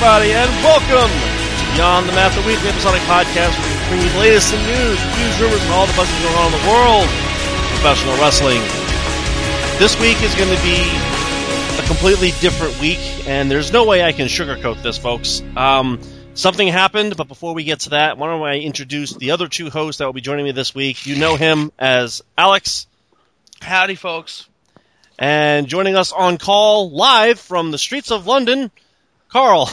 Everybody, 0.00 0.32
and 0.32 0.48
welcome 0.62 1.10
to 1.10 1.74
Beyond 1.74 2.08
the 2.08 2.12
Mat, 2.12 2.30
the 2.32 2.46
weekly 2.46 2.68
episodic 2.68 3.02
podcast 3.02 3.50
where 3.58 3.66
we 3.66 3.88
bring 3.90 4.06
you 4.06 4.12
the 4.14 4.18
latest 4.20 4.54
in 4.54 4.60
news, 4.62 4.94
reviews, 4.94 5.40
rumors, 5.40 5.62
and 5.62 5.72
all 5.72 5.86
the 5.86 5.92
buzzing 5.94 6.22
going 6.22 6.36
on 6.38 6.46
in 6.46 6.60
the 6.60 6.68
world 6.70 7.02
of 7.02 7.66
professional 7.74 8.14
wrestling. 8.18 8.62
This 9.82 9.98
week 9.98 10.22
is 10.22 10.32
going 10.36 10.54
to 10.54 10.62
be 10.62 10.78
a 11.82 11.86
completely 11.88 12.30
different 12.38 12.78
week, 12.80 13.00
and 13.26 13.50
there's 13.50 13.72
no 13.72 13.86
way 13.86 14.04
I 14.04 14.12
can 14.12 14.28
sugarcoat 14.28 14.84
this, 14.84 14.96
folks. 14.98 15.42
Um, 15.56 15.98
something 16.34 16.68
happened, 16.68 17.16
but 17.16 17.26
before 17.26 17.52
we 17.54 17.64
get 17.64 17.80
to 17.80 17.90
that, 17.90 18.18
why 18.18 18.28
don't 18.28 18.46
I 18.46 18.60
introduce 18.60 19.16
the 19.16 19.32
other 19.32 19.48
two 19.48 19.68
hosts 19.68 19.98
that 19.98 20.06
will 20.06 20.12
be 20.12 20.20
joining 20.20 20.44
me 20.44 20.52
this 20.52 20.76
week? 20.76 21.06
You 21.06 21.16
know 21.16 21.34
him 21.34 21.72
as 21.76 22.22
Alex, 22.36 22.86
Howdy, 23.60 23.96
folks. 23.96 24.48
and 25.18 25.66
joining 25.66 25.96
us 25.96 26.12
on 26.12 26.38
call 26.38 26.88
live 26.92 27.40
from 27.40 27.72
the 27.72 27.78
streets 27.78 28.12
of 28.12 28.28
London, 28.28 28.70
Carl. 29.28 29.68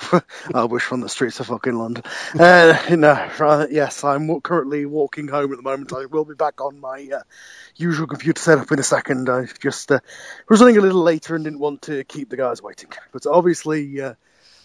I 0.54 0.64
wish 0.64 0.82
from 0.82 1.00
the 1.00 1.08
streets 1.08 1.40
of 1.40 1.46
fucking 1.46 1.74
London. 1.74 2.04
Uh, 2.38 2.76
no, 2.90 3.66
yes, 3.70 4.04
I'm 4.04 4.28
wa- 4.28 4.40
currently 4.40 4.86
walking 4.86 5.28
home 5.28 5.52
at 5.52 5.56
the 5.56 5.62
moment. 5.62 5.92
I 5.92 6.06
will 6.06 6.24
be 6.24 6.34
back 6.34 6.60
on 6.60 6.80
my 6.80 7.08
uh, 7.14 7.22
usual 7.76 8.06
computer 8.06 8.40
setup 8.40 8.70
in 8.72 8.78
a 8.78 8.84
second. 8.84 9.28
I 9.28 9.46
just 9.60 9.92
uh, 9.92 10.00
was 10.48 10.60
running 10.60 10.78
a 10.78 10.80
little 10.80 11.02
later 11.02 11.34
and 11.34 11.44
didn't 11.44 11.58
want 11.58 11.82
to 11.82 12.04
keep 12.04 12.30
the 12.30 12.36
guys 12.36 12.62
waiting. 12.62 12.90
But 13.12 13.26
obviously, 13.26 14.00
uh, 14.00 14.14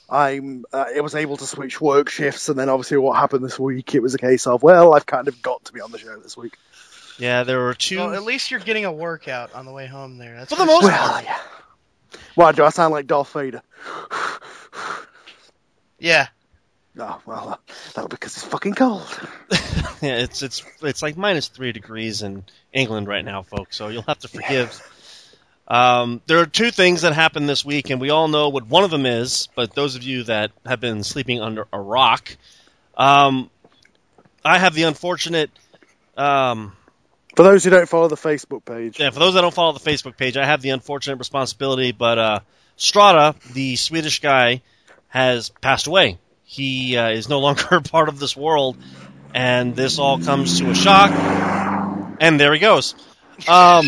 I'm 0.10 0.66
uh, 0.72 0.86
I 0.96 1.02
was 1.02 1.16
able 1.16 1.38
to 1.38 1.46
switch 1.46 1.82
work 1.82 2.10
shifts, 2.10 2.50
and 2.50 2.58
then 2.58 2.70
obviously 2.70 2.98
what 2.98 3.18
happened 3.18 3.44
this 3.44 3.60
week, 3.60 3.94
it 3.96 4.02
was 4.02 4.16
a 4.16 4.20
case 4.20 4.48
of 4.48 4.64
well, 4.64 4.94
I've 4.94 5.06
kind 5.06 5.28
of 5.28 5.42
got 5.42 5.66
to 5.66 5.74
be 5.74 5.82
on 5.82 5.92
the 5.92 5.98
show 5.98 6.18
this 6.20 6.38
week. 6.38 6.58
Yeah, 7.18 7.44
there 7.44 7.60
were 7.60 7.74
two. 7.74 7.98
Well, 7.98 8.14
at 8.14 8.24
least 8.24 8.52
you're 8.52 8.60
getting 8.60 8.86
a 8.86 8.92
workout 8.92 9.54
on 9.54 9.66
the 9.66 9.72
way 9.72 9.88
home 9.88 10.18
there. 10.18 10.36
That's 10.36 10.54
For 10.54 10.58
the 10.58 10.66
most 10.66 10.82
sure. 10.82 10.92
Well, 10.92 11.24
yeah. 11.24 11.40
Why 12.36 12.52
do 12.52 12.64
I 12.64 12.70
sound 12.70 12.94
like 12.94 13.08
Darth 13.08 13.32
Vader? 13.32 13.62
Yeah. 16.00 16.28
Oh, 16.98 17.22
well, 17.26 17.50
uh, 17.50 17.58
that'll 17.94 18.08
be 18.08 18.16
because 18.16 18.38
it's 18.38 18.46
fucking 18.46 18.74
cold. 18.74 19.06
yeah, 20.02 20.18
it's 20.18 20.42
it's 20.42 20.64
it's 20.82 21.02
like 21.02 21.18
minus 21.18 21.50
three 21.50 21.74
degrees 21.74 22.22
in 22.22 22.46
England 22.72 23.08
right 23.08 23.26
now, 23.26 23.42
folks. 23.42 23.76
So 23.76 23.90
you'll 23.90 24.04
have 24.04 24.20
to 24.20 24.30
forgive. 24.30 24.82
Um, 25.68 26.22
there 26.28 26.40
are 26.40 26.46
two 26.46 26.72
things 26.72 27.02
that 27.02 27.14
happened 27.14 27.50
this 27.50 27.66
week, 27.66 27.90
and 27.90 28.00
we 28.00 28.12
all 28.12 28.28
know 28.28 28.50
what 28.50 28.68
one 28.68 28.84
of 28.84 28.92
them 28.92 29.06
is. 29.06 29.50
But 29.56 29.74
those 29.74 29.96
of 29.96 30.04
you 30.04 30.24
that 30.24 30.52
have 30.66 30.80
been 30.80 31.04
sleeping 31.04 31.42
under 31.42 31.68
a 31.74 31.80
rock, 31.80 32.38
um, 32.96 33.50
I 34.44 34.58
have 34.60 34.74
the 34.74 34.84
unfortunate. 34.84 35.50
Um, 36.16 36.74
For 37.36 37.44
those 37.44 37.66
who 37.66 37.72
don't 37.72 37.90
follow 37.90 38.08
the 38.08 38.16
Facebook 38.16 38.64
page, 38.64 39.00
yeah, 39.00 39.10
for 39.10 39.20
those 39.20 39.34
that 39.34 39.42
don't 39.42 39.54
follow 39.54 39.74
the 39.74 39.80
Facebook 39.80 40.16
page, 40.16 40.38
I 40.38 40.46
have 40.46 40.62
the 40.62 40.70
unfortunate 40.70 41.18
responsibility. 41.18 41.92
But 41.92 42.20
uh, 42.20 42.40
Strada, 42.78 43.36
the 43.52 43.76
Swedish 43.76 44.22
guy, 44.22 44.62
has 45.16 45.48
passed 45.48 45.88
away. 45.88 46.18
He 46.44 46.98
uh, 46.98 47.08
is 47.12 47.30
no 47.30 47.40
longer 47.40 47.64
a 47.72 47.82
part 47.96 48.10
of 48.10 48.20
this 48.20 48.36
world, 48.36 48.76
and 49.34 49.74
this 49.74 49.98
all 49.98 50.20
comes 50.20 50.60
to 50.60 50.70
a 50.70 50.76
shock. 50.76 51.10
And 52.20 52.38
there 52.38 52.52
he 52.52 52.60
goes. 52.60 52.96
Um, 53.48 53.86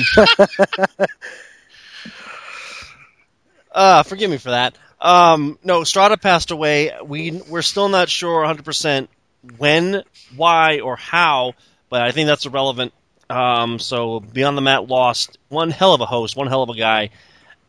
uh, 3.73 4.03
forgive 4.03 4.29
me 4.29 4.37
for 4.37 4.51
that. 4.51 4.77
Um, 5.01 5.59
no, 5.65 5.83
Strada 5.83 6.15
passed 6.15 6.51
away. 6.51 6.93
We 7.03 7.31
we're 7.49 7.61
still 7.61 7.89
not 7.89 8.07
sure 8.07 8.45
100% 8.45 9.09
when, 9.57 10.03
why, 10.37 10.79
or 10.79 10.95
how, 10.95 11.55
but 11.89 12.03
I 12.03 12.11
think 12.11 12.27
that's 12.27 12.45
irrelevant. 12.45 12.93
Um, 13.29 13.79
so 13.79 14.21
Beyond 14.21 14.57
the 14.57 14.61
Mat 14.61 14.87
lost 14.87 15.37
one 15.49 15.71
hell 15.71 15.93
of 15.93 15.99
a 15.99 16.05
host, 16.05 16.37
one 16.37 16.47
hell 16.47 16.63
of 16.63 16.69
a 16.69 16.77
guy, 16.77 17.09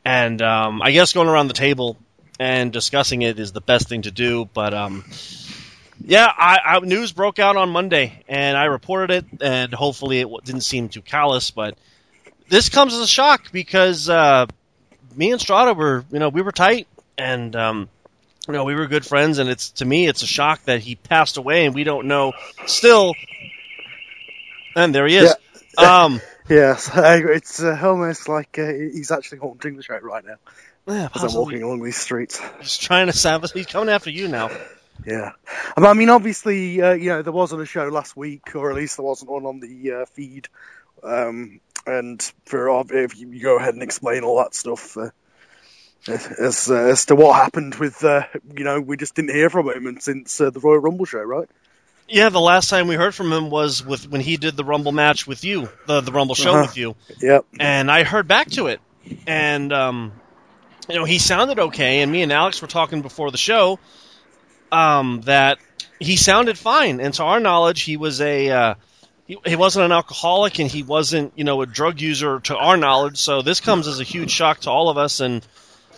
and 0.04 0.40
um, 0.42 0.80
I 0.80 0.92
guess 0.92 1.12
going 1.12 1.28
around 1.28 1.48
the 1.48 1.54
table 1.54 1.96
and 2.38 2.72
discussing 2.72 3.22
it 3.22 3.38
is 3.38 3.52
the 3.52 3.60
best 3.60 3.88
thing 3.88 4.02
to 4.02 4.10
do. 4.10 4.44
But 4.52 4.74
um, 4.74 5.04
yeah, 6.04 6.26
I, 6.26 6.58
I, 6.64 6.78
news 6.80 7.12
broke 7.12 7.38
out 7.38 7.56
on 7.56 7.70
Monday, 7.70 8.22
and 8.28 8.56
I 8.56 8.64
reported 8.64 9.10
it, 9.10 9.42
and 9.42 9.72
hopefully 9.72 10.20
it 10.20 10.28
didn't 10.44 10.62
seem 10.62 10.88
too 10.88 11.02
callous, 11.02 11.50
but 11.50 11.76
this 12.48 12.68
comes 12.68 12.94
as 12.94 13.00
a 13.00 13.06
shock 13.06 13.52
because 13.52 14.08
uh, 14.08 14.46
me 15.14 15.32
and 15.32 15.40
Strada 15.40 15.74
were, 15.74 16.04
you 16.10 16.18
know, 16.18 16.28
we 16.28 16.42
were 16.42 16.52
tight, 16.52 16.86
and 17.16 17.54
um, 17.56 17.88
you 18.46 18.54
know, 18.54 18.64
we 18.64 18.74
were 18.74 18.86
good 18.86 19.04
friends, 19.04 19.38
and 19.38 19.50
it's 19.50 19.70
to 19.72 19.84
me, 19.84 20.06
it's 20.06 20.22
a 20.22 20.26
shock 20.26 20.62
that 20.64 20.80
he 20.80 20.94
passed 20.94 21.36
away, 21.36 21.66
and 21.66 21.74
we 21.74 21.84
don't 21.84 22.06
know 22.06 22.32
still. 22.66 23.14
And 24.76 24.94
there 24.94 25.06
he 25.06 25.16
is. 25.16 25.34
Um, 25.76 26.20
Yes, 26.48 26.90
it's 26.96 27.62
uh, 27.62 27.78
almost 27.82 28.28
like 28.28 28.58
uh, 28.58 28.72
he's 28.72 29.10
actually 29.10 29.38
haunting 29.38 29.76
the 29.76 29.82
show 29.82 29.98
right 29.98 30.24
now 30.24 30.36
yeah, 30.88 31.08
as 31.14 31.22
I'm 31.22 31.34
walking 31.34 31.62
along 31.62 31.82
these 31.82 31.96
streets. 31.96 32.40
He's 32.60 32.76
trying 32.78 33.06
to 33.08 33.12
sabotage. 33.12 33.52
He's 33.52 33.66
coming 33.66 33.88
after 33.88 34.10
you 34.10 34.28
now. 34.28 34.50
Yeah, 35.06 35.30
I 35.76 35.94
mean, 35.94 36.10
obviously, 36.10 36.82
uh, 36.82 36.92
you 36.92 37.10
know, 37.10 37.22
there 37.22 37.32
wasn't 37.32 37.62
a 37.62 37.66
show 37.66 37.86
last 37.88 38.16
week, 38.16 38.54
or 38.56 38.70
at 38.70 38.76
least 38.76 38.96
there 38.96 39.06
wasn't 39.06 39.30
one 39.30 39.46
on 39.46 39.60
the 39.60 39.92
uh, 39.92 40.06
feed. 40.06 40.48
Um, 41.04 41.60
and 41.86 42.20
for 42.46 42.84
if 42.90 43.16
you 43.16 43.40
go 43.40 43.58
ahead 43.58 43.74
and 43.74 43.82
explain 43.82 44.24
all 44.24 44.38
that 44.38 44.54
stuff 44.56 44.96
uh, 44.96 45.10
as 46.08 46.68
uh, 46.70 46.74
as 46.74 47.06
to 47.06 47.14
what 47.14 47.36
happened 47.36 47.76
with, 47.76 48.02
uh, 48.02 48.24
you 48.56 48.64
know, 48.64 48.80
we 48.80 48.96
just 48.96 49.14
didn't 49.14 49.30
hear 49.30 49.50
from 49.50 49.68
him 49.70 50.00
since 50.00 50.40
uh, 50.40 50.50
the 50.50 50.60
Royal 50.60 50.78
Rumble 50.80 51.04
show, 51.04 51.22
right? 51.22 51.48
Yeah, 52.08 52.30
the 52.30 52.40
last 52.40 52.70
time 52.70 52.88
we 52.88 52.94
heard 52.96 53.14
from 53.14 53.32
him 53.32 53.50
was 53.50 53.84
with 53.84 54.08
when 54.08 54.20
he 54.20 54.36
did 54.36 54.56
the 54.56 54.64
Rumble 54.64 54.92
match 54.92 55.26
with 55.26 55.44
you, 55.44 55.68
the 55.86 56.00
the 56.00 56.12
Rumble 56.12 56.34
show 56.34 56.52
Uh-huh. 56.52 56.62
with 56.62 56.76
you, 56.76 56.96
Yep. 57.20 57.44
and 57.60 57.90
I 57.90 58.02
heard 58.04 58.26
back 58.26 58.48
to 58.50 58.66
it, 58.66 58.80
and 59.26 59.72
um, 59.72 60.12
you 60.88 60.94
know 60.96 61.04
he 61.04 61.18
sounded 61.18 61.58
okay, 61.58 62.00
and 62.00 62.10
me 62.10 62.22
and 62.22 62.32
Alex 62.32 62.60
were 62.62 62.68
talking 62.68 63.02
before 63.02 63.30
the 63.30 63.38
show, 63.38 63.78
um, 64.72 65.20
that 65.22 65.58
he 65.98 66.16
sounded 66.16 66.58
fine, 66.58 67.00
and 67.00 67.12
to 67.14 67.22
our 67.24 67.40
knowledge, 67.40 67.82
he 67.82 67.96
was 67.96 68.20
a 68.20 68.50
uh, 68.50 68.74
he, 69.26 69.38
he 69.44 69.56
wasn't 69.56 69.84
an 69.84 69.92
alcoholic, 69.92 70.58
and 70.58 70.70
he 70.70 70.82
wasn't 70.82 71.32
you 71.36 71.44
know 71.44 71.60
a 71.62 71.66
drug 71.66 72.00
user 72.00 72.40
to 72.40 72.56
our 72.56 72.76
knowledge, 72.76 73.18
so 73.18 73.42
this 73.42 73.60
comes 73.60 73.86
as 73.86 74.00
a 74.00 74.04
huge 74.04 74.30
shock 74.30 74.60
to 74.60 74.70
all 74.70 74.88
of 74.88 74.98
us, 74.98 75.20
and 75.20 75.46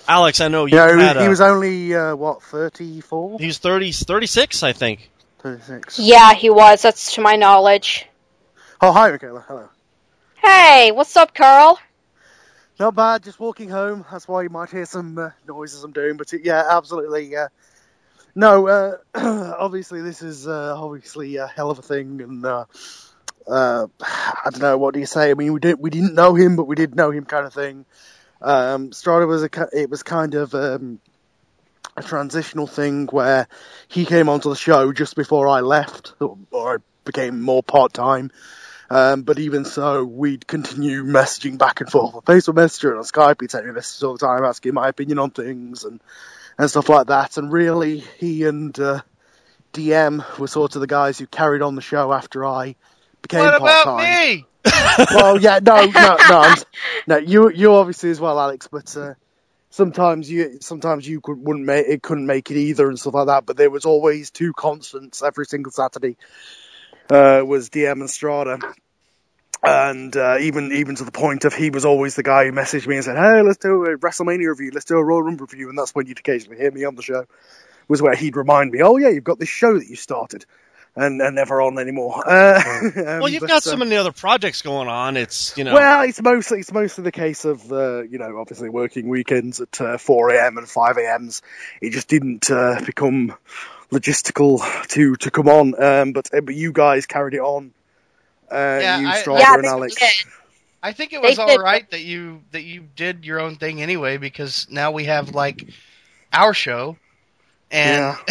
Alex, 0.08 0.40
I 0.40 0.48
know 0.48 0.66
you 0.66 0.76
You 0.78 0.86
know, 0.96 0.98
had 0.98 1.16
he 1.18 1.26
a- 1.26 1.28
was 1.28 1.40
only 1.40 1.94
uh, 1.94 2.16
what 2.16 2.42
34, 2.42 3.38
He's 3.38 3.58
30, 3.58 3.92
36, 3.92 4.62
I 4.62 4.72
think. 4.72 5.08
36. 5.40 5.98
Yeah, 5.98 6.34
he 6.34 6.50
was. 6.50 6.82
That's 6.82 7.14
to 7.14 7.20
my 7.20 7.36
knowledge. 7.36 8.06
Oh, 8.80 8.92
hi, 8.92 9.10
Michaela. 9.10 9.44
Hello. 9.46 9.68
Hey, 10.42 10.90
what's 10.90 11.16
up, 11.16 11.34
Carl? 11.34 11.78
Not 12.80 12.94
bad. 12.94 13.22
Just 13.22 13.38
walking 13.38 13.68
home. 13.68 14.06
That's 14.10 14.26
why 14.26 14.42
you 14.42 14.48
might 14.48 14.70
hear 14.70 14.86
some 14.86 15.18
uh, 15.18 15.30
noises 15.46 15.84
I'm 15.84 15.92
doing. 15.92 16.16
But 16.16 16.32
yeah, 16.32 16.64
absolutely. 16.70 17.36
Uh, 17.36 17.48
no, 18.34 18.68
uh, 18.68 18.96
obviously 19.14 20.00
this 20.00 20.22
is 20.22 20.48
uh, 20.48 20.74
obviously 20.78 21.36
a 21.36 21.46
hell 21.46 21.70
of 21.70 21.78
a 21.78 21.82
thing, 21.82 22.22
and 22.22 22.46
uh, 22.46 22.64
uh, 23.46 23.86
I 24.00 24.48
don't 24.50 24.62
know 24.62 24.78
what 24.78 24.94
do 24.94 25.00
you 25.00 25.04
say. 25.04 25.30
I 25.30 25.34
mean, 25.34 25.52
we 25.52 25.60
didn't 25.60 25.80
we 25.80 25.90
didn't 25.90 26.14
know 26.14 26.34
him, 26.34 26.56
but 26.56 26.64
we 26.64 26.74
did 26.74 26.96
know 26.96 27.10
him, 27.10 27.26
kind 27.26 27.44
of 27.44 27.52
thing. 27.52 27.84
Um, 28.40 28.92
Strada 28.92 29.26
was 29.26 29.42
a 29.42 29.50
it 29.74 29.90
was 29.90 30.02
kind 30.02 30.34
of 30.34 30.54
um, 30.54 31.00
a 31.98 32.02
transitional 32.02 32.66
thing 32.66 33.08
where 33.08 33.46
he 33.88 34.06
came 34.06 34.30
onto 34.30 34.48
the 34.48 34.56
show 34.56 34.90
just 34.94 35.16
before 35.16 35.48
I 35.48 35.60
left, 35.60 36.14
or, 36.18 36.38
or 36.50 36.74
I 36.76 36.78
became 37.04 37.42
more 37.42 37.62
part 37.62 37.92
time. 37.92 38.30
Um, 38.90 39.22
but 39.22 39.38
even 39.38 39.64
so, 39.64 40.04
we'd 40.04 40.48
continue 40.48 41.04
messaging 41.04 41.58
back 41.58 41.80
and 41.80 41.88
forth 41.88 42.14
on 42.16 42.22
Facebook 42.22 42.56
Messenger 42.56 42.90
and 42.90 42.98
on 42.98 43.04
Skype. 43.04 43.40
He'd 43.40 43.50
send 43.52 43.66
me 43.66 43.72
messages 43.72 44.02
all 44.02 44.14
the 44.14 44.26
time 44.26 44.44
asking 44.44 44.74
my 44.74 44.88
opinion 44.88 45.20
on 45.20 45.30
things 45.30 45.84
and, 45.84 46.00
and 46.58 46.68
stuff 46.68 46.88
like 46.88 47.06
that. 47.06 47.36
And 47.36 47.52
really, 47.52 48.00
he 48.18 48.44
and 48.44 48.78
uh, 48.80 49.02
DM 49.72 50.38
were 50.38 50.48
sort 50.48 50.74
of 50.74 50.80
the 50.80 50.88
guys 50.88 51.18
who 51.18 51.26
carried 51.28 51.62
on 51.62 51.76
the 51.76 51.80
show 51.80 52.12
after 52.12 52.44
I 52.44 52.74
became 53.22 53.42
part 53.42 53.60
time. 53.60 53.62
What 53.62 53.82
about 53.82 53.98
me? 54.02 54.46
Well, 55.14 55.40
yeah, 55.40 55.60
no, 55.62 55.86
no, 55.86 56.16
no, 56.28 56.40
I'm, 56.40 56.58
no. 57.06 57.16
You, 57.16 57.50
you 57.50 57.72
obviously 57.72 58.10
as 58.10 58.20
well, 58.20 58.38
Alex. 58.38 58.68
But 58.70 58.94
uh, 58.96 59.14
sometimes 59.70 60.30
you, 60.30 60.58
sometimes 60.60 61.08
you 61.08 61.20
could, 61.20 61.38
wouldn't 61.38 61.64
make 61.64 61.86
it, 61.86 62.02
couldn't 62.02 62.26
make 62.26 62.50
it 62.50 62.56
either, 62.56 62.88
and 62.88 62.98
stuff 62.98 63.14
like 63.14 63.28
that. 63.28 63.46
But 63.46 63.56
there 63.56 63.70
was 63.70 63.84
always 63.84 64.30
two 64.30 64.52
constants 64.52 65.22
every 65.22 65.46
single 65.46 65.72
Saturday. 65.72 66.16
Uh, 67.10 67.42
was 67.44 67.70
DM 67.70 68.00
and 68.00 68.08
Strada, 68.08 68.58
and 69.62 70.16
uh, 70.16 70.38
even 70.40 70.72
even 70.72 70.94
to 70.96 71.04
the 71.04 71.12
point 71.12 71.44
of 71.44 71.54
he 71.54 71.70
was 71.70 71.84
always 71.84 72.14
the 72.14 72.22
guy 72.22 72.46
who 72.46 72.52
messaged 72.52 72.86
me 72.86 72.96
and 72.96 73.04
said, 73.04 73.16
"Hey, 73.16 73.42
let's 73.42 73.58
do 73.58 73.84
a 73.84 73.98
WrestleMania 73.98 74.48
review, 74.48 74.70
let's 74.72 74.86
do 74.86 74.96
a 74.96 75.04
Royal 75.04 75.22
Rumble 75.22 75.46
review," 75.46 75.68
and 75.68 75.78
that's 75.78 75.94
when 75.94 76.06
you'd 76.06 76.18
occasionally 76.18 76.58
hear 76.58 76.70
me 76.70 76.84
on 76.84 76.94
the 76.94 77.02
show. 77.02 77.26
Was 77.88 78.00
where 78.00 78.14
he'd 78.14 78.36
remind 78.36 78.70
me, 78.70 78.80
"Oh 78.82 78.96
yeah, 78.96 79.08
you've 79.08 79.24
got 79.24 79.38
this 79.38 79.48
show 79.48 79.78
that 79.78 79.88
you 79.88 79.96
started." 79.96 80.46
And, 80.96 81.22
and 81.22 81.36
never 81.36 81.62
on 81.62 81.78
anymore. 81.78 82.20
Uh, 82.28 82.60
Well, 82.96 83.28
you've 83.28 83.42
but, 83.42 83.48
got 83.48 83.62
so 83.62 83.74
uh, 83.74 83.76
many 83.76 83.94
other 83.94 84.10
projects 84.10 84.62
going 84.62 84.88
on. 84.88 85.16
It's 85.16 85.56
you 85.56 85.62
know. 85.62 85.72
well, 85.72 86.02
it's 86.02 86.20
mostly 86.20 86.58
it's 86.58 86.72
mostly 86.72 87.04
the 87.04 87.12
case 87.12 87.44
of 87.44 87.72
uh, 87.72 88.02
you 88.02 88.18
know 88.18 88.38
obviously 88.38 88.70
working 88.70 89.08
weekends 89.08 89.60
at 89.60 89.80
uh, 89.80 89.98
four 89.98 90.30
a.m. 90.30 90.58
and 90.58 90.68
five 90.68 90.96
a.m.s. 90.96 91.42
It 91.80 91.90
just 91.90 92.08
didn't 92.08 92.50
uh, 92.50 92.80
become 92.84 93.36
logistical 93.90 94.62
to 94.88 95.16
to 95.16 95.30
come 95.30 95.48
on. 95.48 95.82
Um, 95.82 96.12
but 96.12 96.32
uh, 96.34 96.40
but 96.40 96.54
you 96.54 96.72
guys 96.72 97.06
carried 97.06 97.34
it 97.34 97.40
on. 97.40 97.72
Uh, 98.50 98.54
Yeah, 98.80 99.00
you, 99.00 99.08
I- 99.08 99.20
Strider 99.20 99.40
yeah, 99.42 99.54
and 99.54 99.66
Alex. 99.66 99.94
did. 99.96 100.08
I 100.82 100.92
think 100.92 101.12
it 101.12 101.20
They 101.20 101.28
was 101.28 101.36
did. 101.36 101.48
all 101.50 101.58
right 101.58 101.88
that 101.90 102.00
you 102.00 102.42
that 102.52 102.62
you 102.62 102.86
did 102.96 103.24
your 103.24 103.40
own 103.40 103.56
thing 103.56 103.82
anyway 103.82 104.16
because 104.16 104.66
now 104.70 104.92
we 104.92 105.04
have 105.04 105.34
like 105.34 105.68
our 106.32 106.54
show, 106.54 106.96
and 107.70 108.16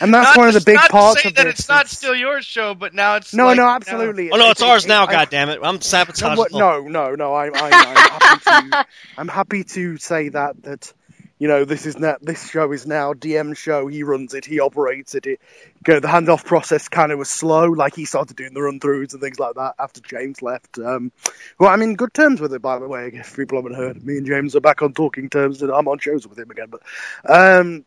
And 0.00 0.12
that's 0.14 0.28
Not 0.30 0.36
one 0.36 0.48
of 0.48 0.54
to- 0.54 0.60
the 0.60 0.64
big 0.64 0.76
not 0.76 0.86
to 0.86 0.92
parts 0.92 1.22
say 1.22 1.28
of 1.30 1.34
that 1.36 1.44
this. 1.44 1.60
it's 1.60 1.68
not 1.68 1.88
still 1.88 2.14
your 2.14 2.40
show, 2.42 2.74
but 2.74 2.94
now 2.94 3.16
it's 3.16 3.34
No, 3.34 3.46
like, 3.46 3.56
no, 3.56 3.66
now- 3.66 3.74
absolutely. 3.76 4.30
oh 4.30 4.36
no, 4.36 4.50
it's 4.50 4.60
It- 4.62 4.66
ours 4.66 4.84
it- 4.84 4.88
now. 4.88 5.06
I- 5.06 5.12
God 5.12 5.30
damn 5.30 5.48
it! 5.50 5.60
I'm 5.62 5.80
sabotaging. 5.80 6.36
what- 6.36 6.52
no, 6.52 6.80
no, 6.82 7.14
no. 7.14 7.34
I'm, 7.34 7.54
I'm, 7.54 7.72
I'm 7.72 7.96
happy 7.96 8.40
to. 8.70 8.86
I'm 9.18 9.28
happy 9.28 9.64
to 9.64 9.96
say 9.98 10.28
that 10.30 10.62
that 10.62 10.92
you 11.38 11.48
know 11.48 11.64
this 11.64 11.86
is 11.86 11.98
now 11.98 12.16
this 12.20 12.50
show 12.50 12.72
is 12.72 12.86
now 12.86 13.12
DM 13.12 13.56
show. 13.56 13.86
He 13.86 14.02
runs 14.02 14.34
it. 14.34 14.44
He 14.44 14.60
operates 14.60 15.14
it. 15.14 15.26
it 15.26 15.40
you 15.86 15.94
know, 15.94 16.00
the 16.00 16.08
handoff 16.08 16.44
process 16.44 16.88
kind 16.88 17.12
of 17.12 17.18
was 17.18 17.30
slow. 17.30 17.66
Like 17.66 17.94
he 17.94 18.04
started 18.04 18.36
doing 18.36 18.54
the 18.54 18.62
run 18.62 18.80
throughs 18.80 19.12
and 19.12 19.22
things 19.22 19.38
like 19.38 19.54
that 19.54 19.74
after 19.78 20.00
James 20.00 20.42
left. 20.42 20.78
Um, 20.78 21.12
well, 21.58 21.70
I'm 21.70 21.82
in 21.82 21.94
good 21.94 22.12
terms 22.12 22.40
with 22.40 22.52
it, 22.52 22.62
by 22.62 22.78
the 22.78 22.88
way. 22.88 23.10
If 23.12 23.36
people 23.36 23.58
haven't 23.58 23.74
heard, 23.74 24.04
me 24.04 24.18
and 24.18 24.26
James 24.26 24.56
are 24.56 24.60
back 24.60 24.82
on 24.82 24.92
talking 24.92 25.30
terms, 25.30 25.62
and 25.62 25.70
I'm 25.70 25.88
on 25.88 25.98
shows 25.98 26.26
with 26.26 26.38
him 26.38 26.50
again. 26.50 26.68
But 26.70 26.82
um, 27.24 27.84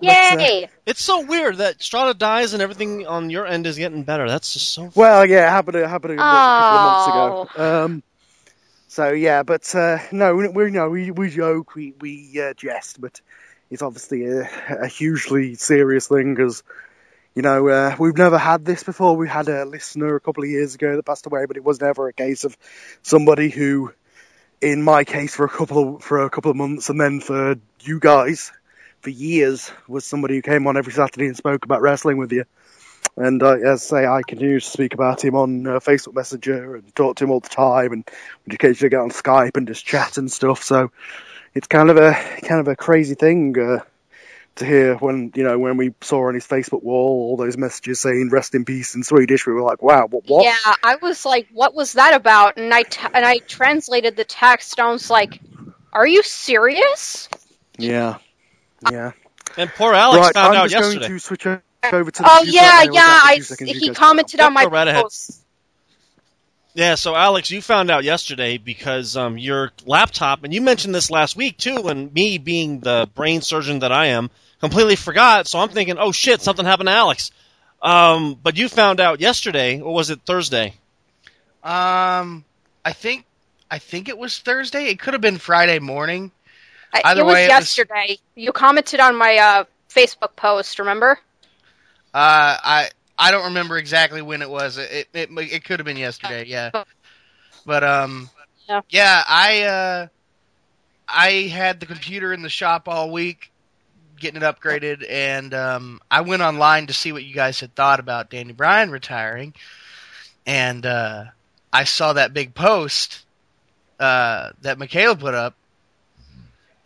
but, 0.00 0.06
uh, 0.40 0.66
It's 0.86 1.02
so 1.02 1.24
weird 1.24 1.56
that 1.58 1.82
Strada 1.82 2.14
dies 2.14 2.52
and 2.52 2.62
everything 2.62 3.06
on 3.06 3.30
your 3.30 3.46
end 3.46 3.66
is 3.66 3.78
getting 3.78 4.02
better. 4.02 4.28
That's 4.28 4.52
just 4.52 4.70
so. 4.70 4.90
Well, 4.94 5.26
yeah, 5.26 5.46
it 5.46 5.50
happened, 5.50 5.76
it 5.76 5.88
happened 5.88 6.14
a 6.14 6.16
couple 6.16 6.78
of 6.78 7.46
months 7.46 7.56
ago. 7.56 7.84
Um, 7.84 8.02
so 8.88 9.12
yeah, 9.12 9.42
but 9.42 9.74
uh, 9.74 9.98
no, 10.12 10.34
we, 10.34 10.70
no, 10.70 10.88
we 10.88 11.10
we 11.10 11.30
joke, 11.30 11.74
we 11.74 11.94
we 12.00 12.40
uh, 12.40 12.54
jest, 12.54 13.00
but 13.00 13.20
it's 13.70 13.82
obviously 13.82 14.24
a, 14.24 14.48
a 14.68 14.86
hugely 14.88 15.54
serious 15.54 16.08
thing 16.08 16.34
because 16.34 16.62
you 17.34 17.42
know 17.42 17.68
uh, 17.68 17.96
we've 17.98 18.16
never 18.16 18.38
had 18.38 18.64
this 18.64 18.82
before. 18.82 19.16
We 19.16 19.28
had 19.28 19.48
a 19.48 19.64
listener 19.64 20.16
a 20.16 20.20
couple 20.20 20.42
of 20.42 20.50
years 20.50 20.74
ago 20.74 20.96
that 20.96 21.04
passed 21.04 21.26
away, 21.26 21.44
but 21.46 21.56
it 21.56 21.64
was 21.64 21.80
never 21.80 22.08
a 22.08 22.12
case 22.12 22.44
of 22.44 22.56
somebody 23.02 23.50
who, 23.50 23.92
in 24.60 24.82
my 24.82 25.04
case, 25.04 25.34
for 25.36 25.44
a 25.44 25.50
couple 25.50 25.96
of 25.96 26.02
for 26.02 26.24
a 26.24 26.30
couple 26.30 26.50
of 26.50 26.56
months, 26.56 26.88
and 26.88 27.00
then 27.00 27.20
for 27.20 27.56
you 27.80 28.00
guys 28.00 28.50
for 29.00 29.10
years, 29.10 29.70
was 29.86 30.04
somebody 30.04 30.34
who 30.34 30.42
came 30.42 30.66
on 30.66 30.76
every 30.76 30.92
Saturday 30.92 31.26
and 31.26 31.36
spoke 31.36 31.64
about 31.64 31.82
wrestling 31.82 32.16
with 32.16 32.32
you. 32.32 32.44
And 33.18 33.42
uh, 33.42 33.54
as 33.54 33.92
I 33.92 34.02
say, 34.02 34.06
I 34.06 34.22
continue 34.22 34.60
to 34.60 34.64
speak 34.64 34.94
about 34.94 35.24
him 35.24 35.34
on 35.34 35.66
uh, 35.66 35.80
Facebook 35.80 36.14
Messenger 36.14 36.76
and 36.76 36.94
talk 36.94 37.16
to 37.16 37.24
him 37.24 37.32
all 37.32 37.40
the 37.40 37.48
time, 37.48 37.92
and 37.92 38.08
we 38.46 38.54
occasionally 38.54 38.90
get 38.90 39.00
on 39.00 39.10
Skype 39.10 39.56
and 39.56 39.66
just 39.66 39.84
chat 39.84 40.18
and 40.18 40.30
stuff. 40.30 40.62
So 40.62 40.92
it's 41.52 41.66
kind 41.66 41.90
of 41.90 41.96
a 41.96 42.14
kind 42.42 42.60
of 42.60 42.68
a 42.68 42.76
crazy 42.76 43.16
thing 43.16 43.58
uh, 43.58 43.80
to 44.56 44.64
hear 44.64 44.94
when 44.96 45.32
you 45.34 45.42
know 45.42 45.58
when 45.58 45.76
we 45.76 45.94
saw 46.00 46.28
on 46.28 46.34
his 46.34 46.46
Facebook 46.46 46.84
wall 46.84 47.30
all 47.30 47.36
those 47.36 47.56
messages 47.56 48.00
saying 48.00 48.30
"Rest 48.30 48.54
in 48.54 48.64
peace" 48.64 48.94
in 48.94 49.02
Swedish. 49.02 49.46
We 49.46 49.52
were 49.52 49.62
like, 49.62 49.82
"Wow, 49.82 50.06
what?" 50.08 50.22
what? 50.28 50.44
Yeah, 50.44 50.74
I 50.84 50.96
was 51.02 51.24
like, 51.24 51.48
"What 51.52 51.74
was 51.74 51.94
that 51.94 52.14
about?" 52.14 52.56
And 52.56 52.72
I 52.72 52.84
t- 52.84 53.08
and 53.12 53.24
I 53.24 53.38
translated 53.38 54.14
the 54.16 54.24
text. 54.24 54.78
And 54.78 54.86
I 54.86 54.92
was 54.92 55.10
like, 55.10 55.40
"Are 55.92 56.06
you 56.06 56.22
serious?" 56.22 57.28
yeah, 57.78 58.18
yeah. 58.88 59.10
And 59.56 59.70
poor 59.70 59.92
Alex 59.92 60.26
right, 60.26 60.34
found 60.34 60.54
I'm 60.54 60.60
out 60.60 60.70
just 60.70 60.84
yesterday. 60.84 61.08
going 61.08 61.18
to 61.18 61.24
switch 61.24 61.46
o- 61.46 61.60
over 61.84 62.10
to. 62.10 62.22
The 62.22 62.28
Oh 62.30 62.42
yeah, 62.44 62.82
yeah. 62.84 63.20
for 63.20 63.26
I 63.26 63.36
two 63.36 63.42
seconds, 63.42 63.70
you 63.72 63.80
he 63.80 63.94
commented 63.94 64.40
on 64.40 64.52
my 64.52 64.64
go 64.64 64.70
right 64.70 64.88
ahead. 64.88 65.02
post. 65.02 65.44
Yeah, 66.74 66.94
so 66.94 67.16
Alex, 67.16 67.50
you 67.50 67.60
found 67.60 67.90
out 67.90 68.04
yesterday 68.04 68.56
because 68.58 69.16
um, 69.16 69.36
your 69.36 69.72
laptop, 69.84 70.44
and 70.44 70.54
you 70.54 70.60
mentioned 70.60 70.94
this 70.94 71.10
last 71.10 71.34
week 71.34 71.56
too, 71.56 71.88
and 71.88 72.12
me 72.12 72.38
being 72.38 72.78
the 72.80 73.08
brain 73.14 73.40
surgeon 73.40 73.80
that 73.80 73.90
I 73.90 74.06
am, 74.06 74.30
completely 74.60 74.94
forgot. 74.94 75.48
So 75.48 75.58
I'm 75.58 75.70
thinking, 75.70 75.96
oh 75.98 76.12
shit, 76.12 76.40
something 76.40 76.64
happened 76.64 76.88
to 76.88 76.92
Alex. 76.92 77.32
Um, 77.82 78.38
but 78.40 78.56
you 78.58 78.68
found 78.68 79.00
out 79.00 79.20
yesterday, 79.20 79.80
or 79.80 79.92
was 79.92 80.10
it 80.10 80.20
Thursday? 80.24 80.74
Um, 81.64 82.44
I 82.84 82.92
think 82.92 83.24
I 83.70 83.78
think 83.78 84.08
it 84.08 84.16
was 84.18 84.38
Thursday. 84.38 84.86
It 84.86 85.00
could 85.00 85.14
have 85.14 85.20
been 85.20 85.38
Friday 85.38 85.78
morning. 85.80 86.30
Either 87.04 87.20
it 87.20 87.24
was 87.24 87.34
way, 87.34 87.44
it 87.44 87.48
was- 87.48 87.50
yesterday. 87.50 88.18
You 88.34 88.52
commented 88.52 89.00
on 89.00 89.16
my 89.16 89.36
uh, 89.36 89.64
Facebook 89.90 90.36
post. 90.36 90.78
Remember? 90.78 91.18
Uh, 92.14 92.56
I 92.62 92.88
I 93.18 93.30
don't 93.30 93.44
remember 93.46 93.76
exactly 93.76 94.22
when 94.22 94.42
it 94.42 94.50
was. 94.50 94.78
It 94.78 95.08
it 95.12 95.30
it, 95.30 95.30
it 95.52 95.64
could 95.64 95.78
have 95.80 95.84
been 95.86 95.96
yesterday. 95.96 96.44
Yeah, 96.46 96.70
but 97.64 97.84
um, 97.84 98.30
Yeah. 98.68 98.80
yeah, 98.88 99.22
I 99.26 99.62
uh, 99.62 100.06
I 101.08 101.30
had 101.52 101.80
the 101.80 101.86
computer 101.86 102.32
in 102.32 102.42
the 102.42 102.48
shop 102.48 102.88
all 102.88 103.10
week, 103.10 103.50
getting 104.18 104.42
it 104.42 104.44
upgraded, 104.44 105.04
and 105.08 105.52
um, 105.54 106.00
I 106.10 106.22
went 106.22 106.42
online 106.42 106.86
to 106.86 106.94
see 106.94 107.12
what 107.12 107.24
you 107.24 107.34
guys 107.34 107.60
had 107.60 107.74
thought 107.74 108.00
about 108.00 108.30
Danny 108.30 108.52
Bryan 108.52 108.90
retiring, 108.90 109.54
and 110.46 110.84
uh, 110.86 111.24
I 111.72 111.84
saw 111.84 112.14
that 112.14 112.32
big 112.32 112.54
post 112.54 113.24
uh, 113.98 114.50
that 114.62 114.78
Michaela 114.78 115.16
put 115.16 115.34
up 115.34 115.54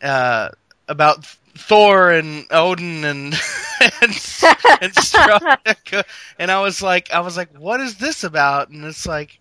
uh, 0.02 0.48
about 0.92 1.26
Thor 1.56 2.10
and 2.12 2.46
Odin 2.52 3.04
and 3.04 3.34
and, 4.02 4.12
and 4.80 4.94
Strada, 4.96 6.04
and 6.38 6.50
I 6.50 6.60
was 6.60 6.82
like, 6.82 7.10
I 7.12 7.20
was 7.20 7.36
like, 7.36 7.56
what 7.58 7.80
is 7.80 7.96
this 7.96 8.24
about? 8.24 8.68
And 8.70 8.84
it's 8.84 9.06
like, 9.06 9.38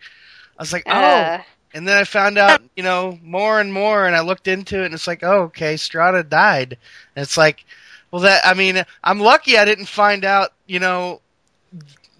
I 0.58 0.63
was 0.63 0.74
like, 0.74 0.84
oh. 0.88 0.91
Uh, 0.91 1.41
And 1.74 1.88
then 1.88 1.98
I 1.98 2.03
found 2.03 2.38
out, 2.38 2.62
you 2.75 2.84
know, 2.84 3.17
more 3.24 3.62
and 3.62 3.72
more, 3.72 4.05
and 4.05 4.15
I 4.15 4.22
looked 4.22 4.48
into 4.50 4.81
it, 4.81 4.86
and 4.86 4.93
it's 4.93 5.08
like, 5.08 5.24
oh, 5.24 5.43
okay, 5.43 5.77
Strada 5.77 6.24
died. 6.24 6.77
And 7.15 7.24
it's 7.24 7.38
like, 7.38 7.63
well, 8.12 8.24
that 8.24 8.41
I 8.46 8.53
mean, 8.55 8.84
I'm 9.03 9.20
lucky 9.20 9.58
I 9.58 9.65
didn't 9.65 9.86
find 9.88 10.25
out, 10.25 10.51
you 10.67 10.79
know, 10.79 11.22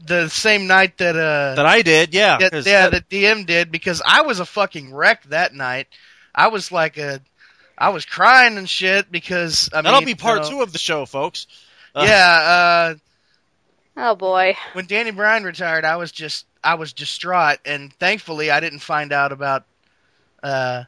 the 0.06 0.30
same 0.30 0.68
night 0.68 0.98
that 0.98 1.16
uh 1.16 1.56
That 1.56 1.66
I 1.66 1.82
did, 1.82 2.14
yeah. 2.14 2.38
that, 2.38 2.52
'cause 2.52 2.66
yeah, 2.66 2.90
that- 2.90 3.10
that 3.10 3.10
DM 3.10 3.46
did 3.46 3.72
because 3.72 4.02
I 4.06 4.22
was 4.22 4.40
a 4.40 4.46
fucking 4.46 4.94
wreck 4.94 5.24
that 5.26 5.54
night. 5.54 5.88
I 6.34 6.48
was 6.48 6.72
like 6.72 6.98
a, 6.98 7.20
I 7.82 7.90
was 7.90 8.06
crying 8.06 8.60
and 8.60 8.70
shit 8.70 9.12
because 9.12 9.70
I 9.74 9.82
that'll 9.82 10.02
mean, 10.02 10.06
be 10.06 10.16
part 10.16 10.38
you 10.38 10.44
know, 10.44 10.50
two 10.58 10.62
of 10.62 10.72
the 10.72 10.78
show, 10.78 11.08
folks. 11.08 11.48
Uh, 11.96 12.06
yeah, 12.08 12.94
uh, 12.96 12.96
oh 13.98 14.16
boy. 14.16 14.56
when 14.74 14.86
Danny 14.86 15.10
Bryan 15.10 15.44
retired, 15.44 15.84
I 15.84 15.96
was 15.96 16.12
just 16.12 16.46
I 16.64 16.76
was 16.76 16.94
distraught, 16.94 17.58
and 17.66 17.92
thankfully 17.94 18.52
I 18.52 18.60
didn't 18.60 18.80
find 18.80 19.12
out 19.12 19.32
about 19.32 19.66
uh 20.44 20.84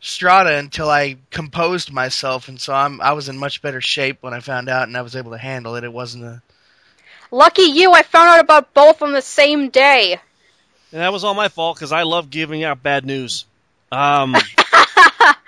Strada 0.00 0.56
until 0.58 0.88
I 0.88 1.16
composed 1.30 1.92
myself, 1.92 2.46
and 2.46 2.60
so 2.60 2.72
I'm 2.72 3.00
I 3.00 3.14
was 3.14 3.28
in 3.28 3.36
much 3.36 3.60
better 3.60 3.80
shape 3.80 4.18
when 4.20 4.32
I 4.32 4.38
found 4.38 4.68
out, 4.68 4.86
and 4.86 4.96
I 4.96 5.02
was 5.02 5.16
able 5.16 5.32
to 5.32 5.38
handle 5.38 5.74
it. 5.74 5.82
It 5.82 5.92
wasn't 5.92 6.22
a 6.22 6.42
Lucky 7.32 7.62
you, 7.62 7.92
I 7.92 8.02
found 8.02 8.28
out 8.28 8.40
about 8.40 8.72
both 8.74 9.02
on 9.02 9.12
the 9.12 9.22
same 9.22 9.70
day. 9.70 10.20
And 10.92 11.00
that 11.00 11.12
was 11.12 11.24
all 11.24 11.34
my 11.34 11.48
fault 11.48 11.76
because 11.76 11.92
I 11.92 12.04
love 12.04 12.30
giving 12.30 12.62
out 12.62 12.80
bad 12.80 13.04
news. 13.04 13.44
Um, 13.90 14.36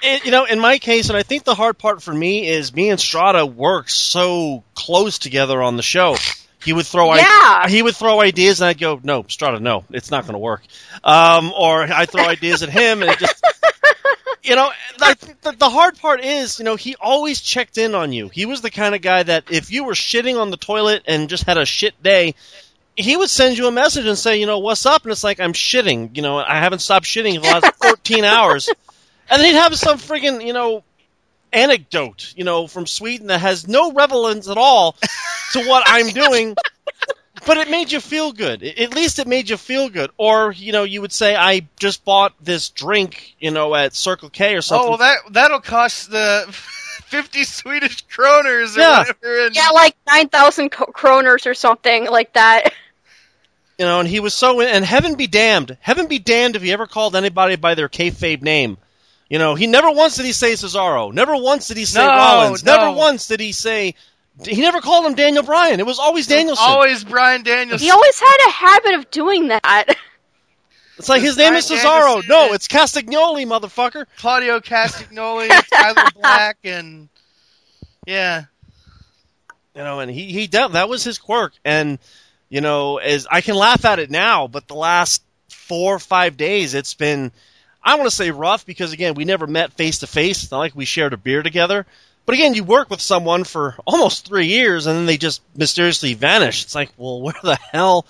it- 0.02 0.25
you 0.25 0.30
know, 0.30 0.45
in 0.45 0.61
my 0.61 0.78
case, 0.78 1.09
and 1.09 1.16
I 1.16 1.23
think 1.23 1.45
the 1.45 1.54
hard 1.54 1.78
part 1.78 2.02
for 2.02 2.12
me 2.14 2.47
is 2.49 2.75
me 2.75 2.90
and 2.90 2.99
Strada 3.00 3.45
work 3.47 3.88
so 3.90 4.62
close 4.75 5.19
together 5.19 5.61
on 5.62 5.76
the 5.76 5.83
show. 5.83 6.16
He 6.64 6.73
would 6.73 6.87
throw 6.87 7.14
Yeah. 7.14 7.23
i- 7.64 7.66
he 7.71 7.83
would 7.83 7.97
throw 7.97 8.21
ideas, 8.21 8.61
and 8.61 8.69
I'd 8.69 8.78
go, 8.78 9.00
"No, 9.02 9.25
Strada, 9.28 9.61
no, 9.61 9.85
it's 9.90 10.11
not 10.11 10.25
going 10.25 10.35
to 10.35 10.38
work." 10.38 10.62
Um, 11.02 11.52
or 11.57 11.83
I 11.83 12.07
throw 12.07 12.25
ideas 12.25 12.62
at 12.62 12.69
him, 12.69 13.02
and 13.02 13.11
it 13.11 13.19
just, 13.19 13.42
you 14.42 14.57
know, 14.57 14.71
the, 14.99 15.54
the 15.59 15.71
hard 15.71 15.99
part 15.99 16.23
is, 16.23 16.59
you 16.59 16.64
know, 16.66 16.76
he 16.76 16.97
always 16.97 17.40
checked 17.40 17.78
in 17.78 17.95
on 17.95 18.12
you. 18.12 18.28
He 18.28 18.45
was 18.47 18.61
the 18.61 18.71
kind 18.71 18.95
of 18.95 19.00
guy 19.00 19.23
that 19.23 19.45
if 19.50 19.71
you 19.73 19.85
were 19.85 19.95
shitting 19.95 20.38
on 20.40 20.50
the 20.50 20.57
toilet 20.59 21.02
and 21.07 21.28
just 21.30 21.45
had 21.45 21.57
a 21.57 21.64
shit 21.64 22.00
day, 22.02 22.35
he 22.97 23.16
would 23.16 23.30
send 23.30 23.57
you 23.57 23.66
a 23.66 23.73
message 23.73 24.04
and 24.04 24.19
say, 24.19 24.38
you 24.38 24.45
know, 24.47 24.59
what's 24.59 24.85
up? 24.85 25.04
And 25.04 25.12
it's 25.12 25.25
like, 25.25 25.40
I'm 25.40 25.54
shitting. 25.54 26.14
You 26.14 26.21
know, 26.23 26.38
I 26.38 26.59
haven't 26.59 26.80
stopped 26.80 27.07
shitting 27.07 27.37
in 27.37 27.40
the 27.42 27.49
last 27.49 27.73
14 27.83 28.25
hours. 28.25 28.69
And 29.31 29.41
then 29.41 29.55
he'd 29.55 29.61
have 29.61 29.75
some 29.77 29.99
friggin', 29.99 30.45
you 30.45 30.53
know, 30.53 30.83
anecdote, 31.53 32.35
you 32.37 32.45
know, 32.45 32.67
from 32.67 32.87
Sweden 32.87 33.29
that 33.29 33.41
has 33.41 33.69
no 33.69 33.93
relevance 33.93 34.49
at 34.49 34.59
all 34.59 34.97
to 35.53 35.65
what 35.67 35.85
I'm 35.87 36.09
doing. 36.09 36.57
But 37.47 37.57
it 37.57 37.71
made 37.71 37.91
you 37.91 38.01
feel 38.01 38.33
good. 38.33 38.63
At 38.63 38.95
least 38.95 39.19
it 39.19 39.27
made 39.27 39.49
you 39.49 39.57
feel 39.57 39.89
good. 39.89 40.11
Or, 40.19 40.53
you 40.53 40.73
know, 40.73 40.85
you 40.85 41.01
would 41.01 41.13
say, 41.13 41.35
I 41.35 41.67
just 41.79 42.05
bought 42.05 42.35
this 42.43 42.69
drink, 42.69 43.35
you 43.41 43.51
know, 43.51 43.75
at 43.75 43.95
Circle 43.95 44.29
K 44.29 44.55
or 44.55 44.59
oh, 44.59 44.61
something. 44.61 44.87
Oh, 44.87 44.91
well, 44.91 44.99
that 44.99 45.19
that'll 45.31 45.61
cost 45.61 46.11
the 46.11 46.45
fifty 46.51 47.45
Swedish 47.45 48.05
kroners 48.07 48.77
or 48.77 48.81
Yeah. 48.81 48.99
whatever. 48.99 49.47
And 49.47 49.57
Yeah, 49.57 49.71
like 49.71 49.97
9,000 50.07 50.71
kroners 50.71 51.47
or 51.47 51.55
something 51.55 52.07
like 52.11 52.35
that. 52.35 52.75
You 53.79 53.87
know, 53.87 54.01
and 54.01 54.09
he 54.09 54.21
was 54.21 54.35
so 54.35 54.61
and 54.61 54.85
heaven 54.85 55.15
be 55.15 55.27
damned, 55.27 55.79
heaven 55.81 56.09
be 56.09 56.19
damned 56.19 56.57
if 56.57 56.63
he 56.63 56.73
ever 56.73 56.87
called 56.87 57.17
anybody 57.17 57.57
by 57.57 57.75
their 57.75 57.89
kayfabe 57.89 58.43
name. 58.43 58.77
You 59.31 59.39
know, 59.39 59.55
he 59.55 59.67
never 59.69 59.91
once 59.93 60.17
did 60.17 60.27
he 60.27 60.33
say 60.33 60.53
Cesaro. 60.55 61.13
Never 61.13 61.37
once 61.37 61.69
did 61.69 61.77
he 61.77 61.85
say 61.85 62.05
No, 62.05 62.09
Rollins. 62.09 62.65
no. 62.65 62.77
Never 62.77 62.97
once 62.99 63.29
did 63.29 63.39
he 63.41 63.53
say. 63.53 63.95
He 64.45 64.61
never 64.61 64.81
called 64.81 65.07
him 65.07 65.15
Daniel 65.15 65.43
Bryan. 65.45 65.79
It 65.81 65.87
was 65.87 65.99
always 66.01 66.27
Danielson. 66.27 66.65
always 66.67 67.05
Brian 67.05 67.43
Danielson. 67.45 67.85
He 67.85 67.91
always 67.91 68.19
had 68.19 68.37
a 68.49 68.51
habit 68.51 68.95
of 68.95 69.11
doing 69.11 69.49
that. 69.49 69.97
it's 70.99 71.09
like 71.09 71.23
his 71.23 71.37
name 71.37 71.55
is 71.55 71.71
Cesaro. 71.71 72.23
Danielson. 72.23 72.29
No, 72.29 72.53
it's 72.55 72.67
Castagnoli, 72.67 73.47
motherfucker. 73.47 74.07
Claudio 74.19 74.59
Castagnoli, 74.61 75.49
Tyler 75.71 76.11
Black, 76.17 76.59
and 76.65 77.09
yeah, 78.07 78.45
You 79.77 79.83
know, 79.85 80.01
and 80.01 80.11
he 80.11 80.33
he 80.33 80.47
de- 80.49 80.69
that 80.71 80.89
was 80.89 81.05
his 81.05 81.19
quirk. 81.19 81.53
And 81.65 81.99
you 82.49 82.61
know, 82.63 82.97
as 82.97 83.29
I 83.31 83.43
can 83.43 83.55
laugh 83.55 83.85
at 83.85 84.01
it 84.01 84.11
now, 84.11 84.49
but 84.49 84.67
the 84.67 84.75
last 84.75 85.23
four 85.51 85.95
or 85.95 85.99
five 86.01 86.37
days, 86.37 86.75
it's 86.75 86.95
been 86.95 87.31
I 87.83 87.95
want 87.97 88.09
to 88.09 88.15
say 88.15 88.31
rough 88.31 88.67
because 88.67 88.93
again, 88.93 89.15
we 89.15 89.25
never 89.25 89.47
met 89.47 89.73
face 89.73 89.99
to 89.99 90.07
face. 90.07 90.43
It's 90.43 90.51
not 90.51 90.59
like 90.59 90.75
we 90.75 90.85
shared 90.85 91.13
a 91.13 91.17
beer 91.17 91.43
together. 91.43 91.87
But 92.27 92.35
again, 92.35 92.55
you 92.55 92.65
work 92.65 92.91
with 92.91 93.01
someone 93.01 93.45
for 93.45 93.77
almost 93.87 94.27
three 94.27 94.47
years 94.47 94.87
and 94.87 94.97
then 94.99 95.07
they 95.07 95.17
just 95.17 95.43
mysteriously 95.57 96.15
vanish. 96.15 96.65
It's 96.65 96.75
like, 96.75 96.91
well, 96.97 97.21
where 97.23 97.35
the 97.43 97.59
hell? 97.73 98.07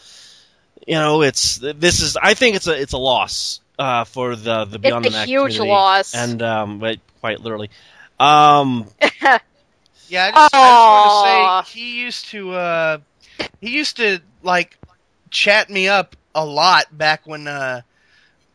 You 0.87 0.95
know, 0.95 1.23
it's 1.23 1.59
this 1.59 2.01
is. 2.01 2.17
I 2.17 2.35
think 2.35 2.57
it's 2.57 2.67
a 2.67 2.81
it's 2.81 2.95
a 2.95 2.99
loss 2.99 3.61
uh, 3.79 4.05
for 4.05 4.35
the 4.35 4.65
the 4.65 4.79
Beyond 4.79 5.07
a 5.07 5.11
the 5.11 5.17
Mat 5.17 5.29
huge 5.29 5.57
community. 5.57 5.71
loss. 5.71 6.15
and 6.15 6.43
um, 6.43 6.79
but 6.79 6.99
quite 7.21 7.41
literally. 7.41 7.71
Um, 8.19 8.87
yeah. 10.09 10.27
I 10.27 10.31
just, 10.31 10.37
I 10.37 10.49
just 10.49 10.55
want 10.55 11.67
to 11.67 11.73
say 11.73 11.79
he 11.79 12.01
used 12.01 12.27
to 12.31 12.51
uh, 12.53 12.99
he 13.61 13.71
used 13.71 13.97
to 13.99 14.21
like 14.43 14.77
chat 15.31 15.71
me 15.71 15.89
up 15.89 16.17
a 16.35 16.45
lot 16.45 16.87
back 16.97 17.27
when 17.27 17.47
uh, 17.47 17.83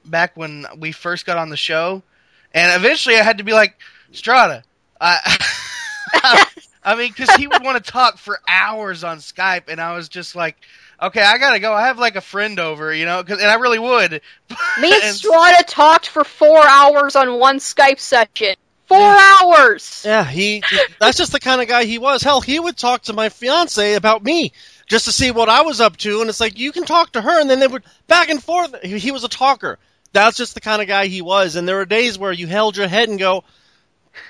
back 0.06 0.36
when 0.38 0.66
we 0.78 0.92
first 0.92 1.26
got 1.26 1.38
on 1.38 1.50
the 1.50 1.58
show, 1.58 2.02
and 2.54 2.74
eventually 2.82 3.16
I 3.16 3.24
had 3.24 3.38
to 3.40 3.44
be 3.44 3.54
like 3.54 3.76
Strada. 4.12 4.64
I, 5.02 5.18
I 6.84 6.96
mean, 6.96 7.12
because 7.16 7.34
he 7.36 7.48
would 7.48 7.64
want 7.64 7.84
to 7.84 7.92
talk 7.92 8.18
for 8.18 8.40
hours 8.48 9.04
on 9.04 9.18
Skype, 9.18 9.64
and 9.70 9.82
I 9.82 9.96
was 9.96 10.08
just 10.10 10.36
like, 10.36 10.56
okay, 11.02 11.22
I 11.22 11.38
gotta 11.38 11.60
go. 11.60 11.74
I 11.74 11.88
have 11.88 11.98
like 12.00 12.16
a 12.16 12.22
friend 12.22 12.60
over, 12.60 12.94
you 12.94 13.06
know, 13.06 13.24
'cause- 13.24 13.40
and 13.40 13.50
I 13.50 13.56
really 13.56 13.80
would. 13.80 14.12
Me 14.80 14.94
and 14.94 15.04
And- 15.04 15.16
Strada 15.16 15.64
talked 15.64 16.08
for 16.08 16.24
four 16.24 16.66
hours 16.66 17.16
on 17.16 17.40
one 17.40 17.58
Skype 17.58 18.00
session. 18.00 18.56
Four 18.88 19.00
hours! 19.18 20.04
Yeah, 20.06 20.24
he 20.24 20.62
that's 21.00 21.18
just 21.18 21.32
the 21.32 21.40
kind 21.40 21.60
of 21.60 21.68
guy 21.68 21.86
he 21.86 21.98
was. 21.98 22.22
Hell, 22.22 22.40
he 22.40 22.60
would 22.60 22.78
talk 22.78 23.02
to 23.04 23.14
my 23.14 23.30
fiance 23.30 23.96
about 23.96 24.24
me 24.24 24.52
just 24.86 25.06
to 25.06 25.12
see 25.12 25.32
what 25.32 25.50
I 25.50 25.64
was 25.64 25.82
up 25.82 25.98
to 25.98 26.22
and 26.22 26.30
it's 26.30 26.40
like 26.40 26.60
you 26.60 26.72
can 26.72 26.86
talk 26.86 27.14
to 27.14 27.22
her 27.22 27.42
and 27.42 27.50
then 27.50 27.60
they 27.60 27.66
would 27.66 27.82
back 28.06 28.30
and 28.30 28.42
forth. 28.44 28.80
He, 28.84 29.00
he 29.00 29.10
was 29.12 29.24
a 29.24 29.28
talker. 29.28 29.80
That's 30.16 30.38
just 30.38 30.56
the 30.56 30.62
kind 30.62 30.82
of 30.82 30.88
guy 30.88 31.08
he 31.08 31.22
was 31.22 31.56
and 31.56 31.68
there 31.68 31.76
were 31.76 31.86
days 31.86 32.18
where 32.18 32.32
you 32.32 32.48
held 32.48 32.78
your 32.78 32.88
head 32.88 33.10
and 33.10 33.20
go 33.20 33.44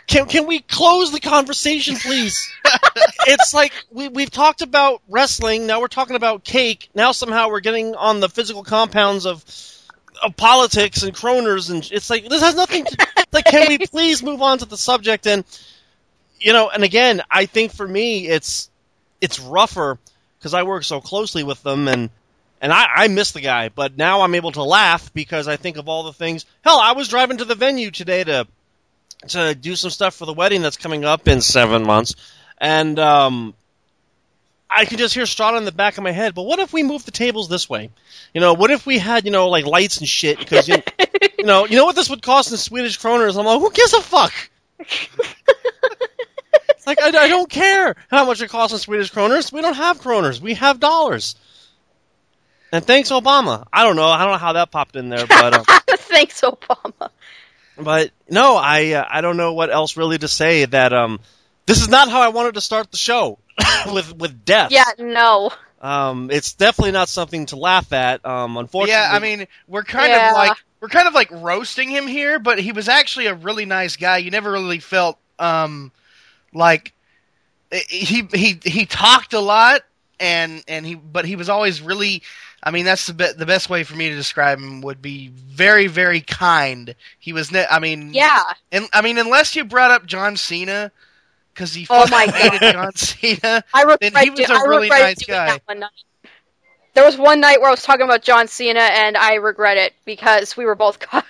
can 0.08 0.26
can 0.26 0.48
we 0.48 0.60
close 0.60 1.12
the 1.12 1.20
conversation 1.20 1.96
please? 1.96 2.52
it's 3.28 3.54
like 3.54 3.74
we 3.92 4.08
we've 4.08 4.32
talked 4.32 4.62
about 4.62 5.02
wrestling, 5.08 5.68
now 5.68 5.80
we're 5.80 5.88
talking 5.88 6.16
about 6.16 6.44
cake. 6.44 6.90
Now 6.94 7.12
somehow 7.12 7.50
we're 7.50 7.60
getting 7.60 7.96
on 7.96 8.20
the 8.20 8.30
physical 8.30 8.64
compounds 8.64 9.26
of 9.26 9.44
of 10.24 10.36
politics 10.38 11.04
and 11.04 11.14
kroners 11.14 11.70
and 11.70 11.88
it's 11.92 12.10
like 12.10 12.28
this 12.30 12.42
has 12.42 12.56
nothing 12.56 12.86
to 12.86 13.08
like 13.34 13.46
can 13.46 13.68
we 13.68 13.78
please 13.78 14.24
move 14.24 14.42
on 14.42 14.58
to 14.58 14.66
the 14.66 14.78
subject 14.78 15.28
and 15.28 15.44
you 16.40 16.54
know 16.54 16.70
and 16.70 16.86
again 16.86 17.22
i 17.30 17.46
think 17.46 17.74
for 17.74 17.86
me 17.86 18.26
it's 18.26 18.70
it's 19.20 19.42
rougher 19.42 20.00
because 20.38 20.54
i 20.54 20.64
work 20.64 20.86
so 20.86 21.02
closely 21.02 21.44
with 21.44 21.62
them 21.64 21.90
and 21.90 22.10
and 22.66 22.74
I, 22.74 22.88
I 22.96 23.08
miss 23.10 23.32
the 23.32 23.42
guy 23.42 23.70
but 23.70 23.96
now 23.96 24.22
i'm 24.22 24.34
able 24.34 24.52
to 24.54 24.64
laugh 24.64 25.14
because 25.14 25.48
i 25.48 25.56
think 25.56 25.78
of 25.78 25.88
all 25.88 26.02
the 26.02 26.14
things 26.14 26.46
hell 26.64 26.80
i 26.80 26.94
was 26.94 27.08
driving 27.08 27.38
to 27.38 27.46
the 27.46 27.54
venue 27.54 27.92
today 27.92 28.24
to 28.24 28.48
to 29.28 29.54
do 29.54 29.76
some 29.76 29.92
stuff 29.92 30.16
for 30.16 30.26
the 30.26 30.34
wedding 30.34 30.64
that's 30.64 30.76
coming 30.76 31.06
up 31.06 31.28
in 31.28 31.42
seven 31.42 31.84
months 31.84 32.16
and 32.58 32.98
um 32.98 33.54
I 34.68 34.86
can 34.86 34.98
just 34.98 35.14
hear 35.14 35.26
Strada 35.28 35.58
in 35.58 35.64
the 35.64 35.72
back 35.72 35.98
of 35.98 36.04
my 36.04 36.12
head. 36.12 36.34
But 36.34 36.44
what 36.44 36.60
if 36.60 36.74
we 36.74 36.84
moved 36.84 37.06
the 37.06 37.12
tables 37.12 37.48
this 37.48 37.70
way? 37.70 37.92
You 38.34 38.42
know, 38.42 38.56
what 38.56 38.72
if 38.72 38.86
we 38.86 38.98
had 38.98 39.24
you 39.24 39.32
know 39.32 39.48
like 39.48 39.66
lights 39.66 40.00
and 40.00 40.10
shit? 40.10 40.38
Because 40.38 40.68
you, 40.68 40.78
you 41.40 41.46
know, 41.46 41.66
you 41.66 41.78
know 41.78 41.86
what 41.86 41.96
this 41.96 42.10
would 42.10 42.22
cost 42.22 42.52
in 42.52 42.58
Swedish 42.58 43.00
kroners? 43.00 43.38
I'm 43.40 43.46
like, 43.46 43.60
who 43.60 43.72
gives 43.72 43.94
a 43.94 44.02
fuck? 44.02 44.34
like 46.88 47.00
I, 47.00 47.08
I 47.08 47.28
don't 47.30 47.50
care 47.50 47.96
how 48.10 48.26
much 48.26 48.42
it 48.42 48.50
costs 48.50 48.74
in 48.74 48.80
Swedish 48.80 49.14
kroners. 49.14 49.54
We 49.54 49.62
don't 49.62 49.76
have 49.76 50.02
kroners. 50.02 50.42
We 50.42 50.56
have 50.56 50.80
dollars. 50.80 51.36
And 52.72 52.86
thanks 52.86 53.10
Obama. 53.12 53.66
I 53.72 53.84
don't 53.84 53.96
know. 53.96 54.06
I 54.06 54.24
don't 54.24 54.34
know 54.34 54.38
how 54.38 54.54
that 54.54 54.72
popped 54.72 54.96
in 54.96 55.10
there, 55.10 55.26
but 55.28 55.54
um, 55.54 55.66
Thanks, 55.98 56.42
Obama. 56.42 57.10
but 57.78 58.12
no, 58.30 58.56
I 58.58 58.92
uh, 58.94 59.06
I 59.10 59.22
don't 59.22 59.38
know 59.38 59.54
what 59.54 59.70
else 59.70 59.98
really 59.98 60.18
to 60.18 60.28
say. 60.28 60.66
That 60.66 60.94
um, 60.94 61.20
this 61.66 61.82
is 61.82 61.90
not 61.90 62.10
how 62.10 62.22
I 62.22 62.30
wanted 62.30 62.56
to 62.56 62.62
start 62.62 62.92
the 62.92 62.98
show 62.98 63.38
with 63.94 64.16
with 64.18 64.44
death. 64.46 64.72
Yeah, 64.72 64.86
no. 65.00 65.52
Um, 65.82 66.32
it's 66.32 66.54
definitely 66.54 66.94
not 66.94 67.10
something 67.10 67.46
to 67.48 67.58
laugh 67.58 67.94
at. 67.94 68.26
Um, 68.26 68.58
unfortunately, 68.58 68.94
yeah, 68.94 69.10
I 69.12 69.20
mean, 69.20 69.48
we're 69.68 69.84
kind 69.84 70.10
Yeah. 70.12 70.30
of 70.30 70.36
like 70.36 70.58
we're 70.82 70.90
kind 70.90 71.08
of 71.08 71.14
like 71.14 71.30
roasting 71.32 71.90
him 71.90 72.08
here, 72.08 72.40
but 72.40 72.60
he 72.60 72.72
was 72.72 72.90
actually 72.90 73.28
a 73.28 73.36
really 73.36 73.66
nice 73.66 73.96
guy. 73.96 74.18
You 74.18 74.32
never 74.32 74.52
really 74.52 74.80
felt 74.80 75.18
um 75.38 75.92
like 76.54 76.94
he 77.90 78.28
he 78.34 78.60
he 78.64 78.86
talked 78.86 79.34
a 79.34 79.40
lot 79.40 79.82
and 80.20 80.64
and 80.68 80.86
he 80.86 80.96
but 80.96 81.26
he 81.26 81.36
was 81.36 81.50
always 81.50 81.82
really 81.82 82.22
I 82.66 82.72
mean 82.72 82.84
that's 82.86 83.06
the 83.08 83.14
be- 83.14 83.32
the 83.38 83.46
best 83.46 83.70
way 83.70 83.84
for 83.84 83.96
me 83.96 84.10
to 84.10 84.16
describe 84.16 84.58
him 84.60 84.82
would 84.82 85.02
be 85.02 85.28
very 85.30 85.88
very 85.88 86.22
kind. 86.22 86.96
He 87.20 87.32
was 87.32 87.52
ne- 87.52 87.68
I 87.70 87.80
mean 87.80 88.14
Yeah. 88.14 88.42
and 88.72 88.88
I 88.94 89.02
mean 89.02 89.18
unless 89.20 89.56
you 89.56 89.64
brought 89.66 89.92
up 89.92 90.06
John 90.06 90.36
Cena 90.36 90.92
cuz 91.54 91.74
he 91.74 91.86
Oh 91.90 92.08
my 92.10 92.26
hated 92.26 92.60
God. 92.62 92.72
John 92.74 92.96
Cena. 92.96 93.64
I 93.74 93.82
regret, 93.82 94.00
Then 94.02 94.24
he 94.24 94.30
was 94.32 94.40
do- 94.40 94.54
a 94.54 94.58
I 94.58 94.62
really 94.64 94.90
nice 94.90 95.24
guy. 95.24 95.46
that 95.48 95.62
one 95.66 95.80
night. 95.80 95.90
There 96.96 97.04
was 97.06 97.18
one 97.18 97.42
night 97.42 97.60
where 97.60 97.68
I 97.68 97.72
was 97.72 97.84
talking 97.84 98.06
about 98.06 98.22
John 98.24 98.48
Cena, 98.48 98.80
and 98.80 99.18
I 99.18 99.36
regret 99.36 99.78
it 99.78 99.94
because 100.06 100.56
we 100.56 100.64
were 100.66 100.76
both 100.76 101.00
caught. 101.00 101.26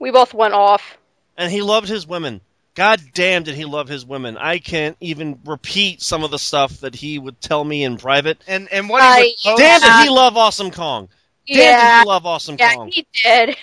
we 0.00 0.10
both 0.10 0.34
went 0.34 0.54
off. 0.54 0.98
and 1.36 1.50
he 1.52 1.62
loved 1.62 1.88
his 1.88 2.06
women. 2.06 2.40
God 2.74 3.00
damn, 3.14 3.44
did 3.44 3.54
he 3.54 3.64
love 3.64 3.88
his 3.88 4.04
women? 4.04 4.36
I 4.36 4.58
can't 4.58 4.96
even 5.00 5.38
repeat 5.44 6.02
some 6.02 6.24
of 6.24 6.30
the 6.32 6.38
stuff 6.38 6.80
that 6.80 6.94
he 6.96 7.18
would 7.18 7.40
tell 7.40 7.62
me 7.64 7.84
in 7.84 7.96
private. 7.98 8.42
And 8.48 8.68
and 8.72 8.88
what 8.88 9.02
he 9.18 9.36
would 9.46 9.56
Damn, 9.56 9.80
did 9.80 9.92
he 9.94 10.08
love 10.08 10.36
Awesome 10.36 10.70
Kong? 10.72 11.08
Damn, 11.46 11.56
did 11.56 11.62
yeah, 11.70 12.00
he 12.00 12.06
love 12.06 12.26
Awesome 12.26 12.56
yeah, 12.58 12.74
Kong? 12.74 12.90
he 12.92 13.06
did. 13.22 13.56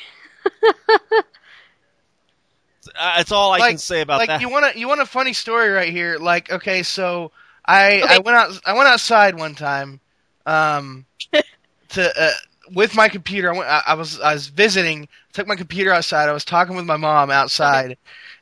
Uh, 2.99 3.17
That's 3.17 3.31
all 3.31 3.51
I 3.53 3.59
Like- 3.59 3.71
can 3.71 3.77
say 3.77 4.01
about 4.01 4.17
like 4.19 4.27
that. 4.27 4.41
you 4.41 4.49
want 4.49 4.75
a 4.75 4.79
you 4.79 4.87
want 4.87 5.01
a 5.01 5.05
funny 5.05 5.33
story 5.33 5.69
right 5.69 5.91
here. 5.91 6.17
Like 6.17 6.51
okay, 6.51 6.81
so 6.83 7.31
I 7.65 8.01
Okay. 8.01 8.15
I 8.15 8.17
went 8.19 8.37
out 8.37 8.59
I 8.65 8.73
went 8.73 8.87
outside 8.87 9.37
one 9.37 9.53
time, 9.55 9.99
um, 10.47 11.05
to 11.89 12.21
uh, 12.23 12.31
with 12.73 12.95
my 12.95 13.07
computer. 13.07 13.53
I, 13.53 13.57
went, 13.57 13.69
I, 13.69 13.81
I 13.87 13.93
was 13.93 14.19
I 14.19 14.33
was 14.33 14.47
visiting. 14.47 15.07
Took 15.33 15.47
my 15.47 15.55
computer 15.55 15.91
outside. 15.93 16.27
I 16.27 16.33
was 16.33 16.43
talking 16.43 16.75
with 16.75 16.85
my 16.85 16.97
mom 16.97 17.29
outside, 17.29 17.97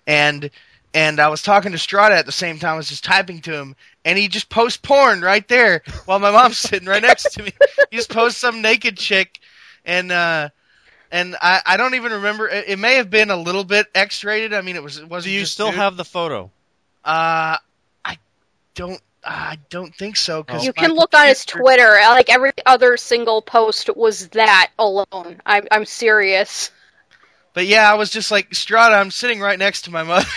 and 0.10 0.50
and 0.92 1.20
I 1.20 1.30
was 1.30 1.44
talking 1.44 1.72
to 1.72 1.78
Strada 1.78 2.16
at 2.16 2.26
the 2.26 2.32
same 2.32 2.58
time. 2.58 2.74
I 2.74 2.78
was 2.78 2.90
just 2.90 3.04
typing 3.04 3.42
to 3.42 3.54
him, 3.54 3.76
and 4.04 4.18
he 4.18 4.28
just 4.28 4.50
posts 4.50 4.80
porn 4.82 5.22
right 5.22 5.48
there 5.48 5.84
while 6.06 6.18
my 6.18 6.32
mom's 6.32 6.58
sitting 6.58 6.88
right 6.88 7.02
next 7.02 7.34
to 7.34 7.44
me. 7.44 7.52
He 7.92 7.98
just 7.98 8.10
posts 8.10 8.40
some 8.42 8.64
naked 8.64 8.98
chick, 8.98 9.40
and 9.86 10.12
uh, 10.12 10.50
and 11.12 11.36
I, 11.40 11.62
I 11.64 11.78
don't 11.78 11.94
even 11.94 12.14
remember. 12.14 12.50
It, 12.50 12.70
it 12.70 12.80
may 12.80 12.96
have 12.96 13.12
been 13.12 13.30
a 13.30 13.38
little 13.38 13.64
bit 13.64 13.86
X-rated. 13.94 14.52
I 14.54 14.62
mean, 14.62 14.76
it 14.76 14.84
was. 14.84 14.98
It 14.98 15.08
wasn't 15.08 15.30
Do 15.30 15.36
you 15.36 15.42
just 15.42 15.54
still 15.54 15.68
nude. 15.68 15.76
have 15.76 15.96
the 15.96 16.06
photo? 16.06 16.50
Uh, 17.06 17.58
I 18.04 18.18
don't. 18.74 19.00
I 19.24 19.60
don't 19.70 19.94
think 19.94 20.16
so. 20.16 20.44
Cause 20.44 20.66
You 20.66 20.74
can 20.74 20.94
look 20.94 21.14
on 21.14 21.28
his 21.28 21.46
Twitter. 21.46 22.00
Like 22.02 22.30
every 22.30 22.52
other 22.66 22.98
single 22.98 23.44
post 23.44 23.96
was 23.96 24.30
that 24.30 24.72
alone. 24.80 25.40
I'm 25.46 25.68
I'm 25.70 25.86
serious. 25.86 26.72
But 27.54 27.66
yeah, 27.66 27.92
I 27.92 27.96
was 27.96 28.10
just 28.10 28.32
like 28.32 28.54
Strada. 28.54 28.96
I'm 28.96 29.12
sitting 29.12 29.40
right 29.40 29.60
next 29.60 29.84
to 29.84 29.92
my 29.92 30.04
mother, 30.04 30.28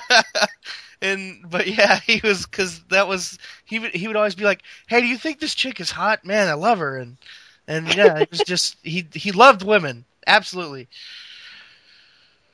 and 1.02 1.44
but 1.48 1.66
yeah, 1.66 1.98
he 2.00 2.20
was 2.22 2.46
because 2.46 2.80
that 2.90 3.08
was 3.08 3.38
he 3.64 3.78
would 3.78 3.92
he 3.92 4.06
would 4.06 4.16
always 4.16 4.34
be 4.34 4.44
like, 4.44 4.62
"Hey, 4.86 5.00
do 5.00 5.06
you 5.06 5.18
think 5.18 5.40
this 5.40 5.54
chick 5.54 5.80
is 5.80 5.90
hot? 5.90 6.24
Man, 6.24 6.48
I 6.48 6.54
love 6.54 6.78
her." 6.78 6.96
And 6.96 7.16
and 7.66 7.94
yeah, 7.94 8.18
it 8.18 8.30
was 8.30 8.40
just 8.40 8.76
he 8.82 9.06
he 9.12 9.32
loved 9.32 9.62
women 9.62 10.04
absolutely. 10.28 10.88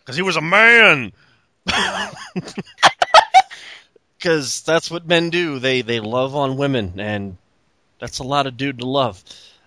Because 0.00 0.16
he 0.16 0.22
was 0.22 0.36
a 0.36 0.40
man. 0.40 1.12
Because 4.16 4.62
that's 4.62 4.90
what 4.90 5.06
men 5.06 5.28
do. 5.28 5.58
They 5.58 5.82
they 5.82 6.00
love 6.00 6.34
on 6.34 6.56
women, 6.56 6.98
and 6.98 7.36
that's 8.00 8.20
a 8.20 8.22
lot 8.22 8.46
of 8.46 8.56
dude 8.56 8.78
to 8.78 8.86
love. 8.86 9.22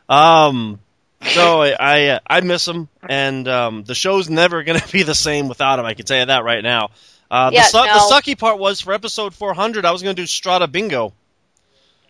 Um, 0.09 0.79
so 1.21 1.61
I 1.61 1.75
I, 1.79 2.07
uh, 2.07 2.19
I 2.27 2.41
miss 2.41 2.67
him, 2.67 2.89
and 3.07 3.47
um, 3.47 3.83
the 3.83 3.95
show's 3.95 4.29
never 4.29 4.63
going 4.63 4.79
to 4.79 4.91
be 4.91 5.03
the 5.03 5.15
same 5.15 5.47
without 5.47 5.79
him. 5.79 5.85
I 5.85 5.93
can 5.93 6.05
tell 6.05 6.19
you 6.19 6.25
that 6.25 6.43
right 6.43 6.63
now. 6.63 6.89
Uh, 7.29 7.49
Yeah, 7.53 7.63
the, 7.63 7.67
su- 7.67 7.77
no. 7.77 7.93
the 7.93 8.13
sucky 8.13 8.37
part 8.37 8.57
was 8.59 8.79
for 8.81 8.93
episode 8.93 9.33
400, 9.33 9.83
I 9.85 9.91
was 9.91 10.01
going 10.01 10.15
to 10.15 10.21
do 10.21 10.27
Strada 10.27 10.67
Bingo. 10.67 11.13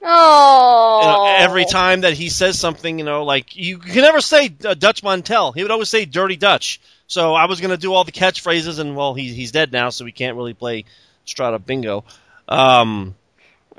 Oh. 0.03 0.99
You 1.01 1.07
know, 1.07 1.35
every 1.49 1.65
time 1.65 2.01
that 2.01 2.13
he 2.13 2.29
says 2.29 2.59
something, 2.59 2.99
you 2.99 3.05
know, 3.05 3.23
like 3.23 3.55
you 3.55 3.79
can 3.79 4.01
never 4.03 4.21
say 4.21 4.53
uh, 4.63 4.75
Dutch 4.75 5.03
Mantel. 5.03 5.53
He 5.53 5.63
would 5.63 5.71
always 5.71 5.89
say 5.89 6.05
Dirty 6.05 6.35
Dutch. 6.35 6.79
So 7.07 7.33
I 7.33 7.45
was 7.45 7.61
going 7.61 7.71
to 7.71 7.77
do 7.77 7.93
all 7.93 8.03
the 8.03 8.11
catchphrases, 8.11 8.79
and 8.79 8.95
well, 8.95 9.13
he, 9.15 9.33
he's 9.33 9.51
dead 9.51 9.71
now, 9.71 9.89
so 9.89 10.05
we 10.05 10.11
can't 10.11 10.37
really 10.37 10.53
play 10.53 10.85
Strada 11.25 11.57
Bingo. 11.59 12.03
Um, 12.47 13.15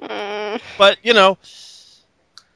Mm, 0.01 0.61
but 0.79 0.97
you 1.03 1.13
know, 1.13 1.39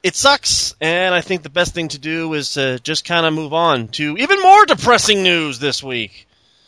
it 0.03 0.15
sucks, 0.15 0.75
and 0.81 1.15
I 1.15 1.21
think 1.21 1.41
the 1.43 1.49
best 1.49 1.73
thing 1.73 1.87
to 1.89 1.97
do 1.99 2.33
is 2.33 2.53
to 2.53 2.77
just 2.79 3.05
kind 3.05 3.25
of 3.25 3.33
move 3.33 3.53
on 3.53 3.87
to 3.89 4.17
even 4.17 4.41
more 4.41 4.65
depressing 4.65 5.23
news 5.23 5.59
this 5.59 5.81
week. 5.81 6.27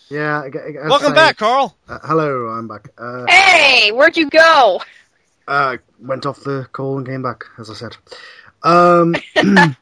Yeah. 0.09 0.41
I, 0.41 0.45
I, 0.45 0.83
I'd 0.85 0.89
Welcome 0.89 1.09
say- 1.09 1.15
back, 1.15 1.37
Carl. 1.37 1.75
Uh, 1.87 1.99
hello, 2.03 2.47
I'm 2.47 2.67
back. 2.67 2.89
Uh, 2.97 3.25
Hey, 3.27 3.91
where'd 3.91 4.15
you 4.17 4.29
go? 4.29 4.81
uh, 5.47 5.77
went 5.99 6.25
off 6.25 6.39
the 6.43 6.67
call 6.71 6.97
and 6.97 7.05
came 7.05 7.21
back, 7.21 7.43
as 7.59 7.69
I 7.69 7.73
said. 7.73 7.97
Um, 8.63 9.15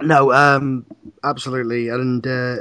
no, 0.00 0.32
um, 0.32 0.86
absolutely, 1.22 1.88
and 1.88 2.26
uh, 2.26 2.56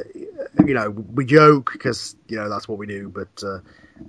you 0.65 0.73
know 0.73 0.89
we 0.89 1.25
joke 1.25 1.71
because 1.73 2.15
you 2.27 2.37
know 2.37 2.47
that's 2.49 2.67
what 2.67 2.77
we 2.77 2.87
do, 2.87 3.09
but 3.09 3.43
uh, 3.43 3.59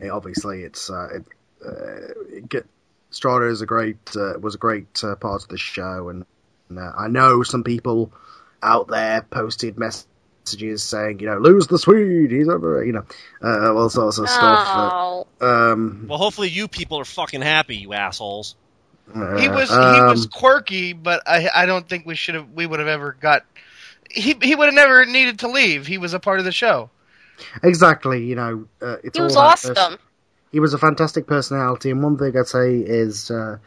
it- 0.01 0.11
obviously 0.11 0.63
it's 0.63 0.91
uh, 0.91 1.09
it, 1.15 1.25
uh, 1.65 2.37
it 2.37 2.49
get, 2.49 2.67
Strada 3.11 3.47
is 3.47 3.61
a 3.61 3.67
great 3.67 3.99
uh, 4.17 4.39
was 4.39 4.55
a 4.55 4.59
great 4.59 5.03
uh, 5.03 5.17
part 5.17 5.43
of 5.43 5.49
the 5.49 5.59
show, 5.59 6.09
and 6.09 6.25
uh, 6.77 6.93
I 6.97 7.09
know 7.09 7.43
some 7.43 7.65
people 7.65 8.13
out 8.63 8.89
there 8.89 9.23
posted 9.23 9.79
messages 9.79 10.83
saying 10.83 11.21
you 11.21 11.27
know 11.27 11.39
lose 11.39 11.67
the 11.67 11.79
Swede, 11.79 12.31
he's 12.31 12.49
over, 12.49 12.85
you 12.85 12.93
know, 12.93 13.05
uh, 13.43 13.75
all 13.75 13.91
sorts 13.91 14.19
of 14.19 14.29
stuff. 14.29 14.69
Oh. 14.71 15.27
Uh, 15.41 15.73
um, 15.73 16.07
Well, 16.09 16.19
hopefully 16.19 16.49
you 16.49 16.69
people 16.69 16.99
are 17.01 17.05
fucking 17.05 17.43
happy, 17.43 17.77
you 17.77 17.93
assholes. 17.93 18.55
He 19.13 19.49
was 19.49 19.71
he 19.71 19.75
um, 19.75 20.11
was 20.11 20.27
quirky, 20.27 20.93
but 20.93 21.23
I 21.27 21.51
I 21.53 21.67
don't 21.67 21.89
think 21.89 22.07
we 22.07 22.15
should 22.15 22.37
have 22.37 22.51
we 22.53 22.65
would 22.65 22.79
have 22.79 22.89
ever 22.89 23.17
got. 23.21 23.45
He 24.09 24.37
he 24.41 24.55
would 24.55 24.67
have 24.67 24.75
never 24.75 25.05
needed 25.05 25.41
to 25.41 25.49
leave. 25.49 25.87
He 25.87 25.99
was 25.99 26.15
a 26.15 26.21
part 26.21 26.39
of 26.39 26.45
the 26.45 26.53
show. 26.53 26.91
Exactly, 27.63 28.25
you 28.25 28.37
know, 28.37 28.67
uh, 28.81 28.97
it's 29.03 29.17
He 29.17 29.23
was 29.23 29.35
about 29.35 29.53
awesome. 29.53 29.75
pers- 29.75 29.99
He 30.53 30.61
was 30.61 30.75
a 30.75 30.79
fantastic 30.79 31.27
personality, 31.27 31.91
and 31.91 32.03
one 32.03 32.19
thing 32.19 32.37
I'd 32.37 32.49
say 32.49 32.77
is 32.77 33.31
uh, 33.31 33.59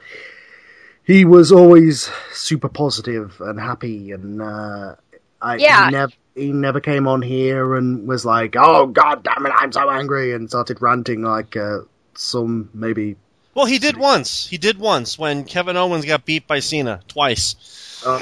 he 1.05 1.25
was 1.25 1.51
always 1.51 2.09
super 2.33 2.69
positive 2.69 3.39
and 3.41 3.59
happy, 3.59 4.11
and 4.11 4.41
uh, 4.41 4.95
I, 5.41 5.55
Yeah. 5.55 5.85
he 5.85 5.91
never 5.91 6.13
he 6.35 6.51
never 6.51 6.79
came 6.81 7.07
on 7.07 7.21
here 7.21 7.75
and 7.75 8.07
was 8.07 8.25
like, 8.25 8.55
"Oh 8.57 8.87
God 8.87 9.23
damn 9.23 9.45
it, 9.45 9.53
I'm 9.55 9.71
so 9.71 9.89
angry," 9.89 10.33
and 10.33 10.49
started 10.49 10.81
ranting 10.81 11.21
like 11.21 11.55
uh, 11.55 11.79
some 12.15 12.69
maybe. 12.73 13.15
Well, 13.55 13.65
he 13.67 13.77
did 13.77 13.97
once. 13.97 14.47
He 14.47 14.57
did 14.57 14.79
once 14.79 15.17
when 15.19 15.43
Kevin 15.45 15.77
Owens 15.77 16.05
got 16.05 16.25
beat 16.25 16.47
by 16.47 16.59
Cena 16.59 17.01
twice. 17.07 18.01
Uh, 18.05 18.19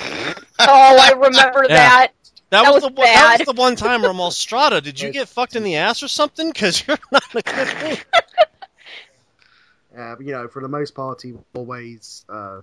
Oh, 0.59 0.97
I 0.99 1.11
remember 1.13 1.63
Yeah. 1.69 1.75
that. 1.77 2.11
That, 2.51 2.63
That 2.63 2.73
was, 2.73 2.83
was 2.83 2.91
the 2.91 2.95
one, 2.95 3.07
that 3.07 3.39
was 3.39 3.45
the 3.45 3.61
one 3.61 3.75
time 3.77 4.01
where 4.01 4.11
I'm 4.11 4.19
all 4.19 4.29
Strada. 4.29 4.81
Did 4.81 4.99
you 4.99 5.11
get 5.11 5.29
fucked 5.29 5.55
in 5.55 5.63
the 5.63 5.77
ass 5.77 6.03
or 6.03 6.09
something? 6.09 6.49
Because 6.49 6.85
you're 6.85 6.97
not 7.11 7.23
in 7.33 7.39
a 7.39 7.41
good 7.43 7.83
mood. 7.89 8.05
Uh, 9.97 10.15
you 10.19 10.31
know, 10.33 10.47
for 10.49 10.61
the 10.61 10.67
most 10.67 10.93
part, 10.93 11.21
he 11.21 11.31
was 11.31 11.43
always 11.53 12.25
uh, 12.27 12.59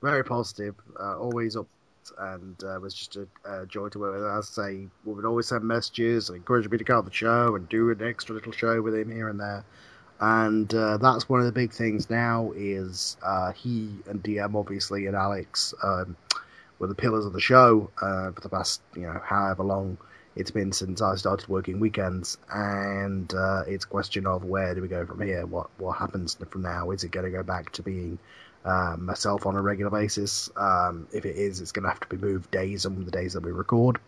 very 0.00 0.24
positive, 0.24 0.76
uh, 1.00 1.18
always 1.18 1.56
up, 1.56 1.66
and 2.18 2.62
uh, 2.62 2.78
was 2.80 2.94
just 2.94 3.16
a, 3.16 3.26
a 3.44 3.66
joy 3.66 3.88
to 3.88 3.98
work 3.98 4.14
with. 4.14 4.24
As 4.24 4.56
I 4.58 4.62
say, 4.62 4.86
we 5.04 5.14
would 5.14 5.24
always 5.24 5.48
send 5.48 5.64
messages 5.64 6.28
and 6.28 6.36
encourage 6.36 6.68
me 6.70 6.78
to 6.78 6.84
go 6.84 6.98
on 6.98 7.04
the 7.04 7.12
show 7.12 7.56
and 7.56 7.68
do 7.68 7.90
an 7.90 8.02
extra 8.02 8.34
little 8.34 8.52
show 8.52 8.80
with 8.80 8.94
him 8.94 9.10
here 9.10 9.28
and 9.28 9.40
there. 9.40 9.64
And 10.20 10.72
uh, 10.72 10.98
that's 10.98 11.28
one 11.28 11.40
of 11.40 11.46
the 11.46 11.52
big 11.52 11.72
things 11.72 12.08
now 12.08 12.52
is 12.56 13.16
uh, 13.24 13.52
he 13.52 13.90
and 14.08 14.22
DM 14.22 14.54
obviously 14.54 15.06
and 15.06 15.16
Alex 15.16 15.74
um, 15.82 16.16
were 16.78 16.86
the 16.86 16.94
pillars 16.94 17.24
of 17.26 17.32
the 17.32 17.40
show 17.40 17.90
uh, 18.00 18.32
for 18.32 18.40
the 18.40 18.48
past 18.48 18.80
you 18.94 19.02
know 19.02 19.20
however 19.24 19.62
long 19.64 19.98
it's 20.36 20.50
been 20.50 20.70
since 20.72 21.00
I 21.00 21.16
started 21.16 21.48
working 21.48 21.80
weekends, 21.80 22.36
and 22.52 23.32
uh, 23.32 23.62
it's 23.66 23.86
a 23.86 23.88
question 23.88 24.26
of 24.26 24.44
where 24.44 24.74
do 24.74 24.82
we 24.82 24.88
go 24.88 25.06
from 25.06 25.22
here? 25.22 25.46
What 25.46 25.70
what 25.78 25.96
happens 25.96 26.36
from 26.50 26.62
now? 26.62 26.90
Is 26.90 27.04
it 27.04 27.10
going 27.10 27.24
to 27.24 27.32
go 27.32 27.42
back 27.42 27.72
to 27.72 27.82
being 27.82 28.18
uh, 28.64 28.96
myself 28.98 29.46
on 29.46 29.56
a 29.56 29.62
regular 29.62 29.90
basis? 29.90 30.50
Um, 30.56 31.08
if 31.10 31.24
it 31.24 31.36
is, 31.36 31.62
it's 31.62 31.72
going 31.72 31.84
to 31.84 31.88
have 31.88 32.00
to 32.00 32.08
be 32.08 32.18
moved 32.18 32.50
days 32.50 32.84
on 32.84 33.02
the 33.06 33.10
days 33.10 33.32
that 33.32 33.42
we 33.44 33.50
record. 33.50 33.98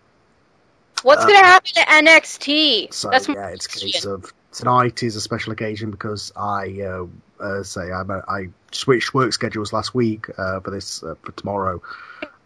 What's 1.02 1.24
Uh, 1.24 1.28
gonna 1.28 1.38
happen 1.38 1.70
to 1.74 1.80
NXT? 1.80 2.92
So 2.92 3.08
That's 3.08 3.28
yeah, 3.28 3.48
it's 3.48 3.66
a 3.66 3.68
case 3.70 4.04
of 4.04 4.32
tonight 4.52 5.02
is 5.02 5.16
a 5.16 5.20
special 5.20 5.52
occasion 5.52 5.90
because 5.90 6.32
I 6.36 6.80
uh, 6.82 7.06
uh, 7.42 7.62
say 7.62 7.90
I'm 7.92 8.10
a, 8.10 8.22
I 8.28 8.48
switched 8.72 9.14
work 9.14 9.32
schedules 9.32 9.72
last 9.72 9.94
week 9.94 10.26
uh, 10.36 10.60
for 10.60 10.70
this 10.72 11.02
uh, 11.02 11.14
for 11.22 11.32
tomorrow. 11.32 11.80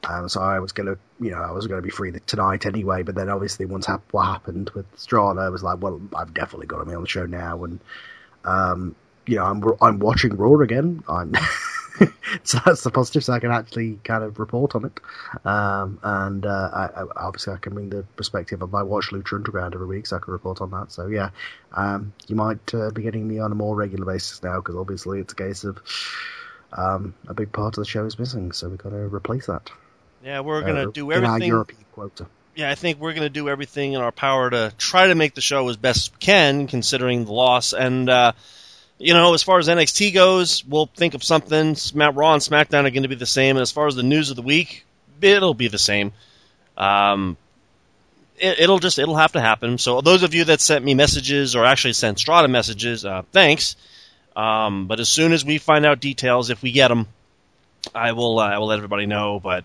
Um, 0.04 0.28
so 0.28 0.40
I 0.40 0.58
was 0.58 0.72
gonna, 0.72 0.96
you 1.20 1.30
know, 1.30 1.40
I 1.40 1.52
was 1.52 1.66
gonna 1.66 1.82
be 1.82 1.90
free 1.90 2.12
tonight 2.26 2.66
anyway. 2.66 3.02
But 3.02 3.14
then 3.14 3.28
obviously 3.28 3.66
once 3.66 3.86
what 4.10 4.24
happened 4.24 4.70
with 4.70 4.86
Strada, 4.96 5.40
I 5.40 5.48
was 5.48 5.62
like, 5.62 5.80
well, 5.80 6.00
I've 6.14 6.34
definitely 6.34 6.66
got 6.66 6.78
to 6.78 6.84
be 6.84 6.94
on 6.94 7.02
the 7.02 7.08
show 7.08 7.26
now, 7.26 7.64
and 7.64 7.80
um, 8.44 8.96
you 9.26 9.36
know, 9.36 9.44
I'm 9.44 9.62
I'm 9.80 9.98
watching 10.00 10.36
Raw 10.36 10.60
again. 10.60 11.04
I'm 11.08 11.34
so 12.42 12.58
that's 12.64 12.82
the 12.82 12.90
positive. 12.90 13.24
So 13.24 13.32
I 13.32 13.38
can 13.38 13.52
actually 13.52 13.98
kind 14.04 14.24
of 14.24 14.38
report 14.38 14.74
on 14.74 14.86
it, 14.86 15.00
um, 15.46 15.98
and 16.02 16.46
uh, 16.46 16.70
I, 16.72 17.02
I, 17.02 17.04
obviously 17.16 17.54
I 17.54 17.58
can 17.58 17.74
bring 17.74 17.90
the 17.90 18.02
perspective 18.16 18.62
of 18.62 18.74
I 18.74 18.82
watch 18.82 19.10
Lucha 19.10 19.34
Underground 19.34 19.74
every 19.74 19.86
week, 19.86 20.06
so 20.06 20.16
I 20.16 20.20
can 20.20 20.32
report 20.32 20.60
on 20.60 20.70
that. 20.72 20.90
So 20.90 21.06
yeah, 21.06 21.30
um, 21.72 22.12
you 22.26 22.36
might 22.36 22.74
uh, 22.74 22.90
be 22.90 23.02
getting 23.02 23.28
me 23.28 23.38
on 23.38 23.52
a 23.52 23.54
more 23.54 23.76
regular 23.76 24.04
basis 24.04 24.42
now 24.42 24.56
because 24.56 24.76
obviously 24.76 25.20
it's 25.20 25.32
a 25.32 25.36
case 25.36 25.64
of 25.64 25.80
um, 26.72 27.14
a 27.28 27.34
big 27.34 27.52
part 27.52 27.76
of 27.76 27.84
the 27.84 27.88
show 27.88 28.04
is 28.04 28.18
missing, 28.18 28.52
so 28.52 28.68
we've 28.68 28.78
got 28.78 28.90
to 28.90 28.96
replace 28.96 29.46
that. 29.46 29.70
Yeah, 30.24 30.40
we're 30.40 30.62
gonna 30.62 30.88
uh, 30.88 30.92
do 30.92 31.10
in 31.10 31.24
our 31.24 31.34
everything. 31.34 31.48
European 31.48 31.84
quota. 31.92 32.26
Yeah, 32.54 32.70
I 32.70 32.74
think 32.74 32.98
we're 32.98 33.12
gonna 33.14 33.28
do 33.28 33.48
everything 33.48 33.94
in 33.94 34.00
our 34.00 34.12
power 34.12 34.50
to 34.50 34.72
try 34.78 35.08
to 35.08 35.14
make 35.14 35.34
the 35.34 35.40
show 35.40 35.68
as 35.68 35.76
best 35.76 36.12
we 36.12 36.18
can, 36.18 36.66
considering 36.66 37.24
the 37.24 37.32
loss. 37.32 37.72
And 37.72 38.08
uh, 38.08 38.32
you 38.98 39.14
know, 39.14 39.34
as 39.34 39.42
far 39.42 39.58
as 39.58 39.68
NXT 39.68 40.14
goes, 40.14 40.64
we'll 40.64 40.86
think 40.86 41.14
of 41.14 41.24
something. 41.24 41.76
Raw 41.94 42.34
and 42.34 42.42
SmackDown 42.42 42.84
are 42.84 42.90
going 42.90 43.02
to 43.02 43.08
be 43.08 43.16
the 43.16 43.26
same, 43.26 43.56
and 43.56 43.62
as 43.62 43.72
far 43.72 43.86
as 43.88 43.96
the 43.96 44.02
news 44.02 44.30
of 44.30 44.36
the 44.36 44.42
week, 44.42 44.84
it'll 45.20 45.54
be 45.54 45.68
the 45.68 45.78
same. 45.78 46.12
Um, 46.76 47.36
it, 48.38 48.60
it'll 48.60 48.78
just 48.78 48.98
it'll 48.98 49.16
have 49.16 49.32
to 49.32 49.40
happen. 49.40 49.78
So 49.78 50.00
those 50.00 50.22
of 50.22 50.34
you 50.34 50.44
that 50.44 50.60
sent 50.60 50.84
me 50.84 50.94
messages 50.94 51.56
or 51.56 51.64
actually 51.64 51.94
sent 51.94 52.18
Strada 52.18 52.48
messages, 52.48 53.04
uh, 53.04 53.22
thanks. 53.32 53.76
Um, 54.36 54.86
but 54.86 55.00
as 55.00 55.08
soon 55.08 55.32
as 55.32 55.44
we 55.44 55.58
find 55.58 55.84
out 55.84 56.00
details, 56.00 56.50
if 56.50 56.62
we 56.62 56.72
get 56.72 56.88
them, 56.88 57.06
I 57.94 58.12
will 58.12 58.38
uh, 58.38 58.48
I 58.48 58.58
will 58.58 58.68
let 58.68 58.78
everybody 58.78 59.06
know. 59.06 59.40
But 59.40 59.64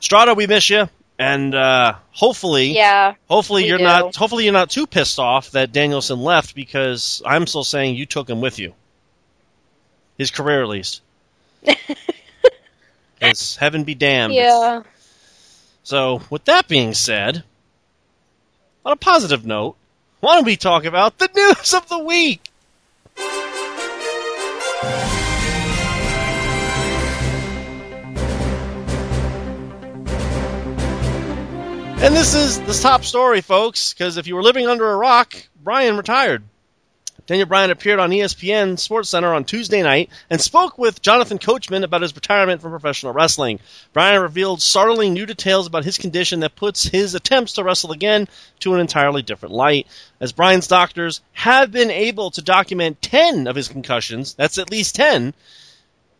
Strada, 0.00 0.34
we 0.34 0.46
miss 0.46 0.70
you, 0.70 0.88
and 1.18 1.54
uh, 1.54 1.94
hopefully, 2.12 2.72
Yeah. 2.74 3.14
hopefully 3.28 3.66
you're 3.66 3.78
do. 3.78 3.84
not 3.84 4.14
hopefully 4.16 4.44
you're 4.44 4.52
not 4.52 4.70
too 4.70 4.86
pissed 4.86 5.18
off 5.18 5.50
that 5.52 5.72
Danielson 5.72 6.20
left 6.20 6.54
because 6.54 7.22
I'm 7.26 7.46
still 7.46 7.64
saying 7.64 7.96
you 7.96 8.06
took 8.06 8.28
him 8.30 8.40
with 8.40 8.58
you. 8.58 8.74
His 10.16 10.30
career, 10.30 10.62
at 10.62 10.68
least. 10.68 11.02
Because 13.18 13.56
heaven 13.56 13.82
be 13.82 13.96
damned. 13.96 14.32
Yeah. 14.32 14.82
So, 15.82 16.22
with 16.30 16.44
that 16.44 16.68
being 16.68 16.94
said, 16.94 17.42
on 18.86 18.92
a 18.92 18.96
positive 18.96 19.44
note, 19.44 19.74
why 20.20 20.36
don't 20.36 20.44
we 20.44 20.54
talk 20.56 20.84
about 20.84 21.18
the 21.18 21.28
news 21.34 21.74
of 21.74 21.88
the 21.88 21.98
week? 21.98 22.47
And 32.00 32.14
this 32.14 32.34
is 32.34 32.60
the 32.60 32.80
top 32.80 33.04
story, 33.04 33.40
folks, 33.40 33.92
because 33.92 34.18
if 34.18 34.28
you 34.28 34.36
were 34.36 34.42
living 34.42 34.68
under 34.68 34.88
a 34.88 34.96
rock, 34.96 35.34
Brian 35.62 35.96
retired. 35.96 36.44
Daniel 37.26 37.48
Bryan 37.48 37.72
appeared 37.72 37.98
on 37.98 38.10
ESPN 38.10 38.78
Sports 38.78 39.10
Center 39.10 39.34
on 39.34 39.44
Tuesday 39.44 39.82
night 39.82 40.08
and 40.30 40.40
spoke 40.40 40.78
with 40.78 41.02
Jonathan 41.02 41.38
Coachman 41.38 41.82
about 41.82 42.02
his 42.02 42.14
retirement 42.14 42.62
from 42.62 42.70
professional 42.70 43.12
wrestling. 43.12 43.58
Bryan 43.92 44.22
revealed 44.22 44.62
startling 44.62 45.12
new 45.12 45.26
details 45.26 45.66
about 45.66 45.84
his 45.84 45.98
condition 45.98 46.40
that 46.40 46.54
puts 46.56 46.84
his 46.84 47.16
attempts 47.16 47.54
to 47.54 47.64
wrestle 47.64 47.90
again 47.90 48.28
to 48.60 48.74
an 48.74 48.80
entirely 48.80 49.20
different 49.20 49.54
light. 49.54 49.88
As 50.20 50.32
Bryan's 50.32 50.68
doctors 50.68 51.20
have 51.32 51.72
been 51.72 51.90
able 51.90 52.30
to 52.30 52.42
document 52.42 53.02
10 53.02 53.48
of 53.48 53.56
his 53.56 53.68
concussions, 53.68 54.34
that's 54.34 54.56
at 54.56 54.70
least 54.70 54.94
10, 54.94 55.34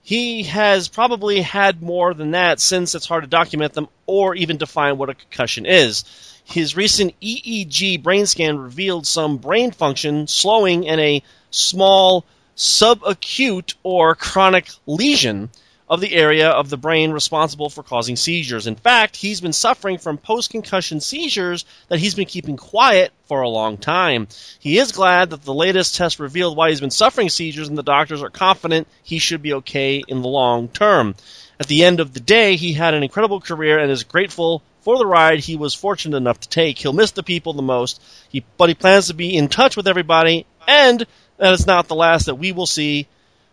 he 0.08 0.44
has 0.44 0.88
probably 0.88 1.42
had 1.42 1.82
more 1.82 2.14
than 2.14 2.30
that 2.30 2.60
since 2.60 2.94
it's 2.94 3.04
hard 3.04 3.24
to 3.24 3.28
document 3.28 3.74
them 3.74 3.88
or 4.06 4.34
even 4.34 4.56
define 4.56 4.96
what 4.96 5.10
a 5.10 5.14
concussion 5.14 5.66
is. 5.66 6.02
His 6.44 6.74
recent 6.74 7.12
EEG 7.20 8.02
brain 8.02 8.24
scan 8.24 8.56
revealed 8.56 9.06
some 9.06 9.36
brain 9.36 9.70
function 9.70 10.26
slowing 10.26 10.88
and 10.88 10.98
a 10.98 11.22
small 11.50 12.24
subacute 12.56 13.74
or 13.82 14.14
chronic 14.14 14.70
lesion 14.86 15.50
of 15.88 16.00
the 16.00 16.12
area 16.12 16.50
of 16.50 16.68
the 16.68 16.76
brain 16.76 17.12
responsible 17.12 17.70
for 17.70 17.82
causing 17.82 18.16
seizures. 18.16 18.66
In 18.66 18.74
fact, 18.74 19.16
he's 19.16 19.40
been 19.40 19.52
suffering 19.52 19.98
from 19.98 20.18
post 20.18 20.50
concussion 20.50 21.00
seizures 21.00 21.64
that 21.88 21.98
he's 21.98 22.14
been 22.14 22.26
keeping 22.26 22.56
quiet 22.56 23.12
for 23.24 23.40
a 23.40 23.48
long 23.48 23.78
time. 23.78 24.28
He 24.58 24.78
is 24.78 24.92
glad 24.92 25.30
that 25.30 25.42
the 25.42 25.54
latest 25.54 25.96
test 25.96 26.18
revealed 26.18 26.56
why 26.56 26.68
he's 26.68 26.80
been 26.80 26.90
suffering 26.90 27.30
seizures, 27.30 27.68
and 27.68 27.78
the 27.78 27.82
doctors 27.82 28.22
are 28.22 28.30
confident 28.30 28.88
he 29.02 29.18
should 29.18 29.42
be 29.42 29.54
okay 29.54 30.02
in 30.06 30.20
the 30.20 30.28
long 30.28 30.68
term. 30.68 31.14
At 31.58 31.66
the 31.66 31.84
end 31.84 32.00
of 32.00 32.12
the 32.12 32.20
day, 32.20 32.56
he 32.56 32.72
had 32.74 32.94
an 32.94 33.02
incredible 33.02 33.40
career 33.40 33.78
and 33.78 33.90
is 33.90 34.04
grateful 34.04 34.62
for 34.82 34.98
the 34.98 35.06
ride 35.06 35.40
he 35.40 35.56
was 35.56 35.74
fortunate 35.74 36.16
enough 36.16 36.40
to 36.40 36.48
take. 36.48 36.78
He'll 36.78 36.92
miss 36.92 37.10
the 37.12 37.22
people 37.22 37.52
the 37.52 37.62
most, 37.62 38.00
he, 38.28 38.44
but 38.56 38.68
he 38.68 38.74
plans 38.74 39.08
to 39.08 39.14
be 39.14 39.36
in 39.36 39.48
touch 39.48 39.76
with 39.76 39.88
everybody, 39.88 40.46
and 40.66 41.04
that 41.38 41.52
is 41.54 41.66
not 41.66 41.88
the 41.88 41.94
last 41.94 42.26
that 42.26 42.36
we 42.36 42.52
will 42.52 42.66
see 42.66 43.08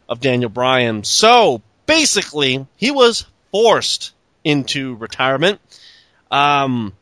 of 0.07 0.19
Daniel 0.19 0.49
Bryan. 0.49 1.03
So, 1.03 1.61
basically, 1.85 2.65
he 2.77 2.91
was 2.91 3.25
forced 3.51 4.13
into 4.43 4.95
retirement. 4.95 5.59
Um, 6.31 6.93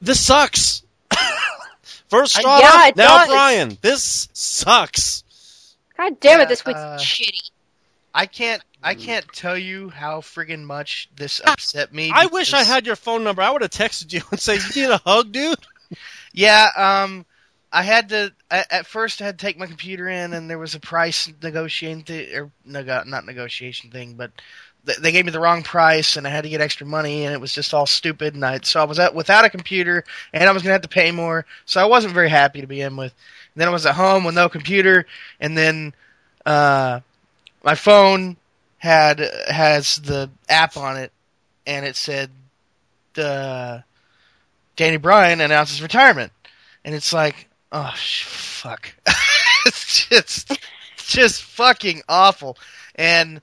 this 0.00 0.24
sucks. 0.24 0.82
First 2.08 2.36
Uh, 2.38 2.40
Strada, 2.40 2.62
yeah, 2.62 2.90
now 2.96 3.18
does. 3.18 3.28
Bryan. 3.28 3.78
This 3.80 4.28
sucks. 4.32 5.24
God 5.96 6.18
damn 6.20 6.40
it, 6.40 6.44
Yeah, 6.44 6.48
this 6.48 6.64
week's 6.64 6.78
uh, 6.80 6.98
shitty. 6.98 7.50
I 8.14 8.26
can't. 8.26 8.62
I 8.82 8.94
can't 8.94 9.26
tell 9.34 9.58
you 9.58 9.90
how 9.90 10.22
friggin' 10.22 10.64
much 10.64 11.10
this 11.14 11.40
upset 11.44 11.92
me. 11.92 12.10
I 12.14 12.26
wish 12.26 12.54
I 12.54 12.64
had 12.64 12.86
your 12.86 12.96
phone 12.96 13.24
number. 13.24 13.42
I 13.42 13.50
would 13.50 13.60
have 13.60 13.70
texted 13.70 14.12
you 14.12 14.22
and 14.30 14.40
said, 14.40 14.60
"You 14.74 14.82
need 14.86 14.90
a 14.90 14.98
hug, 14.98 15.32
dude." 15.32 15.58
Yeah, 16.32 16.68
um, 16.76 17.26
I 17.72 17.82
had 17.82 18.08
to. 18.08 18.32
At, 18.50 18.86
first, 18.86 19.22
I 19.22 19.26
had 19.26 19.38
to 19.38 19.46
take 19.46 19.58
my 19.58 19.66
computer 19.66 20.08
in, 20.08 20.32
and 20.32 20.50
there 20.50 20.58
was 20.58 20.74
a 20.74 20.80
price 20.80 21.32
negotiating 21.42 22.02
thing, 22.02 22.34
or 22.34 22.50
not 22.66 23.26
negotiation 23.26 23.90
thing, 23.90 24.14
but 24.14 24.32
th- 24.86 24.98
they 24.98 25.12
gave 25.12 25.24
me 25.24 25.30
the 25.30 25.40
wrong 25.40 25.62
price, 25.62 26.16
and 26.16 26.26
I 26.26 26.30
had 26.30 26.44
to 26.44 26.50
get 26.50 26.60
extra 26.60 26.86
money, 26.86 27.24
and 27.24 27.32
it 27.32 27.40
was 27.40 27.52
just 27.52 27.72
all 27.72 27.86
stupid. 27.86 28.34
And 28.34 28.44
I 28.44 28.60
so 28.62 28.80
I 28.80 28.84
was 28.84 28.98
at, 28.98 29.14
without 29.14 29.44
a 29.44 29.50
computer, 29.50 30.04
and 30.32 30.48
I 30.48 30.52
was 30.52 30.62
gonna 30.62 30.72
have 30.72 30.82
to 30.82 30.88
pay 30.88 31.12
more, 31.12 31.46
so 31.64 31.80
I 31.80 31.84
wasn't 31.84 32.14
very 32.14 32.28
happy 32.28 32.60
to 32.60 32.66
begin 32.66 32.96
with. 32.96 33.14
And 33.54 33.60
then 33.60 33.68
I 33.68 33.72
was 33.72 33.86
at 33.86 33.94
home 33.94 34.24
with 34.24 34.34
no 34.34 34.48
computer, 34.48 35.06
and 35.38 35.56
then 35.56 35.94
uh, 36.44 37.00
my 37.62 37.74
phone 37.76 38.36
had 38.78 39.20
has 39.48 39.96
the 39.96 40.30
app 40.48 40.76
on 40.76 40.96
it, 40.96 41.12
and 41.66 41.86
it 41.86 41.94
said 41.94 42.30
uh, 43.16 43.80
Danny 44.76 44.96
Bryan 44.96 45.40
announces 45.40 45.82
retirement, 45.82 46.32
and 46.84 46.94
it's 46.94 47.12
like, 47.12 47.46
oh 47.72 47.92
sh- 47.96 48.24
fuck, 48.24 48.92
it's 49.66 50.06
just 50.08 50.58
just 50.96 51.42
fucking 51.42 52.02
awful. 52.08 52.56
And 52.94 53.40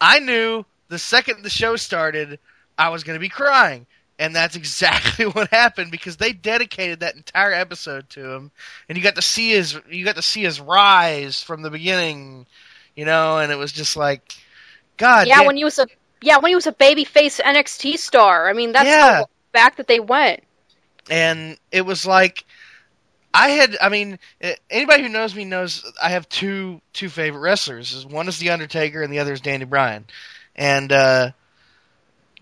I 0.00 0.18
knew 0.20 0.64
the 0.88 0.98
second 0.98 1.42
the 1.42 1.50
show 1.50 1.76
started, 1.76 2.38
I 2.76 2.88
was 2.90 3.04
gonna 3.04 3.18
be 3.18 3.28
crying. 3.28 3.86
And 4.20 4.34
that's 4.34 4.56
exactly 4.62 5.26
what 5.26 5.48
happened 5.50 5.92
because 5.92 6.16
they 6.16 6.32
dedicated 6.32 7.00
that 7.00 7.14
entire 7.14 7.52
episode 7.52 8.08
to 8.10 8.32
him, 8.32 8.50
and 8.88 8.98
you 8.98 9.04
got 9.04 9.14
to 9.14 9.22
see 9.22 9.50
his 9.50 9.78
you 9.88 10.04
got 10.04 10.16
to 10.16 10.22
see 10.22 10.42
his 10.42 10.60
rise 10.60 11.40
from 11.42 11.62
the 11.62 11.70
beginning, 11.70 12.46
you 12.96 13.04
know, 13.04 13.38
and 13.38 13.52
it 13.52 13.56
was 13.56 13.70
just 13.70 13.96
like, 13.96 14.34
God, 14.96 15.28
yeah, 15.28 15.36
damn- 15.38 15.46
when 15.46 15.56
he 15.56 15.62
was 15.62 15.78
a 15.78 15.86
yeah 16.20 16.38
when 16.38 16.50
he 16.50 16.56
was 16.56 16.66
a 16.66 16.72
babyface 16.72 17.40
NXT 17.40 17.96
star. 17.96 18.48
I 18.48 18.54
mean, 18.54 18.72
that's 18.72 18.86
Yeah. 18.88 19.22
back 19.52 19.76
that 19.76 19.86
they 19.86 20.00
went. 20.00 20.42
and 21.08 21.56
it 21.70 21.82
was 21.82 22.04
like 22.04 22.44
I 23.32 23.50
had 23.50 23.76
I 23.80 23.88
mean 23.88 24.18
eh, 24.40 24.54
anybody 24.70 25.02
who 25.02 25.08
knows 25.08 25.34
me 25.34 25.44
knows 25.44 25.90
I 26.02 26.10
have 26.10 26.28
two 26.28 26.80
two 26.92 27.08
favorite 27.08 27.40
wrestlers. 27.40 28.06
One 28.06 28.28
is 28.28 28.38
the 28.38 28.50
Undertaker 28.50 29.02
and 29.02 29.12
the 29.12 29.18
other 29.18 29.32
is 29.32 29.40
Danny 29.40 29.64
Bryan. 29.64 30.06
And 30.56 30.92
uh 30.92 31.30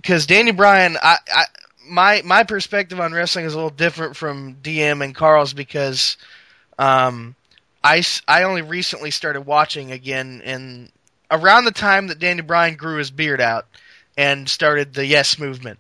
cuz 0.03 0.27
Danny 0.27 0.53
Bryan 0.53 0.97
I, 1.03 1.19
I 1.33 1.45
my 1.89 2.23
my 2.25 2.45
perspective 2.45 3.01
on 3.01 3.13
wrestling 3.13 3.45
is 3.45 3.55
a 3.55 3.57
little 3.57 3.71
different 3.71 4.17
from 4.17 4.57
DM 4.63 5.05
and 5.05 5.15
Carl's 5.15 5.53
because 5.53 6.17
um 6.79 7.35
I 7.83 8.03
I 8.27 8.45
only 8.45 8.63
recently 8.63 9.11
started 9.11 9.43
watching 9.43 9.93
again 9.93 10.41
in 10.45 10.91
around 11.31 11.65
the 11.65 11.73
time 11.73 12.09
that 12.09 12.19
Danny 12.19 12.43
Bryan 12.43 12.77
grew 12.77 12.99
his 12.99 13.11
beard 13.11 13.41
out 13.41 13.67
and 14.17 14.49
started 14.49 14.95
the 14.95 15.05
Yes 15.05 15.39
movement. 15.39 15.79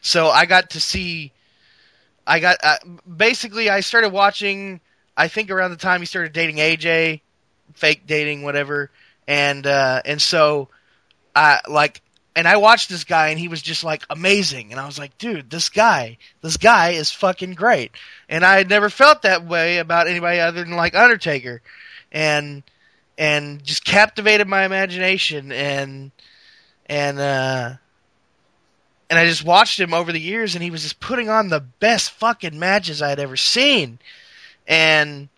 So 0.00 0.28
I 0.28 0.46
got 0.46 0.70
to 0.70 0.80
see 0.80 1.32
I 2.28 2.40
got 2.40 2.58
uh, 2.62 2.76
basically 3.16 3.70
I 3.70 3.80
started 3.80 4.10
watching. 4.10 4.80
I 5.16 5.28
think 5.28 5.50
around 5.50 5.70
the 5.70 5.78
time 5.78 6.00
he 6.00 6.06
started 6.06 6.32
dating 6.32 6.56
AJ, 6.56 7.22
fake 7.74 8.06
dating, 8.06 8.42
whatever, 8.42 8.90
and 9.26 9.66
uh, 9.66 10.02
and 10.04 10.20
so 10.20 10.68
I 11.34 11.60
like 11.66 12.02
and 12.36 12.46
I 12.46 12.58
watched 12.58 12.90
this 12.90 13.04
guy 13.04 13.30
and 13.30 13.38
he 13.38 13.48
was 13.48 13.62
just 13.62 13.82
like 13.82 14.04
amazing, 14.10 14.70
and 14.70 14.78
I 14.78 14.86
was 14.86 14.98
like, 14.98 15.16
dude, 15.16 15.48
this 15.48 15.70
guy, 15.70 16.18
this 16.42 16.58
guy 16.58 16.90
is 16.90 17.10
fucking 17.10 17.54
great, 17.54 17.92
and 18.28 18.44
I 18.44 18.58
had 18.58 18.68
never 18.68 18.90
felt 18.90 19.22
that 19.22 19.46
way 19.46 19.78
about 19.78 20.06
anybody 20.06 20.38
other 20.38 20.62
than 20.62 20.76
like 20.76 20.94
Undertaker, 20.94 21.62
and 22.12 22.62
and 23.16 23.64
just 23.64 23.86
captivated 23.86 24.46
my 24.46 24.64
imagination 24.64 25.50
and 25.50 26.12
and 26.86 27.18
uh 27.18 27.74
and 29.10 29.18
I 29.18 29.26
just 29.26 29.44
watched 29.44 29.80
him 29.80 29.94
over 29.94 30.12
the 30.12 30.20
years, 30.20 30.54
and 30.54 30.62
he 30.62 30.70
was 30.70 30.82
just 30.82 31.00
putting 31.00 31.28
on 31.28 31.48
the 31.48 31.60
best 31.60 32.10
fucking 32.12 32.58
matches 32.58 33.00
I 33.02 33.08
had 33.08 33.20
ever 33.20 33.36
seen. 33.36 33.98
And 34.66 35.28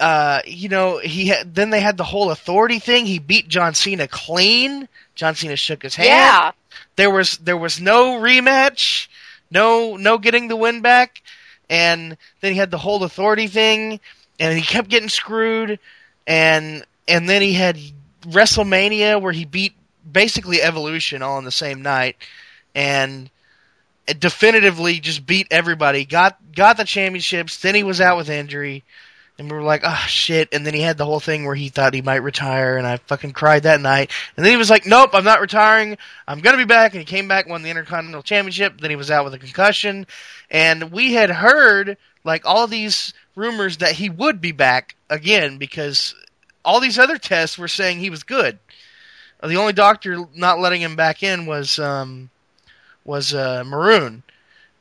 uh, 0.00 0.40
you 0.46 0.70
know, 0.70 0.98
he 0.98 1.26
had, 1.26 1.54
then 1.54 1.70
they 1.70 1.80
had 1.80 1.98
the 1.98 2.04
whole 2.04 2.30
authority 2.30 2.78
thing. 2.78 3.04
He 3.04 3.18
beat 3.18 3.48
John 3.48 3.74
Cena 3.74 4.08
clean. 4.08 4.88
John 5.14 5.34
Cena 5.34 5.56
shook 5.56 5.82
his 5.82 5.94
hand. 5.94 6.08
Yeah, 6.08 6.52
There 6.96 7.10
was 7.10 7.36
there 7.38 7.58
was 7.58 7.80
no 7.80 8.18
rematch, 8.18 9.08
no 9.50 9.96
no 9.96 10.16
getting 10.16 10.48
the 10.48 10.56
win 10.56 10.80
back, 10.80 11.22
and 11.68 12.16
then 12.40 12.52
he 12.52 12.58
had 12.58 12.70
the 12.70 12.78
whole 12.78 13.04
authority 13.04 13.46
thing, 13.46 14.00
and 14.38 14.56
he 14.56 14.62
kept 14.62 14.88
getting 14.88 15.10
screwed, 15.10 15.78
and 16.26 16.84
and 17.06 17.28
then 17.28 17.42
he 17.42 17.52
had 17.52 17.78
WrestleMania 18.22 19.20
where 19.20 19.32
he 19.32 19.44
beat 19.44 19.74
basically 20.12 20.62
Evolution 20.62 21.22
all 21.22 21.38
in 21.38 21.44
the 21.44 21.50
same 21.50 21.82
night, 21.82 22.16
and 22.74 23.30
definitively 24.18 25.00
just 25.00 25.26
beat 25.26 25.48
everybody. 25.50 26.04
Got 26.04 26.36
got 26.54 26.76
the 26.76 26.84
championships. 26.84 27.58
Then 27.58 27.74
he 27.74 27.82
was 27.82 28.00
out 28.00 28.16
with 28.16 28.28
injury, 28.28 28.82
and 29.38 29.50
we 29.50 29.56
were 29.56 29.62
like, 29.62 29.82
oh 29.84 30.04
shit. 30.06 30.48
And 30.52 30.66
then 30.66 30.74
he 30.74 30.80
had 30.80 30.98
the 30.98 31.06
whole 31.06 31.20
thing 31.20 31.44
where 31.44 31.54
he 31.54 31.68
thought 31.68 31.94
he 31.94 32.02
might 32.02 32.22
retire, 32.22 32.76
and 32.76 32.86
I 32.86 32.96
fucking 32.98 33.32
cried 33.32 33.64
that 33.64 33.80
night. 33.80 34.10
And 34.36 34.44
then 34.44 34.52
he 34.52 34.58
was 34.58 34.70
like, 34.70 34.86
nope, 34.86 35.10
I'm 35.12 35.24
not 35.24 35.40
retiring. 35.40 35.96
I'm 36.26 36.40
gonna 36.40 36.58
be 36.58 36.64
back. 36.64 36.92
And 36.92 37.00
he 37.00 37.04
came 37.04 37.28
back, 37.28 37.48
won 37.48 37.62
the 37.62 37.70
Intercontinental 37.70 38.22
Championship. 38.22 38.80
Then 38.80 38.90
he 38.90 38.96
was 38.96 39.10
out 39.10 39.24
with 39.24 39.34
a 39.34 39.38
concussion, 39.38 40.06
and 40.50 40.90
we 40.92 41.12
had 41.12 41.30
heard 41.30 41.96
like 42.24 42.44
all 42.44 42.66
these 42.66 43.14
rumors 43.34 43.78
that 43.78 43.92
he 43.92 44.10
would 44.10 44.40
be 44.40 44.52
back 44.52 44.94
again 45.08 45.58
because 45.58 46.14
all 46.64 46.80
these 46.80 46.98
other 46.98 47.18
tests 47.18 47.56
were 47.56 47.68
saying 47.68 47.98
he 47.98 48.10
was 48.10 48.22
good. 48.22 48.58
The 49.42 49.56
only 49.56 49.72
doctor 49.72 50.24
not 50.34 50.58
letting 50.60 50.82
him 50.82 50.96
back 50.96 51.22
in 51.22 51.46
was 51.46 51.78
um, 51.78 52.30
was 53.04 53.34
uh, 53.34 53.64
Maroon, 53.64 54.22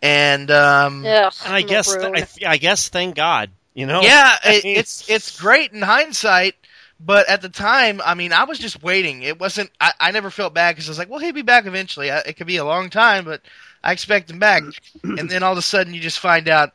and 0.02 0.52
um, 0.52 1.06
Ugh, 1.06 1.34
And 1.45 1.54
I 1.54 1.62
guess, 1.62 1.95
Maroon. 1.95 2.15
I, 2.15 2.28
I 2.45 2.58
guess, 2.58 2.89
thank 2.89 3.15
God. 3.15 3.50
You 3.74 3.86
know. 3.86 4.02
yeah, 4.02 4.36
it, 4.43 4.65
it's 4.65 5.10
it's 5.10 5.39
great 5.39 5.72
in 5.72 5.82
hindsight, 5.82 6.56
But 7.00 7.30
at 7.30 7.41
the 7.41 7.50
time, 7.50 8.02
I 8.04 8.13
mean, 8.15 8.34
I 8.34 8.43
was 8.43 8.60
just 8.60 8.84
waiting. 8.84 9.22
It 9.22 9.39
wasn't. 9.39 9.72
I, 9.80 9.93
I 10.00 10.12
never 10.12 10.30
felt 10.30 10.54
bad 10.54 10.76
because 10.76 10.89
I 10.89 10.91
was 10.91 10.98
like, 11.00 11.10
well, 11.10 11.19
he'll 11.19 11.32
be 11.34 11.41
back 11.43 11.65
eventually. 11.65 12.12
I, 12.12 12.19
it 12.19 12.36
could 12.36 12.48
be 12.48 12.58
a 12.58 12.65
long 12.65 12.89
time, 12.89 13.24
but 13.24 13.41
I 13.84 13.93
expect 13.93 14.30
him 14.30 14.39
back. 14.39 14.63
and 15.04 15.30
then 15.30 15.43
all 15.43 15.54
of 15.54 15.58
a 15.58 15.62
sudden, 15.62 15.93
you 15.93 16.02
just 16.02 16.19
find 16.19 16.50
out, 16.50 16.74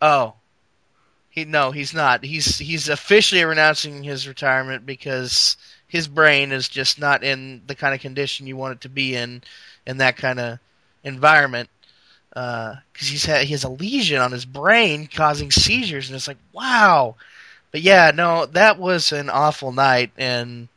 oh, 0.00 0.34
he 1.28 1.44
no, 1.44 1.70
he's 1.70 1.92
not. 1.92 2.24
He's 2.24 2.56
he's 2.58 2.88
officially 2.88 3.44
renouncing 3.44 4.02
his 4.02 4.26
retirement 4.26 4.86
because 4.86 5.58
his 5.88 6.08
brain 6.08 6.52
is 6.52 6.68
just 6.68 6.98
not 6.98 7.22
in 7.22 7.62
the 7.66 7.74
kind 7.74 7.94
of 7.94 8.00
condition 8.00 8.46
you 8.46 8.56
want 8.56 8.74
it 8.74 8.80
to 8.82 8.88
be 8.88 9.14
in, 9.14 9.42
in 9.86 9.98
that 9.98 10.16
kind 10.16 10.40
of 10.40 10.58
environment. 11.04 11.68
Uh, 12.34 12.76
because 12.92 13.08
he's 13.08 13.24
had, 13.24 13.44
he 13.44 13.52
has 13.52 13.64
a 13.64 13.68
lesion 13.68 14.20
on 14.20 14.30
his 14.30 14.44
brain 14.44 15.08
causing 15.12 15.50
seizures, 15.50 16.08
and 16.08 16.16
it's 16.16 16.28
like, 16.28 16.36
wow. 16.52 17.14
But 17.72 17.80
yeah, 17.80 18.10
no, 18.14 18.46
that 18.46 18.78
was 18.78 19.12
an 19.12 19.30
awful 19.30 19.72
night, 19.72 20.10
and 20.18 20.68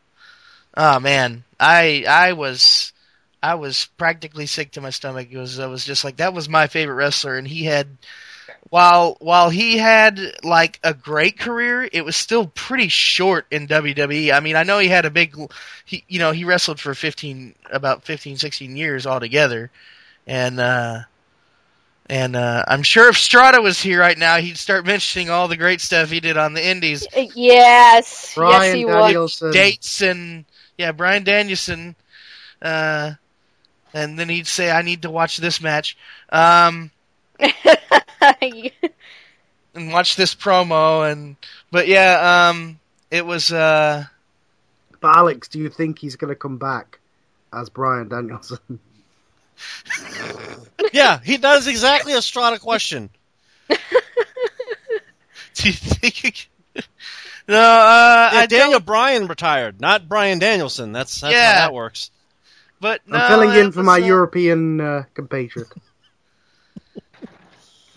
oh 0.76 1.00
man, 1.00 1.44
I 1.60 2.06
I 2.08 2.34
was 2.34 2.94
I 3.42 3.56
was 3.56 3.88
practically 3.98 4.46
sick 4.46 4.72
to 4.72 4.82
my 4.82 4.90
stomach. 4.90 5.28
It 5.32 5.38
was 5.38 5.60
I 5.60 5.68
was 5.68 5.86
just 5.86 6.04
like 6.04 6.18
that 6.18 6.34
was 6.34 6.50
my 6.50 6.68
favorite 6.68 6.96
wrestler, 6.96 7.38
and 7.38 7.48
he 7.48 7.64
had 7.64 7.88
while 8.70 9.18
while 9.20 9.50
he 9.50 9.78
had 9.78 10.20
like 10.44 10.80
a 10.84 10.94
great 10.94 11.40
career, 11.40 11.88
it 11.92 12.06
was 12.06 12.16
still 12.16 12.48
pretty 12.48 12.88
short 12.88 13.48
in 13.50 13.68
WWE. 13.68 14.34
I 14.34 14.40
mean, 14.40 14.56
I 14.56 14.64
know 14.64 14.80
he 14.80 14.88
had 14.88 15.06
a 15.06 15.10
big 15.10 15.36
he 15.86 16.04
you 16.08 16.20
know, 16.20 16.32
he 16.32 16.46
wrestled 16.46 16.80
for 16.80 16.94
15 16.94 17.56
about 17.72 18.04
15 18.04 18.38
16 18.38 18.76
years 18.78 19.08
altogether. 19.08 19.72
And 20.28 20.60
uh 20.60 21.00
and 22.08 22.36
uh 22.36 22.64
I'm 22.68 22.84
sure 22.84 23.10
if 23.10 23.18
Strada 23.18 23.60
was 23.62 23.82
here 23.82 24.00
right 24.00 24.18
now, 24.18 24.38
he'd 24.38 24.58
start 24.58 24.86
mentioning 24.86 25.32
all 25.32 25.48
the 25.48 25.58
great 25.58 25.82
stuff 25.82 26.12
he 26.12 26.20
did 26.20 26.38
on 26.38 26.54
the 26.54 26.66
indies. 26.66 27.08
Yes, 27.16 27.36
yes, 27.36 28.34
Brian 28.36 28.78
he 28.78 28.86
would. 28.86 29.32
Dates 29.52 30.02
and 30.02 30.46
yeah, 30.78 30.92
Brian 30.92 31.24
Danielson 31.24 31.96
uh 32.62 33.14
and 33.96 34.20
then 34.20 34.30
he'd 34.30 34.46
say 34.46 34.70
I 34.70 34.84
need 34.84 35.02
to 35.02 35.10
watch 35.10 35.38
this 35.38 35.60
match. 35.60 35.98
Um 36.32 36.92
and 39.74 39.92
watch 39.92 40.16
this 40.16 40.36
promo 40.36 41.10
and 41.10 41.36
but 41.72 41.88
yeah 41.88 42.50
um 42.50 42.80
it 43.12 43.26
was 43.26 43.52
uh 43.52 44.04
But 45.00 45.16
Alex, 45.18 45.48
do 45.48 45.60
you 45.60 45.70
think 45.70 46.00
he's 46.00 46.16
going 46.16 46.30
to 46.30 46.36
come 46.36 46.58
back 46.58 47.00
as 47.54 47.70
Brian 47.70 48.08
Danielson? 48.10 48.60
Yeah, 50.92 51.20
he 51.24 51.38
does 51.38 51.68
exactly 51.68 52.14
a 52.14 52.22
Strada 52.22 52.60
question. 52.60 53.10
do 53.70 55.68
you 55.68 55.74
think 55.74 56.50
no 57.48 57.58
uh 57.60 58.32
Yeah, 58.32 58.42
I 58.42 58.46
Daniel 58.46 58.80
don't 58.80 58.86
Bryan 58.86 59.28
retired, 59.28 59.80
not 59.82 60.08
Brian 60.08 60.40
Danielson. 60.40 60.92
That's 60.94 61.20
that's 61.22 61.42
Yeah. 61.42 61.42
how 61.42 61.54
that 61.54 61.74
works. 61.74 62.12
but 62.80 63.02
no 63.08 63.18
I'm 63.18 63.22
filling 63.22 63.54
in 63.54 63.72
for 63.72 63.84
my 63.84 63.98
was, 63.98 64.00
uh, 64.00 64.06
European 64.06 64.80
uh, 64.82 65.04
compatriot. 65.14 65.70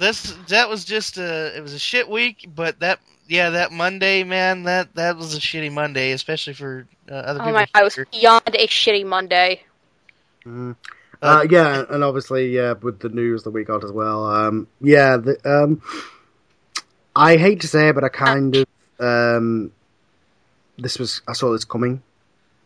This 0.02 0.36
that 0.48 0.68
was 0.68 0.84
just 0.84 1.16
a 1.16 1.56
it 1.56 1.62
was 1.62 1.72
a 1.72 1.78
shit 1.78 2.08
week 2.08 2.48
but 2.54 2.80
that 2.80 2.98
yeah 3.28 3.50
that 3.50 3.70
Monday 3.70 4.24
man 4.24 4.64
that 4.64 4.94
that 4.96 5.16
was 5.16 5.34
a 5.36 5.40
shitty 5.40 5.72
Monday 5.72 6.10
especially 6.10 6.54
for 6.54 6.86
uh, 7.08 7.14
other 7.14 7.40
Oh 7.40 7.44
people 7.44 7.52
my! 7.52 7.66
I 7.74 7.82
was 7.84 7.98
beyond 8.10 8.42
a 8.48 8.66
shitty 8.66 9.06
Monday. 9.06 9.62
Mm. 10.44 10.76
Uh, 11.20 11.46
yeah, 11.48 11.84
and 11.88 12.02
obviously, 12.02 12.48
yeah, 12.48 12.72
with 12.72 12.98
the 12.98 13.08
news 13.08 13.44
that 13.44 13.50
we 13.50 13.62
got 13.62 13.84
as 13.84 13.92
well. 13.92 14.26
Um, 14.26 14.66
yeah, 14.80 15.18
the, 15.18 15.38
um, 15.44 15.80
I 17.14 17.36
hate 17.36 17.60
to 17.60 17.68
say 17.68 17.90
it, 17.90 17.94
but 17.94 18.02
I 18.02 18.08
kind 18.08 18.56
of 18.56 18.66
um, 18.98 19.72
this 20.78 20.98
was 20.98 21.22
I 21.28 21.34
saw 21.34 21.52
this 21.52 21.64
coming. 21.64 22.02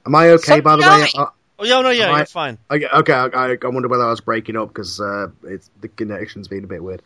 Am 0.07 0.14
I 0.14 0.31
okay? 0.31 0.57
So 0.57 0.62
by 0.62 0.77
the 0.77 0.83
way, 0.83 1.22
I. 1.22 1.27
I, 1.58 1.62
Oh 1.62 1.64
yeah, 1.64 1.80
no, 1.80 1.90
yeah, 1.90 2.08
Right. 2.08 2.18
you're 2.18 2.26
fine. 2.26 2.58
I, 2.68 2.76
okay, 2.76 3.12
I, 3.14 3.56
I 3.62 3.68
wonder 3.68 3.88
whether 3.88 4.04
I 4.04 4.10
was 4.10 4.20
breaking 4.20 4.56
up 4.56 4.68
because 4.68 5.00
uh, 5.00 5.28
it's 5.44 5.70
the 5.80 5.88
connection's 5.88 6.48
been 6.48 6.64
a 6.64 6.66
bit 6.66 6.82
weird. 6.82 7.02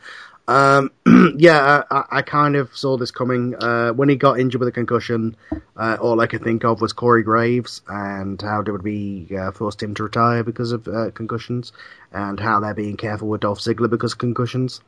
Um, 0.48 0.90
yeah, 1.38 1.84
I, 1.88 2.04
I 2.10 2.22
kind 2.22 2.56
of 2.56 2.76
saw 2.76 2.96
this 2.96 3.12
coming. 3.12 3.54
Uh, 3.54 3.92
when 3.92 4.08
he 4.08 4.16
got 4.16 4.40
injured 4.40 4.58
with 4.58 4.68
a 4.68 4.72
concussion, 4.72 5.36
uh, 5.76 5.96
all 6.00 6.20
I 6.20 6.26
could 6.26 6.42
think 6.42 6.64
of 6.64 6.80
was 6.80 6.92
Corey 6.92 7.22
Graves 7.22 7.82
and 7.86 8.40
how 8.42 8.62
WWE 8.62 9.32
uh, 9.32 9.52
forced 9.52 9.80
him 9.80 9.94
to 9.94 10.02
retire 10.02 10.42
because 10.42 10.72
of 10.72 10.88
uh, 10.88 11.12
concussions, 11.12 11.72
and 12.12 12.40
how 12.40 12.58
they're 12.58 12.74
being 12.74 12.96
careful 12.96 13.28
with 13.28 13.42
Dolph 13.42 13.60
Ziggler 13.60 13.88
because 13.88 14.12
of 14.12 14.18
concussions. 14.18 14.80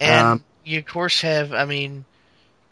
and 0.00 0.26
um, 0.26 0.44
you 0.64 0.80
of 0.80 0.86
course 0.86 1.22
have 1.22 1.54
I 1.54 1.64
mean 1.64 2.04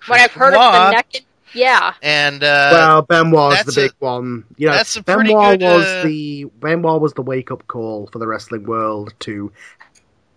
When 0.07 0.21
I've 0.21 0.33
heard 0.33 0.53
Benoit 0.53 0.75
of 0.75 0.87
the 0.87 0.91
neck, 0.91 1.07
and, 1.15 1.25
yeah, 1.55 1.95
and 2.03 2.43
uh 2.43 2.69
well, 2.73 3.03
Benoit's 3.03 3.65
the 3.65 3.73
big 3.73 3.91
a- 3.93 4.05
one. 4.05 4.45
You 4.57 4.69
know, 4.69 4.75
that's 4.75 4.97
a 4.97 5.03
pretty 5.03 5.31
Benoit 5.31 5.59
good, 5.61 5.65
was 5.67 5.85
uh, 5.87 6.03
the 6.05 6.45
Benoit 6.45 7.01
was 7.01 7.15
the 7.15 7.23
wake 7.23 7.51
up 7.51 7.67
call 7.67 8.09
for 8.13 8.19
the 8.19 8.27
wrestling 8.27 8.65
world 8.65 9.15
to, 9.21 9.53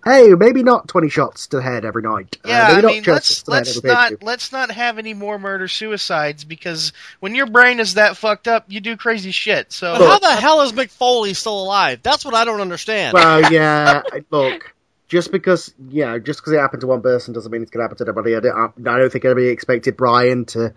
hey, 0.05 0.29
maybe 0.37 0.63
not 0.63 0.87
twenty 0.87 1.09
shots 1.09 1.47
to 1.47 1.57
the 1.57 1.63
head 1.63 1.83
every 1.85 2.01
night. 2.03 2.37
Uh, 2.43 2.47
Yeah, 2.49 2.67
maybe 2.67 2.77
I 2.77 2.81
not 2.81 2.91
mean, 2.91 3.03
let's 3.07 3.43
to 3.43 3.45
the 3.45 3.51
head 3.57 3.65
let's 3.65 3.83
not 3.83 4.09
pay-per-view. 4.09 4.17
let's 4.27 4.51
not 4.51 4.71
have 4.71 4.97
any 4.97 5.13
more 5.13 5.37
murder 5.39 5.67
suicides 5.67 6.43
because 6.43 6.93
when 7.19 7.35
your 7.35 7.47
brain 7.47 7.79
is 7.79 7.95
that 7.95 8.17
fucked 8.17 8.47
up, 8.47 8.65
you 8.67 8.79
do 8.79 8.95
crazy 8.97 9.31
shit. 9.31 9.71
So 9.73 9.97
But 9.97 10.07
how 10.07 10.19
the 10.19 10.35
hell 10.41 10.61
is 10.61 10.71
Mick 10.71 10.89
Foley 10.91 11.33
still 11.33 11.59
alive? 11.61 11.99
That's 12.03 12.23
what 12.23 12.33
I 12.35 12.45
don't 12.45 12.61
understand. 12.61 13.13
Well, 13.13 13.51
yeah, 13.51 14.01
look, 14.31 14.73
just 15.07 15.31
because 15.31 15.73
yeah, 15.89 16.17
just 16.17 16.39
because 16.39 16.53
it 16.53 16.59
happened 16.59 16.81
to 16.81 16.87
one 16.87 17.01
person 17.01 17.33
doesn't 17.33 17.51
mean 17.51 17.61
it's 17.61 17.71
going 17.71 17.79
to 17.79 17.83
happen 17.85 17.97
to 17.97 18.09
everybody. 18.09 18.35
I 18.35 18.39
don't, 18.41 18.87
I 18.87 18.97
don't 18.99 19.11
think 19.11 19.25
anybody 19.25 19.47
expected 19.47 19.95
Brian 19.97 20.45
to, 20.47 20.73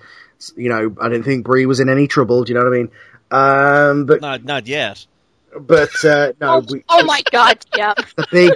you 0.57 0.68
know, 0.68 0.94
I 1.00 1.09
didn't 1.09 1.24
think 1.24 1.44
Brie 1.44 1.66
was 1.66 1.81
in 1.81 1.88
any 1.88 2.07
trouble. 2.09 2.44
Do 2.44 2.53
you 2.53 2.59
know 2.59 2.64
what 2.64 2.72
I 2.74 2.76
mean? 2.79 2.90
Um, 3.31 4.07
but 4.07 4.20
Not 4.20 4.44
not 4.44 4.66
yet. 4.66 5.05
but 5.59 5.90
uh, 6.05 6.33
no, 6.40 6.57
oh, 6.57 6.66
we, 6.70 6.85
oh 6.88 7.05
my 7.05 7.22
god, 7.31 7.64
yeah. 7.76 7.94
the 8.16 8.26
big 8.31 8.53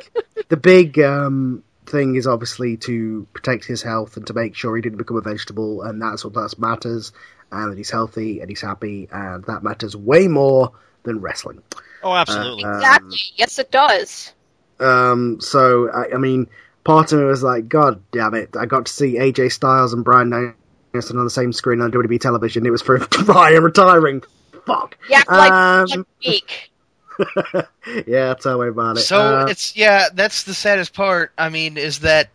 the 0.48 0.56
big 0.56 0.98
um, 0.98 1.62
thing 1.86 2.16
is 2.16 2.26
obviously 2.26 2.76
to 2.78 3.26
protect 3.32 3.64
his 3.64 3.82
health 3.82 4.16
and 4.16 4.26
to 4.26 4.34
make 4.34 4.54
sure 4.56 4.74
he 4.74 4.82
didn't 4.82 4.98
become 4.98 5.16
a 5.16 5.20
vegetable, 5.20 5.82
and 5.82 6.00
that's 6.02 6.24
what 6.24 6.34
that 6.34 6.54
matters, 6.58 7.12
and 7.52 7.70
that 7.72 7.78
he's 7.78 7.90
healthy 7.90 8.40
and 8.40 8.48
he's 8.48 8.60
happy, 8.60 9.08
and 9.12 9.44
that 9.44 9.62
matters 9.62 9.96
way 9.96 10.26
more 10.28 10.72
than 11.04 11.20
wrestling. 11.20 11.62
Oh, 12.02 12.12
absolutely. 12.14 12.64
Uh, 12.64 12.76
Exactly. 12.76 13.18
yes, 13.36 13.58
it 13.58 13.70
does. 13.70 14.32
Um, 14.80 15.40
so 15.40 15.88
I, 15.90 16.14
I 16.14 16.18
mean, 16.18 16.48
part 16.82 17.12
of 17.12 17.18
me 17.20 17.24
was 17.26 17.42
like, 17.42 17.68
God 17.68 18.02
damn 18.10 18.34
it! 18.34 18.56
I 18.58 18.66
got 18.66 18.86
to 18.86 18.92
see 18.92 19.14
AJ 19.14 19.52
Styles 19.52 19.92
and 19.92 20.04
Brian 20.04 20.54
Danielson 20.94 21.18
on 21.18 21.24
the 21.24 21.30
same 21.30 21.52
screen 21.52 21.80
on 21.80 21.90
WWE 21.90 22.20
television. 22.20 22.64
It 22.64 22.70
was 22.70 22.80
for 22.80 22.98
Brian 23.26 23.64
retiring. 23.64 24.22
Fuck. 24.64 24.96
Yeah, 25.10 25.24
for 25.24 25.32
like 25.32 25.52
Um, 25.52 25.86
one 25.90 26.06
week. 26.24 26.70
yeah, 28.06 28.34
tell 28.34 28.60
me 28.62 28.68
about 28.68 28.96
it. 28.98 29.00
So 29.00 29.18
Uh, 29.18 29.46
it's 29.46 29.76
yeah, 29.76 30.06
that's 30.14 30.44
the 30.44 30.54
saddest 30.54 30.94
part. 30.94 31.32
I 31.36 31.48
mean, 31.48 31.76
is 31.76 32.00
that 32.00 32.30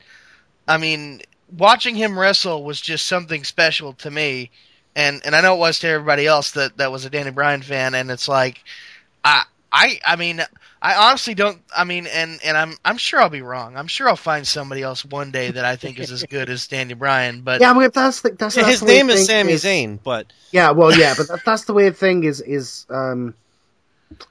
I 0.67 0.77
mean, 0.77 1.21
watching 1.57 1.95
him 1.95 2.19
wrestle 2.19 2.63
was 2.65 2.81
just 2.81 3.05
something 3.05 3.45
special 3.45 3.93
to 3.93 4.11
me, 4.11 4.51
and 4.93 5.21
and 5.25 5.35
I 5.35 5.41
know 5.41 5.55
it 5.55 5.59
was 5.59 5.79
to 5.79 5.87
everybody 5.87 6.27
else 6.27 6.51
that 6.51 6.77
that 6.77 6.91
was 6.91 7.05
a 7.05 7.09
Danny 7.09 7.31
Bryan 7.31 7.61
fan, 7.61 7.95
and 7.95 8.11
it's 8.11 8.27
like, 8.27 8.61
I 9.23 9.43
I 9.71 9.99
I 10.05 10.15
mean. 10.17 10.41
I 10.81 11.09
honestly 11.09 11.33
don't. 11.33 11.61
I 11.75 11.83
mean, 11.83 12.07
and, 12.07 12.39
and 12.43 12.57
I'm 12.57 12.75
I'm 12.85 12.97
sure 12.97 13.19
I'll 13.19 13.29
be 13.29 13.41
wrong. 13.41 13.75
I'm 13.75 13.87
sure 13.87 14.07
I'll 14.07 14.15
find 14.15 14.47
somebody 14.47 14.81
else 14.81 15.03
one 15.03 15.31
day 15.31 15.51
that 15.51 15.65
I 15.65 15.75
think 15.75 15.99
is 15.99 16.11
as 16.11 16.23
good 16.23 16.49
as 16.49 16.67
Danny 16.67 16.93
Bryan. 16.93 17.41
But 17.41 17.59
yeah, 17.59 17.73
but 17.73 17.93
that's 17.93 18.21
the, 18.21 18.29
that's 18.31 18.55
Yeah, 18.55 18.63
that's 18.63 18.71
his 18.71 18.79
the 18.79 18.85
weird 18.85 18.97
name 19.07 19.09
is 19.09 19.27
thing 19.27 19.45
Sami 19.45 19.53
Zayn, 19.53 19.99
but 20.01 20.31
Yeah, 20.51 20.71
well, 20.71 20.97
yeah, 20.97 21.15
but 21.17 21.27
that, 21.27 21.41
that's 21.45 21.65
the 21.65 21.73
weird 21.73 21.97
thing 21.97 22.23
is 22.23 22.39
is 22.39 22.85
um, 22.89 23.33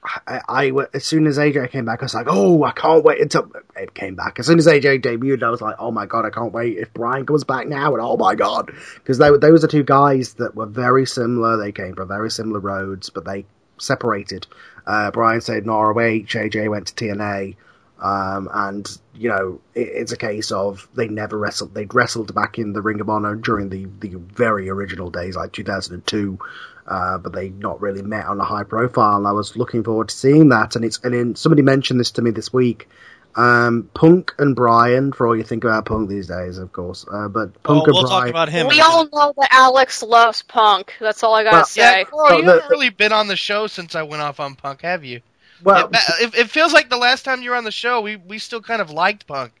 I, 0.03 0.41
I 0.49 0.71
as 0.93 1.05
soon 1.05 1.27
as 1.27 1.37
AJ 1.37 1.69
came 1.69 1.85
back, 1.85 2.01
I 2.01 2.05
was 2.05 2.15
like, 2.15 2.27
oh, 2.27 2.63
I 2.63 2.71
can't 2.71 3.03
wait 3.03 3.21
until 3.21 3.51
it 3.75 3.93
came 3.93 4.15
back. 4.15 4.39
As 4.39 4.47
soon 4.47 4.57
as 4.57 4.65
AJ 4.65 5.03
debuted, 5.03 5.43
I 5.43 5.51
was 5.51 5.61
like, 5.61 5.75
oh 5.77 5.91
my 5.91 6.07
god, 6.07 6.25
I 6.25 6.31
can't 6.31 6.51
wait 6.51 6.77
if 6.77 6.91
Brian 6.93 7.27
comes 7.27 7.43
back 7.43 7.67
now, 7.67 7.93
and 7.93 8.01
oh 8.01 8.17
my 8.17 8.33
god, 8.33 8.71
because 8.95 9.19
they 9.19 9.29
were 9.29 9.37
those 9.37 9.63
are 9.63 9.67
two 9.67 9.83
guys 9.83 10.33
that 10.35 10.55
were 10.55 10.65
very 10.65 11.05
similar. 11.05 11.57
They 11.57 11.71
came 11.71 11.93
from 11.93 12.07
very 12.07 12.31
similar 12.31 12.59
roads, 12.59 13.11
but 13.11 13.25
they 13.25 13.45
separated. 13.77 14.47
Uh, 14.85 15.11
Brian 15.11 15.41
stayed 15.41 15.63
in 15.63 15.69
ROH, 15.69 15.93
AJ 15.93 16.69
went 16.69 16.87
to 16.87 17.05
TNA. 17.05 17.55
Um, 18.01 18.49
and 18.53 18.99
you 19.13 19.29
know, 19.29 19.59
it, 19.75 19.89
it's 19.89 20.11
a 20.11 20.17
case 20.17 20.51
of 20.51 20.87
they 20.93 21.07
never 21.07 21.37
wrestled. 21.37 21.73
They'd 21.73 21.93
wrestled 21.93 22.33
back 22.33 22.57
in 22.57 22.73
the 22.73 22.81
Ring 22.81 23.01
of 23.01 23.09
Honor 23.09 23.35
during 23.35 23.69
the, 23.69 23.85
the 23.99 24.17
very 24.17 24.69
original 24.69 25.09
days, 25.09 25.35
like 25.35 25.51
2002, 25.51 26.39
uh, 26.87 27.17
but 27.17 27.33
they 27.33 27.49
not 27.49 27.81
really 27.81 28.01
met 28.01 28.25
on 28.25 28.39
a 28.39 28.45
high 28.45 28.63
profile. 28.63 29.17
And 29.17 29.27
I 29.27 29.33
was 29.33 29.57
looking 29.57 29.83
forward 29.83 30.09
to 30.09 30.15
seeing 30.15 30.49
that. 30.49 30.75
And 30.75 30.85
it's 30.85 30.99
and 31.03 31.13
then 31.13 31.35
somebody 31.35 31.61
mentioned 31.61 31.99
this 31.99 32.11
to 32.11 32.21
me 32.21 32.31
this 32.31 32.53
week. 32.53 32.87
Um, 33.35 33.89
Punk 33.93 34.33
and 34.39 34.55
Brian, 34.55 35.13
for 35.13 35.27
all 35.27 35.35
you 35.35 35.43
think 35.43 35.63
about 35.63 35.85
Punk 35.85 36.09
these 36.09 36.27
days, 36.27 36.57
of 36.57 36.71
course. 36.73 37.05
Uh, 37.09 37.27
but 37.27 37.49
oh, 37.55 37.59
Punk 37.63 37.87
and 37.87 37.93
we'll 37.93 38.03
Brian. 38.07 38.21
talk 38.23 38.29
about 38.29 38.49
him. 38.49 38.67
We 38.67 38.81
all 38.81 39.05
know 39.13 39.33
that 39.37 39.49
Alex 39.51 40.01
loves 40.03 40.41
punk. 40.41 40.93
That's 40.99 41.23
all 41.23 41.33
I 41.35 41.43
gotta 41.43 41.57
Well, 41.57 41.65
say. 41.65 41.99
yeah, 41.99 42.03
Carl, 42.05 42.27
So 42.29 42.37
you 42.37 42.45
the- 42.45 42.51
haven't 42.53 42.69
really 42.69 42.89
been 42.89 43.13
on 43.13 43.27
the 43.27 43.35
show 43.35 43.67
since 43.67 43.95
I 43.95 44.03
went 44.03 44.21
off 44.21 44.39
on 44.39 44.55
Punk, 44.55 44.81
have 44.81 45.05
you? 45.05 45.21
well, 45.63 45.89
it, 45.91 45.99
it, 46.21 46.35
it 46.35 46.49
feels 46.49 46.73
like 46.73 46.89
the 46.89 46.97
last 46.97 47.23
time 47.23 47.41
you 47.41 47.49
were 47.51 47.55
on 47.55 47.65
the 47.65 47.71
show, 47.71 48.01
we 48.01 48.15
we 48.15 48.39
still 48.39 48.61
kind 48.61 48.81
of 48.81 48.89
liked 48.91 49.27
Punk. 49.27 49.51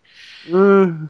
mm, 0.47 1.09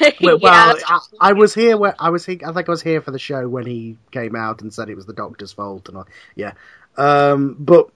Well, 0.20 0.38
well, 0.40 0.74
that's- 0.76 0.84
I, 1.20 1.30
I 1.30 1.32
was 1.32 1.54
here. 1.54 1.76
Where, 1.76 1.94
I 1.98 2.10
was. 2.10 2.26
Here, 2.26 2.38
I 2.46 2.52
think 2.52 2.68
I 2.68 2.70
was 2.72 2.82
here 2.82 3.00
for 3.00 3.12
the 3.12 3.18
show 3.18 3.48
when 3.48 3.64
he 3.66 3.96
came 4.10 4.36
out 4.36 4.60
and 4.60 4.72
said 4.74 4.88
it 4.90 4.94
was 4.96 5.06
the 5.06 5.12
doctor's 5.14 5.52
fault 5.52 5.88
and 5.88 5.98
all. 5.98 6.08
Yeah, 6.36 6.52
um, 6.96 7.56
but 7.58 7.88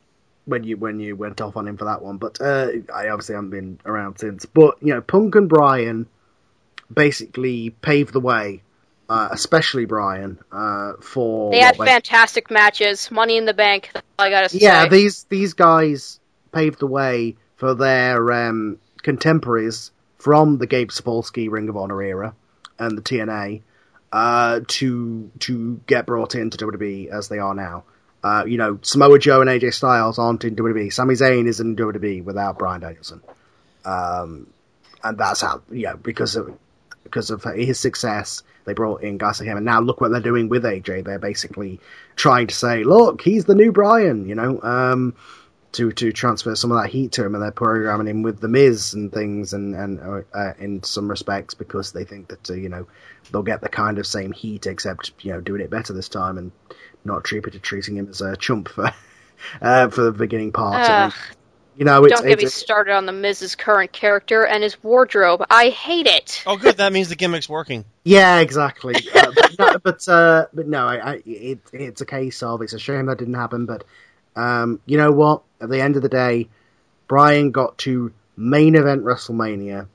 when 0.45 0.65
you 0.65 0.77
when 0.77 0.99
you 0.99 1.17
went 1.17 1.41
off 1.41 1.57
on 1.57 1.69
him 1.69 1.77
for 1.77 1.85
that 1.85 2.03
one, 2.03 2.17
but 2.19 2.41
uh, 2.41 2.69
I 2.93 3.09
obviously 3.09 3.35
haven't 3.35 3.51
been 3.51 3.81
around 3.85 4.19
since. 4.19 4.45
But 4.47 4.77
you 4.81 4.95
know, 4.95 5.01
Punk 5.01 5.35
and 5.35 5.49
Brian 5.49 6.07
basically 6.93 7.71
paved 7.71 8.13
the 8.13 8.21
way, 8.21 8.63
uh, 9.09 9.29
especially 9.31 9.85
Brian, 9.85 10.39
uh, 10.51 10.95
for 11.01 11.51
they 11.53 11.61
had 11.61 11.79
what 11.79 11.89
fantastic 11.89 12.51
matches. 12.51 13.11
Money 13.11 13.37
in 13.37 13.45
the 13.45 13.55
Bank. 13.55 13.91
I 14.19 14.31
gotta 14.31 14.49
say. 14.49 14.59
yeah, 14.59 14.89
these 14.89 15.25
these 15.25 15.55
guys 15.55 16.19
paved 16.53 16.81
the 16.81 16.87
way 16.87 17.37
for 17.57 17.75
their 17.75 18.33
um, 18.33 18.79
contemporaries 19.03 19.93
from 20.19 20.59
the 20.59 20.67
Gabe 20.67 20.91
Sapolsky 20.91 21.51
Ring 21.51 21.69
of 21.69 21.77
Honor 21.77 22.03
era 22.03 22.35
and 22.79 22.99
the 22.99 23.03
TNA 23.03 23.63
uh, 24.13 24.61
to 24.67 25.31
to 25.41 25.81
get 25.87 26.07
brought 26.07 26.35
into 26.35 26.59
WWE 26.59 27.09
as 27.09 27.29
they 27.29 27.39
are 27.39 27.55
now. 27.55 27.85
Uh, 28.23 28.45
you 28.47 28.57
know, 28.57 28.79
Samoa 28.83 29.19
Joe 29.19 29.41
and 29.41 29.51
AJ 29.51 29.75
Styles 29.75 30.19
aren't 30.19 30.45
in 30.45 30.55
WWE. 30.55 30.93
Sami 30.93 31.15
Zayn 31.15 31.49
is 31.49 31.61
in 31.61 31.75
WWE 31.75 32.25
without 32.25 32.59
Bryan 32.59 32.81
Danielson, 32.81 33.21
um, 33.85 34.47
and 35.03 35.19
that's 35.19 35.41
how 35.41 35.63
you 35.71 35.87
know 35.87 35.97
because 35.97 36.37
of 36.37 36.57
because 37.03 37.31
of 37.31 37.43
his 37.43 37.81
success. 37.81 38.43
They 38.65 38.75
brought 38.75 39.03
in 39.03 39.19
guys 39.19 39.41
like 39.41 39.49
him, 39.49 39.57
and 39.57 39.67
now 39.67 39.81
look 39.81 40.01
what 40.01 40.13
they're 40.13 40.21
doing 40.21 40.49
with 40.49 40.63
AJ. 40.63 41.05
They're 41.05 41.19
basically 41.19 41.81
trying 42.15 42.47
to 42.47 42.55
say, 42.55 42.85
"Look, 42.85 43.21
he's 43.21 43.45
the 43.45 43.57
new 43.57 43.73
Bryan," 43.73 44.29
you 44.29 44.37
know, 44.37 44.63
um, 44.63 45.15
to 45.73 45.91
to 45.93 46.13
transfer 46.13 46.55
some 46.55 46.71
of 46.73 46.83
that 46.83 46.91
heat 46.91 47.13
to 47.13 47.25
him, 47.25 47.35
and 47.35 47.43
they're 47.43 47.51
programming 47.51 48.07
him 48.07 48.23
with 48.23 48.41
the 48.41 48.49
Miz 48.49 48.95
and 48.95 49.13
things, 49.13 49.53
and 49.53 49.75
and 49.75 50.01
uh, 50.01 50.21
uh, 50.35 50.53
in 50.59 50.83
some 50.83 51.09
respects 51.09 51.55
because 51.55 51.93
they 51.93 52.05
think 52.05 52.29
that 52.29 52.51
uh, 52.51 52.55
you 52.55 52.69
know 52.69 52.87
they'll 53.31 53.43
get 53.43 53.61
the 53.61 53.69
kind 53.69 53.99
of 53.99 54.07
same 54.07 54.33
heat, 54.33 54.67
except 54.67 55.13
you 55.21 55.33
know 55.33 55.41
doing 55.41 55.61
it 55.61 55.71
better 55.71 55.93
this 55.93 56.09
time 56.09 56.39
and 56.39 56.53
not 57.05 57.25
treating 57.25 57.61
treating 57.61 57.97
him 57.97 58.09
as 58.09 58.21
a 58.21 58.37
chump 58.37 58.69
for 58.69 58.93
uh, 59.63 59.89
for 59.89 60.03
the 60.03 60.13
beginning 60.13 60.53
part. 60.53 60.89
Ugh. 60.89 61.13
you 61.77 61.85
know, 61.85 62.05
it's, 62.05 62.21
Don't 62.21 62.29
get 62.29 62.39
me 62.39 62.47
started 62.47 62.95
on 62.95 63.07
the 63.07 63.13
Miz's 63.13 63.55
current 63.55 63.93
character 63.93 64.47
and 64.47 64.63
his 64.63 64.83
wardrobe. 64.83 65.45
I 65.51 65.71
hate 65.71 66.07
it. 66.07 66.43
Oh, 66.47 66.57
good. 66.57 66.77
That 66.77 66.93
means 66.93 67.09
the 67.09 67.17
gimmick's 67.17 67.49
working. 67.49 67.85
Yeah, 68.05 68.41
exactly. 68.41 68.95
uh, 69.15 69.33
but 69.35 69.59
no, 69.59 69.79
but, 69.83 70.09
uh, 70.09 70.47
but 70.53 70.69
no, 70.69 70.87
I, 70.87 71.13
I, 71.13 71.23
it, 71.25 71.61
it's 71.73 72.01
a 72.01 72.07
case 72.07 72.43
of 72.43 72.63
it's 72.63 72.75
a 72.75 72.79
shame 72.79 73.07
that 73.07 73.19
didn't 73.19 73.35
happen. 73.35 73.67
But 73.67 73.85
um, 74.37 74.81
you 74.87 74.99
know 74.99 75.13
what? 75.13 75.43
At 75.61 75.69
the 75.69 75.81
end 75.81 75.97
of 75.97 76.03
the 76.03 76.09
day, 76.09 76.49
Bryan 77.09 77.51
got 77.51 77.79
to 77.79 78.13
main 78.37 78.75
event 78.75 79.05
WrestleMania 79.05 79.87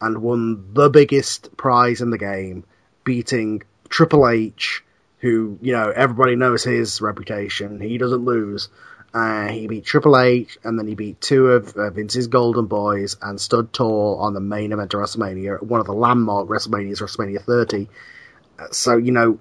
and 0.00 0.22
won 0.22 0.74
the 0.74 0.90
biggest 0.90 1.56
prize 1.56 2.00
in 2.00 2.10
the 2.10 2.18
game, 2.18 2.64
beating 3.04 3.62
Triple 3.88 4.28
H, 4.28 4.84
who 5.18 5.58
you 5.62 5.72
know 5.72 5.90
everybody 5.90 6.36
knows 6.36 6.64
his 6.64 7.00
reputation. 7.00 7.80
He 7.80 7.98
doesn't 7.98 8.24
lose. 8.24 8.68
Uh, 9.14 9.48
he 9.48 9.66
beat 9.66 9.84
Triple 9.84 10.18
H, 10.18 10.58
and 10.62 10.78
then 10.78 10.86
he 10.86 10.94
beat 10.94 11.20
two 11.22 11.46
of 11.52 11.74
uh, 11.74 11.88
Vince's 11.90 12.26
Golden 12.26 12.66
Boys, 12.66 13.16
and 13.22 13.40
stood 13.40 13.72
tall 13.72 14.18
on 14.20 14.34
the 14.34 14.40
main 14.40 14.72
event 14.72 14.92
of 14.92 15.00
WrestleMania, 15.00 15.62
one 15.62 15.80
of 15.80 15.86
the 15.86 15.94
landmark 15.94 16.48
WrestleManias, 16.48 17.00
WrestleMania 17.00 17.42
30. 17.42 17.88
Uh, 18.58 18.66
so 18.72 18.96
you 18.96 19.12
know, 19.12 19.38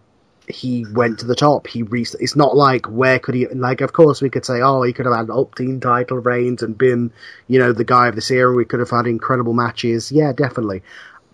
he 0.48 0.86
went 0.92 1.20
to 1.20 1.26
the 1.26 1.36
top. 1.36 1.68
He 1.68 1.84
reached. 1.84 2.16
It's 2.20 2.36
not 2.36 2.56
like 2.56 2.86
where 2.86 3.20
could 3.20 3.36
he? 3.36 3.48
Like, 3.48 3.82
of 3.82 3.94
course, 3.94 4.22
we 4.22 4.30
could 4.30 4.46
say, 4.46 4.62
oh, 4.62 4.82
he 4.84 4.94
could 4.94 5.06
have 5.06 5.16
had 5.16 5.56
team 5.56 5.80
title 5.80 6.18
reigns 6.18 6.62
and 6.64 6.78
been, 6.78 7.12
you 7.48 7.60
know, 7.60 7.74
the 7.74 7.84
guy 7.84 8.08
of 8.08 8.16
this 8.16 8.32
era. 8.32 8.54
We 8.54 8.66
could 8.66 8.80
have 8.80 8.90
had 8.90 9.08
incredible 9.08 9.54
matches. 9.54 10.12
Yeah, 10.12 10.34
definitely. 10.34 10.84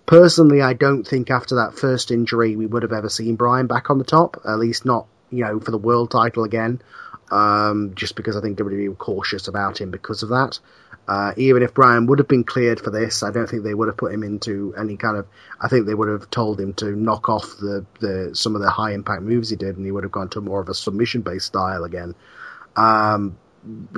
Personally, 0.05 0.61
I 0.61 0.73
don't 0.73 1.07
think 1.07 1.29
after 1.29 1.55
that 1.55 1.77
first 1.77 2.11
injury 2.11 2.55
we 2.55 2.65
would 2.65 2.83
have 2.83 2.93
ever 2.93 3.09
seen 3.09 3.35
Bryan 3.35 3.67
back 3.67 3.89
on 3.89 3.97
the 3.97 4.03
top. 4.03 4.41
At 4.47 4.59
least 4.59 4.85
not, 4.85 5.07
you 5.29 5.43
know, 5.43 5.59
for 5.59 5.71
the 5.71 5.77
world 5.77 6.11
title 6.11 6.43
again. 6.43 6.81
Um, 7.29 7.93
just 7.95 8.15
because 8.15 8.35
I 8.35 8.41
think 8.41 8.57
WWE 8.57 8.89
were 8.89 8.95
cautious 8.95 9.47
about 9.47 9.79
him 9.79 9.89
because 9.89 10.21
of 10.23 10.29
that. 10.29 10.59
Uh, 11.07 11.33
even 11.35 11.63
if 11.63 11.73
Bryan 11.73 12.05
would 12.05 12.19
have 12.19 12.27
been 12.27 12.43
cleared 12.43 12.79
for 12.79 12.89
this, 12.89 13.23
I 13.23 13.31
don't 13.31 13.49
think 13.49 13.63
they 13.63 13.73
would 13.73 13.87
have 13.87 13.97
put 13.97 14.13
him 14.13 14.23
into 14.23 14.73
any 14.77 14.97
kind 14.97 15.17
of. 15.17 15.27
I 15.59 15.67
think 15.67 15.85
they 15.85 15.95
would 15.95 16.07
have 16.07 16.29
told 16.29 16.59
him 16.59 16.73
to 16.75 16.95
knock 16.95 17.27
off 17.27 17.57
the, 17.57 17.85
the 17.99 18.31
some 18.33 18.55
of 18.55 18.61
the 18.61 18.69
high 18.69 18.93
impact 18.93 19.23
moves 19.23 19.49
he 19.49 19.55
did, 19.55 19.77
and 19.77 19.85
he 19.85 19.91
would 19.91 20.03
have 20.03 20.11
gone 20.11 20.29
to 20.29 20.41
more 20.41 20.61
of 20.61 20.69
a 20.69 20.73
submission 20.73 21.21
based 21.21 21.47
style 21.47 21.83
again. 21.83 22.15
Um, 22.75 23.37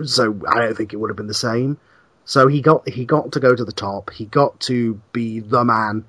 so 0.04 0.40
I 0.48 0.60
don't 0.60 0.76
think 0.76 0.94
it 0.94 0.98
would 0.98 1.10
have 1.10 1.18
been 1.18 1.28
the 1.28 1.34
same. 1.34 1.78
So 2.26 2.48
he 2.48 2.62
got 2.62 2.88
he 2.88 3.06
got 3.06 3.34
to 3.34 3.40
go 3.40 3.54
to 3.56 3.66
the 3.66 3.72
top. 3.72 4.12
He 4.12 4.26
got 4.26 4.60
to 4.62 5.00
be 5.12 5.40
the 5.40 5.64
man. 5.64 6.06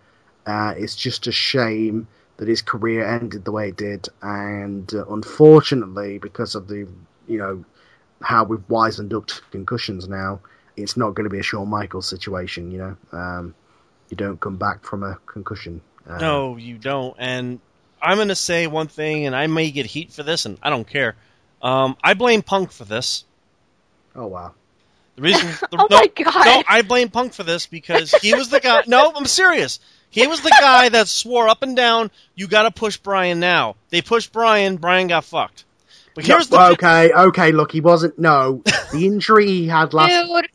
Uh, 0.47 0.75
it's 0.77 0.95
just 0.97 1.27
a 1.27 1.33
shame 1.33 2.07
that 2.37 2.49
his 2.49 2.63
career 2.63 3.05
ended 3.07 3.45
the 3.45 3.53
way 3.53 3.69
it 3.69 3.77
did, 3.77 4.09
and 4.23 4.93
uh, 4.95 5.07
unfortunately, 5.07 6.19
because 6.19 6.55
of 6.55 6.69
the 6.69 6.87
you 7.27 7.39
know 7.39 7.65
how 8.23 8.45
we've 8.45 8.67
wisened 8.69 9.13
up 9.13 9.27
to 9.27 9.41
concussions 9.51 10.09
now, 10.09 10.41
it's 10.77 10.97
not 10.97 11.15
going 11.15 11.25
to 11.25 11.31
be 11.31 11.39
a 11.39 11.43
Shawn 11.43 11.69
Michaels 11.69 12.09
situation. 12.09 12.71
You 12.71 12.79
know, 12.79 12.97
um, 13.19 13.55
you 14.11 14.17
don't 14.17 14.41
come 14.41 14.57
back 14.57 14.85
from 14.85 15.03
a 15.03 15.19
concussion. 15.27 15.81
Uh, 16.09 16.19
No, 16.19 16.57
you 16.57 16.79
don't. 16.79 17.17
And 17.19 17.61
I'm 18.01 18.17
going 18.17 18.29
to 18.29 18.35
say 18.35 18.67
one 18.67 18.89
thing, 18.89 19.27
and 19.27 19.35
I 19.35 19.47
may 19.47 19.71
get 19.71 19.87
heat 19.87 20.13
for 20.13 20.23
this, 20.23 20.47
and 20.47 20.59
I 20.63 20.71
don't 20.71 20.87
care. 20.87 21.17
Um, 21.63 21.97
I 22.03 22.15
blame 22.15 22.43
Punk 22.43 22.73
for 22.73 22.85
this. 22.85 23.25
Oh 24.15 24.27
wow. 24.27 24.53
The 25.17 25.23
reason, 25.23 25.47
the, 25.71 25.79
Oh 25.79 25.87
no, 25.91 25.97
my 25.97 26.07
God. 26.09 26.45
no, 26.45 26.63
I 26.69 26.83
blame 26.83 27.09
Punk 27.09 27.33
for 27.35 27.43
this 27.43 27.67
because 27.67 28.13
he 28.13 28.35
was 28.35 28.51
the 28.51 28.61
guy. 28.61 28.83
no, 28.87 29.13
I'm 29.15 29.27
serious. 29.27 29.81
He 30.11 30.27
was 30.29 30.43
the 30.43 30.51
guy 30.61 30.91
that 30.91 31.09
swore 31.09 31.49
up 31.49 31.63
and 31.65 31.75
down, 31.75 32.11
"You 32.37 32.47
got 32.47 32.63
to 32.63 32.71
push 32.71 32.99
Bryan 32.99 33.41
now." 33.41 33.75
They 33.91 34.01
pushed 34.01 34.33
Bryan. 34.33 34.77
Bryan 34.77 35.09
got 35.09 35.25
fucked. 35.25 35.65
But 36.15 36.25
here's 36.25 36.49
the 36.49 36.73
okay, 36.73 37.11
okay. 37.13 37.51
Look, 37.51 37.73
he 37.73 37.81
wasn't. 37.81 38.17
No, 38.17 38.63
the 38.93 39.07
injury 39.07 39.47
he 39.47 39.67
had 39.67 39.93
last 39.93 40.11
Dude, 40.11 40.49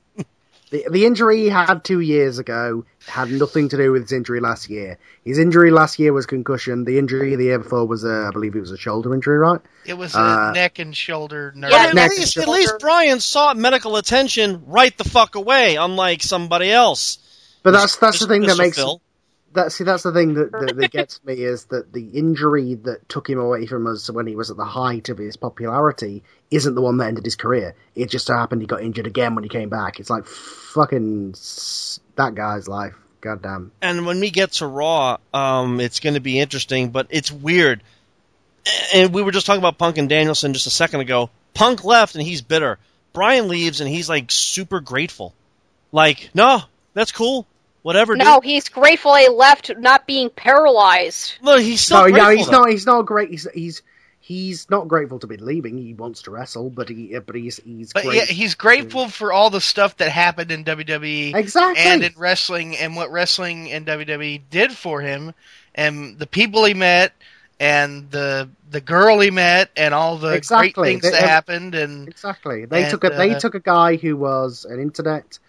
The, 0.71 0.85
the 0.91 1.05
injury 1.05 1.41
he 1.41 1.49
had 1.49 1.83
two 1.83 1.99
years 1.99 2.37
ago 2.37 2.85
had 3.07 3.31
nothing 3.31 3.69
to 3.69 3.77
do 3.77 3.91
with 3.91 4.03
his 4.03 4.11
injury 4.11 4.39
last 4.39 4.69
year. 4.69 4.99
His 5.25 5.39
injury 5.39 5.71
last 5.71 5.97
year 5.97 6.13
was 6.13 6.27
concussion. 6.27 6.85
The 6.85 6.99
injury 6.99 7.35
the 7.35 7.45
year 7.45 7.57
before 7.59 7.85
was, 7.85 8.05
uh, 8.05 8.27
I 8.27 8.31
believe 8.31 8.55
it 8.55 8.59
was 8.59 8.71
a 8.71 8.77
shoulder 8.77 9.13
injury, 9.15 9.39
right? 9.39 9.61
It 9.85 9.95
was 9.95 10.13
a 10.13 10.19
Uh, 10.19 10.51
neck 10.53 10.77
and 10.77 10.95
shoulder 10.95 11.51
nerve. 11.55 11.71
Yeah, 11.71 11.87
But 11.87 11.95
neck 11.95 12.11
at 12.11 12.17
least, 12.17 12.37
and 12.37 12.43
at 12.43 12.49
least 12.49 12.79
Bryan 12.79 13.19
sought 13.19 13.57
medical 13.57 13.95
attention 13.97 14.63
right 14.67 14.95
the 14.95 15.03
fuck 15.05 15.33
away, 15.33 15.75
unlike 15.75 16.21
somebody 16.21 16.71
else. 16.71 17.17
But 17.63 17.71
that's 17.71 17.95
that's 17.95 18.19
the 18.19 18.27
thing 18.27 18.43
that 18.43 18.57
makes 18.57 18.77
Phil. 18.77 19.01
That 19.53 19.71
see 19.71 19.83
that's 19.83 20.03
the 20.03 20.13
thing 20.13 20.35
that, 20.35 20.51
that, 20.59 20.75
that 20.75 20.91
gets 20.91 21.23
me 21.23 21.33
is 21.33 21.65
that 21.65 21.91
the 21.91 22.09
injury 22.09 22.75
that 22.75 23.07
took 23.09 23.29
him 23.29 23.39
away 23.39 23.65
from 23.65 23.87
us 23.87 24.09
when 24.09 24.27
he 24.27 24.35
was 24.35 24.51
at 24.51 24.57
the 24.57 24.65
height 24.65 25.09
of 25.09 25.17
his 25.17 25.37
popularity 25.37 26.23
isn't 26.51 26.75
the 26.75 26.81
one 26.81 26.97
that 26.97 27.07
ended 27.07 27.25
his 27.25 27.35
career. 27.35 27.75
It 27.95 28.09
just 28.09 28.27
so 28.27 28.35
happened 28.35 28.61
he 28.61 28.67
got 28.67 28.81
injured 28.81 29.07
again 29.07 29.35
when 29.35 29.43
he 29.43 29.49
came 29.49 29.69
back. 29.69 29.99
It's 29.99 30.09
like 30.09 30.25
fucking 30.25 31.31
that 32.15 32.35
guy's 32.35 32.67
life. 32.67 32.95
Goddamn. 33.21 33.73
and 33.81 34.05
when 34.05 34.21
we 34.21 34.29
get 34.29 34.53
to 34.53 34.65
Raw, 34.65 35.17
um, 35.33 35.81
it's 35.81 35.99
going 35.99 36.13
to 36.13 36.21
be 36.21 36.39
interesting, 36.39 36.91
but 36.91 37.07
it's 37.09 37.29
weird. 37.29 37.83
And 38.93 39.13
we 39.13 39.23
were 39.23 39.33
just 39.33 39.45
talking 39.45 39.59
about 39.59 39.77
Punk 39.77 39.97
and 39.97 40.07
Danielson 40.07 40.53
just 40.53 40.67
a 40.67 40.71
second 40.71 41.01
ago. 41.01 41.29
Punk 41.53 41.83
left 41.83 42.15
and 42.15 42.23
he's 42.23 42.41
bitter. 42.41 42.79
Bryan 43.11 43.49
leaves 43.49 43.81
and 43.81 43.89
he's 43.89 44.07
like 44.07 44.31
super 44.31 44.79
grateful. 44.79 45.33
Like, 45.91 46.29
no, 46.33 46.61
that's 46.93 47.11
cool. 47.11 47.45
Whatever. 47.81 48.15
dude." 48.15 48.23
no, 48.25 48.39
he's 48.41 48.69
grateful 48.69 49.15
he 49.15 49.29
left 49.29 49.71
not 49.77 50.05
being 50.07 50.29
paralyzed. 50.29 51.35
Look, 51.41 51.61
he's 51.61 51.81
still 51.81 51.97
No, 52.07 52.11
grateful. 52.11 52.23
no, 52.31 52.35
he's 52.37 52.45
though. 52.47 52.51
not. 52.51 52.69
He's 52.69 52.85
not 52.85 53.01
great. 53.05 53.29
He's 53.29 53.47
he's 53.53 53.81
he's 54.21 54.69
not 54.69 54.87
grateful 54.87 55.19
to 55.19 55.27
be 55.27 55.37
leaving. 55.37 55.77
He 55.77 55.93
wants 55.93 56.23
to 56.23 56.31
wrestle, 56.31 56.69
but 56.69 56.89
he 56.89 57.17
but 57.19 57.35
he's 57.35 57.57
he's 57.57 57.93
But 57.93 58.03
great. 58.03 58.15
yeah, 58.17 58.25
he's 58.25 58.55
grateful 58.55 59.07
for 59.09 59.31
all 59.33 59.49
the 59.49 59.61
stuff 59.61 59.97
that 59.97 60.09
happened 60.11 60.51
in 60.51 60.63
WWE 60.65 61.33
exactly. 61.35 61.83
and 61.83 62.03
in 62.03 62.13
wrestling 62.17 62.77
and 62.77 62.95
what 62.95 63.11
wrestling 63.11 63.71
and 63.71 63.85
WWE 63.87 64.41
did 64.49 64.71
for 64.71 65.01
him 65.01 65.33
and 65.73 66.19
the 66.19 66.27
people 66.27 66.65
he 66.65 66.73
met 66.73 67.13
and 67.59 68.09
the 68.11 68.49
the 68.69 68.81
girl 68.81 69.19
he 69.19 69.31
met 69.31 69.69
and 69.75 69.93
all 69.93 70.17
the 70.17 70.29
Exactly. 70.33 70.71
great 70.71 70.85
things 70.91 71.01
They- 71.03 71.09
that 71.11 71.23
ev- 71.23 71.29
happened 71.29 71.75
and 71.75 72.07
Exactly. 72.07 72.65
They 72.65 72.83
And, 72.83 72.91
took 72.91 73.03
a 73.03 73.09
they 73.09 73.31
uh, 73.31 73.39
took 73.39 73.55
a 73.55 73.59
guy 73.59 73.95
who 73.95 74.15
was 74.15 74.65
an 74.69 74.79
internet 74.79 75.39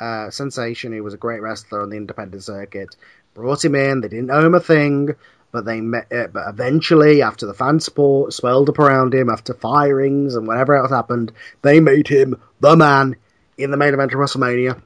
uh, 0.00 0.30
sensation, 0.30 0.92
who 0.92 1.02
was 1.02 1.14
a 1.14 1.18
great 1.18 1.40
wrestler 1.40 1.82
on 1.82 1.90
the 1.90 1.96
independent 1.96 2.44
circuit, 2.44 2.96
brought 3.34 3.64
him 3.64 3.74
in. 3.74 4.00
They 4.00 4.08
didn't 4.08 4.26
know 4.26 4.44
him 4.44 4.54
a 4.54 4.60
thing, 4.60 5.14
but 5.52 5.64
they 5.64 5.80
met. 5.80 6.12
Uh, 6.12 6.28
but 6.28 6.48
eventually, 6.48 7.22
after 7.22 7.46
the 7.46 7.54
fan 7.54 7.80
support 7.80 8.32
swelled 8.32 8.68
up 8.68 8.78
around 8.78 9.14
him, 9.14 9.30
after 9.30 9.54
firings 9.54 10.34
and 10.34 10.46
whatever 10.46 10.76
else 10.76 10.90
happened, 10.90 11.32
they 11.62 11.80
made 11.80 12.08
him 12.08 12.40
the 12.60 12.76
man 12.76 13.16
in 13.56 13.70
the 13.70 13.76
main 13.76 13.94
event 13.94 14.12
of 14.12 14.18
WrestleMania. 14.18 14.80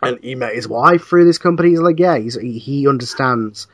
And 0.00 0.18
he 0.22 0.34
met 0.34 0.54
his 0.54 0.66
wife 0.66 1.06
through 1.06 1.26
this 1.26 1.38
company. 1.38 1.70
He's 1.70 1.80
like, 1.80 2.00
yeah, 2.00 2.18
he's, 2.18 2.34
he 2.34 2.58
he 2.58 2.88
understands 2.88 3.68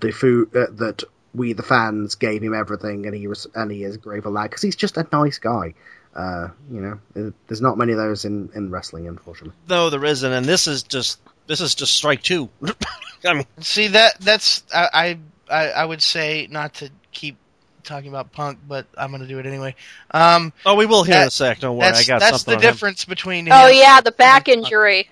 the 0.00 0.10
food 0.10 0.56
uh, 0.56 0.66
that 0.72 1.02
we 1.34 1.52
the 1.52 1.62
fans 1.62 2.14
gave 2.14 2.42
him 2.42 2.54
everything, 2.54 3.06
and 3.06 3.14
he 3.14 3.26
was 3.26 3.46
and 3.54 3.70
he 3.70 3.84
is 3.84 3.96
grateful 3.96 4.32
that 4.34 4.44
because 4.44 4.62
he's 4.62 4.76
just 4.76 4.96
a 4.96 5.06
nice 5.12 5.38
guy. 5.38 5.74
Uh, 6.14 6.48
you 6.70 6.80
know, 6.80 6.98
there- 7.14 7.32
there's 7.48 7.60
not 7.60 7.76
many 7.76 7.92
of 7.92 7.98
those 7.98 8.24
in, 8.24 8.48
in 8.54 8.70
wrestling, 8.70 9.08
unfortunately. 9.08 9.54
No, 9.68 9.90
there 9.90 10.04
isn't, 10.04 10.32
and 10.32 10.46
this 10.46 10.66
is 10.68 10.82
just 10.84 11.18
this 11.46 11.60
is 11.60 11.74
just 11.74 11.92
strike 11.94 12.22
two. 12.22 12.48
I 13.26 13.34
mean, 13.34 13.46
See 13.60 13.88
that 13.88 14.20
that's 14.20 14.62
I, 14.72 15.18
I 15.50 15.54
I 15.54 15.68
I 15.70 15.84
would 15.84 16.02
say 16.02 16.46
not 16.50 16.74
to 16.74 16.90
keep 17.12 17.36
talking 17.82 18.08
about 18.08 18.32
Punk, 18.32 18.58
but 18.68 18.86
I'm 18.96 19.10
going 19.10 19.22
to 19.22 19.28
do 19.28 19.38
it 19.38 19.44
anyway. 19.46 19.74
Um, 20.10 20.52
oh, 20.64 20.74
we 20.76 20.86
will 20.86 21.02
here 21.04 21.16
in 21.16 21.20
a 21.22 21.24
That- 21.26 21.32
sec. 21.32 21.58
Don't 21.60 21.76
worry, 21.76 21.88
I 21.88 21.92
that's 21.92 22.06
got 22.06 22.20
that's 22.20 22.42
something 22.42 22.52
the 22.52 22.56
on 22.58 22.62
him. 22.62 22.72
difference 22.72 23.04
between. 23.04 23.48
Oh 23.50 23.66
yeah, 23.66 24.00
the 24.00 24.12
back 24.12 24.48
injury. 24.48 25.10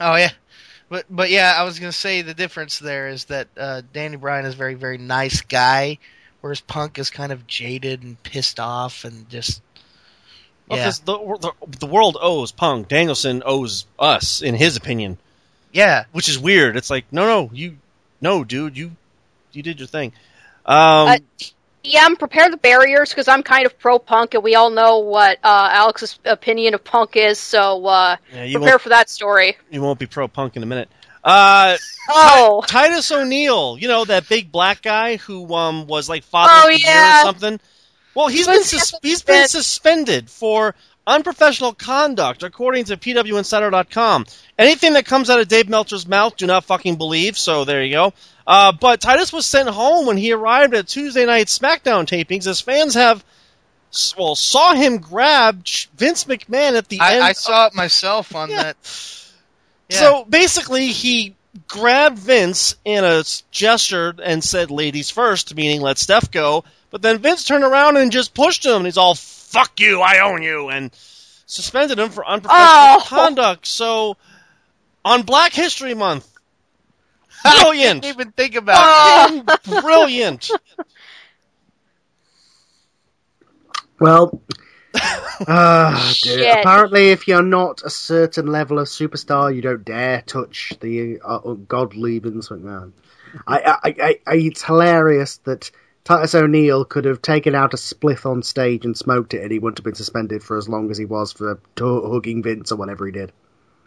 Oh 0.00 0.16
yeah, 0.16 0.30
but 0.88 1.04
but 1.10 1.30
yeah, 1.30 1.54
I 1.56 1.64
was 1.64 1.78
gonna 1.78 1.92
say 1.92 2.22
the 2.22 2.34
difference 2.34 2.78
there 2.78 3.08
is 3.08 3.26
that 3.26 3.48
uh, 3.56 3.82
Danny 3.92 4.16
Bryan 4.16 4.46
is 4.46 4.54
a 4.54 4.56
very 4.56 4.74
very 4.74 4.98
nice 4.98 5.40
guy, 5.42 5.98
whereas 6.40 6.60
Punk 6.60 6.98
is 6.98 7.10
kind 7.10 7.32
of 7.32 7.46
jaded 7.46 8.02
and 8.02 8.20
pissed 8.22 8.60
off 8.60 9.04
and 9.04 9.28
just 9.28 9.62
Well, 10.68 10.78
yeah 10.78 10.84
'cause 10.86 11.00
the, 11.00 11.16
the 11.16 11.76
the 11.78 11.86
world 11.86 12.16
owes 12.20 12.52
Punk. 12.52 12.88
Danielson 12.88 13.42
owes 13.46 13.86
us, 13.98 14.42
in 14.42 14.54
his 14.54 14.76
opinion, 14.76 15.16
yeah. 15.72 16.04
which 16.12 16.28
is 16.28 16.38
weird. 16.38 16.76
It's 16.76 16.90
like, 16.90 17.04
no, 17.12 17.26
no, 17.26 17.50
you, 17.52 17.76
no, 18.20 18.42
dude, 18.44 18.76
you, 18.76 18.90
you 19.52 19.62
did 19.62 19.78
your 19.78 19.86
thing. 19.86 20.12
Um, 20.64 21.08
Uh, 21.08 21.18
Yeah, 21.84 22.08
prepare 22.18 22.50
the 22.50 22.56
barriers 22.56 23.10
because 23.10 23.28
I'm 23.28 23.44
kind 23.44 23.64
of 23.64 23.78
pro 23.78 24.00
punk, 24.00 24.34
and 24.34 24.42
we 24.42 24.56
all 24.56 24.70
know 24.70 24.98
what 24.98 25.38
uh, 25.44 25.68
Alex's 25.72 26.18
opinion 26.24 26.74
of 26.74 26.82
punk 26.82 27.14
is. 27.14 27.38
So 27.38 27.86
uh, 27.86 28.16
yeah, 28.34 28.42
you 28.42 28.58
prepare 28.58 28.80
for 28.80 28.88
that 28.88 29.08
story. 29.08 29.56
you 29.70 29.80
won't 29.80 30.00
be 30.00 30.06
pro 30.06 30.26
Punk 30.26 30.56
in 30.56 30.64
a 30.64 30.66
minute. 30.66 30.88
Uh, 31.22 31.76
Oh, 32.08 32.62
Titus 32.66 33.10
O'Neil, 33.12 33.76
you 33.78 33.86
know 33.88 34.04
that 34.04 34.28
big 34.28 34.50
black 34.52 34.80
guy 34.82 35.16
who 35.16 35.52
um 35.54 35.86
was 35.88 36.08
like 36.08 36.22
father 36.24 36.52
Oh, 36.54 36.68
of 36.68 36.74
the 36.74 36.80
year 36.80 36.88
yeah. 36.90 37.20
or 37.20 37.24
something. 37.24 37.60
Well, 38.16 38.28
he's 38.28 38.46
He 38.46 38.52
been 38.52 38.58
was 38.58 38.70
sus- 38.70 38.80
suspended. 38.80 39.00
he's 39.08 39.22
been 39.22 39.48
suspended 39.48 40.30
for 40.30 40.74
unprofessional 41.06 41.72
conduct, 41.72 42.42
according 42.42 42.84
to 42.86 42.96
PWInsider.com. 42.96 44.26
Anything 44.58 44.94
that 44.94 45.06
comes 45.06 45.30
out 45.30 45.38
of 45.38 45.46
Dave 45.48 45.68
Meltzer's 45.68 46.06
mouth, 46.08 46.36
do 46.36 46.46
not 46.46 46.64
fucking 46.64 46.96
believe. 46.96 47.38
So 47.38 47.64
there 47.64 47.84
you 47.84 47.92
go. 47.92 48.12
Uh, 48.46 48.72
but 48.72 49.00
Titus 49.00 49.32
was 49.32 49.44
sent 49.46 49.68
home 49.68 50.06
when 50.06 50.16
he 50.16 50.32
arrived 50.32 50.74
at 50.74 50.88
Tuesday 50.88 51.26
night 51.26 51.46
SmackDown 51.46 52.06
tapings, 52.06 52.46
as 52.46 52.60
fans 52.60 52.94
have 52.94 53.24
well 54.18 54.34
saw 54.34 54.74
him 54.74 54.98
grab 54.98 55.64
Vince 55.96 56.24
McMahon 56.24 56.76
at 56.76 56.88
the 56.88 57.00
end. 57.00 57.22
I, 57.22 57.28
I 57.28 57.30
of- 57.30 57.36
saw 57.36 57.66
it 57.66 57.74
myself 57.74 58.34
on 58.34 58.50
Yeah. 58.50 58.62
that. 58.62 58.76
Yeah. 59.88 59.98
So 59.98 60.24
basically, 60.24 60.88
he 60.88 61.36
grabbed 61.68 62.18
Vince 62.18 62.74
in 62.84 63.04
a 63.04 63.18
s- 63.20 63.42
gesture 63.52 64.14
and 64.22 64.42
said 64.42 64.70
"ladies 64.70 65.10
first," 65.10 65.54
meaning 65.54 65.80
"let 65.80 65.98
Steph 65.98 66.30
go." 66.30 66.64
But 66.96 67.02
then 67.02 67.18
Vince 67.18 67.44
turned 67.44 67.62
around 67.62 67.98
and 67.98 68.10
just 68.10 68.32
pushed 68.32 68.64
him, 68.64 68.76
and 68.76 68.86
he's 68.86 68.96
all 68.96 69.14
"fuck 69.14 69.80
you, 69.80 70.00
I 70.00 70.20
own 70.20 70.42
you," 70.42 70.70
and 70.70 70.90
suspended 71.44 71.98
him 71.98 72.08
for 72.08 72.26
unprofessional 72.26 72.64
Oh. 72.72 73.04
conduct. 73.06 73.66
So 73.66 74.16
on 75.04 75.20
Black 75.20 75.52
History 75.52 75.92
Month, 75.92 76.26
I 77.44 77.60
brilliant, 77.64 78.00
didn't 78.00 78.14
even 78.18 78.32
think 78.32 78.54
about. 78.54 79.30
it. 79.30 79.82
Brilliant. 79.82 80.50
Well, 84.00 84.40
uh, 85.46 86.14
dear. 86.22 86.60
Apparently, 86.60 87.10
if 87.10 87.28
you're 87.28 87.42
not 87.42 87.82
a 87.84 87.90
certain 87.90 88.46
level 88.46 88.78
of 88.78 88.86
superstar, 88.86 89.54
you 89.54 89.60
don't 89.60 89.84
dare 89.84 90.22
touch 90.22 90.72
the 90.80 91.20
uh, 91.22 91.40
godly 91.40 92.20
Vince 92.20 92.48
McMahon. 92.48 92.92
I, 93.46 93.58
I, 93.60 93.78
I, 93.84 94.20
I, 94.26 94.34
it's 94.36 94.62
hilarious 94.62 95.36
that 95.44 95.70
Titus 96.06 96.36
O'Neil 96.36 96.84
could 96.84 97.04
have 97.04 97.20
taken 97.20 97.56
out 97.56 97.74
a 97.74 97.76
spliff 97.76 98.30
on 98.30 98.40
stage 98.40 98.84
and 98.84 98.96
smoked 98.96 99.34
it, 99.34 99.42
and 99.42 99.50
he 99.50 99.58
wouldn't 99.58 99.78
have 99.78 99.84
been 99.84 99.96
suspended 99.96 100.40
for 100.40 100.56
as 100.56 100.68
long 100.68 100.88
as 100.92 100.96
he 100.96 101.04
was 101.04 101.32
for 101.32 101.56
t- 101.74 101.82
hugging 101.84 102.44
Vince 102.44 102.70
or 102.70 102.76
whatever 102.76 103.06
he 103.06 103.10
did. 103.10 103.32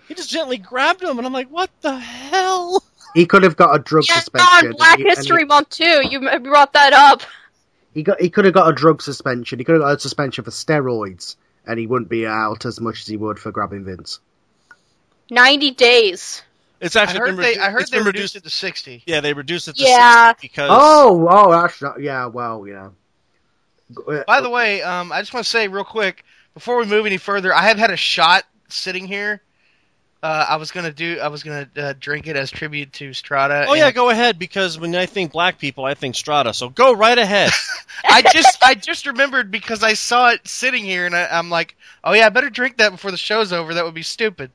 He 0.09 0.15
just 0.15 0.29
gently 0.29 0.57
grabbed 0.57 1.01
him, 1.01 1.17
and 1.17 1.25
I'm 1.25 1.31
like, 1.31 1.47
"What 1.47 1.69
the 1.79 1.97
hell?" 1.97 2.83
He 3.15 3.25
could 3.25 3.43
have 3.43 3.55
got 3.55 3.73
a 3.73 3.79
drug 3.79 4.03
yeah, 4.09 4.19
suspension. 4.19 4.67
on 4.67 4.75
Black 4.75 4.97
he- 4.97 5.03
and 5.03 5.15
History 5.15 5.45
Month 5.45 5.69
too. 5.69 6.01
You 6.09 6.19
brought 6.41 6.73
that 6.73 6.91
up. 6.91 7.21
He 7.93 8.03
got 8.03 8.19
he 8.19 8.29
could 8.29 8.43
have 8.43 8.53
got 8.53 8.67
a 8.67 8.73
drug 8.73 9.01
suspension. 9.01 9.57
He 9.57 9.63
could 9.63 9.75
have 9.75 9.83
got 9.83 9.95
a 9.95 9.99
suspension 10.01 10.43
for 10.43 10.51
steroids, 10.51 11.37
and 11.65 11.79
he 11.79 11.87
wouldn't 11.87 12.09
be 12.09 12.27
out 12.27 12.65
as 12.65 12.81
much 12.81 12.99
as 12.99 13.07
he 13.07 13.15
would 13.15 13.39
for 13.39 13.53
grabbing 13.53 13.85
Vince. 13.85 14.19
Ninety 15.31 15.71
days. 15.71 16.41
It's 16.81 16.95
actually 16.95 17.19
I 17.19 17.23
actually 17.23 17.29
heard 17.31 17.37
been 17.37 17.59
they 17.59 17.59
I 17.59 17.69
heard 17.71 17.87
they 17.91 17.97
been 17.97 18.05
reduced 18.05 18.35
it 18.35 18.43
to 18.43 18.49
sixty. 18.49 19.03
Yeah, 19.05 19.21
they 19.21 19.33
reduced 19.33 19.67
it 19.67 19.75
to 19.77 19.83
Yeah. 19.83 20.29
60 20.31 20.47
because 20.47 20.69
Oh, 20.71 21.27
oh, 21.29 21.51
that's 21.51 21.81
not, 21.81 22.01
yeah. 22.01 22.27
Well, 22.27 22.65
yeah. 22.67 22.89
Uh, 24.07 24.23
By 24.27 24.41
the 24.41 24.49
way, 24.49 24.81
um, 24.81 25.11
I 25.11 25.19
just 25.21 25.33
want 25.33 25.43
to 25.45 25.49
say 25.49 25.67
real 25.67 25.83
quick 25.83 26.23
before 26.53 26.77
we 26.77 26.85
move 26.85 27.05
any 27.05 27.17
further, 27.17 27.53
I 27.53 27.63
have 27.63 27.77
had 27.77 27.91
a 27.91 27.97
shot 27.97 28.43
sitting 28.67 29.07
here. 29.07 29.41
Uh, 30.21 30.45
I 30.49 30.55
was 30.57 30.71
gonna 30.71 30.91
do. 30.91 31.17
I 31.21 31.29
was 31.29 31.43
gonna 31.43 31.69
uh, 31.77 31.93
drink 31.97 32.27
it 32.27 32.35
as 32.35 32.51
tribute 32.51 32.91
to 32.93 33.13
Strada. 33.13 33.65
Oh 33.69 33.73
yeah, 33.73 33.91
go 33.91 34.09
ahead 34.09 34.37
because 34.37 34.77
when 34.77 34.93
I 34.93 35.05
think 35.05 35.31
black 35.31 35.57
people, 35.59 35.85
I 35.85 35.93
think 35.93 36.15
Strada. 36.15 36.53
So 36.53 36.67
go 36.67 36.91
right 36.93 37.17
ahead. 37.17 37.51
I 38.03 38.21
just 38.21 38.61
I 38.61 38.75
just 38.75 39.07
remembered 39.07 39.49
because 39.49 39.81
I 39.81 39.93
saw 39.93 40.31
it 40.31 40.45
sitting 40.45 40.83
here, 40.83 41.05
and 41.05 41.15
I, 41.15 41.27
I'm 41.31 41.49
like, 41.49 41.77
oh 42.03 42.11
yeah, 42.11 42.25
I 42.25 42.29
better 42.29 42.49
drink 42.49 42.77
that 42.77 42.91
before 42.91 43.11
the 43.11 43.17
show's 43.17 43.53
over. 43.53 43.73
That 43.73 43.85
would 43.85 43.93
be 43.93 44.03
stupid. 44.03 44.51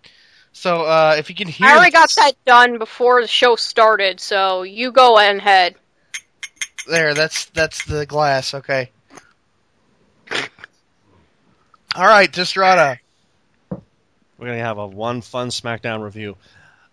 So 0.55 0.83
uh, 0.83 1.17
if 1.19 1.29
you 1.29 1.35
can 1.35 1.49
hear, 1.49 1.67
I 1.67 1.77
already 1.77 1.91
got 1.91 2.11
that 2.17 2.33
done 2.47 2.79
before 2.79 3.21
the 3.21 3.27
show 3.27 3.57
started. 3.57 4.21
So 4.21 4.63
you 4.63 4.93
go 4.93 5.19
ahead. 5.19 5.75
There, 6.89 7.13
that's 7.13 7.47
that's 7.47 7.85
the 7.85 8.07
glass. 8.07 8.55
Okay. 8.55 8.91
All 11.97 12.07
right, 12.07 12.33
to 12.33 12.45
We're 14.39 14.47
gonna 14.47 14.59
have 14.59 14.79
a 14.79 14.87
one 14.87 15.21
fun 15.23 15.49
SmackDown 15.49 16.03
review. 16.03 16.37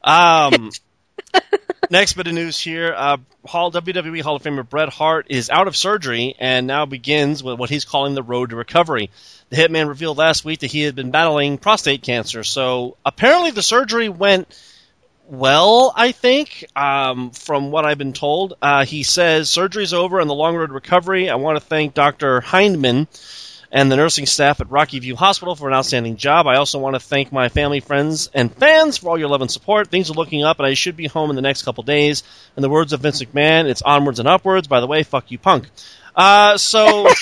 Um, 0.03 0.71
next 1.89 2.13
bit 2.13 2.27
of 2.27 2.33
news 2.33 2.59
here: 2.59 2.93
uh, 2.95 3.17
Hall 3.45 3.71
WWE 3.71 4.21
Hall 4.21 4.35
of 4.35 4.43
Famer 4.43 4.67
Bret 4.67 4.89
Hart 4.89 5.27
is 5.29 5.49
out 5.49 5.67
of 5.67 5.75
surgery 5.75 6.35
and 6.39 6.67
now 6.67 6.85
begins 6.85 7.43
with 7.43 7.57
what 7.59 7.69
he's 7.69 7.85
calling 7.85 8.13
the 8.13 8.23
road 8.23 8.51
to 8.51 8.55
recovery. 8.55 9.09
The 9.49 9.57
Hitman 9.57 9.87
revealed 9.87 10.17
last 10.17 10.45
week 10.45 10.59
that 10.59 10.71
he 10.71 10.81
had 10.81 10.95
been 10.95 11.11
battling 11.11 11.57
prostate 11.57 12.03
cancer. 12.03 12.43
So 12.43 12.97
apparently, 13.05 13.51
the 13.51 13.63
surgery 13.63 14.09
went 14.09 14.47
well. 15.27 15.93
I 15.95 16.11
think, 16.11 16.65
um, 16.75 17.31
from 17.31 17.71
what 17.71 17.85
I've 17.85 17.97
been 17.97 18.13
told, 18.13 18.53
uh, 18.61 18.85
he 18.85 19.03
says 19.03 19.49
surgery's 19.49 19.93
over 19.93 20.19
and 20.19 20.29
the 20.29 20.35
long 20.35 20.55
road 20.55 20.67
to 20.67 20.73
recovery. 20.73 21.29
I 21.29 21.35
want 21.35 21.57
to 21.57 21.65
thank 21.65 21.93
Dr. 21.93 22.41
Hindman 22.41 23.07
and 23.71 23.91
the 23.91 23.95
nursing 23.95 24.25
staff 24.25 24.59
at 24.59 24.69
Rocky 24.69 24.99
View 24.99 25.15
Hospital 25.15 25.55
for 25.55 25.69
an 25.69 25.73
outstanding 25.73 26.17
job. 26.17 26.45
I 26.45 26.57
also 26.57 26.77
want 26.79 26.95
to 26.95 26.99
thank 26.99 27.31
my 27.31 27.47
family, 27.49 27.79
friends, 27.79 28.29
and 28.33 28.53
fans 28.53 28.97
for 28.97 29.09
all 29.09 29.17
your 29.17 29.29
love 29.29 29.41
and 29.41 29.49
support. 29.49 29.87
Things 29.87 30.09
are 30.09 30.13
looking 30.13 30.43
up, 30.43 30.59
and 30.59 30.65
I 30.67 30.73
should 30.73 30.97
be 30.97 31.07
home 31.07 31.29
in 31.29 31.35
the 31.37 31.41
next 31.41 31.63
couple 31.63 31.83
days. 31.83 32.23
In 32.57 32.61
the 32.61 32.69
words 32.69 32.91
of 32.93 32.99
Vince 33.01 33.23
McMahon, 33.23 33.65
it's 33.69 33.81
onwards 33.81 34.19
and 34.19 34.27
upwards. 34.27 34.67
By 34.67 34.81
the 34.81 34.87
way, 34.87 35.03
fuck 35.03 35.31
you, 35.31 35.37
punk. 35.39 35.69
Uh, 36.15 36.57
so, 36.57 37.07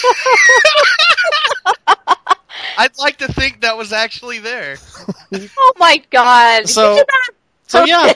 I'd 2.78 2.98
like 2.98 3.18
to 3.18 3.32
think 3.32 3.62
that 3.62 3.78
was 3.78 3.94
actually 3.94 4.40
there. 4.40 4.78
Oh 5.58 5.74
my 5.78 6.02
god! 6.10 6.68
So- 6.68 6.96
Did 6.96 6.98
you 6.98 7.04
not 7.08 7.36
so 7.68 7.86
yeah. 7.86 8.14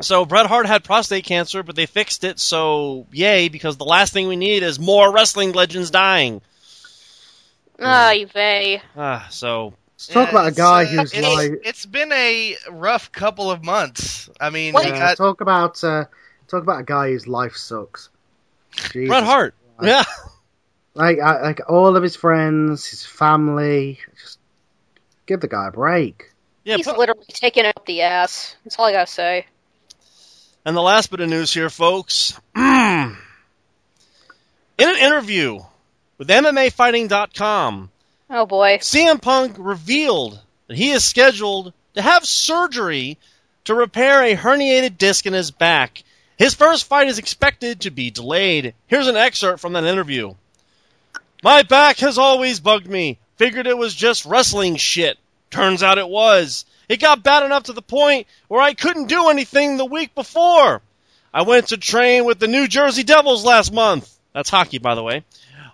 so 0.00 0.24
Bret 0.24 0.46
Hart 0.46 0.66
had 0.66 0.82
prostate 0.82 1.22
cancer, 1.24 1.62
but 1.62 1.76
they 1.76 1.86
fixed 1.86 2.24
it. 2.24 2.40
So 2.40 3.06
yay, 3.12 3.48
because 3.48 3.76
the 3.76 3.84
last 3.84 4.12
thing 4.12 4.26
we 4.26 4.34
need 4.34 4.64
is 4.64 4.80
more 4.80 5.12
wrestling 5.12 5.52
legends 5.52 5.92
dying. 5.92 6.40
Ay 7.84 8.24
vey. 8.32 8.82
Ah, 8.96 9.26
so 9.30 9.74
Let's 9.94 10.06
talk 10.08 10.24
Yeah, 10.26 10.30
about 10.30 10.46
a 10.48 10.54
guy 10.54 10.82
uh, 10.82 10.86
who's 10.86 11.12
it's, 11.12 11.22
live. 11.22 11.52
it's 11.64 11.86
been 11.86 12.10
a 12.12 12.56
rough 12.70 13.12
couple 13.12 13.50
of 13.50 13.64
months. 13.64 14.28
I 14.40 14.50
mean, 14.50 14.72
What? 14.74 14.84
they 14.84 14.90
got- 14.90 15.16
talk 15.16 15.40
about 15.40 15.82
uh, 15.84 16.06
talk 16.48 16.62
about 16.62 16.80
a 16.80 16.84
guy 16.84 17.10
whose 17.10 17.26
life 17.28 17.56
sucks. 17.56 18.08
Jesus 18.74 19.08
Bret 19.08 19.22
Hart, 19.24 19.54
Christ. 19.78 20.08
yeah. 20.08 20.30
like 20.94 21.18
I, 21.20 21.42
like 21.42 21.60
all 21.68 21.96
of 21.96 22.02
his 22.02 22.16
friends, 22.16 22.86
his 22.86 23.04
family. 23.04 23.98
Just 24.20 24.38
give 25.26 25.40
the 25.40 25.48
guy 25.48 25.68
a 25.68 25.70
break. 25.70 26.32
Yeah, 26.64 26.76
He's 26.76 26.86
put- 26.86 26.98
literally 26.98 27.24
taking 27.28 27.64
up 27.66 27.84
the 27.86 28.02
ass. 28.02 28.56
That's 28.64 28.78
all 28.78 28.86
I 28.86 28.92
gotta 28.92 29.10
say. 29.10 29.46
And 30.64 30.76
the 30.76 30.80
last 30.82 31.10
bit 31.10 31.20
of 31.20 31.28
news 31.28 31.52
here, 31.52 31.68
folks. 31.70 32.38
In 32.56 33.16
an 34.78 34.96
interview 34.96 35.58
with 36.18 36.28
MMAfighting.com, 36.28 37.90
Oh 38.30 38.46
boy. 38.46 38.78
CM 38.78 39.20
Punk 39.20 39.56
revealed 39.58 40.40
that 40.66 40.76
he 40.76 40.90
is 40.90 41.04
scheduled 41.04 41.74
to 41.94 42.02
have 42.02 42.24
surgery 42.24 43.18
to 43.64 43.74
repair 43.74 44.22
a 44.22 44.34
herniated 44.34 44.96
disc 44.96 45.26
in 45.26 45.34
his 45.34 45.50
back. 45.50 46.02
His 46.38 46.54
first 46.54 46.86
fight 46.86 47.08
is 47.08 47.18
expected 47.18 47.80
to 47.80 47.90
be 47.90 48.10
delayed. 48.10 48.74
Here's 48.86 49.06
an 49.06 49.16
excerpt 49.16 49.60
from 49.60 49.74
that 49.74 49.84
interview. 49.84 50.34
My 51.42 51.62
back 51.62 51.98
has 51.98 52.16
always 52.18 52.58
bugged 52.60 52.88
me. 52.88 53.18
Figured 53.36 53.66
it 53.66 53.76
was 53.76 53.94
just 53.94 54.24
wrestling 54.24 54.76
shit. 54.76 55.18
Turns 55.50 55.82
out 55.82 55.98
it 55.98 56.08
was. 56.08 56.64
It 56.88 57.00
got 57.00 57.22
bad 57.22 57.44
enough 57.44 57.64
to 57.64 57.72
the 57.72 57.82
point 57.82 58.26
where 58.48 58.60
I 58.62 58.74
couldn't 58.74 59.08
do 59.08 59.28
anything 59.28 59.76
the 59.76 59.84
week 59.84 60.14
before. 60.14 60.80
I 61.34 61.42
went 61.42 61.68
to 61.68 61.76
train 61.76 62.24
with 62.24 62.38
the 62.38 62.48
New 62.48 62.66
Jersey 62.66 63.02
Devils 63.02 63.44
last 63.44 63.72
month. 63.72 64.10
That's 64.32 64.50
hockey, 64.50 64.78
by 64.78 64.94
the 64.94 65.02
way. 65.02 65.24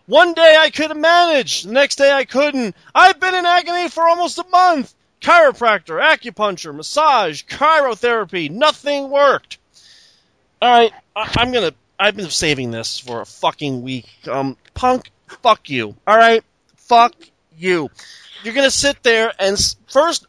One 0.09 0.33
day 0.33 0.57
I 0.59 0.71
could 0.71 0.89
have 0.89 0.97
managed, 0.97 1.69
the 1.69 1.73
next 1.73 1.97
day 1.97 2.11
I 2.11 2.25
couldn't. 2.25 2.75
I've 2.95 3.21
been 3.21 3.35
in 3.35 3.45
agony 3.45 3.91
for 3.91 4.09
almost 4.09 4.39
a 4.39 4.47
month. 4.51 4.95
chiropractor, 5.21 6.01
acupuncture, 6.03 6.75
massage, 6.75 7.45
cryotherapy. 7.45 8.51
Nothing 8.51 9.11
worked. 9.11 9.59
All 10.63 10.71
right, 10.71 10.93
I, 11.15 11.31
I'm 11.37 11.53
gonna. 11.53 11.73
I've 12.01 12.17
been 12.17 12.31
saving 12.31 12.71
this 12.71 12.99
for 12.99 13.21
a 13.21 13.27
fucking 13.27 13.83
week. 13.83 14.09
Um, 14.27 14.57
Punk, 14.73 15.11
fuck 15.43 15.69
you. 15.69 15.95
All 16.07 16.17
right, 16.17 16.43
fuck 16.77 17.15
you. 17.59 17.91
You're 18.43 18.55
gonna 18.55 18.71
sit 18.71 19.03
there 19.03 19.31
and 19.39 19.59
first 19.89 20.27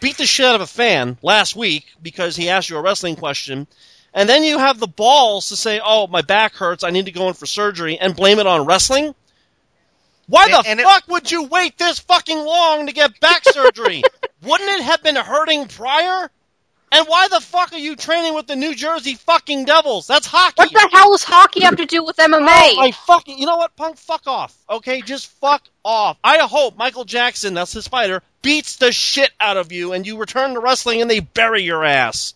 beat 0.00 0.18
the 0.18 0.26
shit 0.26 0.44
out 0.44 0.54
of 0.54 0.60
a 0.60 0.66
fan 0.66 1.16
last 1.22 1.56
week 1.56 1.86
because 2.02 2.36
he 2.36 2.50
asked 2.50 2.68
you 2.68 2.76
a 2.76 2.82
wrestling 2.82 3.16
question, 3.16 3.66
and 4.14 4.28
then 4.28 4.44
you 4.44 4.58
have 4.58 4.78
the 4.78 4.86
balls 4.86 5.48
to 5.50 5.56
say, 5.56 5.80
"Oh, 5.84 6.06
my 6.06 6.22
back 6.22 6.54
hurts. 6.54 6.84
I 6.84 6.90
need 6.90 7.06
to 7.06 7.12
go 7.12 7.28
in 7.28 7.34
for 7.34 7.46
surgery," 7.46 7.98
and 7.98 8.14
blame 8.16 8.38
it 8.38 8.46
on 8.46 8.64
wrestling. 8.64 9.14
Why 10.26 10.48
the 10.48 10.58
And- 10.58 10.66
and 10.66 10.80
it- 10.80 10.84
fuck 10.84 11.04
would 11.08 11.30
you 11.30 11.42
wait 11.44 11.76
this 11.76 11.98
fucking 11.98 12.38
long 12.38 12.86
to 12.86 12.92
get 12.92 13.20
back 13.20 13.44
surgery? 13.52 14.02
Wouldn't 14.42 14.70
it 14.70 14.82
have 14.82 15.02
been 15.02 15.16
hurting 15.16 15.68
prior? 15.68 16.30
And 16.92 17.08
why 17.08 17.26
the 17.26 17.40
fuck 17.40 17.72
are 17.72 17.78
you 17.78 17.96
training 17.96 18.34
with 18.34 18.46
the 18.46 18.54
New 18.54 18.72
Jersey 18.72 19.14
fucking 19.16 19.64
Devils? 19.64 20.06
That's 20.06 20.28
hockey. 20.28 20.54
What 20.58 20.70
the 20.72 20.88
hell 20.92 21.10
does 21.10 21.24
hockey 21.24 21.64
have 21.64 21.76
to 21.76 21.86
do 21.86 22.04
with 22.04 22.16
MMA? 22.18 22.46
Oh, 22.72 22.76
my 22.76 22.92
fucking! 22.92 23.36
You 23.36 23.46
know 23.46 23.56
what, 23.56 23.74
Punk? 23.74 23.96
Fuck 23.98 24.22
off. 24.28 24.54
Okay, 24.70 25.00
just 25.02 25.26
fuck 25.40 25.62
off. 25.84 26.16
I 26.22 26.38
hope 26.38 26.76
Michael 26.76 27.04
Jackson, 27.04 27.52
that's 27.54 27.72
his 27.72 27.88
fighter, 27.88 28.22
beats 28.42 28.76
the 28.76 28.92
shit 28.92 29.32
out 29.40 29.56
of 29.56 29.72
you, 29.72 29.92
and 29.92 30.06
you 30.06 30.18
return 30.18 30.54
to 30.54 30.60
wrestling, 30.60 31.02
and 31.02 31.10
they 31.10 31.18
bury 31.18 31.64
your 31.64 31.84
ass. 31.84 32.34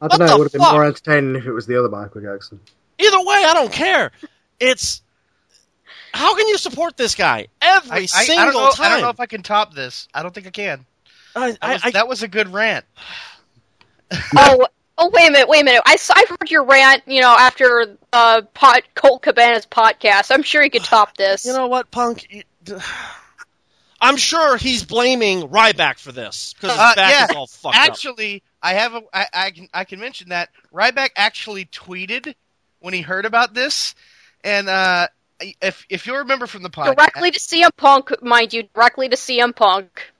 I 0.00 0.08
don't 0.08 0.18
know. 0.20 0.26
It 0.26 0.38
would 0.38 0.44
have 0.44 0.52
been 0.52 0.60
more 0.60 0.84
entertaining 0.84 1.36
if 1.36 1.46
it 1.46 1.52
was 1.52 1.66
the 1.66 1.78
other 1.78 1.88
Michael 1.88 2.20
Jackson. 2.20 2.60
Either 2.98 3.18
way, 3.18 3.44
I 3.46 3.52
don't 3.54 3.72
care. 3.72 4.12
It's 4.60 5.02
how 6.12 6.36
can 6.36 6.46
you 6.48 6.58
support 6.58 6.96
this 6.96 7.14
guy 7.14 7.48
every 7.60 7.90
I, 7.90 7.96
I, 8.02 8.06
single 8.06 8.38
I 8.40 8.44
don't 8.44 8.54
know. 8.54 8.70
time? 8.70 8.86
I 8.86 8.88
don't 8.90 9.00
know 9.02 9.08
if 9.10 9.20
I 9.20 9.26
can 9.26 9.42
top 9.42 9.74
this. 9.74 10.08
I 10.14 10.22
don't 10.22 10.34
think 10.34 10.46
I 10.46 10.50
can. 10.50 10.86
I- 11.36 11.50
That 11.52 11.58
I- 11.62 11.72
was, 11.74 11.84
I- 11.84 11.90
that 11.92 12.08
was 12.08 12.22
a 12.22 12.28
good 12.28 12.48
rant. 12.52 12.84
oh, 14.36 14.66
oh, 14.98 15.10
wait 15.12 15.28
a 15.28 15.32
minute, 15.32 15.48
wait 15.48 15.62
a 15.62 15.64
minute. 15.64 15.82
I 15.86 15.96
heard 16.28 16.50
your 16.50 16.64
rant, 16.64 17.02
you 17.06 17.20
know, 17.20 17.34
after 17.36 17.96
uh, 18.12 18.42
pod, 18.54 18.82
Colt 18.94 19.22
Cabana's 19.22 19.66
podcast. 19.66 20.30
I'm 20.30 20.42
sure 20.42 20.62
you 20.62 20.70
could 20.70 20.84
top 20.84 21.16
this. 21.16 21.44
you 21.46 21.52
know 21.52 21.66
what, 21.66 21.90
Punk? 21.90 22.26
You- 22.30 22.42
I'm 24.00 24.16
sure 24.18 24.56
he's 24.58 24.84
blaming 24.84 25.48
Ryback 25.48 25.98
for 25.98 26.12
this 26.12 26.52
because 26.54 26.72
his 26.72 26.78
Uh, 26.78 26.94
back 26.94 27.10
yeah, 27.10 27.24
is 27.30 27.36
all 27.36 27.46
fucked 27.46 27.76
up. 27.76 27.82
Actually, 27.82 28.42
I 28.64 28.72
have 28.72 28.94
a. 28.94 29.02
I, 29.12 29.26
I 29.34 29.50
can. 29.50 29.68
I 29.74 29.84
can 29.84 30.00
mention 30.00 30.30
that 30.30 30.48
Ryback 30.72 31.10
actually 31.16 31.66
tweeted 31.66 32.34
when 32.80 32.94
he 32.94 33.02
heard 33.02 33.26
about 33.26 33.52
this, 33.52 33.94
and 34.42 34.70
uh, 34.70 35.08
if 35.60 35.84
if 35.90 36.06
you 36.06 36.16
remember 36.16 36.46
from 36.46 36.62
the 36.62 36.70
podcast, 36.70 36.96
directly 36.96 37.30
to 37.30 37.38
CM 37.38 37.76
Punk, 37.76 38.22
mind 38.22 38.54
you, 38.54 38.62
directly 38.74 39.10
to 39.10 39.16
CM 39.16 39.54
Punk. 39.54 40.10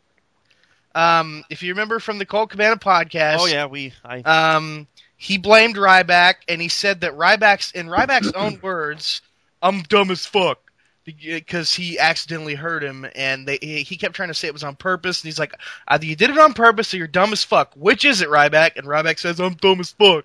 um, 0.95 1.43
if 1.49 1.63
you 1.63 1.73
remember 1.73 1.99
from 1.99 2.19
the 2.19 2.27
Colt 2.27 2.51
Cabana 2.51 2.77
podcast, 2.77 3.39
Oh 3.41 3.47
yeah, 3.47 3.65
we. 3.65 3.95
I, 4.05 4.21
um, 4.21 4.87
he 5.17 5.39
blamed 5.39 5.77
Ryback, 5.77 6.35
and 6.47 6.61
he 6.61 6.69
said 6.69 7.01
that 7.01 7.13
Ryback's, 7.17 7.73
in 7.73 7.87
Ryback's 7.87 8.33
own 8.35 8.61
words, 8.63 9.23
"I'm 9.63 9.81
dumb 9.85 10.11
as 10.11 10.27
fuck." 10.27 10.61
Because 11.05 11.75
he 11.75 11.99
accidentally 11.99 12.55
hurt 12.55 12.83
him, 12.83 13.07
and 13.15 13.47
they, 13.47 13.59
he 13.61 13.83
he 13.83 13.97
kept 13.97 14.15
trying 14.15 14.29
to 14.29 14.35
say 14.35 14.49
it 14.49 14.55
was 14.55 14.65
on 14.65 14.75
purpose, 14.75 15.21
and 15.21 15.29
he's 15.29 15.39
like, 15.39 15.55
"Either 15.87 16.07
you 16.07 16.17
did 16.17 16.31
it 16.31 16.39
on 16.39 16.55
purpose, 16.55 16.95
or 16.95 16.97
you're 16.97 17.07
dumb 17.07 17.33
as 17.33 17.45
fuck. 17.45 17.75
Which 17.77 18.07
is 18.07 18.23
it, 18.23 18.29
Ryback?" 18.29 18.77
And 18.77 18.87
Ryback 18.87 19.19
says, 19.19 19.39
"I'm 19.39 19.55
dumb 19.55 19.81
as 19.81 19.93
fuck." 19.93 20.25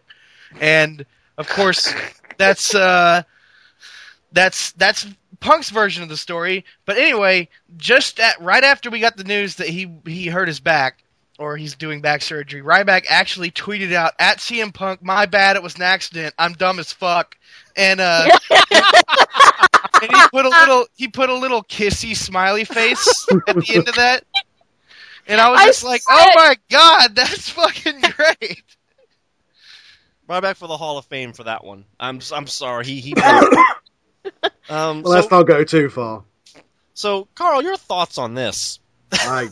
And 0.60 1.06
of 1.38 1.50
course, 1.50 1.94
that's 2.38 2.74
uh, 2.74 3.24
that's 4.32 4.72
that's 4.74 5.06
Punk's 5.40 5.70
version 5.70 6.04
of 6.04 6.10
the 6.10 6.18
story. 6.18 6.66
But 6.86 6.98
anyway, 6.98 7.50
just 7.78 8.20
at 8.20 8.42
right 8.42 8.64
after 8.64 8.90
we 8.90 9.00
got 9.00 9.18
the 9.18 9.24
news 9.24 9.56
that 9.56 9.68
he 9.68 9.92
he 10.06 10.28
hurt 10.28 10.48
his 10.48 10.60
back 10.60 11.04
or 11.38 11.56
he's 11.56 11.76
doing 11.76 12.02
back 12.02 12.22
surgery, 12.22 12.62
Ryback 12.62 13.06
actually 13.10 13.52
tweeted 13.52 13.94
out 13.94 14.14
at 14.20 14.38
CM 14.40 14.74
Punk, 14.74 15.04
"My 15.04 15.26
bad, 15.26 15.56
it 15.56 15.64
was 15.64 15.76
an 15.76 15.84
accident. 15.84 16.34
I'm 16.38 16.54
dumb 16.54 16.80
as 16.80 16.92
fuck." 16.92 17.38
And 17.76 18.00
uh, 18.00 18.28
and 20.02 20.12
he 20.12 20.28
put 20.32 20.46
a 20.46 20.50
little 20.50 20.86
he 20.96 21.08
put 21.08 21.30
a 21.30 21.34
little 21.36 21.64
kissy 21.64 22.16
smiley 22.16 22.64
face 22.66 23.26
at 23.48 23.56
the 23.56 23.72
end 23.76 23.88
of 23.88 23.96
that. 23.96 24.24
And 25.28 25.40
I 25.40 25.50
was 25.52 25.60
I 25.60 25.66
just 25.68 25.84
like, 25.84 26.02
said- 26.02 26.16
"Oh 26.18 26.32
my 26.36 26.56
god, 26.70 27.16
that's 27.16 27.50
fucking 27.50 28.02
great." 28.02 28.64
Right 30.28 30.42
back 30.42 30.58
for 30.58 30.68
the 30.68 30.78
Hall 30.78 30.98
of 30.98 31.06
Fame 31.06 31.34
for 31.34 31.44
that 31.46 31.64
one. 31.64 31.86
I'm 32.00 32.20
I'm 32.34 32.48
sorry. 32.48 32.86
He 32.86 33.00
he. 33.02 33.14
um. 34.70 35.02
Well, 35.02 35.02
let's 35.04 35.30
not 35.32 35.44
go 35.44 35.64
too 35.64 35.90
far. 35.90 36.24
so, 36.94 37.28
Carl, 37.36 37.64
your 37.64 37.78
thoughts 37.78 38.18
on 38.18 38.34
this? 38.36 38.80
I 39.12 39.50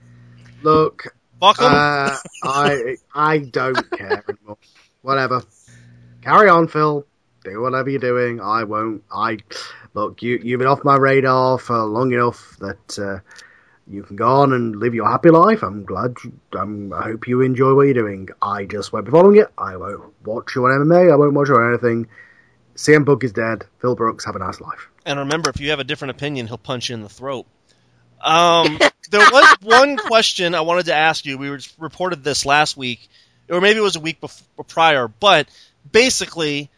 look. 0.62 1.14
Fuck 1.40 1.60
'em? 1.62 1.72
Uh, 1.72 2.16
I 2.44 2.96
I 3.14 3.38
don't 3.38 3.90
care 3.90 4.22
anymore. 4.28 4.58
Whatever. 5.02 5.42
Carry 6.22 6.50
on, 6.50 6.68
Phil. 6.68 7.06
Do 7.44 7.62
whatever 7.62 7.88
you're 7.88 7.98
doing. 7.98 8.40
I 8.42 8.64
won't. 8.64 9.02
I 9.10 9.38
look. 9.94 10.22
You 10.22 10.40
you've 10.42 10.58
been 10.58 10.68
off 10.68 10.84
my 10.84 10.96
radar 10.96 11.58
for 11.58 11.84
long 11.84 12.12
enough 12.12 12.56
that 12.60 12.98
uh, 12.98 13.20
you 13.86 14.02
can 14.02 14.16
go 14.16 14.26
on 14.26 14.52
and 14.52 14.76
live 14.76 14.94
your 14.94 15.08
happy 15.08 15.30
life. 15.30 15.62
I'm 15.62 15.84
glad. 15.84 16.16
You, 16.24 16.32
I'm, 16.52 16.92
I 16.92 17.02
hope 17.02 17.26
you 17.26 17.40
enjoy 17.40 17.74
what 17.74 17.82
you're 17.82 17.94
doing. 17.94 18.28
I 18.40 18.64
just 18.64 18.92
won't 18.92 19.04
be 19.04 19.10
following 19.10 19.38
it. 19.38 19.48
I 19.58 19.76
won't 19.76 20.14
watch 20.24 20.54
you 20.54 20.64
on 20.64 20.70
MMA. 20.70 21.12
I 21.12 21.16
won't 21.16 21.34
watch 21.34 21.48
you 21.48 21.56
on 21.56 21.70
anything. 21.70 22.08
CM 22.76 23.04
Punk 23.04 23.24
is 23.24 23.32
dead. 23.32 23.64
Phil 23.80 23.94
Brooks 23.94 24.24
have 24.24 24.36
a 24.36 24.38
nice 24.38 24.60
life. 24.60 24.88
And 25.04 25.18
remember, 25.18 25.50
if 25.50 25.60
you 25.60 25.70
have 25.70 25.80
a 25.80 25.84
different 25.84 26.12
opinion, 26.12 26.46
he'll 26.46 26.58
punch 26.58 26.88
you 26.88 26.94
in 26.94 27.02
the 27.02 27.08
throat. 27.08 27.46
Um, 28.22 28.78
there 29.10 29.28
was 29.30 29.56
one 29.62 29.96
question 29.96 30.54
I 30.54 30.60
wanted 30.60 30.86
to 30.86 30.94
ask 30.94 31.26
you. 31.26 31.36
We 31.36 31.58
reported 31.78 32.22
this 32.22 32.46
last 32.46 32.76
week, 32.76 33.08
or 33.48 33.60
maybe 33.60 33.78
it 33.78 33.82
was 33.82 33.96
a 33.96 34.00
week 34.00 34.20
before, 34.20 34.64
prior. 34.64 35.08
But 35.08 35.48
basically, 35.90 36.70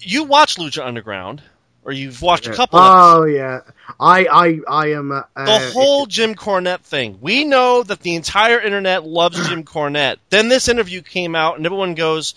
you 0.00 0.24
watch 0.24 0.56
Lucha 0.56 0.84
Underground, 0.84 1.42
or 1.84 1.92
you've 1.92 2.22
watched 2.22 2.46
a 2.46 2.52
couple. 2.52 2.78
of 2.78 3.22
Oh 3.22 3.24
yeah. 3.24 3.60
I 3.98 4.26
I 4.26 4.60
I 4.68 4.86
am. 4.92 5.12
Uh, 5.12 5.22
the 5.36 5.70
whole 5.72 6.06
Jim 6.06 6.34
Cornette 6.34 6.80
thing. 6.80 7.18
We 7.20 7.44
know 7.44 7.82
that 7.82 8.00
the 8.00 8.14
entire 8.14 8.60
internet 8.60 9.04
loves 9.04 9.48
Jim 9.48 9.64
Cornette. 9.64 10.16
Then 10.30 10.48
this 10.48 10.68
interview 10.68 11.02
came 11.02 11.34
out, 11.34 11.56
and 11.56 11.66
everyone 11.66 11.94
goes, 11.94 12.34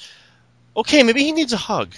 "Okay, 0.76 1.04
maybe 1.04 1.24
he 1.24 1.32
needs 1.32 1.54
a 1.54 1.58
hug." 1.58 1.94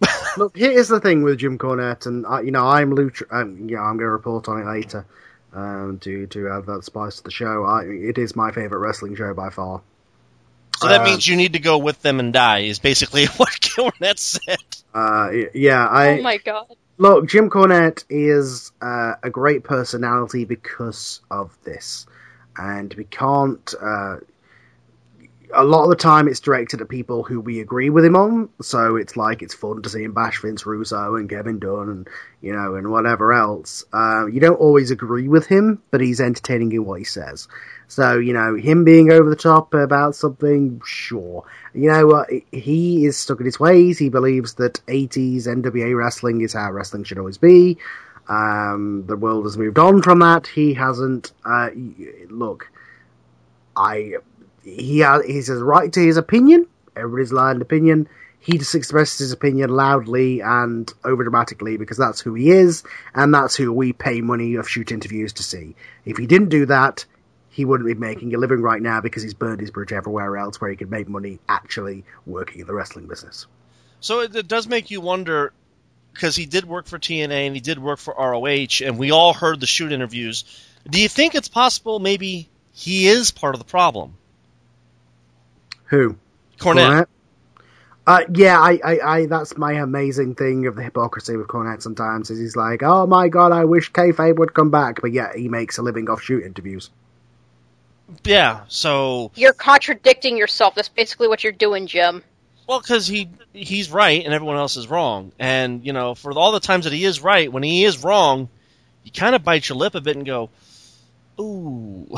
Look, 0.36 0.56
here's 0.56 0.88
the 0.88 1.00
thing 1.00 1.22
with 1.22 1.38
Jim 1.38 1.58
Cornette, 1.58 2.06
and 2.06 2.26
I, 2.26 2.40
you 2.40 2.50
know, 2.50 2.66
I'm 2.66 2.90
Lucha. 2.92 3.22
Um, 3.30 3.68
yeah, 3.68 3.80
I'm 3.80 3.96
going 3.96 4.06
to 4.06 4.10
report 4.10 4.48
on 4.48 4.60
it 4.60 4.66
later. 4.66 5.04
Um, 5.54 5.98
to 6.00 6.26
to 6.28 6.48
add 6.48 6.64
that 6.66 6.82
spice 6.84 7.18
to 7.18 7.24
the 7.24 7.30
show. 7.30 7.64
I, 7.64 7.82
it 7.84 8.16
is 8.16 8.34
my 8.34 8.52
favorite 8.52 8.78
wrestling 8.78 9.14
show 9.16 9.34
by 9.34 9.50
far. 9.50 9.82
So 10.78 10.88
that 10.88 11.00
Um, 11.02 11.04
means 11.04 11.28
you 11.28 11.36
need 11.36 11.52
to 11.52 11.58
go 11.58 11.76
with 11.78 12.00
them 12.00 12.18
and 12.20 12.32
die. 12.32 12.60
Is 12.60 12.78
basically 12.78 13.26
what 13.36 13.50
Cornette 13.60 14.18
said. 14.18 14.58
Uh, 14.94 15.30
yeah, 15.54 15.86
I 15.86 16.18
oh 16.18 16.22
my 16.22 16.38
god. 16.38 16.66
Look. 17.02 17.26
Jim 17.26 17.50
Cornette 17.50 18.04
is 18.08 18.72
uh, 18.80 19.14
a 19.22 19.28
great 19.28 19.64
personality 19.64 20.44
because 20.44 21.20
of 21.30 21.56
this, 21.64 22.06
and 22.56 22.94
we 22.94 23.04
can't. 23.04 23.74
Uh, 23.80 24.16
a 25.54 25.64
lot 25.64 25.84
of 25.84 25.90
the 25.90 25.96
time, 25.96 26.28
it's 26.28 26.40
directed 26.40 26.80
at 26.80 26.88
people 26.88 27.24
who 27.24 27.38
we 27.38 27.60
agree 27.60 27.90
with 27.90 28.06
him 28.06 28.16
on. 28.16 28.48
So 28.62 28.96
it's 28.96 29.18
like 29.18 29.42
it's 29.42 29.52
fun 29.52 29.82
to 29.82 29.88
see 29.90 30.04
him 30.04 30.14
bash 30.14 30.40
Vince 30.40 30.64
Russo 30.64 31.16
and 31.16 31.28
Kevin 31.28 31.58
Dunn 31.58 31.90
and 31.90 32.08
you 32.40 32.54
know 32.54 32.76
and 32.76 32.90
whatever 32.90 33.32
else. 33.32 33.84
Uh, 33.92 34.26
you 34.26 34.40
don't 34.40 34.54
always 34.54 34.90
agree 34.90 35.28
with 35.28 35.46
him, 35.46 35.82
but 35.90 36.00
he's 36.00 36.20
entertaining 36.20 36.72
in 36.72 36.86
what 36.86 37.00
he 37.00 37.04
says. 37.04 37.48
So 37.92 38.18
you 38.18 38.32
know 38.32 38.54
him 38.54 38.84
being 38.84 39.12
over 39.12 39.28
the 39.28 39.36
top 39.36 39.74
about 39.74 40.14
something, 40.14 40.80
sure. 40.82 41.44
You 41.74 41.92
know 41.92 42.06
what? 42.06 42.30
he 42.50 43.04
is 43.04 43.18
stuck 43.18 43.40
in 43.40 43.44
his 43.44 43.60
ways. 43.60 43.98
He 43.98 44.08
believes 44.08 44.54
that 44.54 44.80
80s 44.86 45.46
NWA 45.46 45.94
wrestling 45.94 46.40
is 46.40 46.54
how 46.54 46.72
wrestling 46.72 47.04
should 47.04 47.18
always 47.18 47.36
be. 47.36 47.76
Um, 48.30 49.04
the 49.06 49.16
world 49.18 49.44
has 49.44 49.58
moved 49.58 49.78
on 49.78 50.00
from 50.00 50.20
that. 50.20 50.46
He 50.46 50.72
hasn't. 50.72 51.32
Uh, 51.44 51.68
look, 52.30 52.70
I 53.76 54.14
he 54.64 55.00
has 55.00 55.26
he's 55.26 55.50
right 55.50 55.92
to 55.92 56.00
his 56.00 56.16
opinion. 56.16 56.66
Everybody's 56.96 57.32
an 57.32 57.60
opinion. 57.60 58.08
He 58.40 58.56
just 58.56 58.74
expresses 58.74 59.18
his 59.18 59.32
opinion 59.32 59.68
loudly 59.68 60.40
and 60.40 60.90
over 61.04 61.24
dramatically 61.24 61.76
because 61.76 61.98
that's 61.98 62.22
who 62.22 62.32
he 62.32 62.52
is, 62.52 62.84
and 63.14 63.34
that's 63.34 63.54
who 63.54 63.70
we 63.70 63.92
pay 63.92 64.22
money 64.22 64.54
of 64.54 64.66
shoot 64.66 64.92
interviews 64.92 65.34
to 65.34 65.42
see. 65.42 65.76
If 66.06 66.16
he 66.16 66.26
didn't 66.26 66.48
do 66.48 66.64
that, 66.66 67.04
he 67.52 67.66
wouldn't 67.66 67.86
be 67.86 67.94
making 67.94 68.34
a 68.34 68.38
living 68.38 68.62
right 68.62 68.80
now 68.80 69.02
because 69.02 69.22
he's 69.22 69.34
burned 69.34 69.60
his 69.60 69.70
bridge 69.70 69.92
everywhere 69.92 70.38
else 70.38 70.58
where 70.58 70.70
he 70.70 70.76
could 70.76 70.90
make 70.90 71.06
money 71.06 71.38
actually 71.48 72.02
working 72.24 72.62
in 72.62 72.66
the 72.66 72.72
wrestling 72.72 73.06
business. 73.06 73.46
So 74.00 74.20
it, 74.20 74.34
it 74.34 74.48
does 74.48 74.66
make 74.66 74.90
you 74.90 75.02
wonder 75.02 75.52
because 76.14 76.34
he 76.34 76.46
did 76.46 76.64
work 76.64 76.86
for 76.86 76.98
TNA 76.98 77.46
and 77.46 77.54
he 77.54 77.60
did 77.60 77.78
work 77.78 77.98
for 77.98 78.14
ROH, 78.18 78.84
and 78.84 78.98
we 78.98 79.10
all 79.10 79.34
heard 79.34 79.60
the 79.60 79.66
shoot 79.66 79.92
interviews. 79.92 80.44
Do 80.88 81.00
you 81.00 81.08
think 81.08 81.34
it's 81.34 81.48
possible 81.48 81.98
maybe 81.98 82.48
he 82.72 83.06
is 83.06 83.30
part 83.30 83.54
of 83.54 83.58
the 83.58 83.66
problem? 83.66 84.14
Who? 85.84 86.16
Cornette. 86.58 87.06
Uh, 88.06 88.22
yeah, 88.34 88.58
I, 88.58 88.80
I, 88.82 89.00
I, 89.00 89.26
that's 89.26 89.58
my 89.58 89.74
amazing 89.74 90.36
thing 90.36 90.66
of 90.66 90.74
the 90.74 90.82
hypocrisy 90.82 91.36
with 91.36 91.48
Cornette 91.48 91.82
sometimes 91.82 92.30
is 92.30 92.38
he's 92.38 92.56
like, 92.56 92.82
oh 92.82 93.06
my 93.06 93.28
god, 93.28 93.52
I 93.52 93.66
wish 93.66 93.92
kayfabe 93.92 94.38
would 94.38 94.54
come 94.54 94.70
back, 94.70 95.02
but 95.02 95.12
yeah, 95.12 95.32
he 95.36 95.48
makes 95.48 95.76
a 95.78 95.82
living 95.82 96.08
off 96.08 96.22
shoot 96.22 96.44
interviews. 96.44 96.90
Yeah, 98.24 98.62
so 98.68 99.30
You're 99.34 99.52
contradicting 99.52 100.36
yourself. 100.36 100.74
That's 100.74 100.88
basically 100.88 101.28
what 101.28 101.42
you're 101.44 101.52
doing, 101.52 101.86
Jim. 101.86 102.22
well, 102.66 102.80
because 102.80 103.06
he 103.06 103.28
he's 103.52 103.90
right 103.90 104.24
and 104.24 104.32
everyone 104.34 104.56
else 104.56 104.76
is 104.76 104.88
wrong, 104.88 105.32
and 105.38 105.84
you 105.84 105.92
know, 105.92 106.14
for 106.14 106.32
all 106.32 106.52
the 106.52 106.60
times 106.60 106.84
that 106.84 106.92
he 106.92 107.04
is 107.04 107.20
right, 107.22 107.52
when 107.52 107.62
he 107.62 107.84
is 107.84 108.02
wrong, 108.04 108.48
you 109.04 109.12
kind 109.12 109.34
of 109.34 109.42
bite 109.44 109.68
your 109.68 109.76
lip 109.78 109.94
a 109.94 110.00
bit 110.00 110.16
and 110.16 110.26
go, 110.26 110.50
"Ooh." 111.40 112.08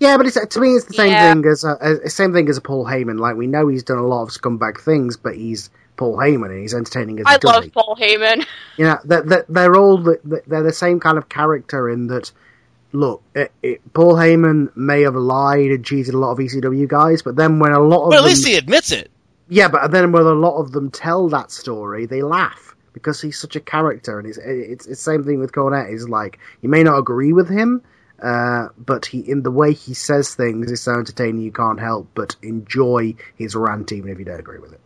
Yeah, 0.00 0.16
but 0.16 0.26
it's, 0.26 0.38
to 0.46 0.60
me, 0.60 0.74
it's 0.74 0.84
the 0.84 0.94
same 0.94 1.10
Yeah. 1.10 1.34
thing 1.34 1.44
as 1.44 1.64
uh, 1.64 1.70
uh, 1.72 1.76
a, 1.80 2.06
a 2.06 2.08
same 2.10 2.32
thing 2.32 2.48
as 2.48 2.56
a 2.56 2.60
Paul 2.60 2.84
Heyman. 2.84 3.18
Like 3.18 3.34
we 3.34 3.48
know 3.48 3.66
he's 3.66 3.82
done 3.82 3.98
a 3.98 4.06
lot 4.06 4.22
of 4.22 4.28
scumbag 4.28 4.78
things, 4.80 5.16
but 5.16 5.34
he's 5.34 5.70
Paul 5.96 6.16
Heyman 6.16 6.50
and 6.50 6.60
he's 6.60 6.72
entertaining 6.72 7.18
as 7.18 7.26
he 7.26 7.32
I 7.34 7.38
love 7.42 7.64
it. 7.64 7.74
Paul 7.74 7.96
Heyman. 8.00 8.46
You 8.76 8.84
know, 8.84 8.98
they're, 9.04 9.22
they're, 9.22 9.44
they're 9.48 9.74
all 9.74 9.98
the, 9.98 10.40
they're 10.46 10.62
the 10.62 10.72
same 10.72 11.00
kind 11.00 11.18
of 11.18 11.28
character 11.28 11.88
in 11.88 12.06
that. 12.06 12.30
Look, 12.92 13.22
it, 13.34 13.52
it, 13.62 13.92
Paul 13.92 14.14
Heyman 14.14 14.74
may 14.76 15.02
have 15.02 15.14
lied 15.16 15.70
and 15.70 15.84
cheated 15.84 16.14
a 16.14 16.18
lot 16.18 16.32
of 16.32 16.38
ECW 16.38 16.88
guys, 16.88 17.22
but 17.22 17.36
then 17.36 17.58
when 17.58 17.72
a 17.72 17.80
lot 17.80 18.08
of 18.08 18.10
But 18.10 18.18
at 18.20 18.22
them, 18.22 18.24
least 18.24 18.46
he 18.46 18.56
admits 18.56 18.92
it. 18.92 19.10
yeah, 19.48 19.68
but 19.68 19.90
then 19.90 20.12
when 20.12 20.22
a 20.24 20.32
lot 20.32 20.58
of 20.60 20.72
them 20.72 20.90
tell 20.90 21.28
that 21.30 21.50
story, 21.50 22.06
they 22.06 22.22
laugh 22.22 22.74
because 22.94 23.20
he's 23.20 23.38
such 23.38 23.56
a 23.56 23.60
character, 23.60 24.18
and 24.18 24.28
it's 24.28 24.38
it's 24.38 24.86
it's 24.86 24.86
the 24.86 24.96
same 24.96 25.24
thing 25.24 25.40
with 25.40 25.52
Cornette. 25.52 25.92
Is 25.92 26.08
like 26.08 26.38
you 26.62 26.68
may 26.68 26.82
not 26.82 26.98
agree 26.98 27.32
with 27.32 27.48
him, 27.48 27.82
uh, 28.22 28.68
but 28.78 29.06
he 29.06 29.20
in 29.20 29.42
the 29.42 29.50
way 29.50 29.72
he 29.74 29.94
says 29.94 30.34
things 30.34 30.70
is 30.72 30.80
so 30.82 30.94
entertaining 30.94 31.42
you 31.42 31.52
can't 31.52 31.80
help 31.80 32.08
but 32.14 32.36
enjoy 32.42 33.14
his 33.36 33.54
rant, 33.54 33.92
even 33.92 34.10
if 34.10 34.18
you 34.18 34.24
don't 34.24 34.40
agree 34.40 34.58
with 34.58 34.72
it. 34.72 34.80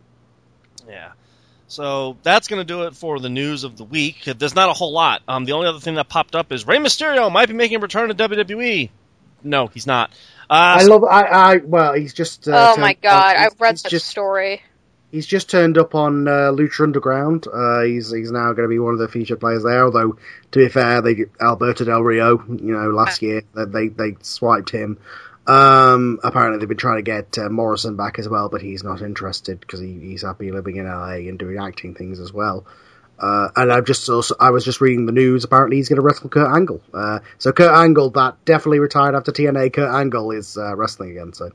Yeah. 1.73 1.83
So 1.83 2.17
that's 2.23 2.47
going 2.47 2.59
to 2.59 2.65
do 2.65 2.83
it 2.83 2.95
for 2.95 3.19
the 3.19 3.29
news 3.29 3.63
of 3.63 3.77
the 3.77 3.83
week. 3.83 4.23
There's 4.25 4.55
not 4.55 4.69
a 4.69 4.73
whole 4.73 4.91
lot. 4.93 5.21
Um, 5.27 5.45
the 5.45 5.53
only 5.53 5.67
other 5.67 5.79
thing 5.79 5.95
that 5.95 6.09
popped 6.09 6.35
up 6.35 6.51
is 6.51 6.67
Rey 6.67 6.77
Mysterio 6.77 7.31
might 7.31 7.47
be 7.47 7.53
making 7.53 7.77
a 7.77 7.79
return 7.79 8.09
to 8.09 8.15
WWE. 8.15 8.89
No, 9.43 9.67
he's 9.67 9.87
not. 9.87 10.11
Uh, 10.49 10.79
I 10.79 10.83
love. 10.83 11.03
I, 11.03 11.21
I 11.23 11.55
well, 11.57 11.93
he's 11.93 12.13
just. 12.13 12.47
Uh, 12.47 12.51
oh 12.51 12.75
turned- 12.75 12.81
my 12.81 12.93
god, 12.93 13.35
he's- 13.35 13.51
I've 13.51 13.61
read 13.61 13.71
he's 13.71 13.81
that 13.83 13.89
just, 13.89 14.07
story. 14.07 14.61
He's 15.11 15.27
just 15.27 15.49
turned 15.49 15.77
up 15.77 15.93
on 15.93 16.27
uh, 16.27 16.51
Lucha 16.51 16.81
Underground. 16.81 17.45
Uh, 17.47 17.81
he's 17.81 18.11
he's 18.11 18.31
now 18.31 18.51
going 18.53 18.67
to 18.67 18.67
be 18.67 18.79
one 18.79 18.93
of 18.93 18.99
the 18.99 19.07
featured 19.07 19.39
players 19.39 19.63
there. 19.63 19.85
Although 19.85 20.17
to 20.51 20.59
be 20.59 20.69
fair, 20.69 21.01
they 21.01 21.25
Alberto 21.39 21.85
Del 21.85 22.01
Rio, 22.01 22.43
you 22.47 22.73
know, 22.73 22.89
last 22.89 23.21
year 23.21 23.43
they 23.53 23.65
they, 23.65 23.87
they 23.89 24.17
swiped 24.21 24.71
him. 24.71 24.97
Um, 25.45 26.19
apparently 26.23 26.59
they've 26.59 26.69
been 26.69 26.77
trying 26.77 26.97
to 26.97 27.01
get 27.03 27.37
uh, 27.37 27.49
Morrison 27.49 27.95
back 27.97 28.17
as 28.19 28.29
well, 28.29 28.49
but 28.49 28.61
he's 28.61 28.83
not 28.83 29.01
interested 29.01 29.59
because 29.59 29.79
he, 29.81 29.99
he's 29.99 30.21
happy 30.21 30.51
living 30.51 30.77
in 30.77 30.85
LA 30.85 31.15
and 31.27 31.37
doing 31.37 31.57
acting 31.59 31.95
things 31.95 32.19
as 32.19 32.31
well. 32.31 32.65
Uh, 33.19 33.49
and 33.55 33.71
I've 33.71 33.85
just 33.85 34.09
also 34.09 34.35
I 34.39 34.49
was 34.51 34.65
just 34.65 34.81
reading 34.81 35.05
the 35.05 35.11
news. 35.11 35.43
Apparently 35.43 35.77
he's 35.77 35.87
going 35.89 35.97
to 35.97 36.01
wrestle 36.01 36.29
Kurt 36.29 36.53
Angle. 36.53 36.81
Uh, 36.93 37.19
so 37.37 37.51
Kurt 37.51 37.71
Angle, 37.71 38.09
that 38.11 38.43
definitely 38.45 38.79
retired 38.79 39.15
after 39.15 39.31
TNA. 39.31 39.73
Kurt 39.73 39.93
Angle 39.93 40.31
is 40.31 40.57
uh, 40.57 40.75
wrestling 40.75 41.11
again. 41.11 41.33
So 41.33 41.51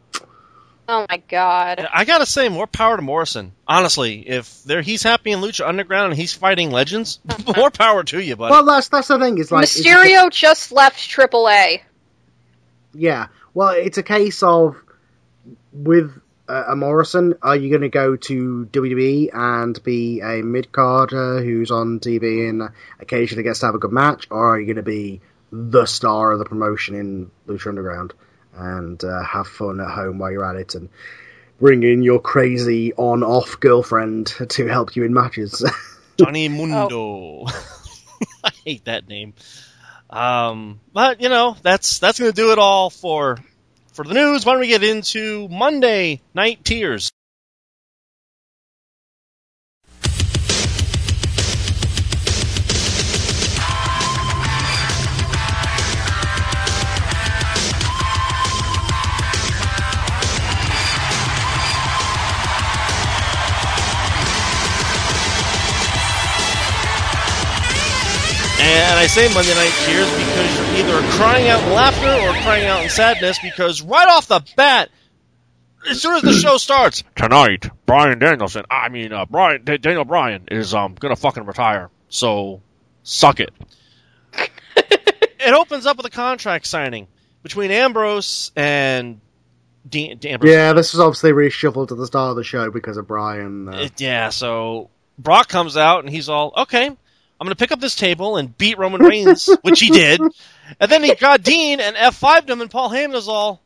Oh 0.91 1.05
my 1.11 1.19
god. 1.29 1.87
I 1.93 2.07
gotta 2.07 2.25
say, 2.25 2.49
more 2.49 2.67
power 2.67 2.97
to 2.97 3.03
Morrison. 3.03 3.53
Honestly, 3.67 4.27
if 4.27 4.63
there 4.65 4.81
he's 4.81 5.03
happy 5.03 5.33
in 5.33 5.41
Lucha 5.41 5.67
Underground 5.69 6.13
and 6.13 6.19
he's 6.19 6.33
fighting 6.33 6.71
legends, 6.71 7.21
more 7.57 7.71
power 7.71 8.05
to 8.05 8.19
you, 8.21 8.37
buddy. 8.37 8.53
well, 8.53 8.65
that's 8.65 8.89
that's 8.89 9.09
the 9.09 9.19
thing. 9.19 9.37
Is 9.37 9.53
like 9.53 9.65
it's- 9.65 9.83
Mysterio 9.87 10.31
just 10.31 10.73
left 10.73 10.99
AAA. 10.99 11.81
Yeah. 12.95 13.27
Well, 13.55 13.71
it's 13.71 13.99
a 13.99 14.03
case 14.03 14.43
of 14.43 14.77
with 15.73 16.13
uh, 16.49 16.65
a 16.69 16.77
Morrison, 16.77 17.35
are 17.43 17.57
you 17.57 17.69
going 17.69 17.83
to 17.83 17.89
go 17.89 18.17
to 18.17 18.69
WWE 18.73 19.31
and 19.33 19.83
be 19.83 20.21
a 20.21 20.43
mid 20.43 20.73
carder 20.73 21.43
who's 21.43 21.71
on 21.71 22.01
TV 22.01 22.49
and 22.49 22.71
occasionally 23.01 23.43
gets 23.43 23.61
to 23.61 23.67
have 23.67 23.75
a 23.75 23.79
good 23.79 23.93
match, 23.93 24.27
or 24.31 24.55
are 24.55 24.61
you 24.61 24.67
going 24.67 24.77
to 24.77 24.83
be 24.83 25.21
the 25.53 25.87
star 25.87 26.33
of 26.33 26.39
the 26.39 26.45
promotion 26.45 26.95
in 26.95 27.31
Lucha 27.47 27.69
Underground 27.69 28.15
and 28.55 29.03
uh, 29.05 29.23
have 29.23 29.47
fun 29.47 29.81
at 29.81 29.91
home 29.91 30.19
while 30.19 30.31
you're 30.31 30.49
at 30.49 30.57
it 30.57 30.75
and 30.75 30.89
bring 31.61 31.83
in 31.83 32.03
your 32.03 32.21
crazy 32.21 32.93
on-off 32.95 33.61
girlfriend 33.61 34.27
to 34.49 34.67
help 34.67 34.97
you 34.97 35.05
in 35.05 35.13
matches? 35.13 35.65
Johnny 36.19 36.49
Mundo. 36.49 37.45
I 38.45 38.51
hate 38.65 38.85
that 38.87 39.09
name. 39.09 39.35
Um, 40.11 40.81
but 40.93 41.21
you 41.21 41.29
know, 41.29 41.57
that's 41.63 41.99
that's 41.99 42.19
gonna 42.19 42.33
do 42.33 42.53
it 42.53 42.59
all 42.59 42.91
for 42.91 43.39
for 43.93 44.05
the 44.05 44.15
news. 44.15 44.47
Why 44.47 44.53
don't 44.53 44.61
we 44.61 44.69
get 44.69 44.83
into 44.83 45.49
Monday 45.49 46.21
night 46.35 46.65
tears? 46.65 47.08
Say 69.09 69.33
Monday 69.33 69.55
night 69.55 69.73
tears 69.87 70.11
because 70.11 70.57
you're 70.59 70.87
either 70.87 71.09
crying 71.13 71.49
out 71.49 71.63
in 71.63 71.73
laughter 71.73 72.07
or 72.07 72.31
crying 72.43 72.67
out 72.67 72.85
in 72.85 72.91
sadness 72.91 73.39
because 73.43 73.81
right 73.81 74.07
off 74.07 74.29
the 74.29 74.45
bat, 74.55 74.91
as 75.89 76.03
soon 76.03 76.17
as 76.17 76.23
the 76.23 76.35
show 76.35 76.59
starts, 76.59 77.03
tonight, 77.17 77.71
Bryan 77.87 78.19
Danielson, 78.19 78.65
I 78.71 78.91
mean, 78.91 79.15
uh, 79.15 79.25
Bryan, 79.25 79.65
D- 79.65 79.79
Daniel 79.79 80.05
Bryan 80.05 80.45
is, 80.51 80.75
um, 80.75 80.95
gonna 80.95 81.17
fucking 81.17 81.47
retire. 81.47 81.89
So, 82.11 82.61
suck 83.03 83.41
it. 83.41 83.51
it 84.77 85.55
opens 85.55 85.87
up 85.87 85.97
with 85.97 86.05
a 86.05 86.11
contract 86.11 86.67
signing 86.67 87.09
between 87.43 87.71
Ambrose 87.71 88.53
and 88.55 89.21
Dean, 89.89 90.21
Ambrose. 90.23 90.53
yeah, 90.53 90.75
this 90.75 90.93
was 90.93 91.01
obviously 91.01 91.33
reshuffled 91.33 91.91
at 91.91 91.97
the 91.97 92.07
start 92.07 92.31
of 92.31 92.37
the 92.37 92.45
show 92.45 92.71
because 92.71 92.99
of 92.99 93.09
Bryan. 93.09 93.69
Uh, 93.69 93.89
yeah, 93.97 94.29
so 94.29 94.91
Brock 95.19 95.49
comes 95.49 95.79
out 95.79 96.05
and 96.05 96.11
he's 96.11 96.29
all, 96.29 96.53
okay, 96.59 96.95
I'm 97.41 97.45
going 97.47 97.55
to 97.55 97.59
pick 97.59 97.71
up 97.73 97.81
this 97.81 97.95
table 97.95 98.37
and 98.37 98.57
beat 98.59 98.79
Roman 98.79 99.01
Reigns, 99.03 99.49
which 99.63 99.81
he 99.81 99.91
did. 99.91 100.21
And 100.81 100.91
then 100.91 101.05
he 101.05 101.15
got 101.15 101.43
Dean 101.43 101.81
and 101.81 101.95
F5'd 101.97 102.51
him, 102.51 102.61
and 102.61 102.71
Paul 102.71 102.91
Heyman 102.91 103.15
is 103.15 103.29
all, 103.29 103.61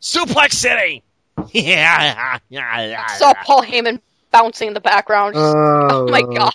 Suplex 0.00 0.52
City! 0.52 1.02
yeah, 1.52 2.38
yeah, 2.48 2.82
yeah. 2.86 3.06
Saw 3.06 3.32
Paul 3.44 3.62
Heyman 3.62 4.00
bouncing 4.32 4.68
in 4.68 4.74
the 4.74 4.80
background. 4.80 5.34
oh, 5.36 5.88
oh 5.90 6.08
my 6.08 6.22
god. 6.22 6.52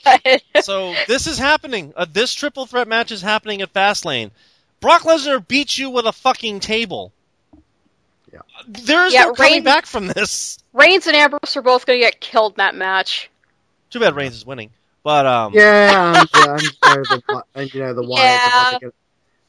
So 0.61 0.93
this 1.07 1.25
is 1.27 1.37
happening. 1.39 1.93
Uh, 1.95 2.05
this 2.11 2.33
triple 2.33 2.65
threat 2.65 2.87
match 2.87 3.11
is 3.11 3.21
happening 3.21 3.61
at 3.61 3.73
Fastlane. 3.73 4.29
Brock 4.79 5.03
Lesnar 5.03 5.45
beats 5.47 5.77
you 5.77 5.89
with 5.89 6.05
a 6.05 6.11
fucking 6.11 6.59
table. 6.59 7.11
Yeah. 8.31 8.39
There 8.67 9.05
is 9.05 9.13
Yeah, 9.13 9.25
no 9.25 9.33
coming 9.33 9.51
Reigns- 9.53 9.65
back 9.65 9.85
from 9.85 10.07
this. 10.07 10.59
Reigns 10.73 11.07
and 11.07 11.15
Ambrose 11.15 11.55
are 11.55 11.61
both 11.61 11.85
going 11.85 11.99
to 11.99 12.05
get 12.05 12.19
killed 12.19 12.53
in 12.53 12.57
that 12.57 12.75
match. 12.75 13.29
Too 13.89 13.99
bad 13.99 14.15
Reigns 14.15 14.35
is 14.35 14.45
winning. 14.45 14.69
But, 15.03 15.25
um, 15.25 15.53
Yeah, 15.53 16.21
and, 16.21 16.29
uh, 16.33 16.53
and, 16.53 16.61
you 16.63 16.69
know, 16.85 17.03
the, 17.03 17.43
and 17.55 17.73
you 17.73 17.79
know 17.81 17.93
the 17.93 18.03
Wyatts 18.03 18.17
Yeah. 18.17 18.45
are 18.45 18.49
probably 18.51 18.79
gonna, 18.79 18.93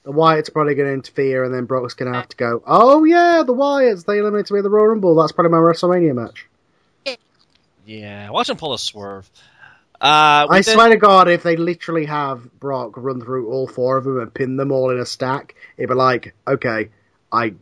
the 0.05 0.13
Wyatts 0.13 0.53
probably 0.53 0.75
going 0.75 0.89
to 0.89 0.95
interfere, 0.95 1.45
and 1.45 1.53
then 1.55 1.67
Brock's 1.67 1.95
going 1.95 2.11
to 2.13 2.19
have 2.19 2.29
to 2.29 2.37
go. 2.37 2.63
Oh 2.67 3.05
yeah, 3.05 3.43
the 3.47 3.55
Wyatts 3.55 4.05
they 4.07 4.19
eliminated 4.19 4.51
me 4.51 4.59
in 4.59 4.65
the 4.65 4.71
Royal 4.71 4.89
Rumble. 4.89 5.15
That's 5.15 5.33
probably 5.33 5.53
my 5.53 5.59
WrestleMania 5.59 6.15
match. 6.15 6.47
yeah, 7.87 8.31
watch 8.31 8.49
him 8.49 8.57
pull 8.57 8.73
a 8.75 8.79
swerve. 8.79 9.31
Uh, 10.01 10.47
I 10.51 10.63
then- 10.63 10.75
swear 10.75 10.89
to 10.89 10.97
God, 10.97 11.29
if 11.29 11.43
they 11.45 11.57
literally 11.57 12.07
have 12.07 12.59
Brock 12.59 12.93
run 12.97 13.21
through 13.21 13.51
all 13.53 13.69
four 13.69 13.99
of 13.99 14.05
them 14.05 14.19
and 14.19 14.33
pin 14.35 14.57
them 14.57 14.73
all 14.73 14.91
in 14.91 14.99
a 14.99 15.07
stack, 15.07 15.55
it'd 15.77 15.89
be 15.89 15.95
like, 15.95 16.35
okay, 16.47 16.89
I 17.31 17.55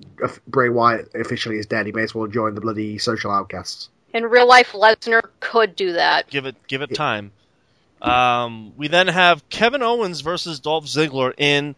Bray 0.46 0.68
Wyatt 0.70 1.10
officially 1.14 1.58
is 1.58 1.66
dead. 1.66 1.86
He 1.86 1.92
may 1.92 2.02
as 2.02 2.14
well 2.14 2.26
join 2.28 2.54
the 2.54 2.60
bloody 2.62 2.96
social 2.98 3.30
outcasts. 3.30 3.90
In 4.14 4.24
real 4.24 4.48
life, 4.48 4.72
Lesnar 4.72 5.22
could 5.40 5.76
do 5.76 5.92
that. 5.92 6.28
give 6.30 6.46
it 6.46 6.56
give 6.66 6.80
it 6.82 6.94
time. 6.94 7.32
Um, 8.02 8.72
we 8.76 8.88
then 8.88 9.08
have 9.08 9.48
Kevin 9.48 9.82
Owens 9.82 10.20
versus 10.20 10.60
Dolph 10.60 10.86
Ziggler 10.86 11.32
in 11.36 11.74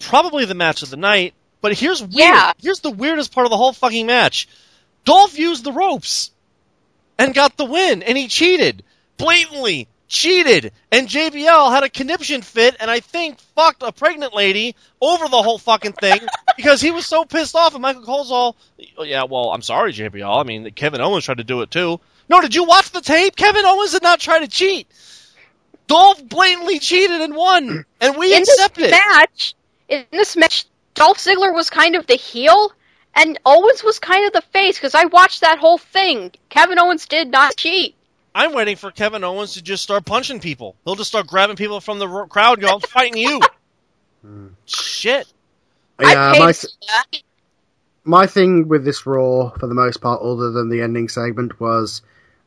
probably 0.00 0.44
the 0.44 0.54
match 0.54 0.82
of 0.82 0.90
the 0.90 0.96
night. 0.96 1.34
But 1.60 1.74
here's 1.74 2.00
weird. 2.00 2.12
Yeah. 2.14 2.52
Here's 2.60 2.80
the 2.80 2.90
weirdest 2.90 3.32
part 3.32 3.46
of 3.46 3.50
the 3.50 3.56
whole 3.56 3.72
fucking 3.72 4.06
match. 4.06 4.48
Dolph 5.04 5.38
used 5.38 5.64
the 5.64 5.72
ropes 5.72 6.30
and 7.18 7.34
got 7.34 7.56
the 7.56 7.64
win, 7.64 8.02
and 8.02 8.16
he 8.16 8.28
cheated 8.28 8.82
blatantly. 9.16 9.88
Cheated, 10.08 10.72
and 10.90 11.06
JBL 11.06 11.70
had 11.72 11.84
a 11.84 11.88
conniption 11.88 12.42
fit, 12.42 12.76
and 12.80 12.90
I 12.90 12.98
think 12.98 13.38
fucked 13.54 13.84
a 13.84 13.92
pregnant 13.92 14.34
lady 14.34 14.74
over 15.00 15.28
the 15.28 15.40
whole 15.40 15.56
fucking 15.56 15.92
thing 15.92 16.18
because 16.56 16.80
he 16.80 16.90
was 16.90 17.06
so 17.06 17.24
pissed 17.24 17.54
off. 17.54 17.74
And 17.74 17.82
Michael 17.82 18.02
Cole's 18.02 18.32
all, 18.32 18.56
"Yeah, 18.98 19.22
well, 19.30 19.52
I'm 19.52 19.62
sorry, 19.62 19.92
JBL. 19.92 20.40
I 20.40 20.42
mean, 20.42 20.68
Kevin 20.72 21.00
Owens 21.00 21.26
tried 21.26 21.36
to 21.36 21.44
do 21.44 21.60
it 21.62 21.70
too." 21.70 22.00
No, 22.28 22.40
did 22.40 22.56
you 22.56 22.64
watch 22.64 22.90
the 22.90 23.00
tape? 23.00 23.36
Kevin 23.36 23.64
Owens 23.64 23.92
did 23.92 24.02
not 24.02 24.18
try 24.18 24.40
to 24.40 24.48
cheat. 24.48 24.88
Dolph 25.86 26.26
blatantly 26.28 26.78
cheated 26.78 27.20
and 27.20 27.34
won, 27.34 27.84
and 28.00 28.16
we 28.16 28.34
in 28.34 28.42
accept 28.42 28.76
this 28.76 28.88
it. 28.88 28.90
match, 28.92 29.54
in 29.88 30.04
this 30.12 30.36
match, 30.36 30.66
Dolph 30.94 31.18
Ziggler 31.18 31.54
was 31.54 31.70
kind 31.70 31.96
of 31.96 32.06
the 32.06 32.14
heel, 32.14 32.72
and 33.14 33.38
Owens 33.44 33.82
was 33.82 33.98
kind 33.98 34.26
of 34.26 34.32
the 34.32 34.42
face 34.52 34.76
because 34.76 34.94
I 34.94 35.06
watched 35.06 35.40
that 35.40 35.58
whole 35.58 35.78
thing. 35.78 36.32
Kevin 36.48 36.78
Owens 36.78 37.06
did 37.06 37.28
not 37.28 37.56
cheat. 37.56 37.94
I'm 38.34 38.52
waiting 38.52 38.76
for 38.76 38.92
Kevin 38.92 39.24
Owens 39.24 39.54
to 39.54 39.62
just 39.62 39.82
start 39.82 40.04
punching 40.04 40.40
people. 40.40 40.76
He'll 40.84 40.94
just 40.94 41.10
start 41.10 41.26
grabbing 41.26 41.56
people 41.56 41.80
from 41.80 41.98
the 41.98 42.06
r- 42.06 42.28
crowd 42.28 42.58
and 42.58 42.68
go, 42.68 42.74
I'm 42.74 42.80
fighting 42.80 43.16
you. 43.16 43.40
Shit. 44.66 45.26
Yeah, 46.00 46.34
my, 46.38 46.52
for 46.52 46.68
my 48.04 48.26
thing 48.26 48.68
with 48.68 48.84
this 48.84 49.04
Raw, 49.04 49.50
for 49.50 49.66
the 49.66 49.74
most 49.74 50.00
part, 50.00 50.22
other 50.22 50.50
than 50.50 50.68
the 50.68 50.82
ending 50.82 51.08
segment, 51.08 51.60
was 51.60 52.02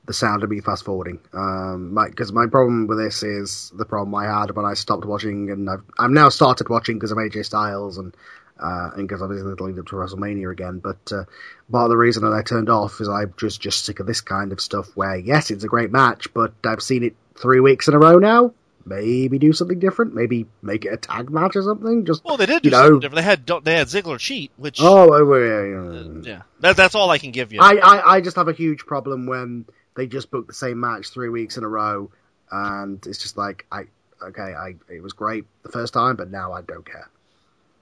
the 0.05 0.13
sound 0.13 0.43
of 0.43 0.49
me 0.49 0.59
fast 0.59 0.83
forwarding. 0.85 1.19
Um, 1.33 1.97
because 2.09 2.31
my, 2.31 2.47
problem 2.47 2.87
with 2.87 2.97
this 2.97 3.23
is 3.23 3.71
the 3.75 3.85
problem 3.85 4.13
I 4.15 4.25
had 4.25 4.55
when 4.55 4.65
I 4.65 4.73
stopped 4.73 5.05
watching, 5.05 5.49
and 5.49 5.69
I've, 5.69 5.83
I've 5.97 6.11
now 6.11 6.29
started 6.29 6.69
watching 6.69 6.97
because 6.97 7.11
of 7.11 7.17
AJ 7.17 7.45
Styles 7.45 7.97
and 7.97 8.15
uh, 8.59 8.91
and 8.95 9.07
because 9.07 9.21
obviously 9.21 9.51
it's 9.51 9.59
leading 9.61 9.79
up 9.79 9.87
to 9.87 9.95
WrestleMania 9.95 10.51
again. 10.51 10.79
But 10.79 11.11
uh, 11.11 11.23
part 11.71 11.85
of 11.85 11.89
the 11.89 11.97
reason 11.97 12.23
that 12.23 12.33
I 12.33 12.43
turned 12.43 12.69
off 12.69 13.01
is 13.01 13.09
I'm 13.09 13.33
just 13.37 13.59
just 13.59 13.85
sick 13.85 13.99
of 13.99 14.07
this 14.07 14.21
kind 14.21 14.51
of 14.51 14.61
stuff. 14.61 14.95
Where 14.95 15.15
yes, 15.15 15.51
it's 15.51 15.63
a 15.63 15.67
great 15.67 15.91
match, 15.91 16.33
but 16.33 16.53
I've 16.63 16.81
seen 16.83 17.03
it 17.03 17.15
three 17.35 17.59
weeks 17.59 17.87
in 17.87 17.93
a 17.93 17.99
row 17.99 18.17
now. 18.19 18.53
Maybe 18.85 19.39
do 19.39 19.53
something 19.53 19.79
different. 19.79 20.13
Maybe 20.13 20.45
make 20.61 20.83
it 20.83 20.93
a 20.93 20.97
tag 20.97 21.29
match 21.29 21.55
or 21.55 21.61
something. 21.63 22.05
Just 22.05 22.23
Well, 22.25 22.35
they 22.35 22.45
did 22.45 22.63
do 22.63 22.67
you 22.67 22.71
know. 22.71 22.83
something 22.83 22.99
different. 22.99 23.15
They 23.15 23.23
had 23.23 23.63
they 23.63 23.75
had 23.75 23.87
Ziggler 23.87 24.19
cheat, 24.19 24.51
which 24.57 24.79
Oh, 24.81 25.09
oh, 25.13 25.35
yeah, 25.37 25.63
yeah, 25.63 26.01
yeah. 26.03 26.21
yeah, 26.21 26.41
that, 26.59 26.75
that's 26.75 26.93
all 26.93 27.09
I 27.09 27.17
can 27.17 27.31
give 27.31 27.53
you. 27.53 27.59
I, 27.61 27.77
I, 27.77 28.15
I 28.15 28.21
just 28.21 28.35
have 28.35 28.49
a 28.49 28.53
huge 28.53 28.85
problem 28.85 29.25
when 29.25 29.65
they 29.95 30.07
just 30.07 30.31
booked 30.31 30.47
the 30.47 30.53
same 30.53 30.79
match 30.79 31.09
three 31.09 31.29
weeks 31.29 31.57
in 31.57 31.63
a 31.63 31.67
row, 31.67 32.11
and 32.51 33.05
it's 33.07 33.19
just 33.19 33.37
like 33.37 33.65
I 33.71 33.83
okay, 34.21 34.53
I 34.55 34.75
it 34.89 35.01
was 35.03 35.13
great 35.13 35.45
the 35.63 35.69
first 35.69 35.93
time, 35.93 36.15
but 36.15 36.29
now 36.31 36.53
I 36.53 36.61
don't 36.61 36.85
care. 36.85 37.09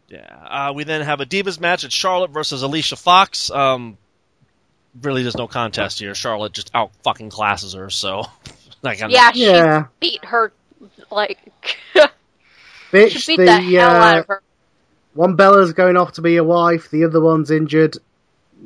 Yeah. 0.10 0.68
Uh, 0.70 0.74
we 0.74 0.84
then 0.84 1.02
have 1.02 1.22
a 1.22 1.26
Divas 1.26 1.60
match 1.60 1.86
at 1.86 1.92
Charlotte 1.94 2.32
versus 2.32 2.64
Alicia 2.64 2.98
Fox. 2.98 3.50
Um, 3.50 3.98
really, 5.02 5.22
there's 5.24 5.38
no 5.38 5.48
contest 5.48 6.00
here. 6.00 6.14
Charlotte 6.14 6.52
just 6.52 6.70
out 6.74 6.92
fucking 7.04 7.30
classes 7.30 7.74
her. 7.76 7.90
So, 7.90 8.24
like, 8.82 9.02
I'm- 9.02 9.10
Yeah, 9.10 9.32
she 9.32 9.46
Yeah, 9.46 9.86
beat 10.02 10.26
her 10.26 10.52
like 11.10 11.38
bitch. 12.92 13.12
she 13.18 13.38
beat 13.38 13.46
The, 13.46 13.46
the, 13.46 13.62
hell 13.62 13.90
out 13.90 14.16
uh, 14.16 14.20
of 14.20 14.28
her. 14.28 14.42
one 15.14 15.36
Bella's 15.38 15.72
going 15.74 15.96
off 15.96 16.14
to 16.14 16.22
be 16.22 16.36
a 16.38 16.44
wife, 16.44 16.90
the 16.92 17.06
other 17.06 17.22
one's 17.22 17.50
injured. 17.52 17.96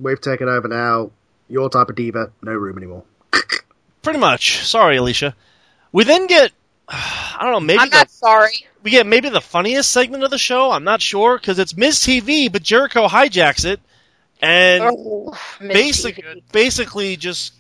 We've 0.02 0.20
taken 0.20 0.50
over 0.50 0.68
now. 0.68 1.12
Your 1.48 1.70
type 1.70 1.90
of 1.90 1.96
diva, 1.96 2.32
no 2.42 2.54
room 2.54 2.78
anymore. 2.78 3.04
Pretty 4.06 4.20
much. 4.20 4.66
Sorry, 4.66 4.98
Alicia. 4.98 5.36
We 5.92 6.04
then 6.06 6.28
get, 6.28 6.52
I 6.88 7.40
don't 7.42 7.52
know, 7.52 7.60
maybe 7.60 7.80
I'm 7.80 7.90
the, 7.90 7.98
not 7.98 8.12
sorry. 8.12 8.66
we 8.84 8.92
get 8.92 9.06
maybe 9.06 9.30
the 9.30 9.42
funniest 9.42 9.92
segment 9.92 10.24
of 10.24 10.30
the 10.32 10.38
show. 10.38 10.72
I'm 10.72 10.84
not 10.86 11.02
sure 11.02 11.38
because 11.38 11.60
it's 11.60 11.76
Miz 11.76 12.00
TV, 12.00 12.52
but 12.52 12.64
Jericho 12.64 13.08
hijacks 13.08 13.66
it 13.66 13.80
and 14.42 14.84
Oh, 14.84 15.38
Miz 15.60 15.74
basic, 15.74 16.16
TV. 16.18 16.42
basically 16.52 17.16
just 17.18 17.54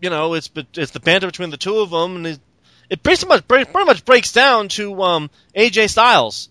you 0.00 0.08
know 0.10 0.34
it's 0.34 0.50
it's 0.74 0.92
the 0.92 1.00
banter 1.00 1.26
between 1.28 1.50
the 1.50 1.56
two 1.56 1.78
of 1.78 1.90
them, 1.90 2.16
and 2.16 2.26
it, 2.26 2.40
it 2.90 3.02
pretty 3.02 3.26
much 3.26 3.46
pretty 3.46 3.70
much 3.72 4.04
breaks 4.04 4.32
down 4.32 4.68
to 4.68 5.00
um, 5.02 5.30
AJ 5.54 5.90
Styles. 5.90 6.48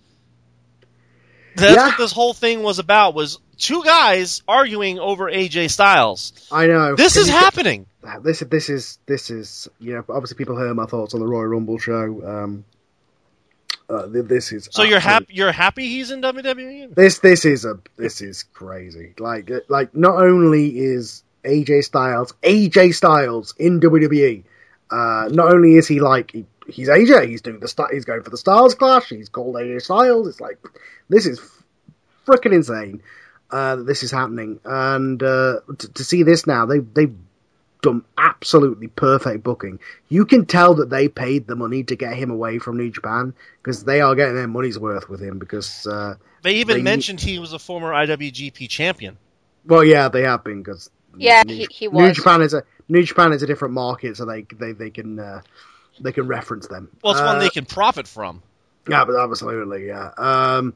That's 1.55 1.75
Yeah. 1.75 1.87
what 1.87 1.97
this 1.97 2.11
whole 2.13 2.33
thing 2.33 2.63
was 2.63 2.79
about. 2.79 3.13
Was 3.15 3.39
two 3.57 3.83
guys 3.83 4.41
arguing 4.47 4.99
over 4.99 5.29
AJ 5.31 5.71
Styles. 5.71 6.31
I 6.51 6.67
know 6.67 6.95
This 6.95 7.13
Can 7.13 7.23
is 7.23 7.29
happening. 7.29 7.85
This 8.21 8.39
this 8.39 8.69
is 8.69 8.97
this 9.05 9.29
is 9.29 9.67
you 9.79 9.93
know 9.93 10.03
obviously 10.09 10.37
people 10.37 10.55
heard 10.55 10.75
my 10.75 10.85
thoughts 10.85 11.13
on 11.13 11.19
the 11.19 11.27
Royal 11.27 11.45
Rumble 11.45 11.77
show. 11.77 12.21
Um, 12.25 12.65
uh, 13.91 14.07
this 14.07 14.51
is 14.51 14.69
So 14.71 14.83
you're 14.83 14.99
happy? 14.99 15.27
You're 15.29 15.51
happy 15.51 15.87
he's 15.87 16.11
in? 16.11 16.21
WWE? 16.21 16.95
This 16.95 17.19
this 17.19 17.45
is 17.45 17.65
a 17.65 17.79
this 17.97 18.21
is 18.21 18.43
crazy. 18.43 19.13
Like 19.19 19.51
uh, 19.51 19.59
like 19.67 19.95
not 19.95 20.15
only 20.15 20.77
is 20.79 21.23
AJ 21.43 21.83
Styles 21.83 22.33
AJ 22.41 22.95
Styles 22.95 23.53
in 23.57 23.79
WWE, 23.79 24.43
uh, 24.89 25.29
not 25.31 25.53
only 25.53 25.75
is 25.75 25.87
he 25.87 25.99
like 25.99 26.31
he, 26.31 26.45
he's 26.67 26.87
AJ, 26.87 27.27
he's 27.27 27.41
doing 27.41 27.59
the 27.59 27.87
he's 27.91 28.05
going 28.05 28.23
for 28.23 28.29
the 28.29 28.37
Styles 28.37 28.75
Clash. 28.75 29.09
He's 29.09 29.29
called 29.29 29.55
AJ 29.55 29.81
Styles. 29.83 30.27
It's 30.27 30.41
like 30.41 30.57
this 31.09 31.25
is 31.25 31.39
freaking 32.25 32.53
insane. 32.53 33.03
Uh, 33.49 33.75
this 33.75 34.03
is 34.03 34.11
happening, 34.11 34.61
and 34.63 35.21
uh, 35.21 35.59
to, 35.77 35.93
to 35.93 36.03
see 36.05 36.23
this 36.23 36.47
now, 36.47 36.65
they 36.65 36.79
they've 36.79 37.13
done 37.81 38.03
absolutely 38.17 38.87
perfect 38.87 39.43
booking. 39.43 39.79
You 40.09 40.25
can 40.25 40.45
tell 40.45 40.75
that 40.75 40.89
they 40.89 41.07
paid 41.07 41.47
the 41.47 41.55
money 41.55 41.83
to 41.85 41.95
get 41.95 42.13
him 42.13 42.29
away 42.31 42.59
from 42.59 42.77
New 42.77 42.91
Japan 42.91 43.33
because 43.61 43.83
they 43.83 44.01
are 44.01 44.15
getting 44.15 44.35
their 44.35 44.47
money's 44.47 44.77
worth 44.79 45.09
with 45.09 45.21
him 45.21 45.39
because. 45.39 45.85
Uh, 45.87 46.15
They 46.43 46.55
even 46.55 46.77
They- 46.77 46.83
mentioned 46.83 47.19
he 47.21 47.39
was 47.39 47.53
a 47.53 47.59
former 47.59 47.91
IWGP 47.93 48.67
champion. 48.69 49.17
Well, 49.65 49.83
yeah, 49.83 50.09
they 50.09 50.23
have 50.23 50.43
been 50.43 50.61
because 50.63 50.89
Yeah, 51.17 51.43
New, 51.45 51.55
he- 51.55 51.67
he 51.69 51.87
New. 51.87 52.11
Japan 52.13 52.41
is 52.41 52.53
a 52.53 52.63
New 52.87 53.03
Japan 53.03 53.33
is 53.33 53.43
a 53.43 53.47
different 53.47 53.73
market, 53.73 54.17
so 54.17 54.25
they 54.25 54.45
they 54.57 54.71
they 54.73 54.89
can 54.89 55.19
uh, 55.19 55.41
they 55.99 56.11
can 56.11 56.27
reference 56.27 56.67
them. 56.67 56.89
Well, 57.03 57.13
it's 57.13 57.21
Uh, 57.21 57.25
one 57.25 57.39
they 57.39 57.49
can 57.49 57.65
profit 57.65 58.07
from. 58.07 58.41
Yeah, 58.89 59.05
but 59.05 59.15
absolutely, 59.15 59.87
yeah. 59.87 60.09
Um, 60.17 60.73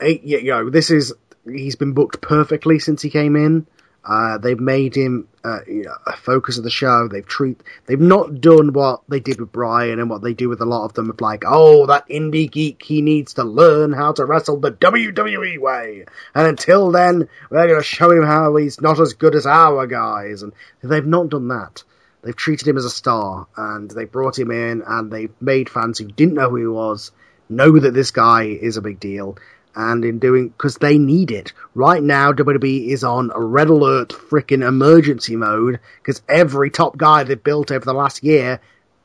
eh, 0.00 0.18
yeah, 0.22 0.38
you 0.38 0.50
know, 0.50 0.70
this 0.70 0.90
is 0.90 1.12
he's 1.46 1.76
been 1.76 1.92
booked 1.92 2.20
perfectly 2.20 2.78
since 2.80 3.02
he 3.02 3.10
came 3.10 3.36
in. 3.36 3.66
Uh, 4.04 4.38
they've 4.38 4.60
made 4.60 4.94
him 4.94 5.28
uh, 5.44 5.60
you 5.66 5.84
know, 5.84 5.94
a 6.06 6.16
focus 6.16 6.58
of 6.58 6.64
the 6.64 6.70
show. 6.70 7.08
They've 7.08 7.26
treat 7.26 7.62
they've 7.86 8.00
not 8.00 8.40
done 8.40 8.72
what 8.72 9.02
they 9.08 9.20
did 9.20 9.40
with 9.40 9.52
Bryan 9.52 9.98
and 9.98 10.10
what 10.10 10.22
they 10.22 10.34
do 10.34 10.48
with 10.48 10.60
a 10.60 10.66
lot 10.66 10.84
of 10.84 10.94
them 10.94 11.10
of 11.10 11.20
like, 11.20 11.44
oh, 11.46 11.86
that 11.86 12.08
indie 12.08 12.50
geek, 12.50 12.82
he 12.82 13.02
needs 13.02 13.34
to 13.34 13.44
learn 13.44 13.92
how 13.92 14.12
to 14.12 14.24
wrestle 14.24 14.58
the 14.58 14.72
WWE 14.72 15.58
way. 15.58 16.04
And 16.34 16.46
until 16.46 16.90
then, 16.90 17.28
we're 17.50 17.66
going 17.66 17.80
to 17.80 17.84
show 17.84 18.10
him 18.10 18.24
how 18.24 18.56
he's 18.56 18.80
not 18.80 19.00
as 19.00 19.14
good 19.14 19.34
as 19.34 19.46
our 19.46 19.86
guys. 19.86 20.42
And 20.42 20.52
they've 20.82 21.04
not 21.04 21.30
done 21.30 21.48
that. 21.48 21.82
They've 22.22 22.34
treated 22.34 22.66
him 22.66 22.78
as 22.78 22.86
a 22.86 22.90
star, 22.90 23.46
and 23.54 23.90
they 23.90 24.06
brought 24.06 24.38
him 24.38 24.50
in, 24.50 24.82
and 24.86 25.10
they've 25.10 25.34
made 25.42 25.68
fans 25.68 25.98
who 25.98 26.06
didn't 26.06 26.34
know 26.34 26.48
who 26.48 26.56
he 26.56 26.66
was 26.66 27.10
know 27.50 27.78
that 27.78 27.92
this 27.92 28.10
guy 28.10 28.44
is 28.44 28.78
a 28.78 28.82
big 28.82 28.98
deal. 28.98 29.36
And 29.76 30.04
in 30.04 30.18
doing, 30.20 30.48
because 30.50 30.76
they 30.76 30.98
need 30.98 31.30
it. 31.32 31.52
Right 31.74 32.02
now, 32.02 32.32
WWE 32.32 32.88
is 32.88 33.02
on 33.02 33.32
a 33.34 33.40
red 33.40 33.68
alert 33.68 34.10
freaking 34.10 34.66
emergency 34.66 35.34
mode, 35.36 35.80
because 36.00 36.22
every 36.28 36.70
top 36.70 36.96
guy 36.96 37.24
they've 37.24 37.42
built 37.42 37.72
over 37.72 37.84
the 37.84 37.92
last 37.94 38.22
year 38.22 38.60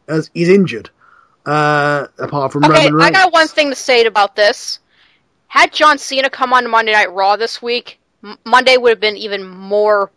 is, 0.07 0.30
is 0.36 0.47
injured. 0.49 0.91
Uh, 1.45 2.05
apart 2.20 2.51
from 2.51 2.65
Okay, 2.65 2.86
Roman 2.86 2.93
Reigns. 2.93 3.07
I 3.07 3.11
got 3.11 3.34
one 3.34 3.47
thing 3.47 3.70
to 3.70 3.76
say 3.76 4.05
about 4.05 4.36
this. 4.36 4.80
Had 5.47 5.74
John 5.74 5.97
Cena 5.97 6.30
come 6.30 6.53
on 6.53 6.70
Monday 6.70 6.91
Night 6.91 7.11
Raw 7.11 7.36
this 7.36 7.59
week, 7.61 7.99
M- 8.24 8.38
Monday 8.45 8.78
would 8.78 8.89
have 8.91 8.99
been 8.99 9.17
even 9.17 9.47
more 9.47 10.11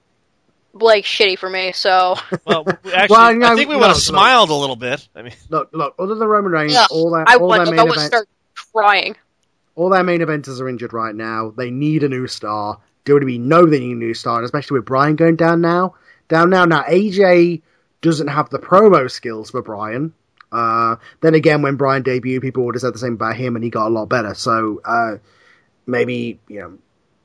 like 0.74 1.04
shitty 1.04 1.38
for 1.38 1.48
me. 1.48 1.72
So 1.72 2.16
Well, 2.44 2.64
actually, 2.94 3.06
Well, 3.16 3.34
no, 3.36 3.52
I 3.52 3.56
think 3.56 3.70
we 3.70 3.76
would 3.76 3.84
have 3.86 3.92
no. 3.96 3.98
smiled 4.00 4.50
a 4.50 4.54
little 4.54 4.76
bit. 4.76 5.08
I 5.16 5.22
mean, 5.22 5.32
Look, 5.48 5.70
look, 5.72 5.94
other 5.98 6.14
than 6.16 6.28
Roman 6.28 6.52
Reigns, 6.52 6.74
yeah, 6.74 6.86
all 6.90 7.12
that, 7.12 7.26
I 7.28 7.36
all 7.36 7.48
would 7.48 7.60
their 7.60 7.68
I 7.68 7.76
main 7.76 7.84
would 7.84 7.92
events, 7.96 8.04
start 8.06 8.28
crying. 8.74 9.16
All 9.74 9.88
their 9.90 10.04
main 10.04 10.20
eventers 10.20 10.60
are 10.60 10.68
injured 10.68 10.92
right 10.92 11.14
now. 11.14 11.50
They 11.56 11.70
need 11.70 12.02
a 12.02 12.08
new 12.08 12.26
star. 12.26 12.78
WWE 13.06 13.40
know 13.40 13.66
they 13.66 13.80
need 13.80 13.92
a 13.92 13.96
new 13.96 14.14
star, 14.14 14.42
especially 14.42 14.78
with 14.78 14.84
Bryan 14.86 15.16
going 15.16 15.36
down 15.36 15.60
now. 15.60 15.94
Down 16.28 16.50
now. 16.50 16.64
Now 16.64 16.82
AJ 16.82 17.62
doesn't 18.00 18.28
have 18.28 18.50
the 18.50 18.58
promo 18.58 19.10
skills 19.10 19.50
for 19.50 19.62
Bryan. 19.62 20.12
Uh, 20.50 20.96
then 21.22 21.34
again, 21.34 21.62
when 21.62 21.76
Bryan 21.76 22.02
debuted, 22.02 22.42
people 22.42 22.64
would 22.66 22.74
have 22.74 22.82
said 22.82 22.94
the 22.94 22.98
same 22.98 23.14
about 23.14 23.36
him, 23.36 23.56
and 23.56 23.64
he 23.64 23.70
got 23.70 23.86
a 23.86 23.90
lot 23.94 24.06
better. 24.10 24.34
So 24.34 24.80
uh, 24.84 25.16
maybe 25.86 26.38
you 26.48 26.60
know 26.60 26.78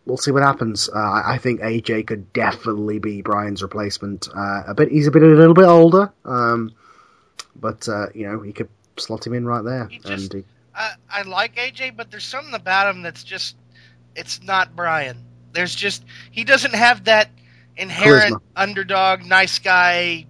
we'll 0.06 0.18
see 0.18 0.32
what 0.32 0.44
happens. 0.44 0.88
Uh, 0.90 0.98
I 1.26 1.38
think 1.38 1.60
AJ 1.62 2.08
could 2.08 2.32
definitely 2.32 3.00
be 3.00 3.22
Bryan's 3.22 3.62
replacement. 3.62 4.30
Uh, 4.34 4.64
a 4.68 4.74
bit, 4.74 4.90
he's 4.90 5.08
a 5.08 5.12
bit 5.12 5.24
a 5.24 5.26
little 5.28 5.54
bit 5.54 5.66
older, 5.66 6.12
um, 6.24 6.72
but 7.56 7.88
uh, 7.90 8.08
you 8.16 8.28
know 8.32 8.40
he 8.42 8.54
could 8.54 8.70
slot 8.98 9.28
him 9.28 9.34
in 9.34 9.46
right 9.46 9.64
there. 9.64 9.88
He 9.90 9.98
just- 10.00 10.34
and 10.34 10.44
he, 10.46 10.50
I, 10.78 10.94
I 11.10 11.22
like 11.24 11.56
AJ, 11.56 11.98
but 11.98 12.12
there's 12.12 12.26
something 12.26 12.54
about 12.54 12.96
him 12.96 13.02
that's 13.02 13.24
just 13.24 13.56
it's 14.16 14.44
not 14.44 14.76
Bryan. 14.76 15.26
There's 15.52 15.74
just 15.74 16.06
he 16.32 16.44
doesn't 16.44 16.76
have 16.76 17.06
that 17.06 17.30
inherent 17.76 18.36
Charisma. 18.36 18.42
underdog, 18.56 19.26
nice 19.26 19.60
guy 19.60 20.28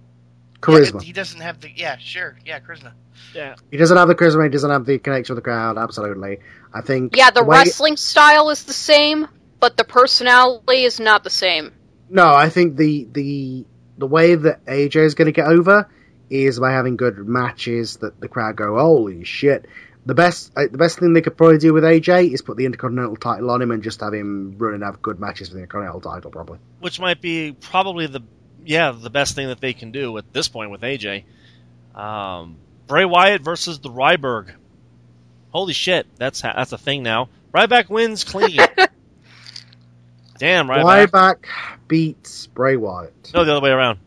charisma. 0.60 0.94
Yeah, 0.94 1.06
he 1.06 1.12
doesn't 1.12 1.40
have 1.40 1.60
the 1.60 1.70
yeah, 1.74 1.96
sure, 1.98 2.36
yeah, 2.44 2.60
charisma. 2.60 2.92
yeah. 3.34 3.56
He 3.70 3.76
doesn't 3.76 3.96
have 3.96 4.08
the 4.08 4.14
charisma. 4.14 4.44
He 4.44 4.50
doesn't 4.50 4.70
have 4.70 4.86
the 4.86 4.98
connection 4.98 5.34
with 5.34 5.44
the 5.44 5.48
crowd. 5.50 5.78
Absolutely, 5.78 6.38
I 6.72 6.80
think. 6.80 7.16
Yeah, 7.16 7.30
the 7.30 7.44
way- 7.44 7.58
wrestling 7.58 7.96
style 7.96 8.50
is 8.50 8.64
the 8.64 8.72
same, 8.72 9.28
but 9.60 9.76
the 9.76 9.84
personality 9.84 10.84
is 10.84 10.98
not 11.00 11.24
the 11.24 11.30
same. 11.30 11.72
No, 12.08 12.26
I 12.26 12.48
think 12.48 12.76
the 12.76 13.06
the 13.12 13.66
the 13.98 14.06
way 14.06 14.34
that 14.34 14.64
AJ 14.64 14.96
is 15.04 15.14
going 15.14 15.26
to 15.26 15.32
get 15.32 15.46
over 15.46 15.88
is 16.30 16.60
by 16.60 16.72
having 16.72 16.96
good 16.96 17.18
matches 17.26 17.98
that 17.98 18.20
the 18.20 18.28
crowd 18.28 18.56
go, 18.56 18.78
"Holy 18.78 19.24
shit!" 19.24 19.66
The 20.08 20.14
best 20.14 20.52
uh, 20.56 20.62
the 20.70 20.78
best 20.78 20.98
thing 20.98 21.12
they 21.12 21.20
could 21.20 21.36
probably 21.36 21.58
do 21.58 21.74
with 21.74 21.84
AJ 21.84 22.32
is 22.32 22.40
put 22.40 22.56
the 22.56 22.64
Intercontinental 22.64 23.16
title 23.16 23.50
on 23.50 23.60
him 23.60 23.70
and 23.70 23.82
just 23.82 24.00
have 24.00 24.14
him 24.14 24.54
run 24.56 24.72
and 24.72 24.82
have 24.82 25.02
good 25.02 25.20
matches 25.20 25.48
for 25.48 25.54
the 25.56 25.60
Intercontinental 25.60 26.00
title, 26.00 26.30
probably. 26.30 26.58
which 26.80 26.98
might 26.98 27.20
be 27.20 27.52
probably 27.52 28.06
the 28.06 28.22
yeah 28.64 28.92
the 28.92 29.10
best 29.10 29.34
thing 29.34 29.48
that 29.48 29.60
they 29.60 29.74
can 29.74 29.90
do 29.92 30.16
at 30.16 30.32
this 30.32 30.48
point 30.48 30.70
with 30.70 30.80
AJ. 30.80 31.24
Um, 31.94 32.56
Bray 32.86 33.04
Wyatt 33.04 33.42
versus 33.42 33.80
the 33.80 33.90
Ryberg. 33.90 34.54
Holy 35.50 35.74
shit, 35.74 36.06
that's 36.16 36.40
ha- 36.40 36.54
that's 36.56 36.72
a 36.72 36.78
thing 36.78 37.02
now. 37.02 37.28
Ryback 37.52 37.90
wins 37.90 38.24
clean. 38.24 38.56
Damn, 40.38 40.68
Ryback. 40.68 41.10
Ryback 41.10 41.36
beats 41.86 42.46
Bray 42.46 42.78
Wyatt. 42.78 43.32
No, 43.34 43.44
the 43.44 43.52
other 43.52 43.60
way 43.60 43.72
around. 43.72 43.98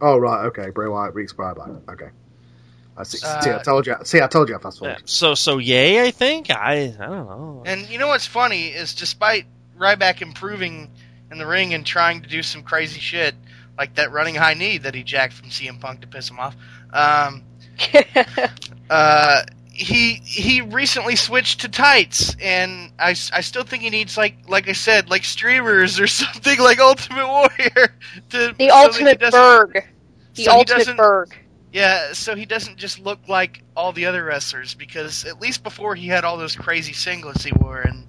Oh 0.00 0.18
right, 0.18 0.46
okay. 0.46 0.70
Bray 0.70 0.88
Wyatt 0.88 1.14
beats 1.14 1.34
Ryback. 1.34 1.88
Okay. 1.90 2.08
I 2.96 3.04
see. 3.04 3.18
Uh, 3.24 3.40
see, 3.40 3.50
I 3.50 3.62
told 3.62 3.86
you. 3.86 3.96
See, 4.04 4.20
I 4.20 4.26
told 4.26 4.48
you. 4.48 4.56
I 4.56 4.58
fast 4.58 4.80
Yeah. 4.82 4.88
forward. 4.88 5.08
So 5.08 5.34
so 5.34 5.58
yay, 5.58 6.02
I 6.06 6.10
think. 6.10 6.50
I 6.50 6.94
I 6.98 7.06
don't 7.06 7.26
know. 7.26 7.62
And 7.66 7.88
you 7.88 7.98
know 7.98 8.08
what's 8.08 8.26
funny 8.26 8.68
is 8.68 8.94
despite 8.94 9.46
Ryback 9.78 10.20
improving 10.22 10.90
in 11.30 11.38
the 11.38 11.46
ring 11.46 11.74
and 11.74 11.84
trying 11.86 12.22
to 12.22 12.28
do 12.28 12.42
some 12.42 12.62
crazy 12.62 13.00
shit, 13.00 13.34
like 13.78 13.94
that 13.94 14.12
running 14.12 14.34
high 14.34 14.54
knee 14.54 14.78
that 14.78 14.94
he 14.94 15.02
jacked 15.02 15.32
from 15.32 15.48
CM 15.48 15.80
Punk 15.80 16.02
to 16.02 16.06
piss 16.06 16.28
him 16.28 16.38
off. 16.38 16.54
Um, 16.92 17.44
uh, 18.90 19.42
he 19.72 20.14
he 20.14 20.60
recently 20.60 21.16
switched 21.16 21.62
to 21.62 21.68
tights, 21.68 22.36
and 22.40 22.92
I, 22.98 23.10
I 23.10 23.40
still 23.40 23.64
think 23.64 23.82
he 23.82 23.90
needs 23.90 24.16
like 24.16 24.36
like 24.46 24.68
I 24.68 24.72
said 24.72 25.08
like 25.08 25.24
streamers 25.24 25.98
or 25.98 26.06
something 26.06 26.60
like 26.60 26.78
Ultimate 26.78 27.26
Warrior 27.26 27.94
to 28.30 28.38
so 28.48 28.52
the 28.52 28.70
ultimate 28.70 29.18
Berg. 29.18 29.86
The 30.34 30.44
so 30.44 30.52
ultimate 30.52 30.96
Berg. 30.96 31.34
Yeah, 31.72 32.12
so 32.12 32.34
he 32.34 32.44
doesn't 32.44 32.76
just 32.76 32.98
look 32.98 33.28
like 33.28 33.62
all 33.74 33.92
the 33.92 34.06
other 34.06 34.22
wrestlers 34.22 34.74
because 34.74 35.24
at 35.24 35.40
least 35.40 35.62
before 35.62 35.94
he 35.94 36.06
had 36.06 36.24
all 36.24 36.36
those 36.36 36.54
crazy 36.54 36.92
singlets 36.92 37.42
he 37.42 37.52
wore 37.52 37.80
and 37.80 38.06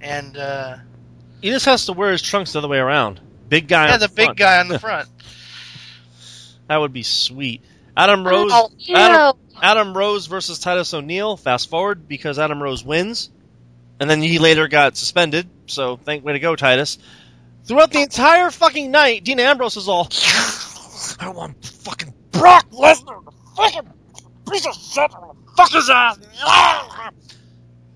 and 0.00 0.36
uh, 0.38 0.76
He 1.42 1.50
just 1.50 1.66
has 1.66 1.84
to 1.86 1.92
wear 1.92 2.12
his 2.12 2.22
trunks 2.22 2.52
the 2.52 2.58
other 2.60 2.68
way 2.68 2.78
around. 2.78 3.20
Big 3.48 3.68
guy. 3.68 3.88
yeah, 3.88 3.94
on 3.94 4.00
the 4.00 4.08
big 4.08 4.26
front. 4.26 4.38
guy 4.38 4.60
on 4.60 4.68
the 4.68 4.78
front. 4.80 5.08
That 6.68 6.78
would 6.78 6.92
be 6.92 7.02
sweet. 7.02 7.62
Adam 7.96 8.26
Rose. 8.26 8.50
Oh, 8.54 8.70
ew. 8.78 8.94
Adam, 8.94 9.38
Adam 9.60 9.96
Rose 9.96 10.26
versus 10.26 10.58
Titus 10.58 10.94
O'Neil. 10.94 11.36
Fast 11.36 11.68
forward 11.68 12.08
because 12.08 12.38
Adam 12.38 12.62
Rose 12.62 12.84
wins, 12.84 13.28
and 14.00 14.08
then 14.08 14.22
he 14.22 14.38
later 14.38 14.68
got 14.68 14.96
suspended. 14.96 15.48
So 15.66 15.96
thank 15.96 16.24
way 16.24 16.34
to 16.34 16.38
go, 16.38 16.56
Titus. 16.56 16.98
Throughout 17.64 17.90
the 17.90 18.00
entire 18.02 18.50
fucking 18.50 18.90
night, 18.90 19.24
Dean 19.24 19.40
Ambrose 19.40 19.76
is 19.76 19.88
all. 19.88 20.08
I 21.20 21.30
want 21.30 21.62
fucking 21.64 22.14
Brock 22.38 22.70
Lesnar, 22.70 23.24
the 23.24 23.32
fucking 23.56 23.92
piece 24.50 24.66
of 24.66 24.74
shit, 24.74 25.10
I'm 25.14 25.20
gonna 25.20 25.32
fuck 25.56 25.72
his 25.72 25.90
ass. 25.90 26.18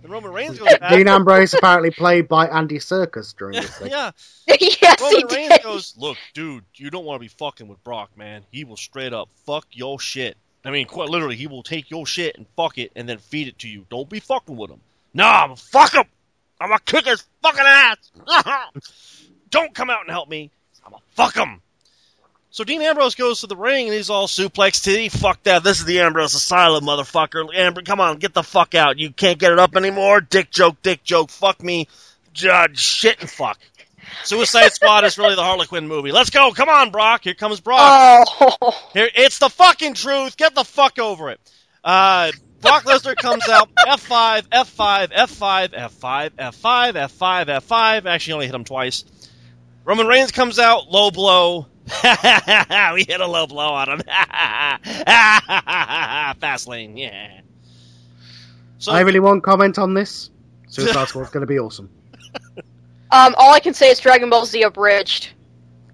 And 0.03 0.11
Roman 0.12 0.32
Reigns 0.32 0.59
goes 0.59 0.78
back. 0.78 0.90
Dean 0.93 1.07
Ambrose 1.07 1.55
apparently 1.55 1.90
played 1.93 2.26
by 2.26 2.47
Andy 2.49 2.78
Serkis 2.78 3.36
during 3.36 3.61
this 3.61 3.78
thing. 3.78 3.90
yeah, 3.90 4.11
yes, 4.49 4.61
he 4.80 5.22
Roman 5.22 5.26
Reigns 5.36 5.49
did. 5.51 5.62
goes, 5.62 5.95
"Look, 5.97 6.18
dude, 6.34 6.64
you 6.74 6.90
don't 6.90 7.05
want 7.05 7.20
to 7.20 7.20
be 7.20 7.28
fucking 7.28 7.68
with 7.68 7.82
Brock, 7.84 8.11
man. 8.16 8.43
He 8.51 8.64
will 8.64 8.76
straight 8.76 9.12
up 9.12 9.28
fuck 9.47 9.66
your 9.70 10.01
shit. 10.01 10.36
I 10.64 10.70
mean, 10.70 10.86
quite 10.86 11.09
literally, 11.09 11.36
he 11.36 11.47
will 11.47 11.62
take 11.62 11.90
your 11.90 12.05
shit 12.07 12.36
and 12.36 12.47
fuck 12.57 12.78
it, 12.78 12.93
and 12.97 13.09
then 13.09 13.18
feed 13.18 13.49
it 13.49 13.59
to 13.61 13.68
you. 13.68 13.86
Don't 13.90 14.09
be 14.09 14.20
fucking 14.20 14.57
with 14.57 14.70
him. 14.70 14.80
Nah, 15.14 15.43
I'm 15.43 15.49
gonna 15.51 15.57
fuck 15.57 15.95
him. 15.95 16.05
I'm 16.61 16.68
gonna 16.68 16.80
kick 16.84 17.05
his 17.07 17.24
fucking 17.43 17.64
ass. 17.64 18.11
don't 19.51 19.74
come 19.74 19.90
out 19.90 20.01
and 20.03 20.11
help 20.11 20.28
me. 20.28 20.51
I'm 20.84 20.90
gonna 20.90 21.03
fuck 21.14 21.36
him." 21.36 21.62
So 22.53 22.64
Dean 22.64 22.82
Ambrose 22.82 23.14
goes 23.14 23.40
to 23.40 23.46
the 23.46 23.57
ring 23.57 23.86
and 23.86 23.94
he's 23.94 24.11
all 24.11 24.26
suplex 24.26 24.84
titty. 24.84 25.09
Fuck 25.09 25.42
that. 25.44 25.64
This 25.64 25.78
is 25.80 25.86
the 25.86 26.00
Ambrose 26.00 26.34
Asylum, 26.34 26.84
motherfucker. 26.84 27.46
Amber, 27.55 27.80
come 27.80 27.98
on, 27.98 28.18
get 28.18 28.34
the 28.34 28.42
fuck 28.42 28.74
out. 28.74 28.98
You 28.98 29.11
can't 29.11 29.38
get 29.38 29.53
it 29.53 29.59
up 29.59 29.74
anymore. 29.74 30.20
Dick 30.20 30.50
joke, 30.50 30.76
dick 30.82 31.03
joke. 31.03 31.30
Fuck 31.30 31.62
me. 31.62 31.88
Judge, 32.34 32.78
shit 32.78 33.18
and 33.22 33.30
fuck. 33.30 33.59
Suicide 34.24 34.68
Squad 34.74 35.05
is 35.05 35.16
really 35.16 35.34
the 35.34 35.42
Harlequin 35.42 35.88
movie. 35.88 36.12
Let's 36.12 36.28
go. 36.28 36.50
Come 36.50 36.68
on, 36.68 36.90
Brock. 36.90 37.24
Here 37.24 37.32
comes 37.32 37.61
Brock. 37.61 38.28
Oh, 38.38 38.90
Here, 38.92 39.09
it's 39.14 39.38
the 39.38 39.48
fucking 39.48 39.94
truth. 39.94 40.36
Get 40.36 40.55
the 40.55 40.64
fuck 40.64 40.98
over 40.98 41.30
it. 41.30 41.40
Uh, 41.82 42.32
Brock 42.61 42.84
Lesnar 42.84 43.16
comes 43.16 43.48
out. 43.48 43.74
F5, 43.76 44.42
F5, 44.48 45.09
F5, 45.09 45.68
F5, 45.70 46.30
F5, 46.30 46.92
F5, 46.92 47.46
F5. 47.46 48.05
Actually, 48.05 48.32
only 48.34 48.46
hit 48.46 48.55
him 48.55 48.64
twice. 48.64 49.07
Roman 49.86 50.07
Reigns 50.07 50.32
comes 50.32 50.59
out. 50.59 50.90
Low 50.90 51.11
blow. 51.11 51.66
we 52.95 53.05
hit 53.05 53.20
a 53.20 53.26
low 53.26 53.47
blow 53.47 53.72
on 53.72 53.89
him. 53.89 54.01
Fast 56.41 56.68
lane. 56.68 56.97
Yeah. 56.97 57.41
So 58.78 58.93
I 58.93 59.01
really 59.01 59.20
want 59.20 59.43
comment 59.43 59.78
on 59.78 59.95
this. 59.95 60.30
Suicide 60.68 61.09
Squad's 61.09 61.30
going 61.30 61.43
to 61.43 61.47
be 61.47 61.59
awesome. 61.59 61.91
um, 63.11 63.35
all 63.37 63.53
I 63.53 63.61
can 63.61 63.74
say 63.74 63.91
is 63.91 64.01
Dragon 64.01 64.30
Ball 64.30 64.47
Z 64.47 64.62
abridged. 64.62 65.30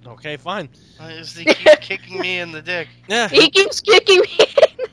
okay, 0.06 0.36
fine. 0.36 0.68
Why 0.98 1.12
Is 1.12 1.36
he 1.36 1.44
keep 1.44 1.80
kicking 1.80 2.20
me 2.20 2.38
in 2.38 2.52
the 2.52 2.62
dick? 2.62 2.88
Yeah. 3.08 3.28
He 3.28 3.50
keeps 3.50 3.80
kicking 3.80 4.20
me. 4.20 4.38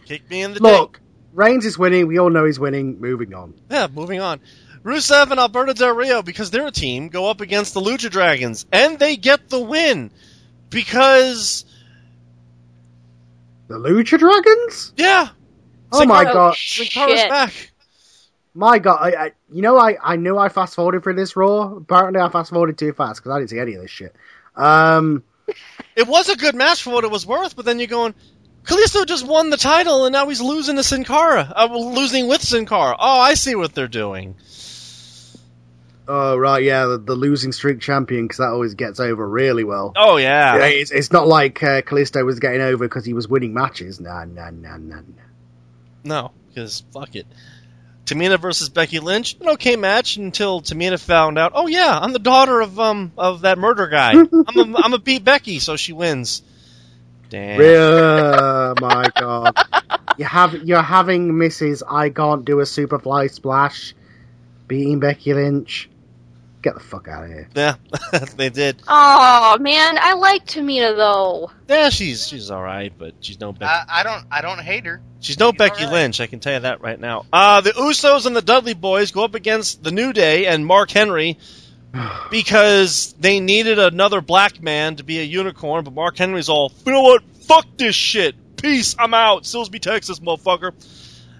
Kick 0.06 0.30
me 0.30 0.44
in 0.44 0.54
the 0.54 0.60
dick. 0.60 0.64
Look, 0.64 1.00
Reigns 1.34 1.66
is 1.66 1.78
winning. 1.78 2.08
We 2.08 2.20
all 2.20 2.30
know 2.30 2.46
he's 2.46 2.60
winning. 2.60 3.00
Moving 3.02 3.34
on. 3.34 3.54
Yeah, 3.70 3.88
moving 3.94 4.22
on. 4.22 4.40
Rusev 4.84 5.32
and 5.32 5.40
Alberto 5.40 5.74
Del 5.74 5.96
Rio, 5.96 6.22
because 6.22 6.52
they're 6.52 6.68
a 6.68 6.72
team, 6.72 7.10
go 7.10 7.28
up 7.28 7.42
against 7.42 7.74
the 7.74 7.82
Lucha 7.82 8.10
Dragons, 8.10 8.68
and 8.72 9.00
they 9.00 9.18
get 9.18 9.50
the 9.50 9.60
win. 9.60 10.12
Because, 10.76 11.64
The 13.70 13.76
Lucha 13.76 14.20
Dragons? 14.20 14.92
yeah, 14.98 15.30
Oh 15.94 16.00
Sin 16.00 16.10
my 16.10 16.24
Cara- 16.26 16.34
god. 16.34 16.56
Sin 16.58 16.86
Cara's 16.88 17.20
shit. 17.22 17.30
back. 17.30 17.72
My 18.54 18.78
god. 18.80 19.00
I, 19.02 19.26
I, 19.28 19.32
you 19.50 19.62
know, 19.62 19.78
I, 19.78 19.96
I 20.04 20.16
knew 20.18 20.38
I 20.38 20.50
fast 20.50 20.76
forwarded 20.76 21.04
for 21.04 21.14
this 21.14 21.38
Raw. 21.38 21.76
Apparently, 21.78 22.20
I 22.20 22.28
fast 22.28 22.50
forwarded 22.50 22.78
too 22.78 22.92
fast 22.92 23.22
because 23.24 23.34
I 23.34 23.40
didn't 23.40 23.52
see 23.52 23.60
any 23.60 23.76
of 23.76 23.82
this 23.84 23.92
shit. 23.92 24.14
Um, 24.56 25.24
It 25.96 26.08
was 26.08 26.28
a 26.28 26.36
good 26.36 26.56
match 26.56 26.84
for 26.84 26.90
what 26.90 27.06
it 27.06 27.12
was 27.12 27.26
worth, 27.26 27.56
but 27.56 27.64
then 27.64 27.80
you're 27.80 27.88
going, 27.88 28.14
Kalisto 28.66 29.06
just 29.06 29.26
won 29.26 29.50
the 29.50 29.56
title, 29.58 30.04
and 30.06 30.12
now 30.12 30.28
he's 30.28 30.42
losing 30.42 30.76
to 30.76 30.84
Sin 30.84 31.06
Cara. 31.06 31.54
Uh, 31.56 31.70
losing 31.74 32.28
with 32.28 32.42
Sin 32.42 32.66
Cara. 32.66 32.98
Oh, 33.00 33.20
I 33.22 33.36
see 33.36 33.56
what 33.56 33.74
they're 33.74 33.88
doing. 33.88 34.36
Oh 36.08 36.38
right, 36.38 36.64
yeah, 36.64 36.86
the, 36.86 36.98
the 36.98 37.16
losing 37.16 37.52
streak 37.52 37.82
champion 37.82 38.26
because 38.26 38.38
that 38.38 38.50
always 38.50 38.76
gets 38.76 39.00
over 39.00 39.28
really 39.28 39.64
well. 39.64 39.94
Oh, 39.96 40.18
yeah. 40.18 40.58
Yeah, 40.58 40.66
it's, 40.66 40.92
it's 40.92 41.12
not 41.12 41.28
like 41.28 41.62
uh, 41.64 41.82
Kalisto 41.82 42.24
was 42.24 42.40
getting 42.40 42.62
over 42.62 42.86
because 42.86 43.06
he 43.06 43.14
was 43.14 43.28
winning 43.28 43.54
matches. 43.54 44.00
Nah, 44.00 44.26
nah, 44.26 44.52
nah, 44.52 44.78
nah, 44.78 44.98
nah. 44.98 45.24
No, 46.04 46.32
because 46.48 46.84
fuck 46.94 47.16
it. 47.16 47.26
Tamina 48.06 48.40
versus 48.40 48.70
Becky 48.70 49.00
Lynch, 49.00 49.36
an 49.42 49.50
okay 49.50 49.76
match 49.76 50.18
until 50.18 50.62
Tamina 50.62 51.04
found 51.04 51.40
out. 51.40 51.54
Oh 51.56 51.66
yeah, 51.66 51.98
I'm 52.00 52.14
the 52.14 52.20
daughter 52.20 52.62
of 52.62 52.80
um 52.80 53.12
of 53.18 53.42
that 53.42 53.58
murder 53.58 53.88
guy. 53.88 54.12
I'm 54.48 54.76
a 54.76 54.78
I'm 54.78 54.94
a 54.94 55.00
beat 55.00 55.24
Becky, 55.24 55.58
so 55.58 55.76
she 55.76 55.92
wins. 55.92 56.44
Damn. 57.30 57.60
Oh 57.60 58.76
my 58.80 59.10
god. 59.20 59.58
You 60.18 60.26
have 60.26 60.54
you're 60.54 60.84
having 60.84 61.32
Mrs. 61.34 61.82
I 61.90 62.12
can't 62.12 62.46
do 62.46 62.60
a 62.60 62.64
superfly 62.64 63.32
splash 63.32 63.96
beating 64.68 65.00
Becky 65.00 65.34
Lynch. 65.34 65.90
Get 66.66 66.74
the 66.74 66.80
fuck 66.80 67.08
out 67.08 67.26
of 67.26 67.30
here. 67.30 67.48
Yeah, 67.54 67.76
they 68.38 68.50
did. 68.50 68.82
Oh 68.88 69.56
man, 69.60 70.00
I 70.02 70.16
like 70.16 70.48
Tamina 70.48 70.96
though. 70.98 71.52
Yeah, 71.70 71.90
she's 71.90 72.28
she's 72.28 72.50
all 72.50 72.64
right, 72.64 72.92
but 72.98 73.14
she's 73.20 73.40
no 73.40 73.52
Becky. 73.52 73.66
I, 73.66 74.00
I 74.00 74.02
don't 74.02 74.26
I 74.32 74.42
don't 74.42 74.58
hate 74.60 74.88
her. 74.88 75.00
she's 75.20 75.38
no 75.38 75.52
she's 75.52 75.60
Becky 75.60 75.84
all 75.84 75.92
right. 75.92 76.02
Lynch. 76.02 76.22
I 76.22 76.26
can 76.26 76.40
tell 76.40 76.54
you 76.54 76.62
that 76.62 76.82
right 76.82 77.00
now. 77.00 77.28
Uh 77.32 77.62
the 77.62 77.70
Usos 77.70 78.26
and 78.26 78.36
the 78.36 78.42
Dudley 78.42 78.74
Boyz 78.74 79.14
go 79.14 79.24
up 79.24 79.36
against 79.36 79.84
the 79.84 79.92
New 79.92 80.12
Day 80.12 80.48
and 80.48 80.66
Mark 80.66 80.90
Henry 80.90 81.38
because 82.32 83.14
they 83.20 83.40
needed 83.40 83.78
another 83.78 84.20
black 84.22 84.60
man 84.60 84.96
to 84.96 85.04
be 85.04 85.20
a 85.20 85.24
unicorn. 85.24 85.84
But 85.84 85.94
Mark 85.94 86.18
Henry's 86.18 86.50
all, 86.50 86.72
you 86.84 86.92
know 86.92 87.04
what? 87.04 87.22
Fuck 87.44 87.68
this 87.78 87.94
shit. 87.94 88.58
Peace. 88.58 88.96
I'm 88.98 89.14
out. 89.14 89.44
Silsbee, 89.44 89.80
Texas, 89.80 90.20
motherfucker. 90.20 90.72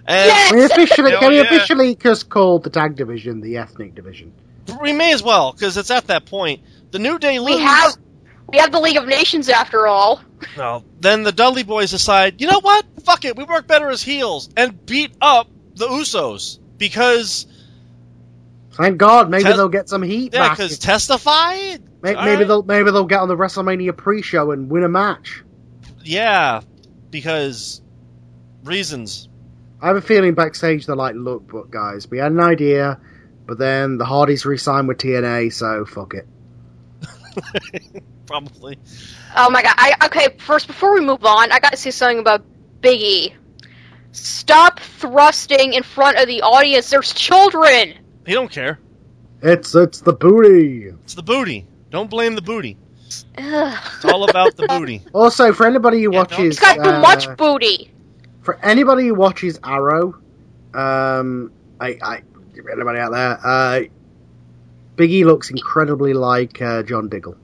And 0.06 0.28
Yes! 0.28 0.50
Can 0.50 0.58
we 0.58 0.64
officially, 0.66 1.10
Hell 1.10 1.20
can 1.20 1.28
we 1.30 1.36
yeah. 1.38 1.42
officially 1.42 1.96
just 1.96 2.28
call 2.28 2.60
the 2.60 2.70
tag 2.70 2.94
division 2.94 3.40
the 3.40 3.56
ethnic 3.56 3.96
division? 3.96 4.32
We 4.80 4.92
may 4.92 5.12
as 5.12 5.22
well 5.22 5.52
because 5.52 5.76
it's 5.76 5.90
at 5.90 6.08
that 6.08 6.26
point. 6.26 6.62
The 6.90 6.98
New 6.98 7.18
Day 7.18 7.38
lose. 7.38 7.56
We 7.56 7.62
have 7.62 7.96
we 8.48 8.58
have 8.58 8.72
the 8.72 8.80
League 8.80 8.96
of 8.96 9.06
Nations 9.06 9.48
after 9.48 9.86
all. 9.86 10.20
No. 10.56 10.84
Then 11.00 11.22
the 11.22 11.32
Dudley 11.32 11.64
Boyz 11.64 11.90
decide, 11.90 12.40
you 12.40 12.46
know 12.46 12.60
what? 12.60 12.84
Fuck 13.04 13.24
it. 13.24 13.36
We 13.36 13.44
work 13.44 13.66
better 13.66 13.88
as 13.88 14.02
heels 14.02 14.48
and 14.56 14.84
beat 14.86 15.12
up 15.20 15.48
the 15.74 15.86
Usos 15.88 16.58
because 16.78 17.46
Thank 18.76 18.98
God, 18.98 19.30
maybe 19.30 19.44
Tes- 19.44 19.56
they'll 19.56 19.68
get 19.68 19.88
some 19.88 20.02
heat 20.02 20.34
yeah, 20.34 20.50
because 20.50 20.78
testify. 20.78 21.76
May- 22.02 22.14
all 22.14 22.24
maybe 22.24 22.38
right. 22.40 22.48
they'll 22.48 22.62
maybe 22.62 22.90
they'll 22.90 23.06
get 23.06 23.20
on 23.20 23.28
the 23.28 23.36
WrestleMania 23.36 23.96
pre-show 23.96 24.50
and 24.52 24.70
win 24.70 24.84
a 24.84 24.88
match. 24.88 25.42
Yeah, 26.04 26.60
because 27.10 27.80
reasons. 28.64 29.28
I 29.80 29.88
have 29.88 29.96
a 29.96 30.02
feeling 30.02 30.34
backstage 30.34 30.86
they're 30.86 30.96
like, 30.96 31.14
look, 31.14 31.50
but 31.50 31.70
guys, 31.70 32.08
we 32.10 32.18
had 32.18 32.32
an 32.32 32.40
idea, 32.40 33.00
but 33.46 33.58
then 33.58 33.98
the 33.98 34.04
Hardys 34.04 34.44
re-signed 34.44 34.88
with 34.88 34.98
TNA, 34.98 35.52
so 35.52 35.84
fuck 35.84 36.14
it. 36.14 36.26
Probably. 38.26 38.78
Oh 39.36 39.50
my 39.50 39.62
god! 39.62 39.74
I 39.76 39.94
okay. 40.06 40.36
First, 40.38 40.66
before 40.66 40.94
we 40.94 41.00
move 41.00 41.24
on, 41.24 41.52
I 41.52 41.60
got 41.60 41.70
to 41.72 41.76
say 41.76 41.90
something 41.90 42.18
about 42.18 42.42
Biggie. 42.80 43.34
Stop 44.12 44.80
thrusting 44.80 45.74
in 45.74 45.82
front 45.82 46.18
of 46.18 46.26
the 46.26 46.42
audience. 46.42 46.90
There's 46.90 47.12
children. 47.12 47.94
He 48.26 48.32
don't 48.32 48.50
care. 48.50 48.80
It's 49.42 49.74
it's 49.74 50.00
the 50.00 50.12
booty. 50.14 50.86
It's 51.04 51.14
the 51.14 51.22
booty. 51.22 51.66
Don't 51.90 52.10
blame 52.10 52.34
the 52.34 52.42
booty. 52.42 52.78
Ugh. 53.38 53.78
It's 53.96 54.04
all 54.06 54.28
about 54.28 54.56
the 54.56 54.66
booty. 54.66 55.02
Also, 55.14 55.52
for 55.52 55.66
anybody 55.66 56.02
who 56.02 56.12
Yeah, 56.12 56.24
don't- 56.24 56.30
watches, 56.32 56.56
It's 56.56 56.60
got 56.60 56.74
too 56.82 56.90
uh, 56.90 57.00
much 57.00 57.36
booty. 57.36 57.92
for 58.42 58.58
anybody 58.64 59.06
who 59.06 59.14
watches 59.14 59.60
Arrow, 59.62 60.14
um, 60.74 61.52
I, 61.80 61.98
I 62.02 62.22
anybody 62.72 62.98
out 62.98 63.12
there, 63.12 63.38
uh, 63.44 63.80
Biggie 64.96 65.24
looks 65.24 65.50
incredibly 65.50 66.14
like 66.14 66.60
uh, 66.60 66.82
John 66.82 67.08
Diggle. 67.08 67.36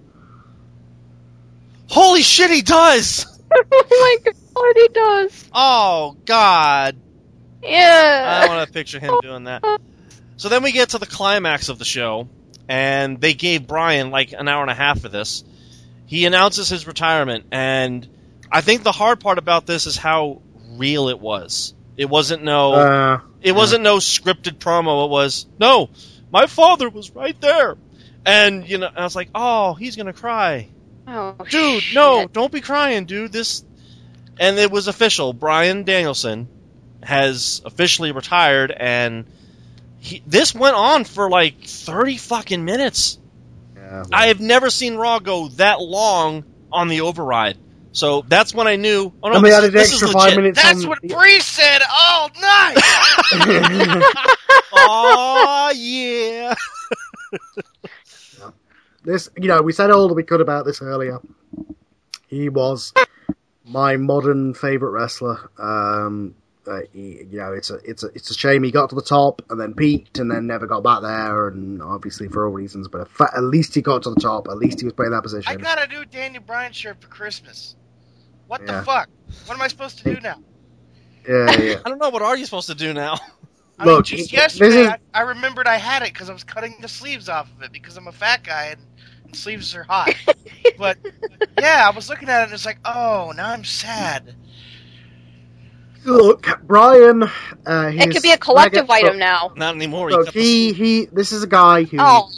Holy 1.89 2.23
shit, 2.23 2.51
he 2.51 2.63
does! 2.63 3.27
oh 3.55 4.19
my 4.25 4.33
god, 4.33 4.73
he 4.77 4.89
does. 4.89 5.49
Oh 5.53 6.17
God, 6.25 6.97
Yeah. 7.63 8.41
I 8.43 8.47
don't 8.47 8.57
want 8.57 8.67
to 8.67 8.73
picture 8.73 8.99
him 8.99 9.15
doing 9.23 9.45
that. 9.45 9.63
So 10.39 10.49
then 10.49 10.63
we 10.63 10.73
get 10.73 10.91
to 10.91 10.99
the 10.99 11.07
climax 11.07 11.69
of 11.69 11.79
the 11.79 11.85
show, 11.85 12.29
and 12.69 13.21
they 13.21 13.35
gave 13.35 13.67
Bryan 13.67 14.11
like 14.11 14.33
an 14.33 14.49
hour 14.49 14.63
and 14.63 14.71
a 14.71 14.75
half 14.75 15.01
for 15.01 15.09
this. 15.09 15.45
He 16.07 16.25
announces 16.27 16.69
his 16.69 16.87
retirement, 16.87 17.47
and 17.53 18.07
I 18.51 18.61
think 18.63 18.83
the 18.83 18.93
hard 18.93 19.21
part 19.21 19.39
about 19.39 19.67
this 19.67 19.87
is 19.87 19.97
how 19.97 20.41
real 20.77 21.09
it 21.09 21.21
was. 21.21 21.75
It 21.97 22.09
wasn't 22.09 22.43
no, 22.43 22.73
Uh, 22.73 23.21
it 23.43 23.53
wasn't 23.53 23.83
no 23.83 23.97
scripted 23.99 24.59
promo. 24.59 25.05
It 25.07 25.11
was 25.11 25.47
no, 25.59 25.91
my 26.31 26.47
father 26.47 26.89
was 26.89 27.11
right 27.15 27.39
there, 27.41 27.77
and 28.25 28.69
you 28.69 28.79
know, 28.79 28.89
I 28.97 29.03
was 29.05 29.15
like, 29.17 29.29
oh, 29.35 29.75
he's 29.75 29.97
gonna 29.97 30.13
cry 30.13 30.69
Oh, 31.07 31.35
dude, 31.51 31.83
shit. 31.83 31.95
no, 31.95 32.27
don't 32.33 32.53
be 32.53 32.61
crying, 32.61 33.05
dude. 33.07 33.33
This, 33.33 33.65
and 34.39 34.59
it 34.59 34.71
was 34.71 34.87
official. 34.89 35.33
Bryan 35.33 35.83
Danielson 35.83 36.49
has 37.03 37.61
officially 37.65 38.13
retired, 38.13 38.71
and 38.71 39.27
he, 39.99 40.23
this 40.27 40.55
went 40.55 40.77
on 40.77 41.05
for 41.05 41.29
like 41.29 41.65
thirty 41.65 42.17
fucking 42.17 42.65
minutes. 42.65 43.19
yeah, 43.77 44.05
I 44.13 44.29
have 44.29 44.41
never 44.41 44.71
seen 44.71 44.95
Raw 44.97 45.19
go 45.19 45.49
that 45.57 45.81
long 45.83 46.45
on 46.71 46.89
the 46.89 47.03
override. 47.03 47.59
So 47.93 48.25
that's 48.29 48.55
when 48.55 48.67
I 48.67 48.77
knew. 48.77 49.13
Oh 49.23 49.29
no, 49.29 49.35
and 49.35 49.43
we 49.43 49.51
this, 49.51 49.59
added 49.59 49.73
this 49.73 49.91
extra 49.93 50.09
is 50.09 50.15
five 50.15 50.23
legit. 50.31 50.37
minutes. 50.39 50.63
That's 50.63 50.83
on 50.83 50.89
what 50.89 51.01
the- 51.03 51.09
Bree 51.15 51.41
said 51.41 51.83
all 51.91 52.31
night. 52.41 52.79
Oh 54.75 55.73
yeah. 55.77 56.55
this, 59.05 59.29
you 59.37 59.49
know, 59.49 59.61
we 59.63 59.73
said 59.73 59.91
all 59.91 60.09
that 60.09 60.15
we 60.15 60.23
could 60.23 60.41
about 60.41 60.65
this 60.65 60.81
earlier. 60.83 61.19
He 62.29 62.49
was 62.49 62.93
my 63.65 63.97
modern 63.97 64.55
favorite 64.55 64.91
wrestler. 64.91 65.51
Um, 65.59 66.35
uh, 66.67 66.81
he, 66.93 67.25
you 67.31 67.39
know, 67.39 67.53
it's 67.53 67.71
a 67.71 67.75
it's 67.85 68.03
a 68.03 68.07
it's 68.15 68.31
a 68.31 68.35
shame 68.35 68.63
he 68.63 68.71
got 68.71 68.91
to 68.91 68.95
the 68.95 69.03
top 69.03 69.43
and 69.51 69.61
then 69.61 69.75
peaked 69.75 70.19
and 70.19 70.31
then 70.31 70.47
never 70.47 70.67
got 70.67 70.83
back 70.83 71.03
there, 71.03 71.49
and 71.49 71.83
obviously 71.83 72.29
for 72.29 72.47
all 72.47 72.53
reasons. 72.53 72.89
But 72.89 73.09
fa- 73.09 73.33
at 73.37 73.43
least 73.43 73.75
he 73.75 73.83
got 73.83 74.05
to 74.05 74.11
the 74.11 74.21
top. 74.21 74.49
At 74.49 74.57
least 74.57 74.81
he 74.81 74.85
was 74.87 74.95
playing 74.95 75.13
that 75.13 75.23
position. 75.23 75.53
I 75.53 75.57
got 75.57 75.83
a 75.83 75.87
new 75.89 76.05
Daniel 76.05 76.43
Bryan 76.43 76.73
shirt 76.73 77.01
for 77.03 77.09
Christmas. 77.09 77.77
What 78.47 78.63
Yeah. 78.67 78.79
the 78.81 78.85
fuck? 78.85 79.09
What 79.47 79.55
am 79.55 79.63
I 79.63 79.69
supposed 79.69 79.99
to 79.99 80.05
do 80.15 80.21
now? 80.21 80.37
Yeah, 81.29 81.51
yeah. 81.61 81.75
I 81.85 81.89
don't 81.89 81.99
know 81.99 82.11
what 82.11 82.23
are 82.23 82.37
you 82.37 82.45
supposed 82.45 82.69
to 82.69 82.75
do 82.75 82.93
now. 82.93 83.19
I 83.79 83.87
mean, 83.87 84.03
just 84.03 84.33
yesterday 84.33 84.83
is- 84.83 84.89
I, 84.89 84.99
I 85.15 85.23
remembered 85.23 85.67
I 85.67 85.77
had 85.77 86.03
it 86.03 86.13
because 86.13 86.29
I 86.31 86.33
was 86.33 86.45
cutting 86.45 86.77
the 86.81 86.89
sleeves 86.89 87.29
off 87.29 87.51
of 87.57 87.63
it 87.63 87.73
because 87.73 87.97
I'm 87.97 88.07
a 88.07 88.13
fat 88.13 88.45
guy 88.45 88.67
and, 88.67 88.81
and 89.25 89.35
sleeves 89.35 89.75
are 89.75 89.83
hot. 89.83 90.15
but 90.79 90.99
yeah, 91.59 91.89
I 91.91 91.95
was 91.95 92.09
looking 92.09 92.29
at 92.29 92.43
it 92.43 92.45
and 92.45 92.53
it's 92.53 92.67
like, 92.67 92.79
oh, 92.85 93.33
now 93.35 93.51
I'm 93.51 93.65
sad. 93.65 94.35
Look, 96.05 96.61
Bryan. 96.65 97.23
Uh, 97.65 97.91
It 97.95 98.11
could 98.13 98.23
be 98.23 98.33
a 98.33 98.39
collective 98.39 98.89
mega- 98.89 99.07
item 99.07 99.19
now. 99.19 99.53
Not 99.57 99.75
anymore. 99.77 100.09
He 100.11 100.17
Look, 100.17 100.31
he 100.31 100.73
he. 100.73 101.07
This 101.07 101.31
is 101.33 101.45
a 101.45 101.47
guy 101.47 101.85
who 101.85 101.97
Oh, 102.01 102.29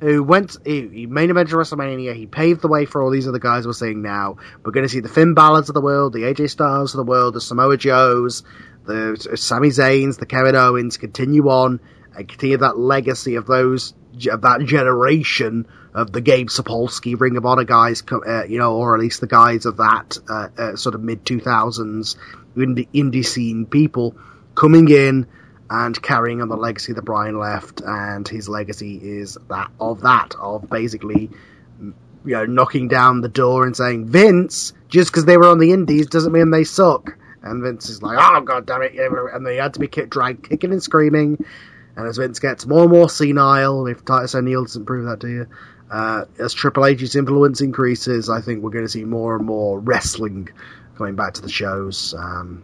who 0.00 0.22
went 0.22 0.56
he, 0.64 0.88
he 0.88 1.06
main 1.06 1.30
evented 1.30 1.48
WrestleMania. 1.48 2.14
He 2.14 2.26
paved 2.26 2.62
the 2.62 2.68
way 2.68 2.84
for 2.84 3.02
all 3.02 3.10
these 3.10 3.28
other 3.28 3.38
guys 3.38 3.66
we're 3.66 3.72
seeing 3.72 4.02
now. 4.02 4.36
We're 4.64 4.72
going 4.72 4.86
to 4.86 4.88
see 4.88 5.00
the 5.00 5.08
Finn 5.08 5.34
Balor's 5.34 5.68
of 5.68 5.74
the 5.74 5.80
world, 5.80 6.12
the 6.12 6.20
AJ 6.20 6.50
Styles 6.50 6.94
of 6.94 6.98
the 6.98 7.10
world, 7.10 7.34
the 7.34 7.40
Samoa 7.40 7.76
Joes, 7.76 8.42
the 8.84 9.36
Sami 9.36 9.68
Zayn's, 9.68 10.16
the 10.16 10.26
Kevin 10.26 10.56
Owens 10.56 10.96
continue 10.96 11.48
on 11.48 11.80
and 12.16 12.28
continue 12.28 12.58
that 12.58 12.78
legacy 12.78 13.36
of 13.36 13.46
those 13.46 13.94
of 14.30 14.42
that 14.42 14.62
generation 14.64 15.66
of 15.94 16.12
the 16.12 16.20
Gabe 16.20 16.48
Sapolsky 16.48 17.18
Ring 17.18 17.36
of 17.36 17.46
Honor 17.46 17.64
guys, 17.64 18.02
uh, 18.10 18.44
you 18.44 18.58
know, 18.58 18.76
or 18.76 18.94
at 18.94 19.00
least 19.00 19.20
the 19.20 19.26
guys 19.26 19.66
of 19.66 19.78
that 19.78 20.18
uh, 20.28 20.48
uh, 20.56 20.76
sort 20.76 20.94
of 20.94 21.02
mid 21.02 21.24
two 21.24 21.40
thousands 21.40 22.16
indie, 22.56 22.88
indie 22.92 23.24
scene 23.24 23.66
people 23.66 24.16
coming 24.54 24.88
in 24.88 25.26
and 25.70 26.00
carrying 26.02 26.40
on 26.40 26.48
the 26.48 26.56
legacy 26.56 26.92
that 26.92 27.02
Bryan 27.02 27.38
left, 27.38 27.82
and 27.84 28.26
his 28.26 28.48
legacy 28.48 28.96
is 29.02 29.36
that 29.48 29.70
of 29.78 30.02
that 30.02 30.34
of 30.40 30.68
basically, 30.68 31.30
you 31.80 31.94
know, 32.24 32.46
knocking 32.46 32.88
down 32.88 33.20
the 33.20 33.28
door 33.28 33.66
and 33.66 33.76
saying 33.76 34.06
Vince, 34.06 34.72
just 34.88 35.10
because 35.10 35.24
they 35.24 35.36
were 35.36 35.48
on 35.48 35.58
the 35.58 35.72
Indies 35.72 36.06
doesn't 36.06 36.32
mean 36.32 36.50
they 36.50 36.64
suck. 36.64 37.16
And 37.42 37.62
Vince 37.62 37.88
is 37.88 38.02
like, 38.02 38.18
oh 38.20 38.40
god 38.40 38.66
damn 38.66 38.82
it, 38.82 38.94
and 38.96 39.46
they 39.46 39.56
had 39.56 39.74
to 39.74 39.80
be 39.80 39.88
kick, 39.88 40.10
dragged 40.10 40.48
kicking 40.48 40.72
and 40.72 40.82
screaming. 40.82 41.44
And 41.96 42.06
as 42.06 42.16
Vince 42.16 42.38
gets 42.38 42.64
more 42.64 42.82
and 42.82 42.90
more 42.92 43.08
senile, 43.08 43.86
if 43.86 44.04
Titus 44.04 44.34
O'Neil 44.34 44.64
doesn't 44.64 44.86
prove 44.86 45.06
that 45.06 45.20
to 45.20 45.28
you, 45.28 45.46
uh, 45.90 46.26
as 46.38 46.52
Triple 46.54 46.86
H's 46.86 47.16
influence 47.16 47.60
increases, 47.60 48.30
I 48.30 48.40
think 48.40 48.62
we're 48.62 48.70
going 48.70 48.84
to 48.84 48.90
see 48.90 49.04
more 49.04 49.36
and 49.36 49.44
more 49.44 49.80
wrestling 49.80 50.48
coming 50.96 51.16
back 51.16 51.34
to 51.34 51.42
the 51.42 51.48
shows. 51.48 52.14
Um, 52.16 52.62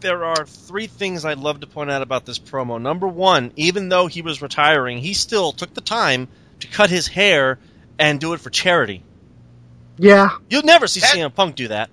there 0.00 0.24
are 0.24 0.44
three 0.46 0.86
things 0.86 1.24
I'd 1.24 1.38
love 1.38 1.60
to 1.60 1.66
point 1.66 1.90
out 1.90 2.02
about 2.02 2.24
this 2.26 2.38
promo. 2.38 2.80
Number 2.80 3.06
one, 3.08 3.52
even 3.56 3.88
though 3.88 4.06
he 4.06 4.22
was 4.22 4.40
retiring, 4.42 4.98
he 4.98 5.14
still 5.14 5.52
took 5.52 5.74
the 5.74 5.80
time 5.80 6.28
to 6.60 6.68
cut 6.68 6.90
his 6.90 7.06
hair 7.06 7.58
and 7.98 8.20
do 8.20 8.32
it 8.32 8.40
for 8.40 8.50
charity. 8.50 9.02
yeah, 9.96 10.30
You'll 10.50 10.62
never 10.62 10.86
see 10.86 11.00
That- 11.00 11.14
CM 11.16 11.34
Punk 11.34 11.56
do 11.56 11.68
that. 11.68 11.90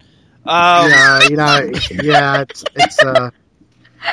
Um, 0.48 0.90
yeah, 0.92 1.24
you 1.24 1.36
know, 1.38 1.72
yeah, 2.04 2.42
it's 2.42 2.64
it's 2.76 3.00
uh, 3.04 3.32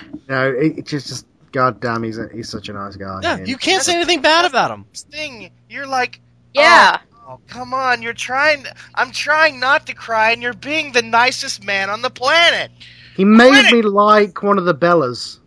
you 0.02 0.20
know, 0.28 0.48
it, 0.50 0.78
it 0.78 0.86
just 0.86 1.06
just 1.08 1.26
god 1.52 1.78
damn, 1.80 2.02
he's 2.02 2.16
a, 2.16 2.26
he's 2.32 2.48
such 2.48 2.70
a 2.70 2.72
nice 2.72 2.96
guy. 2.96 3.20
yeah, 3.22 3.36
And- 3.36 3.48
you 3.48 3.58
can't 3.58 3.82
say 3.82 3.94
anything 3.96 4.22
bad 4.22 4.46
about 4.46 4.70
him. 4.70 4.86
Thing, 4.94 5.50
you're 5.68 5.86
like, 5.86 6.20
yeah. 6.54 7.00
oh, 7.28 7.38
come 7.48 7.74
on, 7.74 8.00
you're 8.00 8.14
trying. 8.14 8.64
I'm 8.94 9.12
trying 9.12 9.60
not 9.60 9.86
to 9.88 9.94
cry, 9.94 10.30
and 10.32 10.40
you're 10.42 10.54
being 10.54 10.92
the 10.92 11.02
nicest 11.02 11.62
man 11.64 11.90
on 11.90 12.00
the 12.00 12.08
planet. 12.08 12.70
He 13.14 13.24
made 13.24 13.50
Quit 13.50 13.72
me 13.72 13.82
like 13.82 14.42
one 14.42 14.58
of 14.58 14.64
the 14.64 14.74
Bellas. 14.74 15.38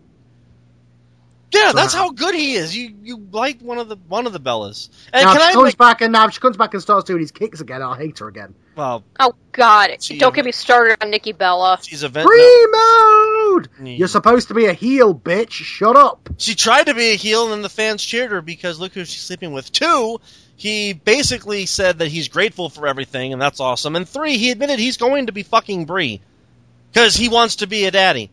Yeah, 1.55 1.71
that's 1.73 1.93
how 1.93 2.11
good 2.11 2.35
he 2.35 2.55
is. 2.55 2.75
You 2.75 2.93
you 3.01 3.27
like 3.31 3.61
one 3.61 3.77
of 3.77 3.87
the 3.87 3.95
one 4.07 4.27
of 4.27 4.33
the 4.33 4.39
Bellas. 4.39 4.89
And 5.13 5.23
now 5.25 5.31
can 5.33 5.41
she 5.41 5.47
I 5.47 5.53
comes 5.53 5.65
make, 5.65 5.77
back 5.77 6.01
and 6.01 6.11
now 6.11 6.27
she 6.29 6.39
comes 6.39 6.57
back 6.57 6.73
and 6.73 6.81
starts 6.81 7.05
doing 7.05 7.21
his 7.21 7.31
kicks 7.31 7.61
again. 7.61 7.81
I 7.81 7.95
hate 7.97 8.19
her 8.19 8.27
again. 8.27 8.55
well, 8.75 9.03
Oh 9.19 9.33
God! 9.51 9.91
Don't 10.17 10.35
get 10.35 10.43
me 10.43 10.51
started 10.51 10.97
on 11.01 11.09
Nikki 11.11 11.31
Bella. 11.31 11.79
she's 11.81 12.03
a 12.03 12.09
ven- 12.09 12.25
Brie 12.25 12.67
mode. 12.71 13.69
Mm. 13.79 13.97
You're 13.97 14.07
supposed 14.09 14.49
to 14.49 14.53
be 14.53 14.65
a 14.65 14.73
heel, 14.73 15.15
bitch. 15.15 15.51
Shut 15.51 15.95
up. 15.95 16.29
She 16.37 16.55
tried 16.55 16.87
to 16.87 16.93
be 16.93 17.11
a 17.11 17.15
heel, 17.15 17.43
and 17.43 17.53
then 17.53 17.61
the 17.61 17.69
fans 17.69 18.03
cheered 18.03 18.31
her 18.31 18.41
because 18.41 18.79
look 18.79 18.93
who 18.93 19.05
she's 19.05 19.21
sleeping 19.21 19.53
with. 19.53 19.71
Two, 19.71 20.19
he 20.57 20.91
basically 20.93 21.67
said 21.67 21.99
that 21.99 22.09
he's 22.09 22.27
grateful 22.27 22.69
for 22.69 22.85
everything, 22.85 23.31
and 23.31 23.41
that's 23.41 23.61
awesome. 23.61 23.95
And 23.95 24.09
three, 24.09 24.37
he 24.37 24.51
admitted 24.51 24.79
he's 24.79 24.97
going 24.97 25.27
to 25.27 25.31
be 25.31 25.43
fucking 25.43 25.85
Brie 25.85 26.21
because 26.95 27.13
he 27.13 27.27
wants 27.27 27.57
to 27.57 27.67
be 27.67 27.83
a 27.83 27.91
daddy. 27.91 28.31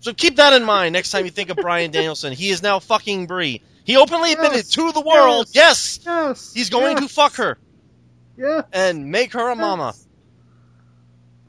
So 0.00 0.12
keep 0.12 0.36
that 0.36 0.52
in 0.52 0.64
mind 0.64 0.92
next 0.92 1.10
time 1.12 1.24
you 1.24 1.30
think 1.30 1.48
of 1.48 1.56
Bryan 1.56 1.90
Danielson. 1.90 2.34
He 2.34 2.50
is 2.50 2.62
now 2.62 2.78
fucking 2.78 3.26
Brie. 3.26 3.62
He 3.84 3.96
openly 3.96 4.32
admitted 4.34 4.56
Yes. 4.56 4.68
to 4.72 4.92
the 4.92 5.00
world, 5.00 5.48
yes, 5.52 5.98
Yes. 6.04 6.52
he's 6.52 6.68
going 6.68 6.98
to 6.98 7.08
fuck 7.08 7.36
her 7.36 7.56
Yeah. 8.36 8.62
and 8.70 9.10
make 9.10 9.32
her 9.32 9.48
a 9.48 9.56
mama. 9.56 9.94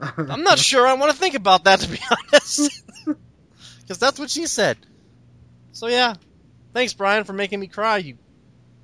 I'm 0.00 0.42
not 0.42 0.58
sure 0.58 0.86
I 0.86 0.94
want 0.94 1.12
to 1.12 1.18
think 1.18 1.34
about 1.34 1.64
that 1.64 1.80
to 1.80 1.88
be 1.90 1.98
honest, 2.10 2.82
because 3.82 3.98
that's 3.98 4.18
what 4.18 4.30
she 4.30 4.46
said. 4.46 4.78
So 5.72 5.86
yeah, 5.88 6.14
thanks 6.72 6.94
Bryan 6.94 7.24
for 7.24 7.34
making 7.34 7.60
me 7.60 7.66
cry, 7.66 7.98
you 7.98 8.16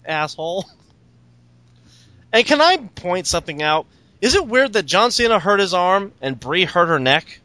asshole. 0.04 0.66
And 2.30 2.44
can 2.44 2.60
I 2.60 2.76
point 2.76 3.26
something 3.26 3.62
out? 3.62 3.86
Is 4.24 4.34
it 4.34 4.46
weird 4.46 4.72
that 4.72 4.86
John 4.86 5.10
Cena 5.10 5.38
hurt 5.38 5.60
his 5.60 5.74
arm 5.74 6.10
and 6.22 6.40
Brie 6.40 6.64
hurt 6.64 6.86
her 6.86 6.98
neck? 6.98 7.42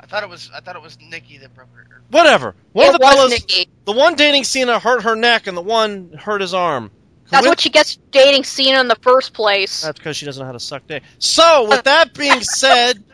I 0.00 0.06
thought 0.06 0.24
it 0.24 0.28
was. 0.28 0.50
I 0.52 0.58
thought 0.58 0.74
it 0.74 0.82
was 0.82 0.98
Nikki 1.00 1.38
that 1.38 1.54
broke 1.54 1.68
her. 1.76 2.02
Whatever. 2.10 2.56
One 2.72 2.86
it 2.86 2.94
of 2.96 3.00
the 3.00 3.06
was 3.06 3.14
Bellas, 3.14 3.30
Nikki. 3.30 3.68
the 3.84 3.92
one 3.92 4.16
dating 4.16 4.42
Cena 4.42 4.80
hurt 4.80 5.04
her 5.04 5.14
neck, 5.14 5.46
and 5.46 5.56
the 5.56 5.62
one 5.62 6.12
hurt 6.18 6.40
his 6.40 6.54
arm. 6.54 6.90
That's 7.30 7.46
what 7.46 7.60
she 7.60 7.70
gets 7.70 8.00
dating 8.10 8.42
Cena 8.42 8.80
in 8.80 8.88
the 8.88 8.96
first 8.96 9.32
place. 9.32 9.82
That's 9.82 9.96
because 9.96 10.16
she 10.16 10.26
doesn't 10.26 10.40
know 10.40 10.46
how 10.46 10.52
to 10.52 10.60
suck 10.60 10.88
dick. 10.88 11.04
So, 11.20 11.68
with 11.68 11.84
that 11.84 12.14
being 12.14 12.40
said, 12.40 13.04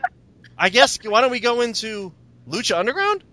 I 0.57 0.69
guess 0.69 0.97
why 1.03 1.21
don't 1.21 1.29
we 1.29 1.39
go 1.39 1.61
into 1.61 2.11
Lucha 2.49 2.75
Underground? 2.75 3.23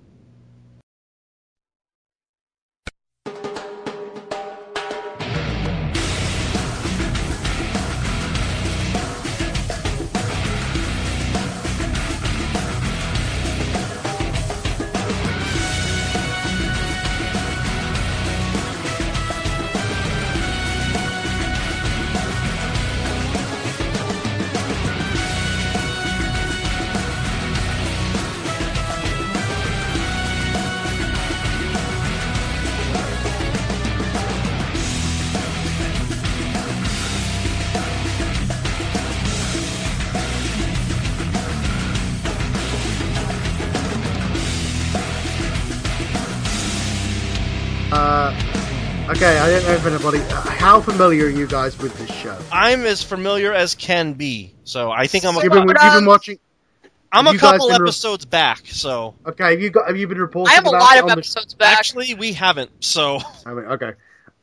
Okay, 49.16 49.38
I 49.38 49.48
don't 49.48 49.62
know 49.64 49.72
if 49.72 49.86
anybody. 49.86 50.18
Uh, 50.18 50.40
how 50.42 50.78
familiar 50.78 51.24
are 51.24 51.30
you 51.30 51.46
guys 51.46 51.78
with 51.78 51.96
this 51.96 52.14
show? 52.14 52.38
I'm 52.52 52.84
as 52.84 53.02
familiar 53.02 53.50
as 53.54 53.74
can 53.74 54.12
be, 54.12 54.52
so 54.64 54.90
I 54.90 55.06
think 55.06 55.24
I'm 55.24 55.34
a, 55.36 55.42
You've 55.42 55.52
been, 55.52 55.66
you've 55.66 55.92
been 55.94 56.04
watching. 56.04 56.38
I'm 57.10 57.26
a 57.26 57.38
couple 57.38 57.68
been 57.68 57.80
re- 57.80 57.88
episodes 57.88 58.26
back. 58.26 58.60
So 58.66 59.14
Okay, 59.24 59.52
have 59.52 59.60
you 59.62 59.70
got? 59.70 59.86
Have 59.86 59.96
you 59.96 60.06
been 60.06 60.18
reporting? 60.18 60.52
I 60.52 60.56
have 60.56 60.66
a 60.66 60.68
about 60.68 60.80
lot 60.82 60.96
of 60.98 61.02
on 61.04 61.06
the- 61.08 61.12
episodes 61.12 61.54
back. 61.54 61.78
actually, 61.78 62.12
we 62.12 62.34
haven't. 62.34 62.70
So 62.84 63.20
I 63.46 63.54
mean, 63.54 63.64
okay. 63.64 63.92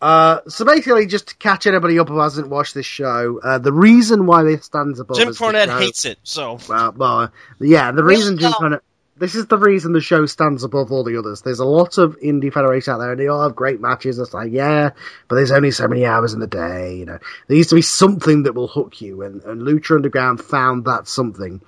Uh, 0.01 0.39
so 0.47 0.65
basically, 0.65 1.05
just 1.05 1.27
to 1.27 1.35
catch 1.35 1.67
anybody 1.67 1.99
up 1.99 2.09
who 2.09 2.17
hasn't 2.17 2.49
watched 2.49 2.73
this 2.73 2.87
show, 2.87 3.39
uh, 3.43 3.59
the 3.59 3.71
reason 3.71 4.25
why 4.25 4.41
this 4.41 4.65
stands 4.65 4.99
above 4.99 5.17
Jim 5.17 5.29
is 5.29 5.37
Cornette 5.37 5.77
hates 5.79 6.05
it. 6.05 6.17
So 6.23 6.57
Well, 6.67 6.93
well, 6.97 7.31
yeah, 7.59 7.91
the 7.91 8.03
reason 8.03 8.39
Jim 8.39 8.49
no. 8.49 8.57
Cornette. 8.57 8.79
This 9.15 9.35
is 9.35 9.45
the 9.45 9.59
reason 9.59 9.93
the 9.93 10.01
show 10.01 10.25
stands 10.25 10.63
above 10.63 10.91
all 10.91 11.03
the 11.03 11.17
others. 11.17 11.41
There's 11.41 11.59
a 11.59 11.65
lot 11.65 11.99
of 11.99 12.19
indie 12.19 12.51
federations 12.51 12.87
out 12.87 12.97
there, 12.97 13.11
and 13.11 13.19
they 13.19 13.27
all 13.27 13.43
have 13.43 13.55
great 13.55 13.79
matches. 13.79 14.17
It's 14.17 14.33
like, 14.33 14.51
yeah, 14.51 14.89
but 15.27 15.35
there's 15.35 15.51
only 15.51 15.69
so 15.69 15.87
many 15.87 16.03
hours 16.03 16.33
in 16.33 16.39
the 16.39 16.47
day. 16.47 16.95
You 16.95 17.05
know, 17.05 17.19
there 17.47 17.57
needs 17.57 17.69
to 17.69 17.75
be 17.75 17.83
something 17.83 18.43
that 18.43 18.55
will 18.55 18.67
hook 18.67 19.01
you, 19.01 19.21
and, 19.21 19.43
and 19.43 19.61
Lucha 19.61 19.95
Underground 19.95 20.41
found 20.41 20.85
that 20.85 21.07
something. 21.07 21.61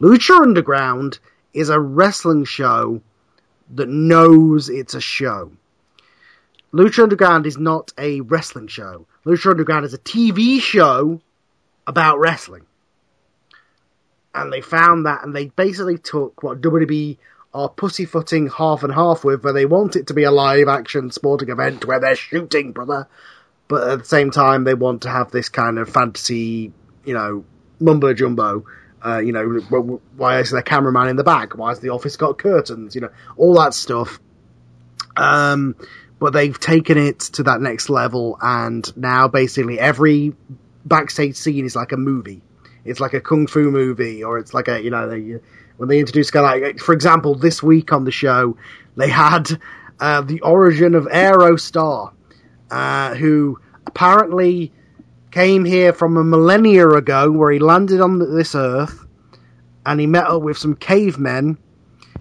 Lucha 0.00 0.38
Underground 0.42 1.18
is 1.54 1.70
a 1.70 1.80
wrestling 1.80 2.44
show 2.44 3.00
that 3.70 3.88
knows 3.88 4.68
it's 4.68 4.94
a 4.94 5.00
show. 5.00 5.50
Lucha 6.74 7.04
Underground 7.04 7.46
is 7.46 7.56
not 7.56 7.90
a 7.96 8.20
wrestling 8.20 8.68
show. 8.68 9.06
Lucha 9.24 9.50
Underground 9.50 9.86
is 9.86 9.94
a 9.94 9.98
TV 9.98 10.60
show 10.60 11.22
about 11.86 12.18
wrestling 12.18 12.66
and 14.34 14.52
they 14.52 14.60
found 14.60 15.06
that, 15.06 15.24
and 15.24 15.34
they 15.34 15.46
basically 15.48 15.98
took 15.98 16.42
what 16.42 16.60
WWE 16.60 17.18
are 17.54 17.68
pussyfooting 17.68 18.48
half 18.48 18.82
and 18.82 18.92
half 18.92 19.24
with, 19.24 19.44
where 19.44 19.52
they 19.52 19.66
want 19.66 19.96
it 19.96 20.06
to 20.06 20.14
be 20.14 20.24
a 20.24 20.30
live 20.30 20.68
action 20.68 21.10
sporting 21.10 21.50
event 21.50 21.84
where 21.84 22.00
they're 22.00 22.16
shooting, 22.16 22.72
brother, 22.72 23.08
but 23.68 23.88
at 23.88 23.98
the 23.98 24.04
same 24.04 24.30
time 24.30 24.64
they 24.64 24.74
want 24.74 25.02
to 25.02 25.10
have 25.10 25.30
this 25.30 25.48
kind 25.48 25.78
of 25.78 25.88
fantasy, 25.88 26.72
you 27.04 27.14
know, 27.14 27.44
mumbo 27.80 28.14
jumbo. 28.14 28.64
Uh, 29.04 29.18
you 29.18 29.32
know, 29.32 29.60
wh- 29.60 29.98
wh- 29.98 30.18
why 30.18 30.38
is 30.38 30.50
there 30.50 30.60
a 30.60 30.62
cameraman 30.62 31.08
in 31.08 31.16
the 31.16 31.24
back? 31.24 31.56
Why 31.56 31.70
has 31.70 31.80
the 31.80 31.88
office 31.88 32.16
got 32.16 32.38
curtains? 32.38 32.94
You 32.94 33.00
know, 33.00 33.10
all 33.36 33.54
that 33.54 33.74
stuff. 33.74 34.20
Um, 35.16 35.74
but 36.20 36.32
they've 36.32 36.58
taken 36.58 36.96
it 36.98 37.18
to 37.18 37.42
that 37.42 37.60
next 37.60 37.90
level, 37.90 38.38
and 38.40 38.96
now 38.96 39.26
basically 39.26 39.78
every 39.78 40.34
backstage 40.84 41.34
scene 41.34 41.64
is 41.64 41.74
like 41.74 41.90
a 41.90 41.96
movie 41.96 42.42
it's 42.84 43.00
like 43.00 43.14
a 43.14 43.20
kung 43.20 43.46
fu 43.46 43.70
movie, 43.70 44.24
or 44.24 44.38
it's 44.38 44.54
like 44.54 44.68
a 44.68 44.82
you 44.82 44.90
know 44.90 45.08
they, 45.08 45.38
when 45.76 45.88
they 45.88 45.98
introduce 45.98 46.34
like 46.34 46.78
for 46.78 46.92
example 46.92 47.34
this 47.34 47.62
week 47.62 47.92
on 47.92 48.04
the 48.04 48.10
show 48.10 48.56
they 48.96 49.08
had 49.08 49.58
uh, 50.00 50.20
the 50.20 50.40
origin 50.40 50.94
of 50.94 51.04
Aerostar, 51.06 52.12
uh, 52.70 53.14
who 53.14 53.58
apparently 53.86 54.72
came 55.30 55.64
here 55.64 55.92
from 55.92 56.16
a 56.16 56.24
millennia 56.24 56.88
ago, 56.88 57.30
where 57.30 57.52
he 57.52 57.58
landed 57.58 58.00
on 58.00 58.18
this 58.18 58.54
earth, 58.54 59.06
and 59.86 60.00
he 60.00 60.06
met 60.06 60.26
up 60.26 60.42
with 60.42 60.58
some 60.58 60.74
cavemen 60.74 61.56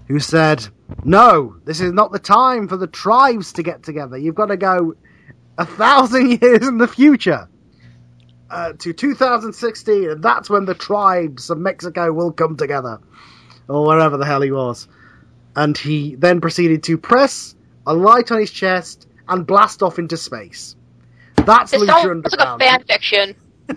who 0.08 0.20
said, 0.20 0.68
"No, 1.04 1.56
this 1.66 1.82
is 1.82 1.92
not 1.92 2.12
the 2.12 2.20
time 2.20 2.68
for 2.68 2.78
the 2.78 2.88
tribes 2.88 3.54
to 3.54 3.64
get 3.64 3.84
together. 3.84 4.18
You've 4.18 4.36
got 4.36 4.48
to 4.48 4.58
go 4.58 4.96
a 5.58 5.66
thousand 5.66 6.32
years 6.42 6.68
in 6.68 6.78
the 6.78 6.88
future." 6.88 7.48
Uh, 8.52 8.74
to 8.80 8.94
2016, 8.94 10.10
and 10.10 10.24
that's 10.24 10.50
when 10.50 10.66
the 10.66 10.76
tribes 10.76 11.50
of 11.50 11.58
Mexico 11.58 12.12
will 12.12 12.32
come 12.32 12.58
together, 12.58 13.00
or 13.68 13.86
wherever 13.88 14.18
the 14.18 14.26
hell 14.26 14.42
he 14.42 14.52
was. 14.52 14.88
And 15.56 15.78
he 15.78 16.16
then 16.16 16.42
proceeded 16.42 16.84
to 16.84 16.98
press 16.98 17.56
a 17.88 17.94
light 17.94 18.32
on 18.32 18.40
his 18.40 18.52
chest 18.52 19.08
and 19.28 19.48
blast 19.48 19.82
off 19.84 20.00
into 20.00 20.18
space. 20.18 20.76
That's 21.36 21.74
It 21.74 21.82
Lucha 21.82 21.88
sounds 21.88 22.06
like 22.38 22.40
a 22.48 22.50
Underground. 22.50 22.60
fan 22.60 22.84
fiction. 22.86 23.36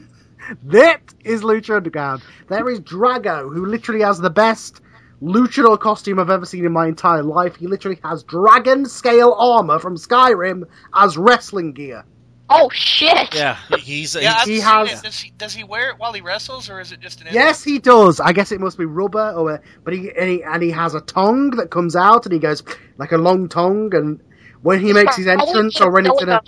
That 0.65 1.01
is 1.25 1.43
Lucha 1.43 1.77
Underground. 1.77 2.23
There 2.49 2.69
is 2.69 2.81
Drago, 2.81 3.53
who 3.53 3.65
literally 3.67 4.03
has 4.03 4.19
the 4.19 4.31
best 4.31 4.81
luchador 5.23 5.81
costume 5.81 6.19
I've 6.19 6.29
ever 6.31 6.45
seen 6.45 6.67
in 6.67 6.73
my 6.73 6.87
entire 6.87 7.23
life. 7.23 7.57
He 7.57 7.67
literally 7.67 7.99
has 8.05 8.25
dragon 8.25 8.85
scale 8.87 9.33
armor 9.39 9.79
from 9.79 9.97
Skyrim 9.97 10.65
as 10.93 11.17
wrestling 11.17 11.73
gear. 11.73 12.05
Oh 12.51 12.69
shit! 12.71 13.35
yeah, 13.35 13.57
he's 13.79 14.15
Yeah, 14.15 14.35
I've 14.39 14.47
he 14.47 14.57
seen 14.57 14.65
has- 14.65 15.03
Does 15.03 15.19
he, 15.19 15.31
does 15.37 15.55
he 15.55 15.65
wear 15.65 15.91
it 15.91 15.99
while 15.99 16.13
he 16.13 16.21
wrestles, 16.21 16.69
or 16.69 16.79
is 16.81 16.93
it 16.93 17.01
just 17.01 17.21
an? 17.23 17.29
Yes, 17.33 17.65
he 17.65 17.79
does. 17.79 18.21
I 18.21 18.33
guess 18.33 18.53
it 18.53 18.61
must 18.61 18.77
be 18.77 18.85
rubber, 18.85 19.31
or 19.33 19.53
uh, 19.53 19.59
but 19.83 19.95
he 19.95 20.11
and, 20.17 20.29
he 20.29 20.43
and 20.45 20.63
he 20.63 20.71
has 20.71 20.95
a 20.95 21.01
tongue 21.01 21.51
that 21.53 21.71
comes 21.71 21.97
out, 21.97 22.27
and 22.27 22.33
he 22.33 22.39
goes 22.39 22.63
like 22.99 23.13
a 23.13 23.17
long 23.19 23.49
tongue. 23.49 23.95
And 23.95 24.21
when 24.61 24.81
he 24.81 24.93
makes 24.93 25.17
his 25.17 25.27
entrance, 25.27 25.81
or 25.81 25.91
when 25.91 26.05
he's 26.05 26.21
in 26.23 26.29
a 26.29 26.43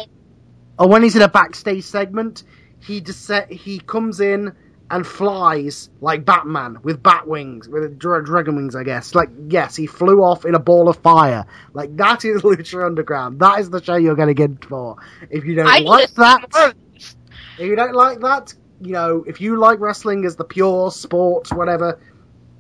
or 0.78 0.88
when 0.88 1.02
he's 1.02 1.16
in 1.16 1.22
a 1.22 1.28
backstage 1.28 1.84
segment, 1.84 2.42
he 2.80 3.00
just 3.00 3.30
he 3.48 3.78
comes 3.78 4.20
in 4.20 4.54
and 4.90 5.06
flies 5.06 5.90
like 6.00 6.24
Batman 6.24 6.78
with 6.82 7.02
bat 7.02 7.26
wings, 7.26 7.68
with 7.68 7.98
dra- 7.98 8.24
dragon 8.24 8.56
wings, 8.56 8.76
I 8.76 8.84
guess. 8.84 9.14
Like 9.14 9.30
yes, 9.48 9.74
he 9.76 9.86
flew 9.86 10.22
off 10.22 10.44
in 10.44 10.54
a 10.54 10.58
ball 10.58 10.88
of 10.88 10.96
fire. 10.98 11.46
Like 11.72 11.96
that 11.96 12.24
is 12.24 12.42
Lucha 12.42 12.84
Underground. 12.84 13.40
That 13.40 13.60
is 13.60 13.70
the 13.70 13.82
show 13.82 13.96
you're 13.96 14.14
going 14.14 14.28
to 14.28 14.34
get 14.34 14.64
for. 14.64 14.96
If 15.30 15.44
you 15.44 15.56
don't 15.56 15.66
I 15.66 15.78
like 15.78 16.12
that, 16.14 16.52
more 16.52 16.68
of 16.68 16.74
this. 16.94 17.16
if 17.58 17.66
you 17.66 17.76
don't 17.76 17.94
like 17.94 18.20
that, 18.20 18.54
you 18.80 18.92
know, 18.92 19.24
if 19.26 19.40
you 19.40 19.58
like 19.58 19.80
wrestling 19.80 20.24
as 20.24 20.36
the 20.36 20.44
pure 20.44 20.90
sport, 20.90 21.52
whatever, 21.52 22.00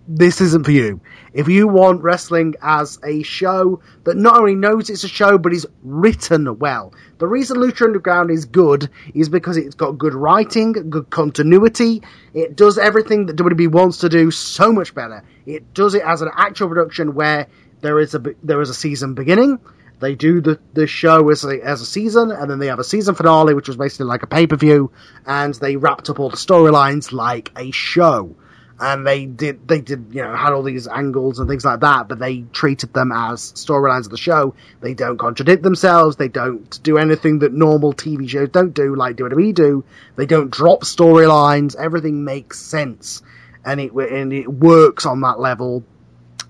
this 0.08 0.40
isn't 0.40 0.64
for 0.64 0.70
you. 0.70 1.00
If 1.32 1.48
you 1.48 1.68
want 1.68 2.02
wrestling 2.02 2.54
as 2.62 2.98
a 3.04 3.22
show 3.22 3.80
that 4.04 4.16
not 4.16 4.38
only 4.38 4.54
knows 4.54 4.88
it's 4.88 5.04
a 5.04 5.08
show, 5.08 5.38
but 5.38 5.52
is 5.52 5.66
written 5.82 6.58
well. 6.58 6.94
The 7.18 7.26
reason 7.26 7.58
Lucha 7.58 7.86
Underground 7.86 8.30
is 8.30 8.44
good 8.44 8.88
is 9.14 9.28
because 9.28 9.56
it's 9.56 9.74
got 9.74 9.92
good 9.92 10.14
writing, 10.14 10.72
good 10.72 11.10
continuity. 11.10 12.02
It 12.34 12.56
does 12.56 12.78
everything 12.78 13.26
that 13.26 13.36
WWE 13.36 13.70
wants 13.70 13.98
to 13.98 14.08
do 14.08 14.30
so 14.30 14.72
much 14.72 14.94
better. 14.94 15.24
It 15.44 15.74
does 15.74 15.94
it 15.94 16.02
as 16.02 16.22
an 16.22 16.30
actual 16.36 16.68
production 16.68 17.14
where 17.14 17.46
there 17.80 17.98
is 17.98 18.14
a 18.14 18.22
there 18.42 18.60
is 18.60 18.70
a 18.70 18.74
season 18.74 19.14
beginning. 19.14 19.58
They 19.98 20.14
do 20.14 20.42
the, 20.42 20.60
the 20.74 20.86
show 20.86 21.30
as 21.30 21.42
a, 21.44 21.58
as 21.64 21.80
a 21.80 21.86
season, 21.86 22.30
and 22.30 22.50
then 22.50 22.58
they 22.58 22.66
have 22.66 22.78
a 22.78 22.84
season 22.84 23.14
finale, 23.14 23.54
which 23.54 23.66
was 23.66 23.78
basically 23.78 24.06
like 24.06 24.22
a 24.22 24.26
pay 24.26 24.46
per 24.46 24.56
view, 24.56 24.92
and 25.24 25.54
they 25.54 25.76
wrapped 25.76 26.10
up 26.10 26.20
all 26.20 26.28
the 26.28 26.36
storylines 26.36 27.12
like 27.12 27.50
a 27.56 27.70
show. 27.70 28.36
And 28.78 29.06
they 29.06 29.24
did, 29.24 29.66
they 29.66 29.80
did, 29.80 30.08
you 30.10 30.22
know, 30.22 30.36
had 30.36 30.52
all 30.52 30.62
these 30.62 30.86
angles 30.86 31.38
and 31.38 31.48
things 31.48 31.64
like 31.64 31.80
that, 31.80 32.08
but 32.08 32.18
they 32.18 32.44
treated 32.52 32.92
them 32.92 33.10
as 33.10 33.52
storylines 33.52 34.04
of 34.04 34.10
the 34.10 34.18
show. 34.18 34.54
They 34.82 34.92
don't 34.92 35.16
contradict 35.16 35.62
themselves. 35.62 36.16
They 36.16 36.28
don't 36.28 36.82
do 36.82 36.98
anything 36.98 37.38
that 37.38 37.54
normal 37.54 37.94
TV 37.94 38.28
shows 38.28 38.50
don't 38.50 38.74
do, 38.74 38.94
like 38.94 39.16
WWE 39.16 39.54
do. 39.54 39.82
They 40.16 40.26
don't 40.26 40.50
drop 40.50 40.82
storylines. 40.82 41.74
Everything 41.74 42.24
makes 42.24 42.60
sense, 42.60 43.22
and 43.64 43.80
it 43.80 43.92
and 43.92 44.32
it 44.34 44.46
works 44.46 45.06
on 45.06 45.22
that 45.22 45.40
level. 45.40 45.82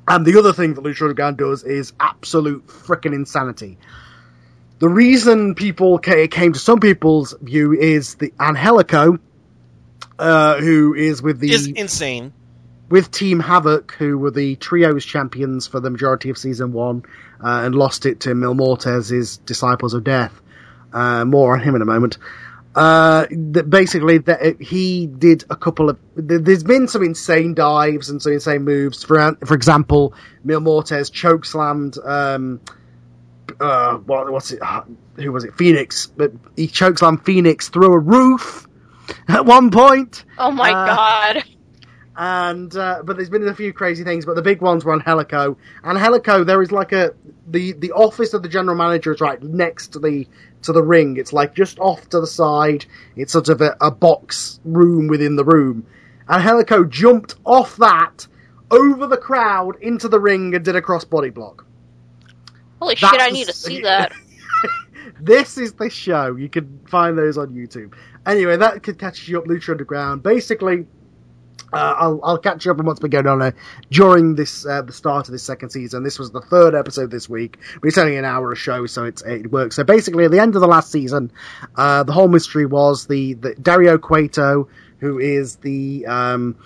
And 0.08 0.26
the 0.26 0.38
other 0.38 0.52
thing 0.52 0.74
that 0.74 0.82
Lucha 0.82 1.02
Underground 1.02 1.36
does 1.36 1.62
is 1.62 1.92
absolute 2.00 2.66
freaking 2.66 3.14
insanity. 3.14 3.78
The 4.78 4.88
reason 4.88 5.54
people 5.54 5.98
came 5.98 6.52
to 6.52 6.58
some 6.58 6.80
people's 6.80 7.34
view 7.40 7.72
is 7.72 8.16
the 8.16 8.32
Angelico, 8.38 9.18
uh, 10.18 10.56
who 10.58 10.94
is 10.94 11.22
with 11.22 11.38
the 11.40 11.52
is 11.52 11.66
insane. 11.66 12.32
with 12.88 13.10
Team 13.10 13.40
Havoc, 13.40 13.92
who 13.92 14.18
were 14.18 14.30
the 14.30 14.56
trios 14.56 15.04
champions 15.04 15.66
for 15.66 15.80
the 15.80 15.90
majority 15.90 16.30
of 16.30 16.38
season 16.38 16.72
one, 16.72 17.04
uh, 17.42 17.62
and 17.64 17.74
lost 17.74 18.06
it 18.06 18.20
to 18.20 18.34
Mil 18.34 18.54
Muertes's 18.54 19.38
Disciples 19.38 19.94
of 19.94 20.04
Death. 20.04 20.40
Uh, 20.92 21.24
more 21.24 21.54
on 21.54 21.60
him 21.60 21.74
in 21.74 21.82
a 21.82 21.86
moment. 21.86 22.16
Uh, 22.74 23.26
that 23.30 23.68
basically, 23.70 24.18
that 24.18 24.60
he 24.60 25.06
did 25.06 25.44
a 25.48 25.56
couple 25.56 25.88
of. 25.88 25.98
th- 26.14 26.42
There's 26.42 26.62
been 26.62 26.88
some 26.88 27.02
insane 27.02 27.54
dives 27.54 28.10
and 28.10 28.20
some 28.20 28.34
insane 28.34 28.64
moves. 28.64 29.02
For 29.02 29.34
for 29.46 29.54
example, 29.54 30.12
Mil 30.44 30.60
Muertes 30.60 31.10
chokeslammed. 31.10 31.96
Um, 32.06 32.60
uh, 33.58 33.96
what, 33.96 34.30
what's 34.30 34.50
it? 34.52 34.60
Who 35.16 35.32
was 35.32 35.44
it? 35.44 35.54
Phoenix. 35.54 36.06
But 36.06 36.32
he 36.54 36.68
chokeslammed 36.68 37.24
Phoenix 37.24 37.70
through 37.70 37.94
a 37.94 37.98
roof 37.98 38.65
at 39.28 39.44
one 39.46 39.70
point 39.70 40.24
Oh 40.38 40.50
my 40.50 40.70
Uh, 40.72 40.86
god! 40.86 41.44
and 42.16 42.74
uh, 42.76 43.02
but 43.04 43.16
there's 43.16 43.28
been 43.30 43.46
a 43.46 43.54
few 43.54 43.72
crazy 43.72 44.02
things. 44.04 44.24
But 44.24 44.36
the 44.36 44.42
big 44.42 44.60
ones 44.62 44.84
were 44.84 44.94
Angelico. 44.94 45.58
And 45.84 45.98
Angelico, 45.98 46.44
there 46.44 46.62
is 46.62 46.72
like 46.72 46.92
a 46.92 47.14
the 47.46 47.72
the 47.72 47.92
office 47.92 48.32
of 48.34 48.42
the 48.42 48.48
general 48.48 48.76
manager 48.76 49.12
is 49.12 49.20
right 49.20 49.40
next 49.42 49.88
to 49.88 49.98
the 49.98 50.26
to 50.62 50.72
the 50.72 50.82
ring. 50.82 51.16
It's 51.18 51.32
like 51.32 51.54
just 51.54 51.78
off 51.78 52.08
to 52.10 52.20
the 52.20 52.26
side. 52.26 52.86
It's 53.16 53.32
sort 53.32 53.48
of 53.50 53.60
a, 53.60 53.76
a 53.80 53.90
box 53.90 54.60
room 54.64 55.08
within 55.08 55.36
the 55.36 55.44
room. 55.44 55.86
And 56.28 56.40
Angelico 56.42 56.84
jumped 56.84 57.34
off 57.44 57.76
that 57.76 58.26
over 58.70 59.06
the 59.06 59.18
crowd 59.18 59.76
into 59.82 60.08
the 60.08 60.18
ring 60.18 60.54
and 60.54 60.64
did 60.64 60.74
a 60.74 60.80
crossbody 60.82 61.32
block. 61.32 61.66
Holy 62.80 62.96
that's 63.00 63.12
shit! 63.12 63.20
I 63.22 63.28
need 63.30 63.46
to 63.46 63.52
see 63.52 63.80
that. 63.82 64.12
this 65.20 65.58
is 65.58 65.74
the 65.74 65.90
show. 65.90 66.34
You 66.36 66.48
can 66.48 66.80
find 66.88 67.16
those 67.16 67.36
on 67.38 67.48
YouTube. 67.48 67.94
Anyway, 68.26 68.56
that 68.56 68.82
could 68.82 68.98
catch 68.98 69.28
you 69.28 69.38
up, 69.38 69.44
Lucha 69.44 69.70
Underground. 69.70 70.22
Basically, 70.22 70.86
Uh, 71.72 71.94
I'll, 71.98 72.20
I'll 72.22 72.38
catch 72.38 72.64
you 72.64 72.70
up 72.70 72.78
on 72.78 72.86
what's 72.86 73.00
been 73.00 73.10
going 73.10 73.26
on 73.26 73.42
uh, 73.42 73.50
during 73.90 74.36
this 74.36 74.64
uh, 74.64 74.82
the 74.82 74.92
start 74.92 75.26
of 75.26 75.32
this 75.32 75.42
second 75.42 75.70
season. 75.70 76.04
This 76.04 76.18
was 76.18 76.30
the 76.30 76.40
third 76.40 76.74
episode 76.76 77.10
this 77.10 77.28
week, 77.28 77.58
but 77.80 77.88
it's 77.88 77.98
only 77.98 78.16
an 78.16 78.24
hour 78.24 78.52
a 78.52 78.56
show, 78.56 78.86
so 78.86 79.04
it 79.04 79.50
works. 79.50 79.74
So 79.74 79.82
basically, 79.82 80.24
at 80.24 80.30
the 80.30 80.38
end 80.38 80.54
of 80.54 80.60
the 80.60 80.68
last 80.68 80.92
season, 80.92 81.32
uh, 81.74 82.04
the 82.04 82.12
whole 82.12 82.28
mystery 82.28 82.66
was 82.66 83.06
the, 83.06 83.34
the 83.34 83.54
Dario 83.56 83.98
Cueto, 83.98 84.68
who 85.00 85.18
is 85.18 85.56
the 85.56 86.06
um, 86.06 86.56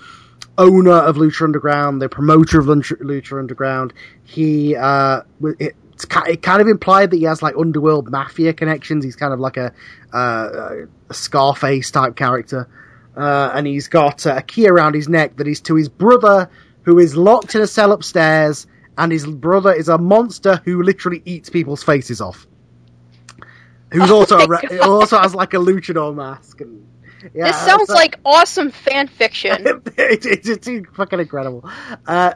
owner 0.59 0.93
of 1.09 1.17
Lucha 1.17 1.43
Underground, 1.43 2.03
the 2.03 2.11
promoter 2.11 2.61
of 2.61 2.67
Lucha, 2.67 3.01
Lucha 3.01 3.39
Underground. 3.39 3.95
He 4.25 4.77
uh, 4.77 5.23
it, 5.59 5.77
it 6.27 6.43
kind 6.43 6.61
of 6.61 6.69
implied 6.69 7.11
that 7.11 7.17
he 7.17 7.25
has 7.25 7.43
like 7.43 7.55
underworld 7.57 8.11
mafia 8.11 8.53
connections. 8.53 9.05
He's 9.05 9.17
kind 9.17 9.33
of 9.33 9.41
like 9.41 9.57
a, 9.57 9.73
uh, 10.13 10.87
a 11.09 11.15
Scarface 11.15 11.91
type 11.91 12.17
character 12.17 12.69
uh, 13.17 13.51
and 13.55 13.67
he's 13.67 13.89
got 13.89 14.27
a 14.27 14.43
key 14.43 14.69
around 14.69 14.95
his 14.95 15.09
neck 15.09 15.37
that 15.37 15.49
is 15.49 15.61
to 15.63 15.75
his 15.75 15.89
brother, 15.89 16.51
who 16.83 16.99
is 16.99 17.17
locked 17.17 17.55
in 17.55 17.61
a 17.61 17.67
cell 17.67 17.93
upstairs, 17.93 18.67
and 18.97 19.13
his 19.13 19.27
brother 19.27 19.73
is 19.73 19.89
a 19.89 19.99
monster 19.99 20.61
who 20.65 20.83
literally 20.83 21.23
eats 21.25 21.51
people's 21.51 21.83
faces 21.83 22.21
off. 22.21 22.47
Who's 23.93 24.11
Oh 24.11 24.21
also 24.21 24.39
my 24.39 24.45
a 24.45 24.49
re- 24.49 24.79
also 24.79 25.19
has 25.19 25.35
like 25.35 25.53
a 25.55 25.59
luchador 25.59 26.15
mask. 26.15 26.61
And, 26.61 26.87
yeah, 27.35 27.49
this 27.49 27.57
sounds 27.57 27.89
so- 27.89 27.95
like 27.95 28.19
awesome 28.25 28.71
fan 28.71 29.09
fiction. 29.09 29.67
it, 29.99 30.25
it, 30.25 30.59
it's 30.67 30.97
fucking 30.97 31.19
incredible. 31.19 31.69
Uh, 32.07 32.35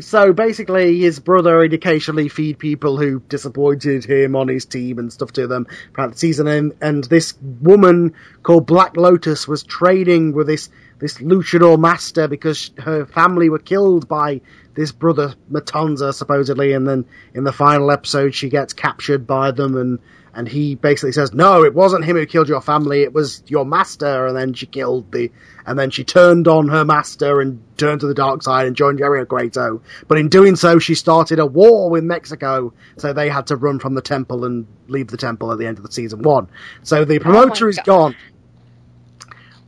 so 0.00 0.32
basically, 0.32 1.00
his 1.00 1.18
brother 1.18 1.58
would 1.58 1.72
occasionally 1.72 2.28
feed 2.28 2.58
people 2.58 2.96
who 2.96 3.20
disappointed 3.20 4.04
him 4.04 4.36
on 4.36 4.48
his 4.48 4.64
team 4.64 4.98
and 4.98 5.12
stuff 5.12 5.32
to 5.32 5.46
them 5.46 5.66
throughout 5.94 6.12
the 6.12 6.18
season. 6.18 6.46
And, 6.46 6.72
and 6.80 7.04
this 7.04 7.34
woman 7.40 8.14
called 8.42 8.66
Black 8.66 8.96
Lotus 8.96 9.46
was 9.46 9.62
trading 9.62 10.32
with 10.32 10.46
this 10.46 10.68
this 10.98 11.16
luchador 11.18 11.78
master 11.78 12.28
because 12.28 12.70
her 12.76 13.06
family 13.06 13.48
were 13.48 13.58
killed 13.58 14.06
by 14.06 14.42
this 14.80 14.92
brother 14.92 15.34
Matanza 15.52 16.14
supposedly. 16.14 16.72
And 16.72 16.88
then 16.88 17.04
in 17.34 17.44
the 17.44 17.52
final 17.52 17.90
episode, 17.90 18.34
she 18.34 18.48
gets 18.48 18.72
captured 18.72 19.26
by 19.26 19.50
them 19.50 19.76
and. 19.76 19.98
And 20.32 20.46
he 20.46 20.76
basically 20.76 21.10
says, 21.10 21.34
"No, 21.34 21.64
it 21.64 21.74
wasn't 21.74 22.04
him 22.04 22.14
who 22.14 22.24
killed 22.24 22.48
your 22.48 22.60
family. 22.60 23.02
It 23.02 23.12
was 23.12 23.42
your 23.48 23.64
master." 23.64 24.26
And 24.28 24.36
then 24.36 24.54
she 24.54 24.66
killed 24.66 25.10
the, 25.10 25.32
and 25.66 25.76
then 25.76 25.90
she 25.90 26.04
turned 26.04 26.46
on 26.46 26.68
her 26.68 26.84
master 26.84 27.40
and 27.40 27.60
turned 27.76 28.02
to 28.02 28.06
the 28.06 28.14
dark 28.14 28.44
side 28.44 28.68
and 28.68 28.76
joined 28.76 28.98
Jericho 28.98 29.24
Cueto. 29.24 29.82
But 30.06 30.18
in 30.18 30.28
doing 30.28 30.54
so, 30.54 30.78
she 30.78 30.94
started 30.94 31.40
a 31.40 31.46
war 31.46 31.90
with 31.90 32.04
Mexico, 32.04 32.72
so 32.96 33.12
they 33.12 33.28
had 33.28 33.48
to 33.48 33.56
run 33.56 33.80
from 33.80 33.94
the 33.94 34.02
temple 34.02 34.44
and 34.44 34.68
leave 34.86 35.08
the 35.08 35.16
temple 35.16 35.50
at 35.50 35.58
the 35.58 35.66
end 35.66 35.78
of 35.78 35.84
the 35.84 35.90
season 35.90 36.22
one. 36.22 36.46
So 36.84 37.04
the 37.04 37.18
oh 37.18 37.22
promoter 37.22 37.68
is 37.68 37.78
God. 37.78 37.84
gone. 37.84 38.16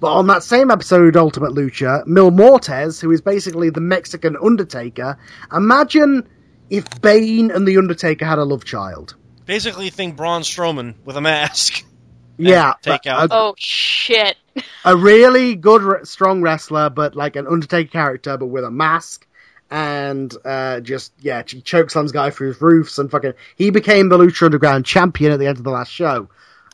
But 0.03 0.15
on 0.15 0.27
that 0.27 0.43
same 0.43 0.73
episode, 0.73 1.17
Ultimate 1.17 1.53
Lucha, 1.53 2.05
Mil 2.09 2.33
Muertes, 2.33 3.01
who 3.01 3.13
is 3.13 3.21
basically 3.21 3.71
the 3.71 3.81
Mexican 3.81 4.37
Undertaker, 4.37 5.17
imagine 5.53 6.29
if 6.69 7.01
Bane 7.01 7.53
and 7.53 7.69
the 7.69 7.77
Undertaker 7.77 8.25
had 8.25 8.39
a 8.39 8.45
love 8.45 8.65
child. 8.65 9.15
Basically, 9.47 9.91
think 9.91 10.17
Braun 10.17 10.43
Strowman 10.43 10.97
with 11.05 11.17
a 11.17 11.21
mask. 11.21 11.85
Yeah, 12.39 12.73
take 12.83 13.07
out- 13.07 13.31
a, 13.31 13.35
oh 13.35 13.55
shit! 13.59 14.37
a 14.85 14.97
really 14.97 15.55
good, 15.55 16.09
strong 16.09 16.41
wrestler, 16.41 16.89
but 16.91 17.15
like 17.15 17.37
an 17.37 17.47
Undertaker 17.47 17.91
character, 17.91 18.37
but 18.39 18.47
with 18.47 18.65
a 18.65 18.71
mask. 18.71 19.29
And 19.71 20.35
uh, 20.45 20.81
just 20.81 21.13
yeah, 21.21 21.43
he 21.47 21.61
chokes 21.61 21.95
chokeslams 21.95 22.13
guy 22.13 22.31
through 22.31 22.49
his 22.49 22.61
roofs 22.61 22.99
and 22.99 23.11
fucking. 23.11 23.35
He 23.55 23.71
became 23.71 24.09
the 24.09 24.19
Lucha 24.19 24.47
Underground 24.47 24.87
champion 24.87 25.31
at 25.31 25.39
the 25.39 25.47
end 25.47 25.59
of 25.59 25.63
the 25.63 25.71
last 25.71 25.93
show 25.93 26.31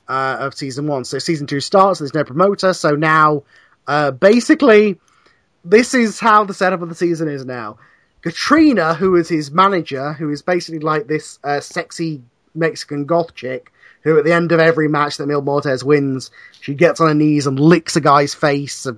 uh, 0.08 0.38
of 0.40 0.54
season 0.54 0.86
one. 0.86 1.04
So 1.04 1.18
season 1.18 1.46
two 1.46 1.60
starts. 1.60 1.98
There's 1.98 2.14
no 2.14 2.24
promoter, 2.24 2.72
so 2.72 2.92
now 2.92 3.44
uh, 3.86 4.10
basically 4.10 4.98
this 5.64 5.94
is 5.94 6.18
how 6.18 6.44
the 6.44 6.54
setup 6.54 6.82
of 6.82 6.88
the 6.88 6.94
season 6.94 7.28
is 7.28 7.44
now. 7.44 7.78
Katrina, 8.22 8.94
who 8.94 9.16
is 9.16 9.28
his 9.28 9.50
manager, 9.50 10.12
who 10.12 10.30
is 10.30 10.42
basically 10.42 10.80
like 10.80 11.06
this 11.06 11.38
uh, 11.44 11.60
sexy 11.60 12.22
Mexican 12.54 13.04
goth 13.04 13.34
chick, 13.34 13.72
who 14.02 14.18
at 14.18 14.24
the 14.24 14.32
end 14.32 14.52
of 14.52 14.60
every 14.60 14.88
match 14.88 15.16
that 15.16 15.26
Mil 15.26 15.42
Muertes 15.42 15.84
wins, 15.84 16.30
she 16.60 16.74
gets 16.74 17.00
on 17.00 17.08
her 17.08 17.14
knees 17.14 17.46
and 17.46 17.60
licks 17.60 17.96
a 17.96 18.00
guy's 18.00 18.34
face, 18.34 18.86
uh, 18.86 18.92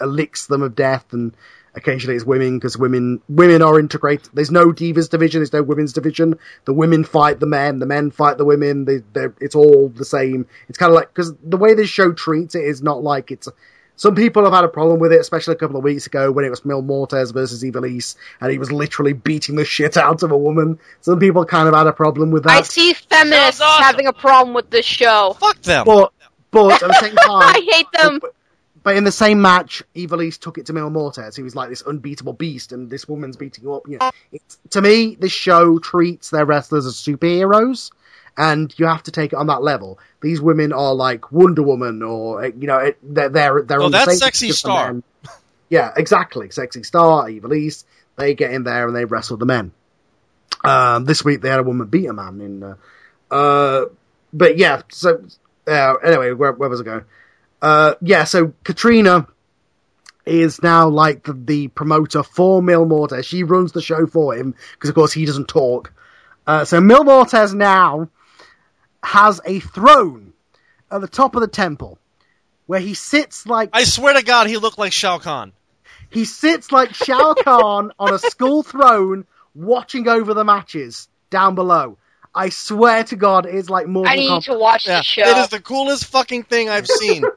uh, 0.00 0.04
licks 0.04 0.46
them 0.46 0.62
of 0.62 0.74
death, 0.74 1.12
and 1.12 1.34
occasionally 1.74 2.16
it's 2.16 2.24
women 2.24 2.58
because 2.58 2.76
women 2.76 3.20
women 3.28 3.62
are 3.62 3.78
integrated. 3.78 4.28
There's 4.32 4.50
no 4.50 4.72
divas 4.72 5.08
division, 5.08 5.40
there's 5.40 5.52
no 5.52 5.62
women's 5.62 5.92
division. 5.92 6.38
The 6.64 6.72
women 6.72 7.04
fight 7.04 7.40
the 7.40 7.46
men, 7.46 7.78
the 7.78 7.86
men 7.86 8.10
fight 8.10 8.38
the 8.38 8.44
women. 8.44 8.84
They, 8.84 8.98
they're, 9.12 9.34
it's 9.40 9.54
all 9.54 9.88
the 9.88 10.04
same. 10.04 10.46
It's 10.68 10.78
kind 10.78 10.90
of 10.90 10.96
like 10.96 11.08
because 11.08 11.34
the 11.42 11.56
way 11.56 11.74
this 11.74 11.88
show 11.88 12.12
treats 12.12 12.54
it 12.54 12.64
is 12.64 12.82
not 12.82 13.02
like 13.02 13.30
it's. 13.30 13.48
Some 13.96 14.14
people 14.14 14.44
have 14.44 14.52
had 14.52 14.62
a 14.62 14.68
problem 14.68 15.00
with 15.00 15.12
it, 15.12 15.20
especially 15.20 15.54
a 15.54 15.56
couple 15.56 15.76
of 15.76 15.82
weeks 15.82 16.06
ago 16.06 16.30
when 16.30 16.44
it 16.44 16.50
was 16.50 16.64
Mil 16.64 16.84
Muertes 16.84 17.34
versus 17.34 17.64
Ivelisse, 17.64 18.14
and 18.40 18.52
he 18.52 18.56
was 18.56 18.70
literally 18.70 19.12
beating 19.12 19.56
the 19.56 19.64
shit 19.64 19.96
out 19.96 20.22
of 20.22 20.30
a 20.30 20.38
woman. 20.38 20.78
Some 21.00 21.18
people 21.18 21.44
kind 21.44 21.66
of 21.66 21.74
had 21.74 21.88
a 21.88 21.92
problem 21.92 22.30
with 22.30 22.44
that. 22.44 22.58
I 22.58 22.62
see 22.62 22.92
feminists 22.92 23.60
awesome. 23.60 23.82
having 23.82 24.06
a 24.06 24.12
problem 24.12 24.54
with 24.54 24.70
this 24.70 24.86
show. 24.86 25.36
Fuck 25.40 25.62
them. 25.62 25.84
But 25.84 26.12
but 26.52 26.80
at 26.80 26.88
the 26.88 26.94
same 27.00 27.14
time, 27.16 27.42
I 27.42 27.68
hate 27.72 27.86
them. 27.92 28.18
But, 28.20 28.34
but 28.88 28.96
in 28.96 29.04
the 29.04 29.12
same 29.12 29.42
match, 29.42 29.82
Ivelisse 29.94 30.38
took 30.40 30.56
it 30.56 30.64
to 30.64 30.72
Mil 30.72 30.88
Muertes, 30.88 31.36
who 31.36 31.44
was 31.44 31.54
like 31.54 31.68
this 31.68 31.82
unbeatable 31.82 32.32
beast, 32.32 32.72
and 32.72 32.88
this 32.88 33.06
woman's 33.06 33.36
beating 33.36 33.64
you 33.64 33.74
up. 33.74 33.82
You 33.86 33.98
know, 33.98 34.10
it's, 34.32 34.58
to 34.70 34.80
me, 34.80 35.14
this 35.20 35.30
show 35.30 35.78
treats 35.78 36.30
their 36.30 36.46
wrestlers 36.46 36.86
as 36.86 36.94
superheroes, 36.94 37.90
and 38.38 38.72
you 38.78 38.86
have 38.86 39.02
to 39.02 39.10
take 39.10 39.34
it 39.34 39.36
on 39.36 39.48
that 39.48 39.62
level. 39.62 39.98
These 40.22 40.40
women 40.40 40.72
are 40.72 40.94
like 40.94 41.30
Wonder 41.30 41.62
Woman, 41.62 42.02
or 42.02 42.46
you 42.46 42.66
know, 42.66 42.78
it, 42.78 42.98
they're 43.02 43.28
they're 43.28 43.60
they're 43.60 43.82
Oh, 43.82 43.90
that's 43.90 44.20
Sexy 44.20 44.52
Star. 44.52 44.94
men. 44.94 45.02
Yeah, 45.68 45.92
exactly. 45.94 46.48
Sexy 46.48 46.82
Star, 46.82 47.26
Ivelisse, 47.26 47.84
they 48.16 48.32
get 48.34 48.52
in 48.52 48.64
there 48.64 48.86
and 48.86 48.96
they 48.96 49.04
wrestle 49.04 49.36
the 49.36 49.44
men. 49.44 49.72
Um, 50.64 51.04
this 51.04 51.22
week 51.22 51.42
they 51.42 51.50
had 51.50 51.60
a 51.60 51.62
woman 51.62 51.88
beat 51.88 52.06
a 52.06 52.14
man 52.14 52.40
in. 52.40 52.62
Uh, 52.62 52.76
uh, 53.30 53.84
but 54.32 54.56
yeah, 54.56 54.80
so 54.88 55.22
uh, 55.66 55.94
anyway, 55.96 56.32
where, 56.32 56.52
where 56.52 56.70
was 56.70 56.80
I 56.80 56.84
going? 56.84 57.04
Uh, 57.60 57.94
yeah, 58.00 58.24
so 58.24 58.54
Katrina 58.64 59.26
is 60.24 60.62
now 60.62 60.88
like 60.88 61.24
the, 61.24 61.32
the 61.32 61.68
promoter 61.68 62.22
for 62.22 62.62
Mil 62.62 62.86
Muertes. 62.86 63.24
She 63.24 63.42
runs 63.42 63.72
the 63.72 63.82
show 63.82 64.06
for 64.06 64.34
him 64.34 64.54
because, 64.72 64.90
of 64.90 64.94
course, 64.94 65.12
he 65.12 65.24
doesn't 65.24 65.48
talk. 65.48 65.92
Uh, 66.46 66.64
so 66.64 66.80
Mil 66.80 67.04
Muertes 67.04 67.54
now 67.54 68.08
has 69.02 69.40
a 69.44 69.60
throne 69.60 70.32
at 70.90 71.00
the 71.00 71.08
top 71.08 71.34
of 71.34 71.40
the 71.40 71.48
temple 71.48 71.98
where 72.66 72.80
he 72.80 72.94
sits 72.94 73.46
like 73.46 73.70
I 73.72 73.84
swear 73.84 74.14
to 74.14 74.22
God, 74.22 74.46
he 74.46 74.56
looked 74.58 74.78
like 74.78 74.92
Shao 74.92 75.18
Kahn. 75.18 75.52
he 76.10 76.24
sits 76.24 76.70
like 76.70 76.94
Shao 76.94 77.34
Kahn 77.34 77.92
on 77.98 78.14
a 78.14 78.18
skull 78.18 78.62
throne, 78.62 79.26
watching 79.54 80.08
over 80.08 80.34
the 80.34 80.44
matches 80.44 81.08
down 81.30 81.54
below. 81.54 81.98
I 82.38 82.50
swear 82.50 83.02
to 83.04 83.16
God, 83.16 83.46
it's 83.46 83.68
like 83.68 83.88
Mortal 83.88 84.12
I 84.12 84.16
need 84.16 84.30
Kombat. 84.30 84.44
to 84.44 84.58
watch 84.58 84.86
Yeah, 84.86 84.98
the 84.98 85.02
show. 85.02 85.22
it 85.22 85.36
is 85.38 85.48
the 85.48 85.60
coolest 85.60 86.04
fucking 86.06 86.44
thing 86.44 86.68
I've 86.68 86.86
seen. 86.86 87.24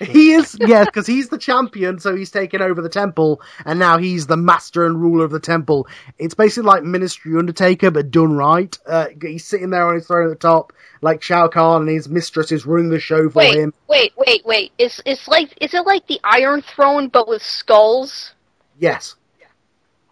He 0.00 0.32
is, 0.32 0.56
yeah, 0.60 0.84
because 0.84 1.06
he's 1.06 1.28
the 1.28 1.38
champion, 1.38 1.98
so 1.98 2.14
he's 2.16 2.30
taken 2.30 2.60
over 2.60 2.82
the 2.82 2.88
temple, 2.88 3.40
and 3.64 3.78
now 3.78 3.98
he's 3.98 4.26
the 4.26 4.36
master 4.36 4.84
and 4.86 5.00
ruler 5.00 5.24
of 5.24 5.30
the 5.30 5.40
temple. 5.40 5.86
It's 6.18 6.34
basically 6.34 6.66
like 6.68 6.82
Ministry 6.82 7.36
Undertaker, 7.38 7.90
but 7.90 8.10
done 8.10 8.36
right. 8.36 8.76
Uh, 8.86 9.06
he's 9.22 9.44
sitting 9.46 9.70
there 9.70 9.86
on 9.86 9.94
his 9.94 10.06
throne 10.06 10.26
at 10.26 10.30
the 10.30 10.36
top, 10.36 10.72
like 11.00 11.22
Shao 11.22 11.48
Kahn, 11.48 11.82
and 11.82 11.90
his 11.90 12.08
mistress 12.08 12.50
is 12.50 12.66
running 12.66 12.90
the 12.90 12.98
show 12.98 13.28
for 13.30 13.38
wait, 13.38 13.54
him. 13.56 13.72
wait, 13.88 14.12
wait, 14.16 14.44
wait. 14.44 14.72
Is 14.78 15.00
is 15.06 15.28
like 15.28 15.56
is 15.60 15.74
it 15.74 15.86
like 15.86 16.06
the 16.06 16.20
Iron 16.24 16.62
Throne 16.62 17.08
but 17.08 17.28
with 17.28 17.42
skulls? 17.42 18.32
Yes. 18.78 19.14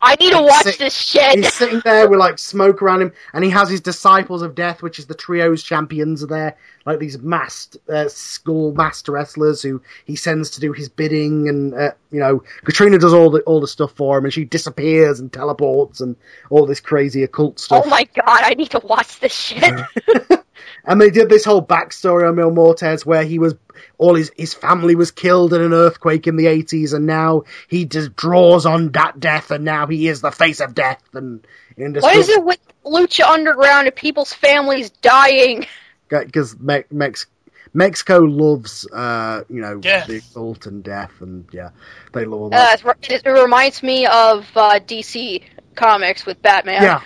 I 0.04 0.16
need 0.16 0.32
to 0.32 0.42
watch 0.42 0.64
sit- 0.64 0.78
this 0.78 0.94
shit. 0.94 1.36
He's 1.36 1.54
sitting 1.54 1.80
there 1.84 2.08
with 2.08 2.18
like 2.18 2.38
smoke 2.38 2.82
around 2.82 3.02
him, 3.02 3.12
and 3.32 3.44
he 3.44 3.50
has 3.50 3.70
his 3.70 3.80
disciples 3.80 4.42
of 4.42 4.56
death, 4.56 4.82
which 4.82 4.98
is 4.98 5.06
the 5.06 5.14
trios 5.14 5.62
champions 5.62 6.24
are 6.24 6.26
there, 6.26 6.56
like 6.84 6.98
these 6.98 7.18
masked 7.20 7.76
uh, 7.88 8.08
skull 8.08 8.72
master 8.72 9.12
wrestlers 9.12 9.62
who 9.62 9.80
he 10.04 10.16
sends 10.16 10.50
to 10.50 10.60
do 10.60 10.72
his 10.72 10.88
bidding, 10.88 11.48
and 11.48 11.72
uh, 11.74 11.92
you 12.10 12.18
know 12.18 12.42
Katrina 12.64 12.98
does 12.98 13.14
all 13.14 13.30
the 13.30 13.42
all 13.42 13.60
the 13.60 13.68
stuff 13.68 13.92
for 13.92 14.18
him, 14.18 14.24
and 14.24 14.34
she 14.34 14.44
disappears 14.44 15.20
and 15.20 15.32
teleports 15.32 16.00
and 16.00 16.16
all 16.50 16.66
this 16.66 16.80
crazy 16.80 17.22
occult 17.22 17.60
stuff. 17.60 17.84
Oh 17.86 17.88
my 17.88 18.02
god, 18.14 18.40
I 18.42 18.54
need 18.54 18.70
to 18.70 18.80
watch 18.80 19.20
this 19.20 19.32
shit. 19.32 19.72
And 20.84 21.00
they 21.00 21.10
did 21.10 21.28
this 21.28 21.44
whole 21.44 21.64
backstory 21.64 22.28
on 22.28 22.36
Mil 22.36 22.50
Muertes 22.50 23.04
where 23.06 23.24
he 23.24 23.38
was 23.38 23.54
all 23.98 24.14
his 24.14 24.30
his 24.36 24.52
family 24.54 24.94
was 24.94 25.10
killed 25.10 25.52
in 25.54 25.60
an 25.62 25.72
earthquake 25.72 26.26
in 26.26 26.36
the 26.36 26.46
eighties, 26.46 26.92
and 26.92 27.06
now 27.06 27.42
he 27.68 27.84
just 27.84 28.14
draws 28.16 28.66
on 28.66 28.92
that 28.92 29.18
death, 29.20 29.50
and 29.50 29.64
now 29.64 29.86
he 29.86 30.08
is 30.08 30.20
the 30.20 30.30
face 30.30 30.60
of 30.60 30.74
death. 30.74 31.02
And 31.14 31.46
in 31.76 31.94
what 31.94 32.16
is 32.16 32.28
it 32.28 32.44
with 32.44 32.58
Lucha 32.84 33.24
Underground 33.24 33.86
and 33.86 33.96
people's 33.96 34.32
families 34.32 34.90
dying? 34.90 35.66
Because 36.08 36.58
Me- 36.58 36.84
Mex- 36.90 37.26
Mexico 37.72 38.18
loves, 38.18 38.86
uh, 38.92 39.44
you 39.48 39.62
know, 39.62 39.78
Death. 39.78 40.06
the 40.06 40.18
occult 40.18 40.66
and 40.66 40.84
death, 40.84 41.12
and 41.20 41.46
yeah, 41.52 41.70
they 42.12 42.26
love 42.26 42.40
all 42.40 42.46
Uh, 42.54 42.76
that. 42.76 42.82
it, 43.08 43.22
it 43.24 43.30
reminds 43.30 43.82
me 43.82 44.04
of 44.06 44.46
uh, 44.54 44.78
DC 44.80 45.42
Comics 45.74 46.26
with 46.26 46.42
Batman. 46.42 46.82
yeah, 46.82 47.00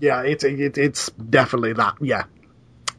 yeah, 0.00 0.22
it's 0.22 0.42
it, 0.42 0.76
it's 0.76 1.08
definitely 1.10 1.74
that. 1.74 1.94
Yeah, 2.00 2.24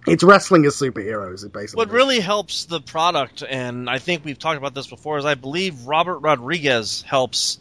It's 0.09 0.23
wrestling 0.23 0.65
as 0.65 0.75
superheroes, 0.75 1.45
it 1.45 1.53
basically. 1.53 1.85
What 1.85 1.91
really 1.91 2.19
helps 2.19 2.65
the 2.65 2.81
product, 2.81 3.43
and 3.47 3.89
I 3.89 3.99
think 3.99 4.25
we've 4.25 4.39
talked 4.39 4.57
about 4.57 4.73
this 4.73 4.87
before, 4.87 5.17
is 5.17 5.25
I 5.25 5.35
believe 5.35 5.85
Robert 5.85 6.19
Rodriguez 6.19 7.03
helps. 7.07 7.59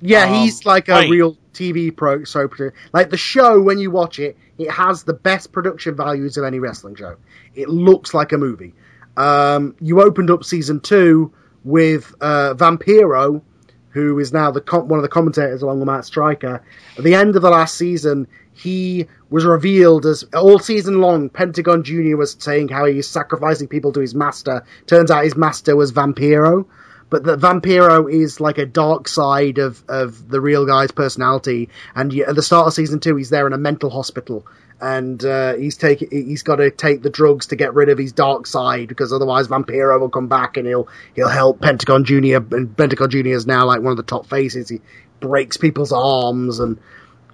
Yeah, 0.00 0.24
Um, 0.24 0.34
he's 0.34 0.64
like 0.64 0.88
a 0.88 0.92
right. 0.92 1.10
real 1.10 1.36
TV 1.52 1.94
pro 1.94 2.24
soap. 2.24 2.52
producer. 2.52 2.74
Like 2.92 3.10
the 3.10 3.16
show, 3.16 3.60
when 3.60 3.78
you 3.78 3.90
watch 3.90 4.18
it, 4.18 4.36
it 4.58 4.70
has 4.70 5.02
the 5.02 5.12
best 5.14 5.50
production 5.52 5.96
values 5.96 6.36
of 6.36 6.44
any 6.44 6.60
wrestling 6.60 6.94
show. 6.94 7.16
It 7.54 7.68
looks 7.68 8.14
like 8.14 8.32
a 8.32 8.38
movie. 8.38 8.74
Um, 9.16 9.74
you 9.80 10.00
opened 10.00 10.30
up 10.30 10.44
season 10.44 10.78
two 10.80 11.32
with 11.64 12.14
uh, 12.20 12.54
Vampiro, 12.54 13.42
who 13.90 14.18
is 14.18 14.32
now 14.32 14.50
the 14.50 14.60
one 14.60 14.98
of 14.98 15.02
the 15.02 15.08
commentators 15.08 15.62
along 15.62 15.80
with 15.80 15.86
Matt 15.86 16.04
Striker. 16.04 16.62
At 16.96 17.04
the 17.04 17.14
end 17.14 17.36
of 17.36 17.42
the 17.42 17.50
last 17.50 17.76
season, 17.76 18.28
he 18.52 19.06
was 19.30 19.44
revealed 19.44 20.06
as 20.06 20.24
all 20.34 20.58
season 20.58 21.00
long. 21.00 21.28
Pentagon 21.28 21.82
Junior 21.82 22.16
was 22.16 22.36
saying 22.38 22.68
how 22.68 22.84
he's 22.84 23.08
sacrificing 23.08 23.68
people 23.68 23.92
to 23.92 24.00
his 24.00 24.14
master. 24.14 24.64
Turns 24.86 25.10
out 25.10 25.24
his 25.24 25.36
master 25.36 25.76
was 25.76 25.92
Vampiro 25.92 26.66
but 27.10 27.24
that 27.24 27.40
Vampiro 27.40 28.10
is 28.12 28.40
like 28.40 28.58
a 28.58 28.66
dark 28.66 29.08
side 29.08 29.58
of, 29.58 29.82
of 29.88 30.28
the 30.28 30.40
real 30.40 30.66
guy's 30.66 30.92
personality. 30.92 31.70
And 31.94 32.12
at 32.20 32.34
the 32.34 32.42
start 32.42 32.66
of 32.66 32.74
season 32.74 33.00
two, 33.00 33.16
he's 33.16 33.30
there 33.30 33.46
in 33.46 33.52
a 33.52 33.58
mental 33.58 33.90
hospital, 33.90 34.46
and 34.80 35.24
uh, 35.24 35.54
he's 35.54 35.76
take 35.76 36.00
he's 36.10 36.42
got 36.42 36.56
to 36.56 36.70
take 36.70 37.02
the 37.02 37.10
drugs 37.10 37.46
to 37.46 37.56
get 37.56 37.74
rid 37.74 37.88
of 37.88 37.98
his 37.98 38.12
dark 38.12 38.46
side 38.46 38.88
because 38.88 39.12
otherwise 39.12 39.48
Vampiro 39.48 39.98
will 39.98 40.08
come 40.08 40.28
back 40.28 40.56
and 40.56 40.66
he'll 40.66 40.88
he'll 41.14 41.28
help 41.28 41.60
Pentagon 41.60 42.04
Junior. 42.04 42.44
And 42.52 42.76
Pentagon 42.76 43.10
Junior 43.10 43.34
is 43.34 43.46
now 43.46 43.66
like 43.66 43.80
one 43.80 43.90
of 43.90 43.96
the 43.96 44.02
top 44.04 44.26
faces. 44.26 44.68
He 44.68 44.80
breaks 45.20 45.56
people's 45.56 45.92
arms, 45.92 46.60
and 46.60 46.78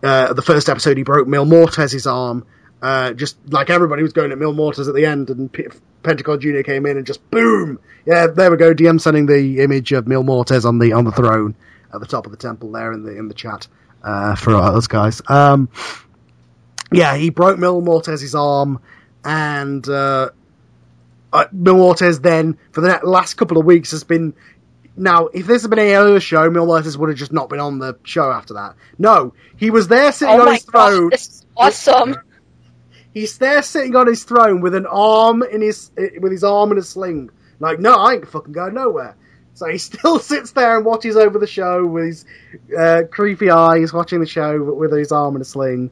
uh, 0.03 0.33
the 0.33 0.43
first 0.43 0.69
episode 0.69 0.97
he 0.97 1.03
broke 1.03 1.29
Mil 1.29 1.45
Muertes's 1.45 2.07
arm. 2.07 2.47
Uh, 2.81 3.13
just 3.13 3.37
like 3.49 3.71
everybody 3.71 4.03
was 4.03 4.13
going 4.13 4.31
at 4.31 4.39
Mil 4.39 4.53
Muertes 4.53 4.89
at 4.89 4.95
the 4.95 5.07
end, 5.07 5.31
and 5.31 5.51
P- 5.53 5.69
Pentagon 6.03 6.41
Junior 6.41 6.63
came 6.63 6.87
in 6.87 6.97
and 6.97 7.07
just 7.07 7.31
boom. 7.31 7.79
Yeah, 8.07 8.27
there 8.27 8.51
we 8.51 8.57
go. 8.57 8.75
DM 8.75 9.01
sending 9.01 9.27
the 9.27 9.61
image 9.61 9.93
of 9.93 10.07
Mil 10.07 10.23
Muertes 10.23 10.65
on 10.65 10.79
the 10.79 10.93
on 10.93 11.05
the 11.05 11.13
throne 11.13 11.55
at 11.93 12.01
the 12.01 12.07
top 12.07 12.27
of 12.27 12.33
the 12.33 12.39
temple 12.39 12.73
there 12.73 12.93
in 12.93 13.03
the 13.03 13.17
in 13.17 13.29
the 13.29 13.35
chat 13.35 13.69
uh, 14.03 14.35
for 14.35 14.55
us 14.55 14.87
guys. 14.87 15.23
Um, 15.29 15.69
yeah, 16.93 17.17
he 17.17 17.31
broke 17.31 17.59
Mil 17.59 17.81
Muertes's 17.81 18.35
arm, 18.35 18.81
and 19.25 19.87
uh, 19.89 20.31
uh, 21.33 21.45
Mil 21.53 21.77
Muertes 21.77 22.21
then 22.23 22.59
for 22.73 22.81
the 22.81 23.01
last 23.03 23.35
couple 23.35 23.59
of 23.59 23.65
weeks 23.65 23.91
has 23.93 24.05
been. 24.05 24.35
Now, 24.97 25.27
if 25.27 25.49
this 25.49 25.63
had 25.63 25.71
been 25.71 25.81
any 25.81 25.95
other 25.95 26.21
show, 26.21 26.49
Mil 26.51 26.67
Muertes 26.67 26.97
would 26.97 27.09
have 27.09 27.19
just 27.19 27.33
not 27.33 27.49
been 27.49 27.59
on 27.59 27.81
the 27.81 27.99
show 28.05 28.31
after 28.31 28.55
that. 28.55 28.77
No, 28.97 29.35
he 29.57 29.71
was 29.71 29.89
there 29.89 30.13
sitting 30.13 30.39
Oh 30.39 30.47
on 30.47 30.53
his 30.55 30.63
throne. 30.63 31.11
this 31.11 31.29
is 31.29 31.47
awesome. 31.57 32.17
He's 33.13 33.39
there 33.39 33.63
sitting 33.63 33.95
on 33.95 34.09
his 34.09 34.25
throne 34.25 34.61
with 34.61 34.75
an 34.75 34.87
arm 34.87 35.43
in 35.43 35.63
his 35.63 35.91
with 35.97 36.33
his 36.33 36.45
arm 36.45 36.73
in 36.73 36.79
a 36.79 36.83
sling. 36.83 37.31
Like, 37.61 37.79
no, 37.79 37.95
I 37.95 38.15
ain't 38.15 38.29
fucking 38.29 38.53
going 38.53 38.75
nowhere. 38.75 39.17
So 39.55 39.69
he 39.69 39.79
still 39.79 40.19
sits 40.19 40.51
there 40.53 40.77
and 40.77 40.85
watches 40.85 41.17
over 41.17 41.39
the 41.39 41.47
show 41.47 41.87
with 41.87 42.07
his 42.07 42.25
uh, 42.77 43.03
creepy 43.11 43.51
eyes, 43.51 43.93
watching 43.93 44.21
the 44.21 44.27
show 44.27 44.63
with 44.63 44.93
his 44.93 45.13
arm 45.13 45.37
in 45.37 45.43
a 45.43 45.45
sling. 45.45 45.91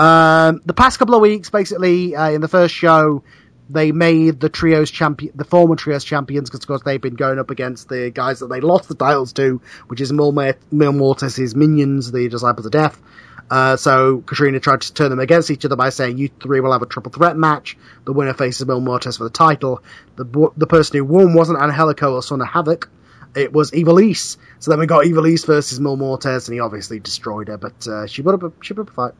Um, 0.00 0.62
the 0.64 0.72
past 0.72 0.98
couple 0.98 1.14
of 1.14 1.20
weeks, 1.20 1.50
basically, 1.50 2.16
uh, 2.16 2.30
in 2.30 2.40
the 2.40 2.48
first 2.48 2.74
show, 2.74 3.22
they 3.68 3.92
made 3.92 4.40
the 4.40 4.48
trios 4.48 4.90
champion, 4.90 5.32
the 5.34 5.44
former 5.44 5.76
trios 5.76 6.04
champions, 6.04 6.48
because 6.48 6.64
of 6.64 6.68
course 6.68 6.82
they've 6.82 7.02
been 7.02 7.16
going 7.16 7.38
up 7.38 7.50
against 7.50 7.90
the 7.90 8.10
guys 8.10 8.40
that 8.40 8.48
they 8.48 8.62
lost 8.62 8.88
the 8.88 8.94
titles 8.94 9.34
to, 9.34 9.60
which 9.88 10.00
is 10.00 10.10
Mil, 10.10 10.32
Mil 10.32 10.54
Muertes' 10.72 11.54
minions, 11.54 12.10
the 12.10 12.30
Disciples 12.30 12.64
of 12.64 12.72
Death. 12.72 12.98
Uh, 13.50 13.76
so 13.76 14.22
Katrina 14.22 14.58
tried 14.58 14.80
to 14.80 14.94
turn 14.94 15.10
them 15.10 15.18
against 15.18 15.50
each 15.50 15.66
other 15.66 15.76
by 15.76 15.90
saying 15.90 16.16
you 16.16 16.30
three 16.40 16.60
will 16.60 16.72
have 16.72 16.82
a 16.82 16.86
triple 16.86 17.12
threat 17.12 17.36
match. 17.36 17.76
The 18.06 18.14
winner 18.14 18.32
faces 18.32 18.66
Mil 18.66 18.80
Muertes 18.80 19.18
for 19.18 19.24
the 19.24 19.30
title. 19.30 19.82
The 20.16 20.50
the 20.56 20.66
person 20.66 20.96
who 20.96 21.04
won 21.04 21.34
wasn't 21.34 21.60
Angelico 21.60 22.14
or 22.14 22.22
Son 22.22 22.40
of 22.40 22.48
Havoc. 22.48 22.88
It 23.34 23.52
was 23.52 23.70
Ivelisse. 23.70 24.38
So 24.58 24.70
then 24.70 24.80
we 24.80 24.86
got 24.86 25.04
Ivelisse 25.04 25.46
versus 25.46 25.78
Mil 25.78 25.96
Muertes, 25.96 26.48
and 26.48 26.54
he 26.54 26.60
obviously 26.60 26.98
destroyed 26.98 27.48
her, 27.48 27.58
but 27.58 27.86
uh, 27.86 28.06
she 28.06 28.22
put 28.22 28.34
up 28.34 28.42
a, 28.42 28.52
she 28.60 28.74
put 28.74 28.82
up 28.82 28.90
a 28.90 28.92
fight. 28.92 29.14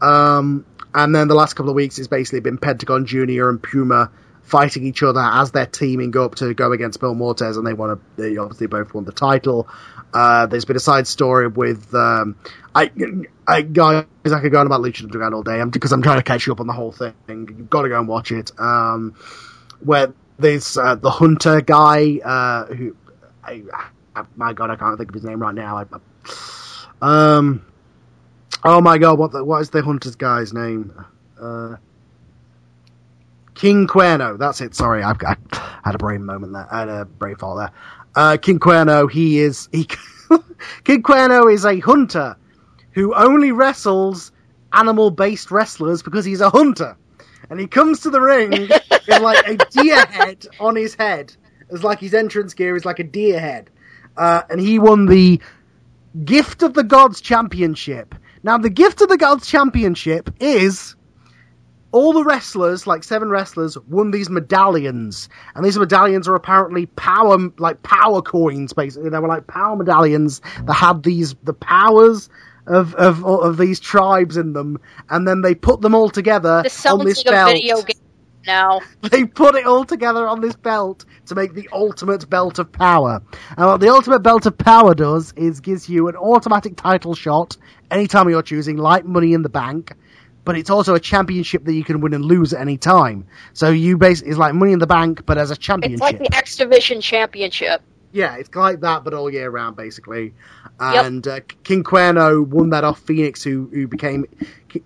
Um, 0.00 0.64
and 0.94 1.14
then 1.14 1.28
the 1.28 1.34
last 1.34 1.54
couple 1.54 1.70
of 1.70 1.76
weeks 1.76 1.98
it's 1.98 2.08
basically 2.08 2.40
been 2.40 2.58
Pentagon 2.58 3.06
Junior 3.06 3.48
and 3.48 3.62
Puma 3.62 4.10
fighting 4.42 4.84
each 4.84 5.02
other 5.02 5.20
as 5.20 5.50
they're 5.50 5.66
teaming 5.66 6.16
up 6.16 6.36
to 6.36 6.54
go 6.54 6.72
against 6.72 7.02
Mil 7.02 7.14
Muertes, 7.14 7.56
and 7.56 7.66
they 7.66 7.74
want 7.74 8.00
to. 8.00 8.22
They 8.22 8.36
obviously 8.38 8.66
both 8.66 8.94
won 8.94 9.04
the 9.04 9.12
title. 9.12 9.68
Uh, 10.12 10.46
there's 10.46 10.64
been 10.64 10.76
a 10.76 10.80
side 10.80 11.06
story 11.06 11.48
with 11.48 11.94
um, 11.94 12.36
I, 12.74 12.90
I 13.46 13.62
guys. 13.62 14.06
I 14.24 14.40
could 14.40 14.52
go 14.52 14.60
on 14.60 14.66
about 14.66 14.80
Lucha 14.80 15.04
Underground 15.04 15.34
all 15.34 15.42
day 15.42 15.60
I'm, 15.60 15.70
because 15.70 15.92
I'm 15.92 16.02
trying 16.02 16.18
to 16.18 16.22
catch 16.22 16.46
you 16.46 16.52
up 16.52 16.60
on 16.60 16.66
the 16.66 16.72
whole 16.72 16.92
thing. 16.92 17.14
You've 17.28 17.70
got 17.70 17.82
to 17.82 17.88
go 17.88 17.98
and 17.98 18.08
watch 18.08 18.32
it. 18.32 18.50
Um, 18.58 19.14
where 19.80 20.14
there's 20.38 20.76
uh, 20.78 20.94
the 20.94 21.10
Hunter 21.10 21.60
guy 21.60 22.20
uh, 22.24 22.66
who, 22.66 22.96
I, 23.44 23.62
I, 24.14 24.24
my 24.36 24.52
God, 24.54 24.70
I 24.70 24.76
can't 24.76 24.96
think 24.96 25.10
of 25.10 25.14
his 25.14 25.24
name 25.24 25.40
right 25.40 25.54
now. 25.54 25.86
Um, 27.02 27.64
oh 28.64 28.80
my 28.80 28.98
God, 28.98 29.18
what 29.18 29.32
the, 29.32 29.44
what 29.44 29.60
is 29.60 29.70
the 29.70 29.82
Hunter's 29.82 30.16
guy's 30.16 30.52
name? 30.52 30.92
Uh, 31.40 31.76
King 33.54 33.86
Cuerno, 33.86 34.38
that's 34.38 34.60
it. 34.60 34.74
Sorry, 34.74 35.02
I've 35.02 35.18
got, 35.18 35.38
I 35.52 35.80
had 35.84 35.94
a 35.94 35.98
brain 35.98 36.24
moment 36.24 36.52
there. 36.52 36.68
I 36.70 36.80
had 36.80 36.88
a 36.88 37.04
brain 37.04 37.36
fart 37.36 37.58
there. 37.58 37.70
Uh, 38.14 38.36
King 38.36 38.58
Cuerno, 38.58 39.10
he 39.10 39.38
is 39.38 39.68
he. 39.72 39.88
King 40.84 41.02
Cuerno 41.02 41.52
is 41.52 41.64
a 41.64 41.78
hunter 41.80 42.36
who 42.92 43.14
only 43.14 43.52
wrestles 43.52 44.32
animal-based 44.72 45.50
wrestlers 45.50 46.02
because 46.02 46.24
he's 46.24 46.40
a 46.40 46.50
hunter, 46.50 46.96
and 47.50 47.58
he 47.58 47.66
comes 47.66 48.00
to 48.00 48.10
the 48.10 48.20
ring 48.20 48.50
with 49.08 49.22
like 49.22 49.46
a 49.46 49.56
deer 49.70 50.04
head 50.06 50.46
on 50.60 50.76
his 50.76 50.94
head, 50.94 51.34
as 51.70 51.82
like 51.82 51.98
his 51.98 52.14
entrance 52.14 52.54
gear 52.54 52.76
is 52.76 52.84
like 52.84 52.98
a 52.98 53.04
deer 53.04 53.40
head, 53.40 53.70
uh, 54.16 54.42
and 54.50 54.60
he 54.60 54.78
won 54.78 55.06
the 55.06 55.40
Gift 56.24 56.62
of 56.62 56.74
the 56.74 56.84
Gods 56.84 57.20
Championship. 57.20 58.14
Now, 58.42 58.58
the 58.58 58.70
Gift 58.70 59.00
of 59.00 59.08
the 59.08 59.16
Gods 59.16 59.46
Championship 59.46 60.30
is 60.40 60.94
all 61.90 62.12
the 62.12 62.24
wrestlers, 62.24 62.86
like 62.86 63.02
seven 63.02 63.30
wrestlers, 63.30 63.78
won 63.78 64.10
these 64.10 64.28
medallions, 64.28 65.28
and 65.54 65.64
these 65.64 65.78
medallions 65.78 66.28
are 66.28 66.34
apparently 66.34 66.86
power, 66.86 67.38
like 67.58 67.82
power 67.82 68.22
coins. 68.22 68.72
Basically, 68.72 69.10
they 69.10 69.18
were 69.18 69.28
like 69.28 69.46
power 69.46 69.76
medallions 69.76 70.40
that 70.64 70.74
had 70.74 71.02
these 71.02 71.34
the 71.42 71.54
powers 71.54 72.28
of 72.66 72.94
of 72.94 73.24
of 73.24 73.56
these 73.56 73.80
tribes 73.80 74.36
in 74.36 74.52
them, 74.52 74.78
and 75.08 75.26
then 75.26 75.40
they 75.40 75.54
put 75.54 75.80
them 75.80 75.94
all 75.94 76.10
together 76.10 76.62
This 76.62 76.84
on 76.84 77.04
this 77.04 77.22
belt. 77.22 77.52
video 77.52 77.82
game 77.82 77.96
now. 78.46 78.80
They 79.10 79.24
put 79.24 79.54
it 79.54 79.66
all 79.66 79.84
together 79.84 80.26
on 80.26 80.40
this 80.40 80.54
belt 80.54 81.04
to 81.26 81.34
make 81.34 81.54
the 81.54 81.68
ultimate 81.72 82.28
belt 82.28 82.58
of 82.58 82.70
power. 82.72 83.22
And 83.56 83.66
what 83.66 83.80
the 83.80 83.88
ultimate 83.88 84.20
belt 84.20 84.46
of 84.46 84.58
power 84.58 84.94
does 84.94 85.32
is 85.36 85.60
gives 85.60 85.88
you 85.88 86.08
an 86.08 86.16
automatic 86.16 86.76
title 86.76 87.14
shot 87.14 87.56
anytime 87.90 88.28
you're 88.28 88.42
choosing, 88.42 88.76
like 88.76 89.04
Money 89.04 89.32
in 89.32 89.42
the 89.42 89.48
Bank. 89.48 89.94
But 90.44 90.56
it's 90.56 90.70
also 90.70 90.94
a 90.94 91.00
championship 91.00 91.64
that 91.64 91.74
you 91.74 91.84
can 91.84 92.00
win 92.00 92.14
and 92.14 92.24
lose 92.24 92.54
at 92.54 92.60
any 92.60 92.78
time. 92.78 93.26
So 93.52 93.70
you 93.70 93.98
basically 93.98 94.30
it's 94.30 94.38
like 94.38 94.54
Money 94.54 94.72
in 94.72 94.78
the 94.78 94.86
Bank, 94.86 95.26
but 95.26 95.38
as 95.38 95.50
a 95.50 95.56
championship. 95.56 95.94
It's 95.94 96.00
like 96.00 96.18
the 96.18 96.34
X 96.34 96.56
Division 96.56 97.00
Championship. 97.00 97.82
Yeah, 98.12 98.36
it's 98.36 98.54
like 98.54 98.80
that, 98.80 99.04
but 99.04 99.12
all 99.12 99.30
year 99.30 99.50
round, 99.50 99.76
basically. 99.76 100.34
And 100.80 101.26
uh, 101.26 101.40
King 101.64 101.84
Cuerno 101.84 102.46
won 102.46 102.70
that 102.70 102.84
off 102.84 103.00
Phoenix, 103.00 103.42
who 103.42 103.68
who 103.72 103.86
became 103.86 104.24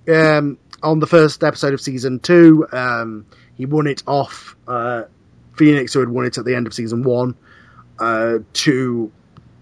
um, 0.08 0.58
on 0.82 0.98
the 0.98 1.06
first 1.06 1.44
episode 1.44 1.74
of 1.74 1.80
season 1.80 2.18
two. 2.18 2.66
Um, 2.72 3.26
he 3.56 3.66
won 3.66 3.86
it 3.86 4.02
off 4.06 4.56
uh, 4.66 5.04
Phoenix, 5.56 5.92
who 5.94 6.00
had 6.00 6.08
won 6.08 6.24
it 6.24 6.38
at 6.38 6.44
the 6.44 6.54
end 6.54 6.66
of 6.66 6.74
season 6.74 7.02
one. 7.02 7.36
Uh, 7.98 8.38
to 8.52 9.12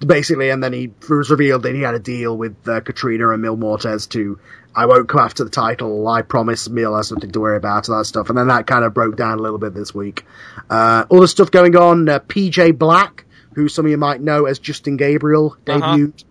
basically, 0.04 0.50
and 0.50 0.62
then 0.62 0.72
he 0.72 0.90
was 1.08 1.30
revealed 1.30 1.62
that 1.64 1.74
he 1.74 1.82
had 1.82 1.94
a 1.94 1.98
deal 1.98 2.36
with 2.36 2.56
uh, 2.68 2.80
Katrina 2.80 3.30
and 3.30 3.42
Mil 3.42 3.56
Muertes 3.56 4.08
to. 4.10 4.38
I 4.74 4.86
won't 4.86 5.08
come 5.08 5.20
after 5.20 5.42
the 5.42 5.50
title. 5.50 6.06
I 6.06 6.22
promise 6.22 6.68
Mil 6.68 6.96
has 6.96 7.08
something 7.08 7.32
to 7.32 7.40
worry 7.40 7.56
about, 7.56 7.88
and 7.88 7.98
that 7.98 8.04
stuff. 8.04 8.28
And 8.28 8.38
then 8.38 8.48
that 8.48 8.68
kind 8.68 8.84
of 8.84 8.94
broke 8.94 9.16
down 9.16 9.38
a 9.38 9.42
little 9.42 9.58
bit 9.58 9.74
this 9.74 9.92
week. 9.92 10.24
Uh, 10.68 11.06
other 11.10 11.26
stuff 11.26 11.50
going 11.50 11.76
on. 11.76 12.08
Uh, 12.08 12.20
PJ 12.20 12.78
Black, 12.78 13.24
who 13.54 13.68
some 13.68 13.86
of 13.86 13.90
you 13.90 13.98
might 13.98 14.20
know 14.20 14.46
as 14.46 14.60
Justin 14.60 14.96
Gabriel, 14.96 15.56
debuted. 15.64 16.24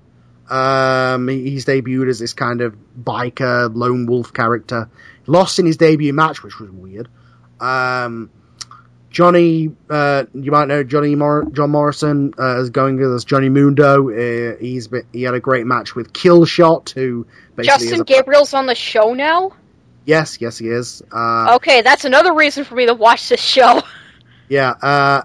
Um, 0.49 1.27
he's 1.27 1.65
debuted 1.65 2.09
as 2.09 2.19
this 2.19 2.33
kind 2.33 2.61
of 2.61 2.75
biker 2.97 3.75
lone 3.75 4.05
wolf 4.05 4.33
character. 4.33 4.89
Lost 5.27 5.59
in 5.59 5.65
his 5.65 5.77
debut 5.77 6.13
match, 6.13 6.41
which 6.41 6.59
was 6.59 6.71
weird. 6.71 7.09
Um, 7.59 8.29
Johnny, 9.09 9.71
uh, 9.89 10.25
you 10.33 10.51
might 10.51 10.67
know 10.67 10.83
Johnny 10.83 11.15
Mor- 11.15 11.49
John 11.51 11.71
Morrison 11.71 12.33
uh, 12.37 12.61
is 12.61 12.69
going 12.69 13.01
as 13.01 13.25
Johnny 13.25 13.49
Mundo. 13.49 14.09
Uh, 14.09 14.57
he's 14.59 14.87
been, 14.87 15.03
he 15.11 15.23
had 15.23 15.33
a 15.33 15.39
great 15.39 15.65
match 15.65 15.95
with 15.95 16.13
Killshot, 16.13 16.91
who 16.91 17.25
basically 17.55 17.87
Justin 17.87 18.03
Gabriel's 18.03 18.53
on 18.53 18.65
the 18.67 18.75
show 18.75 19.13
now? 19.13 19.51
yes, 20.05 20.39
yes, 20.41 20.57
he 20.57 20.67
is. 20.69 21.01
Uh, 21.11 21.53
Okay, 21.55 21.81
that's 21.81 22.05
another 22.05 22.33
reason 22.33 22.63
for 22.63 22.75
me 22.75 22.85
to 22.87 22.93
watch 22.93 23.29
this 23.29 23.41
show. 23.41 23.81
Yeah, 24.51 24.71
uh, 24.81 25.21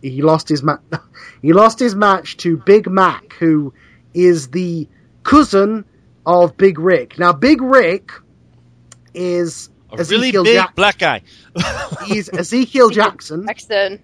he 0.00 0.22
lost 0.22 0.48
his 0.48 0.62
ma- 0.62 0.78
he 1.42 1.52
lost 1.52 1.80
his 1.80 1.96
match 1.96 2.36
to 2.38 2.56
Big 2.56 2.88
Mac, 2.88 3.32
who 3.32 3.74
is 4.14 4.46
the 4.50 4.86
cousin 5.24 5.84
of 6.24 6.56
Big 6.56 6.76
Ryck. 6.78 7.18
Now, 7.18 7.32
Big 7.32 7.58
Ryck 7.60 8.10
is 9.12 9.70
A 9.98 10.00
Ezekiel 10.00 10.42
really 10.42 10.50
big 10.54 10.56
Jack- 10.62 10.74
black 10.74 10.98
guy. 10.98 11.22
he's 12.06 12.28
Ezekiel 12.28 12.90
Jackson. 12.90 13.46
Jackson. 13.46 14.02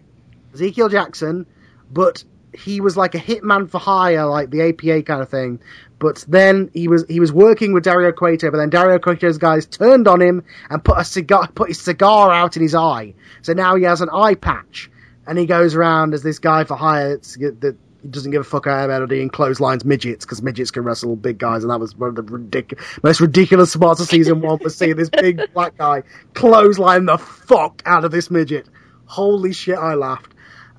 Ezekiel 0.54 0.88
Jackson, 0.88 1.46
but 1.92 2.24
he 2.52 2.80
was 2.80 2.96
like 2.96 3.14
a 3.14 3.18
hitman 3.18 3.70
for 3.70 3.78
hire, 3.78 4.26
like 4.26 4.50
the 4.50 4.62
APA 4.62 5.02
kind 5.02 5.22
of 5.22 5.28
thing. 5.28 5.60
But 6.00 6.24
then 6.26 6.70
he 6.72 6.88
was 6.88 7.04
he 7.08 7.20
was 7.20 7.32
working 7.32 7.72
with 7.72 7.84
Dario 7.84 8.10
Cueto, 8.12 8.50
but 8.50 8.56
then 8.56 8.70
Dario 8.70 8.98
Cueto's 8.98 9.38
guys 9.38 9.66
turned 9.66 10.08
on 10.08 10.20
him 10.20 10.42
and 10.68 10.82
put 10.82 10.98
a 10.98 11.04
cigar 11.04 11.46
put 11.54 11.68
his 11.68 11.80
cigar 11.80 12.32
out 12.32 12.56
in 12.56 12.62
his 12.62 12.74
eye. 12.74 13.14
So 13.42 13.52
now 13.52 13.76
he 13.76 13.84
has 13.84 14.00
an 14.00 14.08
eye 14.12 14.34
patch, 14.34 14.90
and 15.26 15.38
he 15.38 15.46
goes 15.46 15.74
around 15.74 16.14
as 16.14 16.22
this 16.22 16.38
guy 16.40 16.64
for 16.64 16.74
hire 16.76 17.10
that's- 17.10 17.36
that 17.60 17.76
he 18.02 18.08
doesn't 18.08 18.30
give 18.30 18.40
a 18.40 18.44
fuck 18.44 18.66
about 18.66 18.88
melody 18.88 19.20
and 19.20 19.32
clotheslines 19.32 19.84
midgets 19.84 20.24
because 20.24 20.42
midgets 20.42 20.70
can 20.70 20.84
wrestle 20.84 21.16
big 21.16 21.38
guys, 21.38 21.62
and 21.62 21.70
that 21.70 21.80
was 21.80 21.94
one 21.96 22.10
of 22.10 22.16
the 22.16 22.76
most 23.02 23.20
ridiculous 23.20 23.72
spots 23.72 24.00
of 24.00 24.08
season 24.08 24.40
one 24.40 24.58
for 24.58 24.70
seeing 24.70 24.96
this 24.96 25.10
big 25.10 25.40
black 25.54 25.76
guy 25.76 26.02
clothesline 26.34 27.06
the 27.06 27.18
fuck 27.18 27.82
out 27.86 28.04
of 28.04 28.10
this 28.10 28.30
midget. 28.30 28.66
Holy 29.06 29.52
shit, 29.52 29.76
I 29.76 29.94
laughed. 29.94 30.32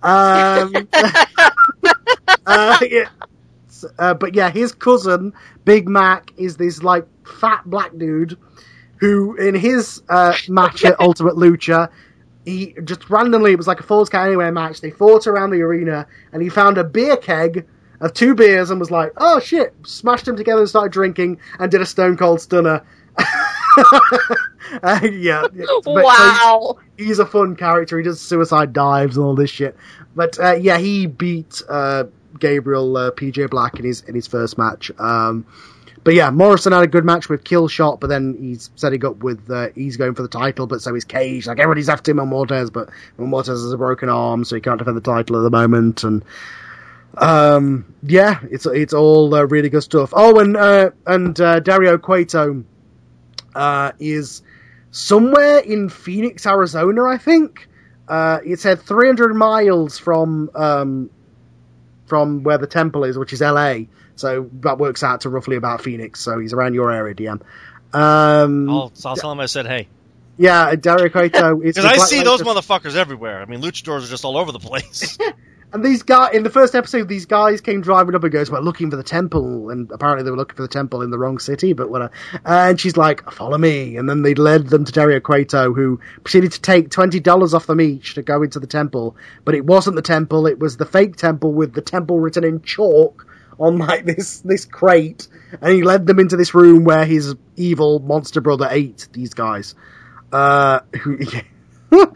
Um, 0.03 0.73
uh, 2.45 2.77
yeah. 2.81 3.09
Uh, 3.97 4.13
but 4.13 4.35
yeah, 4.35 4.49
his 4.49 4.73
cousin, 4.73 5.33
Big 5.65 5.87
Mac, 5.87 6.31
is 6.37 6.57
this 6.57 6.83
like 6.83 7.05
fat 7.25 7.63
black 7.65 7.97
dude 7.97 8.37
who, 8.97 9.35
in 9.35 9.55
his 9.55 10.01
uh, 10.09 10.33
match 10.47 10.85
at 10.85 10.99
Ultimate 10.99 11.35
Lucha, 11.35 11.89
he 12.45 12.75
just 12.83 13.09
randomly, 13.09 13.51
it 13.51 13.57
was 13.57 13.67
like 13.67 13.79
a 13.79 13.83
Falls 13.83 14.09
Count 14.09 14.27
Anywhere 14.27 14.51
match. 14.51 14.81
They 14.81 14.91
fought 14.91 15.27
around 15.27 15.51
the 15.51 15.61
arena 15.61 16.07
and 16.33 16.41
he 16.41 16.49
found 16.49 16.77
a 16.77 16.83
beer 16.83 17.17
keg 17.17 17.65
of 17.99 18.13
two 18.13 18.33
beers 18.35 18.71
and 18.71 18.79
was 18.79 18.89
like, 18.91 19.11
oh 19.17 19.39
shit, 19.39 19.73
smashed 19.85 20.25
them 20.25 20.35
together 20.35 20.61
and 20.61 20.69
started 20.69 20.91
drinking 20.91 21.39
and 21.59 21.69
did 21.71 21.81
a 21.81 21.85
Stone 21.85 22.17
Cold 22.17 22.41
Stunner. 22.41 22.83
uh, 24.83 24.99
yeah. 25.11 25.47
but- 25.53 25.83
so- 25.83 25.91
Wow. 25.93 26.77
he's 26.97 27.19
a 27.19 27.25
fun 27.25 27.55
character. 27.55 27.97
He 27.97 28.03
does 28.03 28.19
suicide 28.19 28.73
dives 28.73 29.17
and 29.17 29.25
all 29.25 29.35
this 29.35 29.49
shit. 29.49 29.75
But 30.15 30.39
uh, 30.39 30.53
yeah, 30.55 30.77
he 30.77 31.05
beat 31.05 31.61
uh, 31.69 32.05
Gabriel 32.39 32.97
uh, 32.97 33.11
PJ 33.11 33.49
Black 33.49 33.79
in 33.79 33.85
his 33.85 34.01
in 34.01 34.15
his 34.15 34.27
first 34.27 34.57
match. 34.57 34.91
Um, 34.99 35.45
but 36.03 36.15
yeah, 36.15 36.31
Morrison 36.31 36.73
had 36.73 36.83
a 36.83 36.87
good 36.87 37.05
match 37.05 37.29
with 37.29 37.43
Killshot, 37.43 37.99
but 37.99 38.07
then 38.07 38.35
he's 38.39 38.71
setting 38.75 39.05
up 39.05 39.17
with 39.17 39.49
uh, 39.51 39.69
he's 39.75 39.97
going 39.97 40.15
for 40.15 40.23
the 40.23 40.27
title, 40.27 40.65
but 40.65 40.81
so 40.81 40.95
is 40.95 41.05
Cage. 41.05 41.45
Like 41.45 41.59
everybody's 41.59 41.89
after 41.89 42.11
him 42.11 42.19
on 42.19 42.29
Muertes, 42.29 42.71
but 42.71 42.89
Muertes 43.19 43.47
has 43.47 43.71
a 43.71 43.77
broken 43.77 44.09
arm, 44.09 44.43
so 44.43 44.55
he 44.55 44.61
can't 44.61 44.79
defend 44.79 44.97
the 44.97 45.01
title 45.01 45.37
at 45.37 45.41
the 45.41 45.51
moment. 45.51 46.03
And 46.03 46.25
um, 47.17 47.93
yeah, 48.01 48.39
it's 48.49 48.65
it's 48.65 48.93
all 48.93 49.33
uh, 49.35 49.43
really 49.43 49.69
good 49.69 49.83
stuff. 49.83 50.11
Oh, 50.13 50.39
and 50.39 50.57
uh, 50.57 50.91
and 51.05 51.39
uh, 51.39 51.59
Dario 51.59 51.99
Cueto 51.99 52.63
uh, 53.53 53.91
is 53.99 54.41
somewhere 54.89 55.59
in 55.59 55.89
Phoenix, 55.89 56.45
Arizona, 56.45 57.05
I 57.05 57.17
think. 57.17 57.67
Uh, 58.07 58.39
it 58.43 58.59
said 58.59 58.81
300 58.81 59.33
miles 59.35 59.97
from 59.97 60.49
um, 60.55 61.09
from 62.07 62.43
where 62.43 62.57
the 62.57 62.67
temple 62.67 63.03
is, 63.03 63.17
which 63.17 63.33
is 63.33 63.41
LA. 63.41 63.81
So 64.15 64.49
that 64.61 64.77
works 64.77 65.03
out 65.03 65.21
to 65.21 65.29
roughly 65.29 65.55
about 65.55 65.81
Phoenix. 65.81 66.19
So 66.19 66.39
he's 66.39 66.53
around 66.53 66.73
your 66.73 66.91
area, 66.91 67.15
DM. 67.15 67.41
Um, 67.93 68.69
I'll, 68.69 68.93
I'll 69.05 69.15
tell 69.15 69.31
him 69.31 69.39
I 69.39 69.47
said 69.47 69.65
hey. 69.65 69.87
yeah, 70.37 70.75
Dario 70.75 71.09
Cueto 71.09 71.61
is 71.63 71.75
Because 71.75 71.91
I 71.91 71.97
see 71.97 72.23
those 72.23 72.41
motherfuckers 72.41 72.95
everywhere. 72.95 73.41
I 73.41 73.45
mean, 73.45 73.61
luchadors 73.61 74.05
are 74.05 74.09
just 74.09 74.23
all 74.23 74.37
over 74.37 74.51
the 74.51 74.59
place. 74.59 75.17
And 75.73 75.85
these 75.85 76.03
guys, 76.03 76.35
in 76.35 76.43
the 76.43 76.49
first 76.49 76.75
episode, 76.75 77.07
these 77.07 77.25
guys 77.25 77.61
came 77.61 77.79
driving 77.79 78.13
up 78.13 78.23
and 78.23 78.31
goes, 78.31 78.51
"We're 78.51 78.59
looking 78.59 78.89
for 78.89 78.97
the 78.97 79.03
temple," 79.03 79.69
and 79.69 79.89
apparently 79.91 80.23
they 80.23 80.31
were 80.31 80.37
looking 80.37 80.57
for 80.57 80.63
the 80.63 80.67
temple 80.67 81.01
in 81.01 81.11
the 81.11 81.17
wrong 81.17 81.39
city. 81.39 81.71
But 81.71 81.89
whatever. 81.89 82.11
And 82.43 82.77
she's 82.77 82.97
like, 82.97 83.31
"Follow 83.31 83.57
me," 83.57 83.95
and 83.95 84.09
then 84.09 84.21
they 84.21 84.35
led 84.35 84.67
them 84.67 84.83
to 84.83 84.91
Dario 84.91 85.21
Cueto, 85.21 85.73
who 85.73 86.01
proceeded 86.23 86.51
to 86.53 86.61
take 86.61 86.89
twenty 86.89 87.21
dollars 87.21 87.53
off 87.53 87.67
them 87.67 87.79
each 87.79 88.15
to 88.15 88.21
go 88.21 88.43
into 88.43 88.59
the 88.59 88.67
temple. 88.67 89.15
But 89.45 89.55
it 89.55 89.65
wasn't 89.65 89.95
the 89.95 90.01
temple; 90.01 90.45
it 90.45 90.59
was 90.59 90.75
the 90.75 90.85
fake 90.85 91.15
temple 91.15 91.53
with 91.53 91.73
the 91.73 91.81
temple 91.81 92.19
written 92.19 92.43
in 92.43 92.61
chalk 92.61 93.25
on 93.59 93.77
like 93.77 94.05
this 94.05 94.39
this 94.41 94.65
crate. 94.65 95.27
And 95.61 95.73
he 95.73 95.83
led 95.83 96.07
them 96.07 96.19
into 96.19 96.37
this 96.37 96.53
room 96.53 96.83
where 96.83 97.05
his 97.05 97.35
evil 97.55 97.99
monster 97.99 98.41
brother 98.41 98.67
ate 98.69 99.07
these 99.11 99.33
guys. 99.33 99.75
Uh, 100.31 100.79
who. 101.01 101.19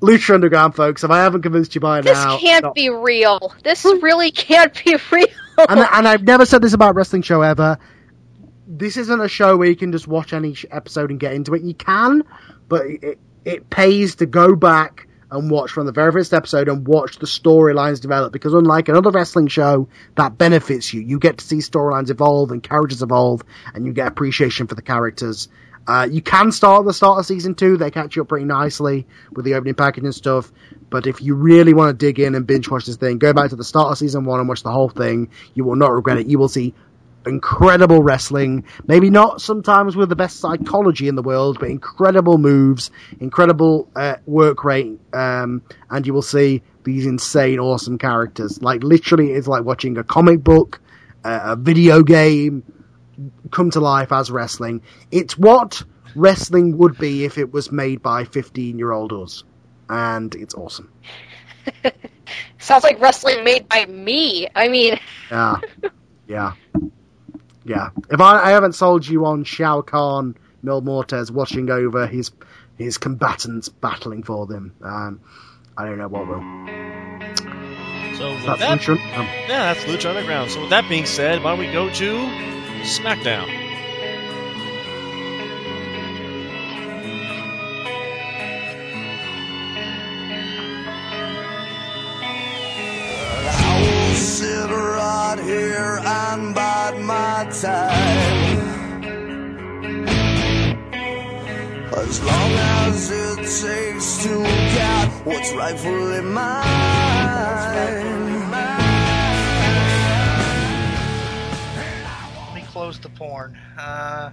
Lucha 0.00 0.34
Underground, 0.34 0.74
folks. 0.76 1.02
If 1.02 1.10
I 1.10 1.22
haven't 1.22 1.42
convinced 1.42 1.74
you 1.74 1.80
by 1.80 2.02
This 2.02 2.12
now, 2.12 2.32
this 2.34 2.42
can't 2.42 2.62
stop. 2.62 2.74
be 2.74 2.90
real. 2.90 3.54
This 3.64 3.84
really 3.84 4.30
can't 4.30 4.72
be 4.84 4.96
real. 5.10 5.26
and, 5.68 5.80
and 5.80 6.06
I've 6.06 6.22
never 6.24 6.44
said 6.44 6.60
this 6.62 6.74
about 6.74 6.94
wrestling 6.94 7.22
show 7.22 7.40
ever. 7.40 7.78
This 8.66 8.96
isn't 8.98 9.20
a 9.20 9.28
show 9.28 9.56
where 9.56 9.68
you 9.68 9.76
can 9.76 9.92
just 9.92 10.06
watch 10.06 10.32
any 10.32 10.56
episode 10.70 11.10
and 11.10 11.18
get 11.18 11.32
into 11.32 11.54
it. 11.54 11.62
You 11.62 11.74
can, 11.74 12.22
but 12.68 12.82
it, 12.86 13.18
it 13.44 13.70
pays 13.70 14.16
to 14.16 14.26
go 14.26 14.54
back 14.54 15.06
and 15.34 15.50
watch 15.50 15.70
from 15.70 15.86
the 15.86 15.92
very 15.92 16.12
first 16.12 16.32
episode 16.32 16.68
and 16.68 16.86
watch 16.86 17.18
the 17.18 17.26
storylines 17.26 18.00
develop. 18.00 18.32
Because 18.32 18.54
unlike 18.54 18.88
another 18.88 19.10
wrestling 19.10 19.48
show, 19.48 19.88
that 20.16 20.38
benefits 20.38 20.94
you. 20.94 21.00
You 21.00 21.18
get 21.18 21.38
to 21.38 21.44
see 21.44 21.56
storylines 21.56 22.10
evolve 22.10 22.50
and 22.50 22.62
characters 22.62 23.02
evolve, 23.02 23.42
and 23.74 23.86
you 23.86 23.92
get 23.92 24.08
appreciation 24.08 24.66
for 24.66 24.74
the 24.74 24.82
characters. 24.82 25.48
Uh, 25.86 26.08
you 26.10 26.22
can 26.22 26.50
start 26.50 26.80
at 26.80 26.86
the 26.86 26.94
start 26.94 27.18
of 27.18 27.26
season 27.26 27.54
two. 27.54 27.76
They 27.76 27.90
catch 27.90 28.16
you 28.16 28.22
up 28.22 28.28
pretty 28.28 28.46
nicely 28.46 29.06
with 29.32 29.44
the 29.44 29.54
opening 29.54 29.74
package 29.74 30.04
and 30.04 30.14
stuff. 30.14 30.50
But 30.88 31.06
if 31.06 31.20
you 31.20 31.34
really 31.34 31.74
want 31.74 31.90
to 31.90 32.06
dig 32.06 32.18
in 32.20 32.34
and 32.34 32.46
binge 32.46 32.70
watch 32.70 32.86
this 32.86 32.96
thing, 32.96 33.18
go 33.18 33.32
back 33.32 33.50
to 33.50 33.56
the 33.56 33.64
start 33.64 33.90
of 33.90 33.98
season 33.98 34.24
one 34.24 34.40
and 34.40 34.48
watch 34.48 34.62
the 34.62 34.70
whole 34.70 34.88
thing. 34.88 35.28
You 35.52 35.64
will 35.64 35.76
not 35.76 35.92
regret 35.92 36.18
it. 36.18 36.26
You 36.26 36.38
will 36.38 36.48
see 36.48 36.72
incredible 37.26 38.02
wrestling. 38.02 38.64
Maybe 38.86 39.10
not 39.10 39.40
sometimes 39.40 39.96
with 39.96 40.08
the 40.08 40.16
best 40.16 40.38
psychology 40.40 41.08
in 41.08 41.14
the 41.14 41.22
world, 41.22 41.58
but 41.60 41.70
incredible 41.70 42.38
moves, 42.38 42.90
incredible 43.20 43.88
uh, 43.96 44.16
work 44.26 44.64
rate, 44.64 44.98
um, 45.12 45.62
and 45.90 46.06
you 46.06 46.12
will 46.14 46.22
see 46.22 46.62
these 46.84 47.06
insane, 47.06 47.58
awesome 47.58 47.98
characters. 47.98 48.62
Like 48.62 48.82
literally, 48.82 49.32
it's 49.32 49.48
like 49.48 49.64
watching 49.64 49.96
a 49.98 50.04
comic 50.04 50.42
book, 50.42 50.80
uh, 51.24 51.40
a 51.44 51.56
video 51.56 52.02
game 52.02 52.62
come 53.50 53.70
to 53.70 53.80
life 53.80 54.12
as 54.12 54.30
wrestling. 54.30 54.82
It's 55.10 55.38
what 55.38 55.82
wrestling 56.14 56.78
would 56.78 56.98
be 56.98 57.24
if 57.24 57.38
it 57.38 57.52
was 57.52 57.72
made 57.72 58.02
by 58.02 58.24
15 58.24 58.78
year 58.78 58.92
old 58.92 59.12
us. 59.12 59.44
And 59.88 60.34
it's 60.34 60.54
awesome. 60.54 60.90
Sounds 62.58 62.84
like 62.84 63.00
wrestling 63.00 63.44
made 63.44 63.68
by 63.68 63.84
me. 63.86 64.48
I 64.54 64.68
mean, 64.68 64.98
Yeah. 65.30 65.56
Yeah. 66.26 66.54
Yeah. 67.64 67.90
If 68.10 68.20
I, 68.20 68.44
I 68.44 68.50
haven't 68.50 68.74
sold 68.74 69.06
you 69.06 69.26
on 69.26 69.44
Shao 69.44 69.82
Kahn, 69.82 70.36
Mil 70.62 70.82
Muertes 70.82 71.30
watching 71.30 71.70
over 71.70 72.06
his 72.06 72.30
his 72.76 72.98
combatants 72.98 73.68
battling 73.68 74.22
for 74.22 74.46
them, 74.46 74.74
um, 74.82 75.20
I 75.76 75.84
don't 75.84 75.98
know 75.98 76.08
what 76.08 76.26
will. 76.26 76.40
so 78.16 78.32
with 78.32 78.44
That's 78.46 78.60
that, 78.60 78.80
Lucha. 78.80 78.92
Um, 79.16 79.26
yeah, 79.48 79.74
that's 79.74 79.84
Lucha 79.84 80.10
Underground. 80.10 80.50
So 80.50 80.60
with 80.62 80.70
that 80.70 80.88
being 80.88 81.06
said, 81.06 81.42
why 81.42 81.50
don't 81.50 81.60
we 81.60 81.72
go 81.72 81.88
to 81.88 82.14
SmackDown? 82.82 83.63
Right 95.36 95.42
here 95.46 95.98
and 96.04 96.54
bide 96.54 97.00
my 97.00 97.48
time. 97.60 98.60
As 101.92 102.22
long 102.22 102.52
as 102.52 103.10
it 103.10 103.36
takes 103.38 104.22
to 104.22 104.42
get 104.44 105.08
what's 105.26 105.52
rightfully 105.54 106.20
mine. 106.22 106.64
Let 112.46 112.54
me 112.54 112.62
close 112.68 113.00
the 113.00 113.08
porn. 113.08 113.58
Uh, 113.76 114.30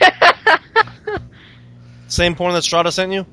Same 2.08 2.34
porn 2.34 2.52
that 2.52 2.62
Strada 2.64 2.92
sent 2.92 3.12
you? 3.12 3.24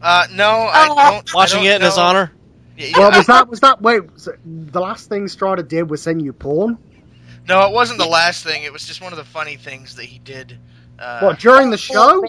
uh, 0.00 0.26
no, 0.32 0.46
I 0.72 0.88
Oh. 0.88 0.94
don't. 1.12 1.30
I 1.30 1.36
Watching 1.36 1.58
don't 1.64 1.66
it 1.72 1.76
in 1.76 1.82
his 1.82 1.98
honor? 1.98 2.32
Yeah, 2.76 2.86
yeah, 2.88 2.98
well, 2.98 3.10
was 3.18 3.26
that 3.26 3.48
was 3.48 3.60
that 3.60 3.80
wait? 3.82 4.02
So 4.16 4.32
the 4.44 4.80
last 4.80 5.08
thing 5.08 5.28
Strada 5.28 5.62
did 5.62 5.88
was 5.90 6.02
send 6.02 6.22
you 6.22 6.32
porn. 6.32 6.78
no, 7.48 7.66
it 7.66 7.72
wasn't 7.72 7.98
the 7.98 8.06
last 8.06 8.42
thing. 8.44 8.64
It 8.64 8.72
was 8.72 8.84
just 8.86 9.00
one 9.00 9.12
of 9.12 9.16
the 9.18 9.24
funny 9.24 9.56
things 9.56 9.96
that 9.96 10.04
he 10.04 10.18
did. 10.18 10.58
Uh, 10.98 11.20
What 11.20 11.38
during 11.38 11.70
the 11.70 11.76
show? 11.78 12.24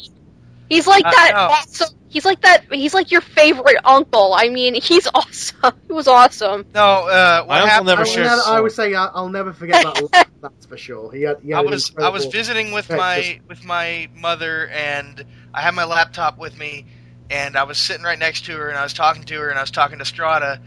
he's 0.70 0.88
like 0.88 1.06
Uh, 1.06 1.12
that. 1.12 1.32
no. 1.34 1.40
Awesome. 1.40 1.96
He's 2.10 2.24
like 2.26 2.42
that. 2.42 2.72
He's 2.72 2.94
like 2.94 3.12
your 3.12 3.20
favorite 3.22 3.76
uncle. 3.84 4.34
I 4.34 4.48
mean, 4.50 4.74
he's 4.76 5.08
awesome. 5.14 5.74
He 5.88 5.94
was 5.94 6.08
awesome. 6.08 6.66
No, 6.74 6.82
uh, 6.82 7.40
what 7.44 7.48
My 7.48 7.62
uncle 7.62 7.84
never 7.86 8.00
I, 8.00 8.04
was- 8.04 8.10
will 8.10 8.16
shares 8.16 8.28
never- 8.30 8.42
I 8.58 8.60
would 8.62 8.72
say 8.72 8.94
I, 8.94 9.06
I'll 9.08 9.30
never 9.30 9.52
forget 9.54 9.84
that. 9.84 10.28
that's 10.42 10.66
for 10.68 10.78
sure. 10.78 11.12
He 11.12 11.24
had. 11.24 11.40
He 11.42 11.50
had 11.52 11.66
I 11.66 11.70
was 11.70 11.92
I 11.98 12.10
was 12.10 12.26
visiting 12.28 12.72
with 12.72 12.90
my 12.90 13.40
with 13.50 13.64
my 13.66 14.10
mother 14.16 14.68
and 14.68 15.26
I 15.54 15.62
had 15.62 15.74
my 15.76 15.86
laptop 15.86 16.38
with 16.38 16.58
me 16.58 16.86
and 17.30 17.56
I 17.58 17.64
was 17.64 17.78
sitting 17.78 18.04
right 18.04 18.20
next 18.20 18.46
to 18.46 18.54
her 18.58 18.70
and 18.70 18.78
I 18.78 18.84
was 18.84 18.94
talking 18.94 19.24
to 19.24 19.36
her 19.40 19.50
and 19.50 19.58
I 19.58 19.62
was 19.62 19.72
talking 19.72 20.00
to 20.00 20.06
Strada 20.06 20.60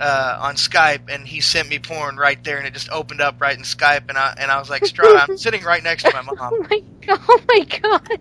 uh, 0.00 0.38
on 0.42 0.54
Skype 0.56 1.12
and 1.12 1.26
he 1.26 1.40
sent 1.40 1.68
me 1.68 1.78
porn 1.78 2.16
right 2.16 2.42
there 2.44 2.58
and 2.58 2.66
it 2.66 2.74
just 2.74 2.90
opened 2.90 3.20
up 3.20 3.40
right 3.40 3.56
in 3.56 3.62
Skype 3.64 4.08
and 4.08 4.18
I 4.18 4.34
and 4.38 4.50
I 4.50 4.58
was 4.58 4.70
like 4.70 4.86
Strada 4.86 5.18
I'm 5.30 5.36
sitting 5.38 5.62
right 5.64 5.82
next 5.82 6.04
to 6.04 6.12
my 6.12 6.22
mom. 6.26 6.36
Oh 6.40 6.50
mom. 6.60 6.68
my. 6.70 6.82
Oh 7.08 7.42
my 7.48 7.60
god. 7.64 8.18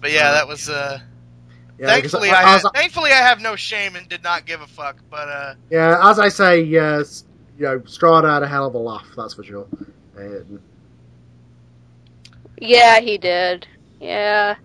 But 0.00 0.10
yeah, 0.12 0.32
that 0.32 0.48
was. 0.48 0.68
Uh, 0.68 0.98
Yeah, 1.78 1.86
thankfully, 1.88 2.30
I- 2.30 2.42
I, 2.42 2.56
as 2.56 2.62
had, 2.62 2.72
thankfully 2.74 3.10
I 3.10 3.16
have 3.16 3.40
no 3.40 3.56
shame 3.56 3.96
and 3.96 4.08
did 4.08 4.22
not 4.22 4.46
give 4.46 4.60
a 4.60 4.66
fuck. 4.66 4.96
But 5.10 5.28
uh, 5.28 5.54
Yeah, 5.70 6.10
as 6.10 6.18
I 6.18 6.28
say, 6.28 6.62
yes, 6.62 7.24
you 7.58 7.64
know, 7.64 7.82
Strada 7.86 8.28
had 8.32 8.42
a 8.42 8.48
hell 8.48 8.66
of 8.66 8.74
a 8.74 8.78
laugh, 8.78 9.06
that's 9.16 9.34
for 9.34 9.44
sure. 9.44 9.66
Um, 10.16 10.60
Yeah, 12.60 13.00
he 13.00 13.18
did. 13.18 13.66
Yeah. 14.00 14.56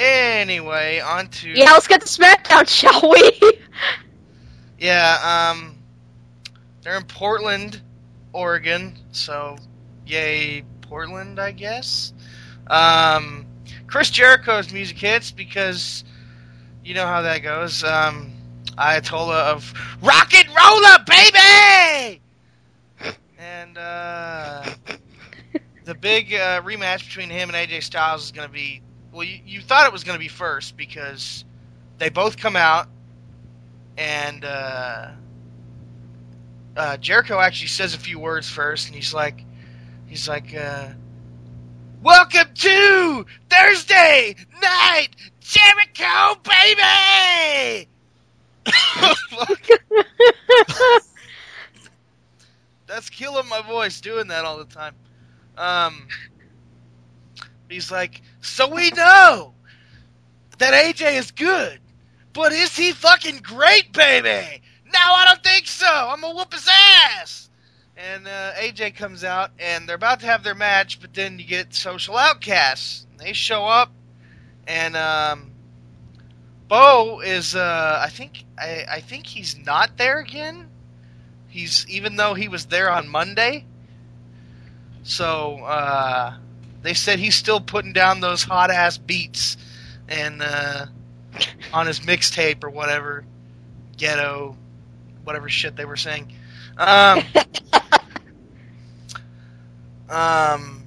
Anyway, 0.00 1.00
on 1.00 1.28
to 1.28 1.50
Yeah, 1.50 1.72
let's 1.72 1.86
get 1.86 2.00
to 2.00 2.06
SmackDown, 2.06 2.68
shall 2.68 3.10
we? 3.10 3.58
Yeah, 4.78 5.50
um, 5.52 5.76
they're 6.80 6.96
in 6.96 7.04
Portland, 7.04 7.82
Oregon, 8.32 8.96
so 9.12 9.58
yay, 10.06 10.64
Portland, 10.80 11.38
I 11.38 11.52
guess. 11.52 12.14
Um, 12.66 13.44
Chris 13.88 14.08
Jericho's 14.08 14.72
music 14.72 14.96
hits 14.96 15.32
because 15.32 16.02
you 16.82 16.94
know 16.94 17.06
how 17.06 17.20
that 17.22 17.42
goes. 17.42 17.84
Um, 17.84 18.32
Ayatollah 18.78 19.52
of 19.52 19.74
Rock 20.00 20.32
and 20.34 20.48
Roller, 20.48 21.04
baby! 21.06 22.22
And, 23.38 23.76
uh, 23.76 24.64
the 25.84 25.94
big 25.94 26.32
uh, 26.32 26.62
rematch 26.62 27.06
between 27.06 27.28
him 27.28 27.50
and 27.50 27.70
AJ 27.70 27.82
Styles 27.82 28.24
is 28.24 28.32
going 28.32 28.48
to 28.48 28.52
be. 28.52 28.80
Well, 29.12 29.24
you, 29.24 29.40
you 29.44 29.60
thought 29.60 29.86
it 29.86 29.92
was 29.92 30.04
going 30.04 30.16
to 30.16 30.20
be 30.20 30.28
first 30.28 30.76
because 30.76 31.44
they 31.98 32.08
both 32.08 32.36
come 32.36 32.56
out 32.56 32.88
and 33.96 34.44
uh, 34.44 35.10
uh, 36.76 36.96
Jericho 36.96 37.38
actually 37.38 37.68
says 37.68 37.94
a 37.94 37.98
few 37.98 38.18
words 38.18 38.48
first, 38.48 38.86
and 38.86 38.96
he's 38.96 39.12
like, 39.12 39.44
he's 40.06 40.28
like, 40.28 40.54
uh, 40.54 40.88
"Welcome 42.02 42.54
to 42.54 43.26
Thursday 43.50 44.36
Night 44.62 45.08
Jericho, 45.40 46.40
baby." 46.44 47.88
That's 52.86 53.10
killing 53.10 53.48
my 53.48 53.62
voice 53.62 54.00
doing 54.00 54.28
that 54.28 54.44
all 54.44 54.58
the 54.58 54.64
time. 54.64 54.94
Um, 55.58 56.06
he's 57.72 57.90
like, 57.90 58.22
"So 58.40 58.68
we 58.68 58.90
know 58.90 59.54
that 60.58 60.74
AJ 60.74 61.18
is 61.18 61.30
good." 61.30 61.80
But 62.32 62.52
is 62.52 62.76
he 62.76 62.92
fucking 62.92 63.38
great, 63.38 63.92
baby? 63.92 64.62
No, 64.86 64.98
I 64.98 65.24
don't 65.26 65.42
think 65.42 65.66
so. 65.66 65.86
I'm 65.86 66.20
gonna 66.20 66.34
whoop 66.34 66.52
his 66.52 66.68
ass. 66.68 67.48
And 67.96 68.26
uh, 68.26 68.52
AJ 68.54 68.96
comes 68.96 69.24
out, 69.24 69.50
and 69.58 69.88
they're 69.88 69.96
about 69.96 70.20
to 70.20 70.26
have 70.26 70.42
their 70.42 70.54
match, 70.54 71.00
but 71.00 71.12
then 71.12 71.38
you 71.38 71.44
get 71.44 71.74
social 71.74 72.16
outcasts. 72.16 73.06
They 73.18 73.34
show 73.34 73.66
up, 73.66 73.92
and 74.66 74.96
um, 74.96 75.50
Bo 76.68 77.20
is. 77.20 77.54
Uh, 77.54 78.00
I 78.02 78.08
think. 78.08 78.44
I, 78.56 78.84
I 78.90 79.00
think 79.00 79.26
he's 79.26 79.58
not 79.58 79.96
there 79.98 80.18
again. 80.18 80.70
He's 81.48 81.86
even 81.88 82.16
though 82.16 82.34
he 82.34 82.48
was 82.48 82.66
there 82.66 82.90
on 82.90 83.08
Monday. 83.08 83.66
So 85.02 85.58
uh, 85.64 86.34
they 86.82 86.94
said 86.94 87.18
he's 87.18 87.34
still 87.34 87.60
putting 87.60 87.92
down 87.92 88.20
those 88.20 88.42
hot 88.42 88.70
ass 88.70 88.98
beats, 88.98 89.56
and. 90.08 90.42
Uh, 90.42 90.86
on 91.72 91.86
his 91.86 92.00
mixtape 92.00 92.64
or 92.64 92.70
whatever, 92.70 93.24
ghetto, 93.96 94.56
whatever 95.24 95.48
shit 95.48 95.76
they 95.76 95.84
were 95.84 95.96
saying. 95.96 96.32
Um, 96.76 97.22
um, 100.08 100.82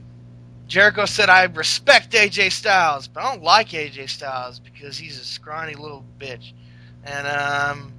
Jericho 0.68 1.06
said, 1.06 1.30
"I 1.30 1.44
respect 1.46 2.12
AJ 2.14 2.52
Styles, 2.52 3.08
but 3.08 3.24
I 3.24 3.34
don't 3.34 3.44
like 3.44 3.70
AJ 3.70 4.10
Styles 4.10 4.60
because 4.60 4.98
he's 4.98 5.20
a 5.20 5.26
scrawny 5.26 5.76
little 5.76 6.04
bitch." 6.20 6.54
And 7.06 7.28
um, 7.28 7.94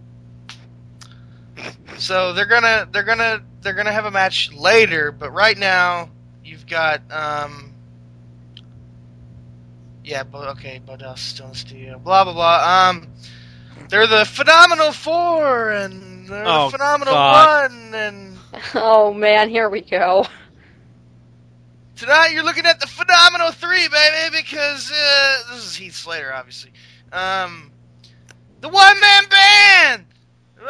so 1.98 2.32
they're 2.32 2.46
gonna 2.46 2.88
they're 2.90 3.04
gonna 3.04 3.42
they're 3.60 3.74
gonna 3.74 3.92
have 3.92 4.06
a 4.06 4.10
match 4.10 4.52
later, 4.52 5.12
but 5.12 5.30
right 5.30 5.56
now 5.56 6.10
you've 6.44 6.66
got 6.66 7.00
um, 7.10 7.73
yeah, 10.04 10.22
but 10.22 10.48
okay, 10.50 10.80
but 10.84 11.02
uh, 11.02 11.14
still 11.14 11.46
in 11.46 11.52
the 11.52 11.58
studio. 11.58 11.98
Blah 11.98 12.24
blah 12.24 12.32
blah. 12.34 12.88
Um, 12.90 13.08
they're 13.88 14.06
the 14.06 14.24
Phenomenal 14.24 14.92
Four 14.92 15.70
and 15.70 16.28
they're 16.28 16.44
Oh, 16.46 16.66
the 16.66 16.72
Phenomenal 16.78 17.14
God. 17.14 17.70
One, 17.72 17.94
and 17.94 18.38
oh 18.74 19.12
man, 19.12 19.48
here 19.48 19.68
we 19.68 19.80
go. 19.80 20.26
tonight 21.96 22.30
you're 22.32 22.44
looking 22.44 22.66
at 22.66 22.80
the 22.80 22.86
Phenomenal 22.86 23.50
Three, 23.52 23.88
baby, 23.88 24.36
because 24.36 24.90
uh, 24.92 25.54
this 25.54 25.64
is 25.66 25.76
Heath 25.76 25.94
Slater, 25.94 26.32
obviously. 26.32 26.72
Um, 27.12 27.70
the 28.60 28.68
one 28.68 29.00
man 29.00 29.22
band. 29.28 30.04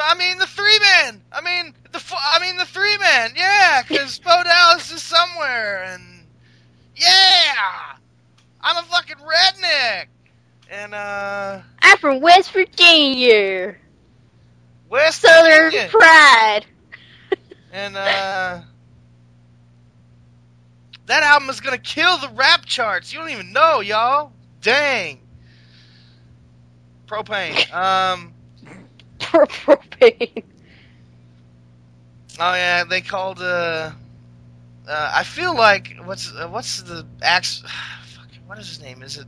I 0.01 0.17
mean 0.17 0.39
the 0.39 0.47
three 0.47 0.79
man. 0.81 1.23
I 1.33 1.41
mean 1.41 1.73
the 1.93 2.01
fo- 2.01 2.17
I 2.19 2.41
mean 2.41 2.57
the 2.57 2.65
three 2.67 2.99
man. 2.99 3.31
Yeah, 3.37 3.83
because 3.87 4.19
Bo 4.19 4.43
Dallas 4.43 4.91
is 4.91 5.03
somewhere, 5.03 5.85
and 5.85 6.03
yeah, 6.97 7.94
I'm 8.65 8.79
a 8.79 8.83
fucking 8.87 9.17
redneck. 9.17 10.07
And 10.71 10.95
uh, 10.95 11.61
I'm 11.83 11.99
from 11.99 12.21
West 12.21 12.51
Virginia. 12.53 13.77
West 14.89 15.21
Southern 15.21 15.65
Virginia. 15.71 15.89
Pride. 15.91 16.67
And 17.73 17.97
uh 17.97 18.61
that 21.07 21.23
album 21.23 21.51
is 21.51 21.61
gonna 21.61 21.77
kill 21.77 22.17
the 22.19 22.31
rap 22.31 22.65
charts. 22.65 23.13
You 23.13 23.19
don't 23.19 23.31
even 23.31 23.53
know, 23.53 23.81
y'all. 23.81 24.33
Dang. 24.63 25.21
Propane. 27.07 27.71
Um 27.75 28.33
propane. 29.19 30.45
oh 32.41 32.55
yeah, 32.55 32.85
they 32.85 33.01
called 33.01 33.41
uh 33.41 33.91
uh 34.89 35.13
I 35.15 35.25
feel 35.25 35.55
like 35.55 35.97
what's 36.05 36.33
uh, 36.33 36.49
what's 36.49 36.83
the 36.83 37.07
ax 37.21 37.63
fuck, 37.67 38.04
what 38.47 38.59
is 38.59 38.69
his 38.69 38.81
name? 38.81 39.03
Is 39.03 39.19
it 39.19 39.27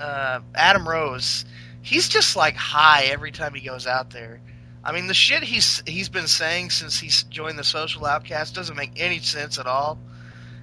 uh 0.00 0.40
Adam 0.54 0.88
Rose? 0.88 1.44
He's 1.82 2.08
just 2.08 2.36
like 2.36 2.56
high 2.56 3.04
every 3.04 3.30
time 3.30 3.54
he 3.54 3.60
goes 3.60 3.86
out 3.86 4.10
there. 4.10 4.40
I 4.82 4.92
mean, 4.92 5.06
the 5.06 5.14
shit 5.14 5.42
he's 5.42 5.82
he's 5.86 6.08
been 6.08 6.26
saying 6.26 6.70
since 6.70 6.98
he's 6.98 7.22
joined 7.24 7.58
the 7.58 7.64
Social 7.64 8.04
Outcast 8.04 8.54
doesn't 8.54 8.76
make 8.76 8.92
any 8.96 9.18
sense 9.18 9.58
at 9.58 9.66
all. 9.66 9.98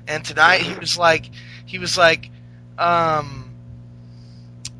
And 0.07 0.23
tonight 0.23 0.61
he 0.61 0.77
was 0.77 0.97
like, 0.97 1.29
he 1.65 1.79
was 1.79 1.97
like, 1.97 2.29
um, 2.77 3.53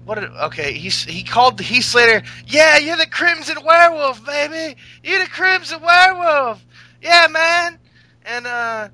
what? 0.06 0.16
Did, 0.16 0.30
okay, 0.30 0.74
he's 0.74 1.04
he 1.04 1.24
called 1.24 1.58
the 1.58 1.64
Heath 1.64 1.86
Slater. 1.86 2.24
Yeah, 2.46 2.78
you're 2.78 2.98
the 2.98 3.08
Crimson 3.08 3.58
Werewolf, 3.64 4.24
baby. 4.26 4.80
You're 5.04 5.24
the 5.24 5.30
Crimson 5.30 5.82
Werewolf. 5.82 6.64
Yeah, 7.02 7.28
man. 7.30 7.80
And 8.24 8.46
uh, 8.46 8.90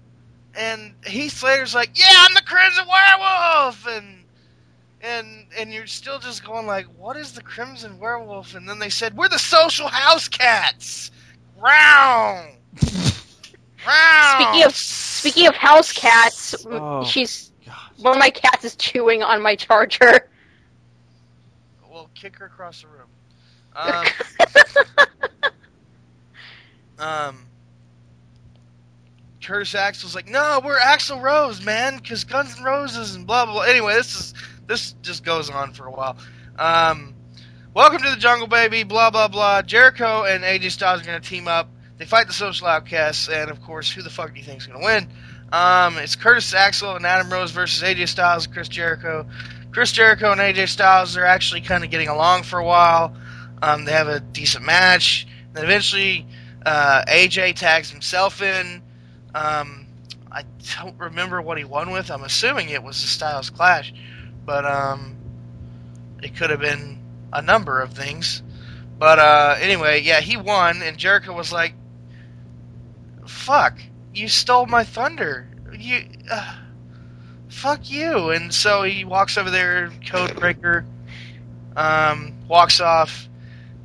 and 0.57 0.93
Heath 1.05 1.33
Slater's 1.33 1.75
like, 1.75 1.97
yeah, 1.97 2.11
I'm 2.11 2.33
the 2.33 2.41
Crimson 2.41 2.85
Werewolf, 2.87 3.87
and 3.87 4.23
and 5.01 5.45
and 5.57 5.71
you're 5.71 5.87
still 5.87 6.19
just 6.19 6.43
going 6.43 6.65
like, 6.65 6.87
what 6.97 7.15
is 7.15 7.33
the 7.33 7.41
Crimson 7.41 7.99
Werewolf? 7.99 8.55
And 8.55 8.67
then 8.67 8.79
they 8.79 8.89
said, 8.89 9.15
we're 9.15 9.29
the 9.29 9.37
Social 9.37 9.87
House 9.87 10.27
Cats. 10.27 11.11
Round. 11.57 12.57
Round. 13.87 14.43
Speaking 14.43 14.63
of 14.65 14.75
speaking 14.75 15.47
of 15.47 15.55
house 15.55 15.91
cats, 15.93 16.65
Oh, 16.69 17.03
she's 17.05 17.51
one 17.97 18.15
of 18.15 18.19
my 18.19 18.29
cats 18.29 18.65
is 18.65 18.75
chewing 18.75 19.23
on 19.23 19.41
my 19.41 19.55
charger. 19.55 20.29
Well, 21.89 22.09
kick 22.15 22.37
her 22.37 22.45
across 22.47 22.81
the 22.81 22.87
room. 22.87 23.07
Um, 23.77 24.07
um, 26.97 27.45
Curtis 29.47 29.75
Axel's 29.75 30.13
like, 30.13 30.27
no, 30.27 30.59
we're 30.61 30.77
Axel 30.77 31.21
Rose, 31.21 31.63
man, 31.63 31.95
because 31.95 32.25
Guns 32.25 32.57
N' 32.57 32.65
Roses 32.65 33.15
and 33.15 33.25
blah 33.25 33.45
blah 33.45 33.53
blah. 33.53 33.61
Anyway, 33.63 33.93
this 33.93 34.13
is 34.13 34.33
this 34.67 34.91
just 35.01 35.23
goes 35.23 35.49
on 35.49 35.71
for 35.71 35.85
a 35.85 35.91
while. 35.91 36.17
Um, 36.59 37.15
welcome 37.73 38.01
to 38.01 38.09
the 38.09 38.17
Jungle, 38.17 38.47
baby. 38.47 38.83
Blah 38.83 39.09
blah 39.09 39.29
blah. 39.29 39.61
Jericho 39.61 40.25
and 40.25 40.43
AJ 40.43 40.71
Styles 40.71 41.01
are 41.01 41.05
gonna 41.05 41.21
team 41.21 41.47
up. 41.47 41.69
They 41.95 42.03
fight 42.03 42.27
the 42.27 42.33
Social 42.33 42.67
Outcasts, 42.67 43.29
and 43.29 43.49
of 43.49 43.61
course, 43.61 43.89
who 43.89 44.01
the 44.01 44.09
fuck 44.09 44.33
do 44.33 44.37
you 44.37 44.45
think's 44.45 44.67
gonna 44.67 44.83
win? 44.83 45.07
Um, 45.53 45.97
it's 45.97 46.17
Curtis 46.17 46.53
Axel 46.53 46.97
and 46.97 47.05
Adam 47.05 47.31
Rose 47.31 47.51
versus 47.51 47.81
AJ 47.81 48.09
Styles 48.09 48.47
and 48.47 48.53
Chris 48.53 48.67
Jericho. 48.67 49.27
Chris 49.71 49.93
Jericho 49.93 50.33
and 50.33 50.41
AJ 50.41 50.67
Styles 50.67 51.15
are 51.15 51.23
actually 51.23 51.61
kind 51.61 51.85
of 51.85 51.89
getting 51.89 52.09
along 52.09 52.43
for 52.43 52.59
a 52.59 52.65
while. 52.65 53.15
Um, 53.61 53.85
they 53.85 53.93
have 53.93 54.09
a 54.09 54.19
decent 54.19 54.65
match. 54.65 55.25
Then 55.53 55.63
eventually, 55.63 56.27
uh, 56.65 57.05
AJ 57.07 57.55
tags 57.55 57.89
himself 57.89 58.41
in. 58.41 58.83
Um, 59.33 59.87
I 60.31 60.43
don't 60.77 60.97
remember 60.97 61.41
what 61.41 61.57
he 61.57 61.63
won 61.63 61.91
with. 61.91 62.11
I'm 62.11 62.23
assuming 62.23 62.69
it 62.69 62.83
was 62.83 63.01
the 63.01 63.07
Styles 63.07 63.49
Clash, 63.49 63.93
but 64.45 64.65
um, 64.65 65.15
it 66.21 66.35
could 66.35 66.49
have 66.49 66.59
been 66.59 66.99
a 67.31 67.41
number 67.41 67.81
of 67.81 67.93
things. 67.93 68.41
But 68.99 69.19
uh, 69.19 69.55
anyway, 69.59 70.01
yeah, 70.01 70.19
he 70.19 70.37
won, 70.37 70.81
and 70.81 70.97
Jericho 70.97 71.33
was 71.33 71.51
like, 71.51 71.73
"Fuck, 73.25 73.79
you 74.13 74.27
stole 74.27 74.65
my 74.65 74.83
thunder. 74.83 75.47
You, 75.77 76.03
uh, 76.29 76.55
fuck 77.49 77.89
you. 77.89 78.29
And 78.31 78.53
so 78.53 78.83
he 78.83 79.05
walks 79.05 79.37
over 79.37 79.49
there, 79.49 79.91
Codebreaker, 80.05 80.85
um, 81.75 82.33
walks 82.47 82.81
off, 82.81 83.27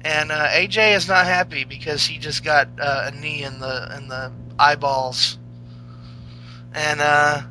and 0.03 0.33
uh, 0.33 0.49
AJ 0.49 0.97
is 0.97 1.09
not 1.09 1.27
happy 1.27 1.65
because 1.65 2.05
he 2.05 2.19
just 2.19 2.43
got 2.43 2.69
uh, 2.81 3.11
a 3.13 3.21
knee 3.21 3.43
in 3.43 3.61
the 3.61 3.95
in 3.97 4.09
the 4.09 4.33
eyeballs. 4.59 5.39
And 6.75 7.01
uh, 7.01 7.43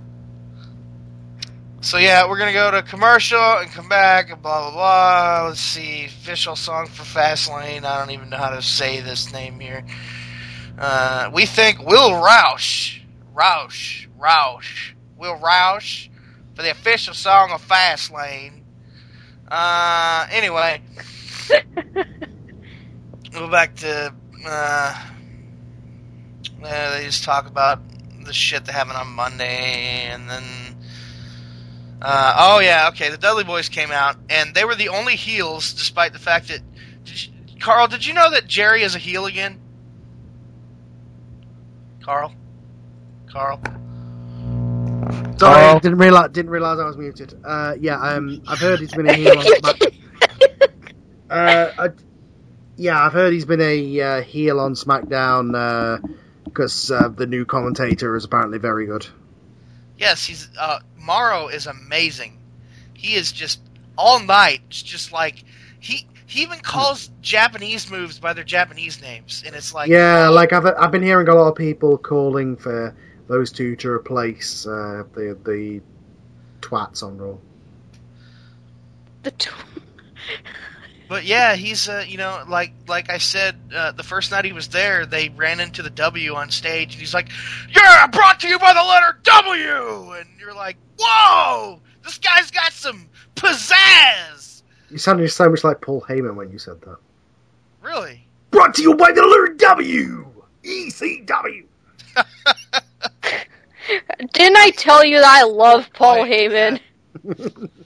so 1.82 1.98
yeah, 1.98 2.28
we're 2.30 2.38
gonna 2.38 2.54
go 2.54 2.72
to 2.72 2.82
commercial 2.84 3.40
and 3.40 3.70
come 3.72 3.90
back 3.90 4.30
and 4.32 4.42
blah 4.42 4.62
blah 4.62 4.72
blah. 4.72 5.48
Let's 5.50 5.60
see, 5.60 6.06
official 6.06 6.56
song 6.56 6.88
for 6.88 7.04
Fastlane. 7.04 7.84
I 7.84 8.00
don't 8.00 8.12
even 8.12 8.30
know 8.30 8.38
how 8.38 8.50
to 8.52 8.62
say 8.62 9.02
this 9.02 9.34
name 9.34 9.60
here. 9.60 9.84
Uh, 10.78 11.30
we 11.34 11.46
think 11.46 11.80
Will 11.80 12.12
Roush, 12.12 13.02
Roush, 13.36 14.08
Roush, 14.20 14.94
Will 15.18 15.36
Roush 15.38 16.10
for 16.56 16.62
the 16.62 16.72
official 16.72 17.14
song 17.14 17.52
of 17.52 17.68
Fastlane. 17.68 18.62
Uh, 19.48 20.28
anyway, 20.32 20.82
go 23.32 23.50
back 23.50 23.76
to 23.76 24.14
uh, 24.46 25.11
uh, 26.64 26.98
they 26.98 27.06
just 27.06 27.24
talk 27.24 27.48
about 27.48 27.80
the 28.26 28.34
shit 28.34 28.66
that 28.66 28.72
happened 28.74 28.98
on 28.98 29.08
Monday, 29.10 30.08
and 30.12 30.30
then 30.30 30.44
uh, 32.02 32.36
oh 32.38 32.60
yeah, 32.60 32.90
okay, 32.90 33.10
the 33.10 33.18
Dudley 33.18 33.44
Boyz 33.44 33.70
came 33.70 33.92
out, 33.92 34.16
and 34.30 34.54
they 34.54 34.66
were 34.66 34.76
the 34.76 34.90
only 34.90 35.16
heels, 35.16 35.74
despite 35.74 36.14
the 36.14 36.20
fact 36.20 36.48
that 36.48 36.62
did 37.04 37.28
you, 37.28 37.32
Carl, 37.60 37.88
did 37.88 38.06
you 38.06 38.14
know 38.14 38.32
that 38.32 38.48
Jerry 38.48 38.82
is 38.84 38.96
a 38.96 39.00
heel 39.00 39.26
again? 39.26 39.60
Carl, 42.04 42.34
Carl. 43.28 43.62
Sorry, 45.38 45.64
Oh. 45.64 45.80
Didn't 45.80 45.98
realize 45.98 46.30
didn't 46.32 46.52
realize 46.52 46.80
I 46.80 46.86
was 46.86 46.98
muted. 46.98 47.34
Uh, 47.44 47.76
yeah, 47.80 48.00
um, 48.00 48.42
I've 48.48 48.60
heard 48.60 48.80
he's 48.80 48.92
been 48.92 49.08
a 49.08 49.14
heel 49.14 49.38
on 49.38 49.46
Smack. 49.46 49.82
Uh, 51.30 51.72
I, 51.80 51.90
yeah, 52.76 53.02
I've 53.02 53.14
heard 53.14 53.32
he's 53.32 53.46
been 53.46 53.62
a 53.62 54.02
uh, 54.02 54.22
heel 54.22 54.60
on 54.60 54.74
SmackDown 54.74 56.04
because 56.52 56.92
uh, 56.92 57.08
the 57.08 57.26
new 57.26 57.46
commentator 57.46 58.16
is 58.16 58.26
apparently 58.26 58.60
very 58.60 58.86
good. 58.86 59.08
Yes, 59.98 60.26
he's 60.26 60.50
uh, 60.60 60.80
Mauro 60.98 61.48
is 61.48 61.68
amazing. 61.68 62.38
He 62.94 63.16
is 63.16 63.32
just 63.32 63.62
all 63.98 64.20
night, 64.20 64.62
it's 64.68 64.82
just 64.82 65.12
like 65.12 65.44
he 65.80 66.08
he 66.26 66.44
even 66.44 66.60
calls 66.60 67.10
Japanese 67.22 67.90
moves 67.92 68.20
by 68.20 68.34
their 68.34 68.44
Japanese 68.44 69.02
names, 69.02 69.44
and 69.46 69.56
it's 69.56 69.74
like 69.74 69.90
yeah, 69.90 70.30
like 70.30 70.54
I've 70.54 70.66
I've 70.66 70.92
been 70.92 71.04
hearing 71.04 71.28
a 71.28 71.36
lot 71.36 71.48
of 71.48 71.56
people 71.56 71.98
calling 71.98 72.56
for 72.56 72.96
those 73.28 73.52
two 73.52 73.76
to 73.78 73.90
replace 73.90 74.66
uh, 74.66 75.04
the 75.14 75.38
the 75.44 75.82
twats 76.62 77.04
on 77.04 77.18
Raw. 77.18 77.38
The 79.24 79.32
t- 79.32 79.50
But 81.12 81.26
yeah, 81.26 81.56
he's 81.58 81.90
uh, 81.90 82.06
you 82.08 82.16
know 82.16 82.42
like 82.48 82.72
like 82.88 83.10
I 83.10 83.18
said 83.18 83.58
uh, 83.76 83.92
the 83.92 84.02
first 84.02 84.32
night 84.32 84.46
he 84.46 84.54
was 84.54 84.70
there, 84.70 85.06
they 85.06 85.28
ran 85.28 85.60
into 85.60 85.82
the 85.82 85.90
W 85.90 86.36
on 86.36 86.52
stage, 86.52 86.94
and 86.94 87.02
he's 87.02 87.14
like, 87.14 87.28
"Yeah, 87.76 88.08
brought 88.08 88.40
to 88.40 88.48
you 88.48 88.58
by 88.58 88.74
the 88.74 88.82
letter 88.82 89.20
W," 89.22 90.14
and 90.14 90.30
you're 90.40 90.54
like, 90.54 90.78
"Whoa, 90.98 91.82
this 92.06 92.18
guy's 92.18 92.50
got 92.50 92.72
some 92.72 93.10
pizzazz." 93.36 94.64
You 94.90 95.00
sounded 95.00 95.28
so 95.28 95.50
much 95.50 95.66
like 95.66 95.82
Paul 95.82 96.00
Heyman 96.00 96.36
when 96.36 96.50
you 96.50 96.60
said 96.60 96.80
that. 96.84 96.96
Really? 97.82 98.26
Brought 98.52 98.74
to 98.76 98.82
you 98.82 98.96
by 98.96 99.12
the 99.12 99.22
letter 99.22 99.54
W, 99.56 100.32
ECW. 100.64 101.66
Didn't 104.32 104.58
I 104.58 104.70
tell 104.78 105.04
you 105.04 105.20
that 105.20 105.28
I 105.28 105.44
love 105.44 105.90
Paul 105.92 106.24
Right. 106.24 106.50
Heyman? 106.50 106.80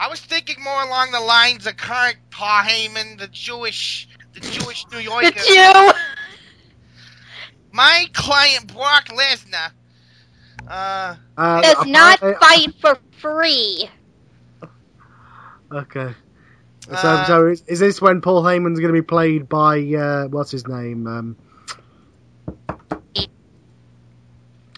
I 0.00 0.08
was 0.08 0.18
thinking 0.18 0.56
more 0.64 0.82
along 0.82 1.10
the 1.12 1.20
lines 1.20 1.66
of 1.66 1.76
current 1.76 2.16
Paul 2.30 2.62
Heyman, 2.62 3.18
the 3.18 3.28
Jewish, 3.28 4.08
the 4.32 4.40
Jewish 4.40 4.86
New 4.90 4.96
The 4.96 5.02
Yorker. 5.04 5.30
Jew. 5.38 5.92
My 7.72 8.06
client 8.14 8.72
Brock 8.72 9.08
Lesnar. 9.08 9.72
Uh, 10.66 11.16
Uh, 11.36 11.60
Does 11.60 11.86
not 11.86 12.16
apparently- 12.16 12.46
fight 12.48 12.74
for 12.80 12.98
free. 13.18 13.90
Okay. 15.70 16.14
So, 16.86 16.92
Uh, 16.94 17.26
so 17.26 17.46
is, 17.48 17.62
is 17.66 17.78
this 17.78 18.00
when 18.00 18.22
Paul 18.22 18.42
Heyman's 18.42 18.80
going 18.80 18.92
to 18.92 18.98
be 19.00 19.06
played 19.06 19.48
by 19.50 19.80
uh, 19.80 20.28
what's 20.28 20.50
his 20.50 20.66
name? 20.66 21.06
Um, 21.06 21.36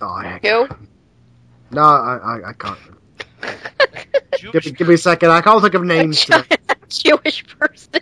oh 0.00 0.16
heck. 0.18 0.44
Who? 0.44 0.66
No, 1.70 1.80
I, 1.82 2.16
I, 2.16 2.48
I 2.48 2.52
can't. 2.54 2.78
Give 4.52 4.64
me, 4.64 4.72
give 4.72 4.88
me 4.88 4.94
a 4.94 4.98
second. 4.98 5.30
I 5.30 5.40
can't 5.40 5.62
think 5.62 5.74
of 5.74 5.84
names. 5.84 6.22
A 6.30 6.42
today. 6.42 6.56
Jewish 6.88 7.44
person. 7.58 8.00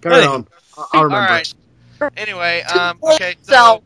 Carry 0.00 0.22
Hey. 0.22 0.26
on. 0.26 0.46
I, 0.76 0.86
I'll 0.94 1.04
remember. 1.04 1.28
All 1.28 1.36
right. 1.36 1.54
Anyway, 2.16 2.62
um, 2.62 2.98
okay. 3.02 3.36
So, 3.42 3.82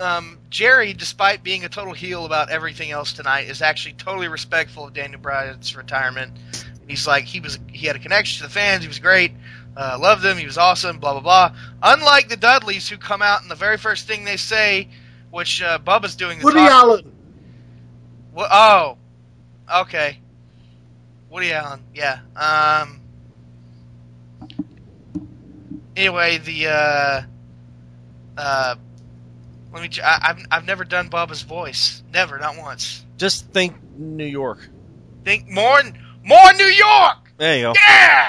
um, 0.00 0.38
Jerry, 0.50 0.92
despite 0.94 1.42
being 1.44 1.64
a 1.64 1.68
total 1.68 1.92
heel 1.92 2.24
about 2.24 2.50
everything 2.50 2.90
else 2.90 3.12
tonight, 3.12 3.48
is 3.48 3.62
actually 3.62 3.92
totally 3.94 4.28
respectful 4.28 4.86
of 4.86 4.92
Daniel 4.94 5.20
Bryan's 5.20 5.76
retirement. 5.76 6.36
He's 6.88 7.06
like 7.06 7.24
he 7.24 7.40
was 7.40 7.58
he 7.72 7.86
had 7.86 7.94
a 7.96 8.00
connection 8.00 8.38
to 8.42 8.48
the 8.48 8.52
fans. 8.52 8.82
He 8.82 8.88
was 8.88 8.98
great. 8.98 9.32
Uh, 9.76 9.96
loved 10.00 10.24
him. 10.24 10.36
He 10.36 10.46
was 10.46 10.58
awesome. 10.58 10.98
Blah 10.98 11.20
blah 11.20 11.22
blah. 11.22 11.56
Unlike 11.82 12.28
the 12.30 12.36
Dudleys, 12.36 12.88
who 12.88 12.96
come 12.96 13.22
out 13.22 13.42
and 13.42 13.50
the 13.50 13.54
very 13.54 13.76
first 13.78 14.08
thing 14.08 14.24
they 14.24 14.36
say, 14.36 14.88
which 15.30 15.62
uh, 15.62 15.78
Bubba's 15.78 16.16
doing 16.16 16.38
the 16.38 16.44
Woody 16.44 16.58
talking- 16.58 16.72
Allen. 16.72 17.12
Wha- 18.32 18.48
oh, 18.50 18.98
okay. 19.82 20.18
Woody 21.30 21.52
Allen, 21.52 21.82
yeah. 21.94 22.20
Um. 22.36 23.00
Anyway, 25.96 26.38
the 26.38 26.66
uh, 26.68 27.22
uh, 28.36 28.74
let 29.72 29.82
me. 29.82 29.88
ch- 29.88 30.00
I, 30.00 30.18
I've 30.22 30.46
I've 30.50 30.64
never 30.64 30.84
done 30.84 31.10
Bubba's 31.10 31.42
voice. 31.42 32.02
Never, 32.12 32.38
not 32.38 32.56
once. 32.56 33.04
Just 33.16 33.46
think 33.50 33.76
New 33.96 34.24
York. 34.24 34.68
Think 35.24 35.48
more, 35.48 35.82
more 36.24 36.52
New 36.54 36.64
York. 36.64 37.32
There 37.36 37.56
you 37.56 37.62
go. 37.64 37.74
Yeah. 37.76 38.28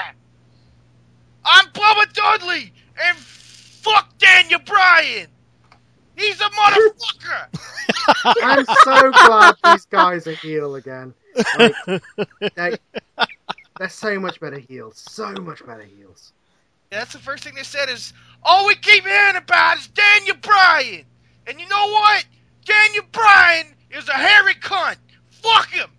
I'm 1.44 1.66
Bubba 1.68 2.12
Dudley, 2.12 2.72
and 3.02 3.16
fuck 3.16 4.16
Daniel 4.18 4.60
Bryan. 4.64 5.28
He's 6.22 6.40
a 6.40 6.50
motherfucker. 6.50 7.48
I'm 8.42 8.64
so 8.84 9.10
glad 9.10 9.54
these 9.64 9.86
guys 9.86 10.26
are 10.26 10.34
heel 10.34 10.76
again. 10.76 11.14
Like, 11.58 11.74
they, 12.54 12.76
they're 13.78 13.88
so 13.88 14.20
much 14.20 14.38
better 14.38 14.58
heels. 14.58 14.98
So 14.98 15.32
much 15.32 15.66
better 15.66 15.82
heels. 15.82 16.32
That's 16.90 17.12
the 17.12 17.18
first 17.18 17.42
thing 17.42 17.54
they 17.54 17.62
said 17.62 17.88
is, 17.88 18.12
all 18.44 18.66
we 18.66 18.74
keep 18.76 19.04
hearing 19.04 19.36
about 19.36 19.78
is 19.78 19.88
Daniel 19.88 20.36
Bryan. 20.40 21.04
And 21.46 21.58
you 21.58 21.68
know 21.68 21.86
what? 21.90 22.24
Daniel 22.64 23.04
Bryan 23.10 23.66
is 23.90 24.08
a 24.08 24.12
hairy 24.12 24.54
cunt. 24.54 24.96
Fuck 25.30 25.70
him. 25.70 25.90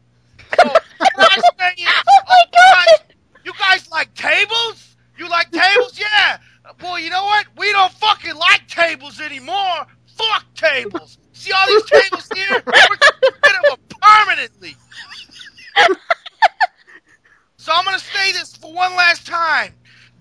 So, 0.61 0.69
what 1.15 1.31
saying, 1.59 1.75
Oh 1.87 2.21
my 2.27 2.29
oh, 2.29 2.45
you 2.45 2.51
god! 2.53 2.85
guys, 2.85 3.15
you 3.45 3.51
guys 3.59 3.91
like 3.91 4.13
tables? 4.13 4.95
You 5.17 5.29
like 5.29 5.51
tables? 5.51 5.99
Yeah. 5.99 6.37
Boy, 6.79 6.97
you 6.97 7.09
know 7.09 7.25
what? 7.25 7.47
We 7.57 7.71
don't 7.71 7.91
fucking 7.93 8.35
like 8.35 8.67
tables 8.67 9.19
anymore. 9.19 9.85
Fuck 10.15 10.53
tables. 10.55 11.17
See 11.33 11.51
all 11.51 11.67
these 11.67 11.85
tables 11.85 12.29
here? 12.33 12.63
We're 12.65 12.73
rid 12.73 13.71
of 13.71 13.79
permanently. 13.99 14.75
So 17.57 17.71
I'm 17.73 17.85
gonna 17.85 17.99
say 17.99 18.33
this 18.33 18.55
for 18.57 18.73
one 18.73 18.95
last 18.95 19.25
time. 19.25 19.73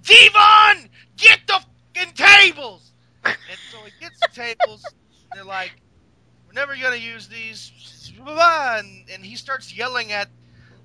Devon, 0.02 0.88
get 1.16 1.40
the 1.46 1.60
fucking 1.94 2.14
tables. 2.14 2.92
And 3.24 3.36
so 3.70 3.78
he 3.84 3.90
gets 4.00 4.20
the 4.20 4.28
tables. 4.32 4.84
They're 5.34 5.44
like, 5.44 5.72
we're 6.46 6.52
never 6.52 6.76
gonna 6.76 6.96
use 6.96 7.28
these. 7.28 8.12
And, 8.24 9.10
and 9.10 9.24
he 9.24 9.36
starts 9.36 9.76
yelling 9.76 10.12
at 10.12 10.28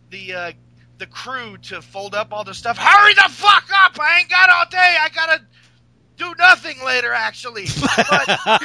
the 0.09 0.33
uh, 0.33 0.51
the 0.97 1.05
crew 1.05 1.57
to 1.57 1.81
fold 1.81 2.15
up 2.15 2.33
all 2.33 2.43
their 2.43 2.53
stuff. 2.53 2.77
Hurry 2.77 3.13
the 3.13 3.29
fuck 3.29 3.69
up! 3.83 3.99
I 3.99 4.19
ain't 4.19 4.29
got 4.29 4.49
all 4.49 4.65
day. 4.69 4.97
I 4.99 5.09
gotta 5.13 5.41
do 6.17 6.33
nothing 6.37 6.77
later, 6.85 7.13
actually. 7.13 7.67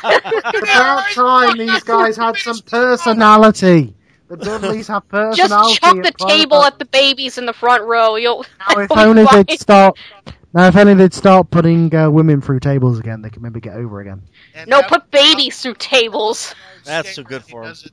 But, 0.03 0.63
About 0.63 1.11
time 1.11 1.59
these 1.59 1.83
guys 1.85 2.17
had 2.17 2.37
some 2.37 2.59
personality. 2.67 3.95
The 4.29 4.37
Dudleys 4.45 4.89
have 4.89 5.07
personality. 5.09 5.75
Just 5.75 5.81
chuck 5.81 5.97
the 6.03 6.09
at 6.09 6.19
table 6.29 6.65
at 6.65 6.79
the 6.79 6.87
babies 6.87 7.39
in 7.39 7.47
the 7.47 7.53
front 7.53 7.85
row. 7.85 8.17
You'll. 8.17 8.45
Now, 8.59 8.81
if 8.83 8.91
only 8.93 9.25
fine. 9.25 9.45
they'd 9.47 9.61
start. 9.61 9.99
Now, 10.55 10.69
if 10.69 10.77
only 10.77 10.95
they'd 10.95 11.15
start 11.15 11.51
putting 11.51 11.95
uh, 11.95 12.11
women 12.11 12.41
through 12.41 12.61
tables 12.61 12.99
again, 12.99 13.23
they 13.23 13.31
could 13.31 13.43
maybe 13.43 13.61
get 13.61 13.77
over 13.77 14.01
again. 14.01 14.23
and 14.55 14.69
No, 14.69 14.83
put 14.83 15.11
babies 15.11 15.61
through 15.61 15.75
tables. 15.75 16.55
That's 16.85 17.15
so 17.15 17.23
good 17.23 17.45
for 17.45 17.63
him. 17.63 17.69
Does 17.71 17.85
it. 17.87 17.93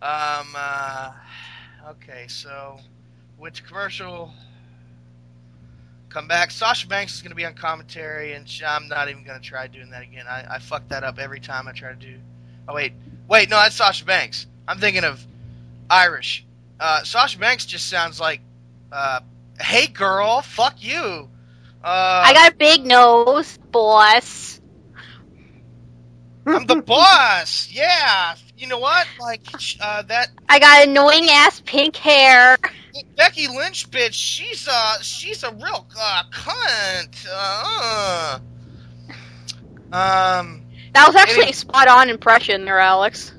Um. 0.00 0.54
Uh, 0.56 1.12
okay, 1.90 2.26
so 2.28 2.78
which 3.42 3.64
commercial? 3.64 4.32
come 6.12 6.28
back. 6.28 6.50
Sasha 6.50 6.86
Banks 6.86 7.14
is 7.14 7.22
going 7.22 7.30
to 7.30 7.36
be 7.36 7.44
on 7.44 7.54
commentary, 7.54 8.34
and 8.34 8.46
I'm 8.66 8.86
not 8.88 9.08
even 9.08 9.24
going 9.24 9.40
to 9.40 9.44
try 9.44 9.66
doing 9.66 9.90
that 9.90 10.02
again. 10.02 10.26
I, 10.28 10.44
I 10.48 10.58
fuck 10.58 10.86
that 10.88 11.02
up 11.04 11.18
every 11.18 11.40
time 11.40 11.66
I 11.66 11.72
try 11.72 11.90
to 11.90 11.96
do. 11.96 12.18
Oh 12.68 12.74
wait, 12.74 12.92
wait, 13.28 13.50
no, 13.50 13.56
that's 13.56 13.74
Sasha 13.74 14.04
Banks. 14.04 14.46
I'm 14.68 14.78
thinking 14.78 15.04
of 15.04 15.24
Irish. 15.90 16.44
Uh, 16.78 17.02
Sasha 17.02 17.38
Banks 17.38 17.66
just 17.66 17.88
sounds 17.88 18.20
like, 18.20 18.40
uh, 18.92 19.20
"Hey 19.60 19.88
girl, 19.88 20.42
fuck 20.42 20.82
you." 20.82 21.28
Uh, 21.82 22.22
I 22.24 22.32
got 22.32 22.52
a 22.52 22.54
big 22.54 22.86
nose, 22.86 23.58
boss. 23.72 24.60
I'm 26.46 26.66
the 26.66 26.82
boss. 26.82 27.68
Yeah, 27.70 28.34
you 28.58 28.66
know 28.66 28.78
what? 28.78 29.06
Like 29.20 29.46
uh, 29.80 30.02
that 30.02 30.28
I 30.48 30.58
got 30.58 30.88
annoying 30.88 31.28
ass 31.30 31.62
pink 31.64 31.96
hair. 31.96 32.56
Becky 33.16 33.48
Lynch 33.48 33.90
bitch. 33.90 34.12
She's 34.12 34.66
a 34.66 35.02
she's 35.02 35.44
a 35.44 35.52
real 35.52 35.86
uh, 35.98 36.22
cunt. 36.32 37.26
Uh, 37.32 38.38
um. 39.92 40.64
That 40.94 41.06
was 41.06 41.16
actually 41.16 41.44
Any- 41.44 41.52
a 41.52 41.54
spot 41.54 41.88
on 41.88 42.10
impression 42.10 42.64
there, 42.64 42.78
Alex. 42.78 43.32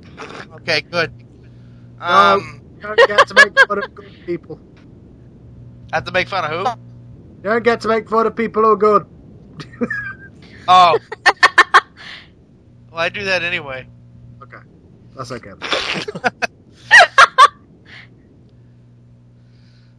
Okay, 0.55 0.81
good. 0.81 1.11
Um. 1.99 2.61
You 2.77 2.81
don't 2.83 3.07
get 3.07 3.27
to 3.27 3.33
make 3.35 3.59
fun 3.67 3.77
of 3.83 3.95
good 3.95 4.13
people. 4.25 4.59
Have 5.93 6.05
to 6.05 6.11
make 6.11 6.27
fun 6.27 6.43
of 6.45 6.51
who? 6.51 6.81
You 7.43 7.49
don't 7.49 7.63
get 7.63 7.81
to 7.81 7.87
make 7.87 8.09
fun 8.09 8.27
of 8.27 8.35
people 8.35 8.63
who 8.63 8.71
are 8.71 8.75
good. 8.75 9.05
Oh. 10.67 10.97
well, 12.93 13.01
I 13.01 13.09
do 13.09 13.23
that 13.25 13.43
anyway. 13.43 13.87
okay, 14.41 14.57
that's 15.15 15.31
okay. 15.31 15.51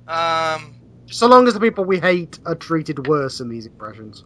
Um. 0.07 0.75
So 1.07 1.27
long 1.29 1.47
as 1.47 1.55
the 1.55 1.61
people 1.61 1.85
we 1.85 1.99
hate 1.99 2.39
are 2.45 2.55
treated 2.55 3.07
worse 3.07 3.41
in 3.41 3.49
these 3.49 3.67
impressions. 3.67 4.25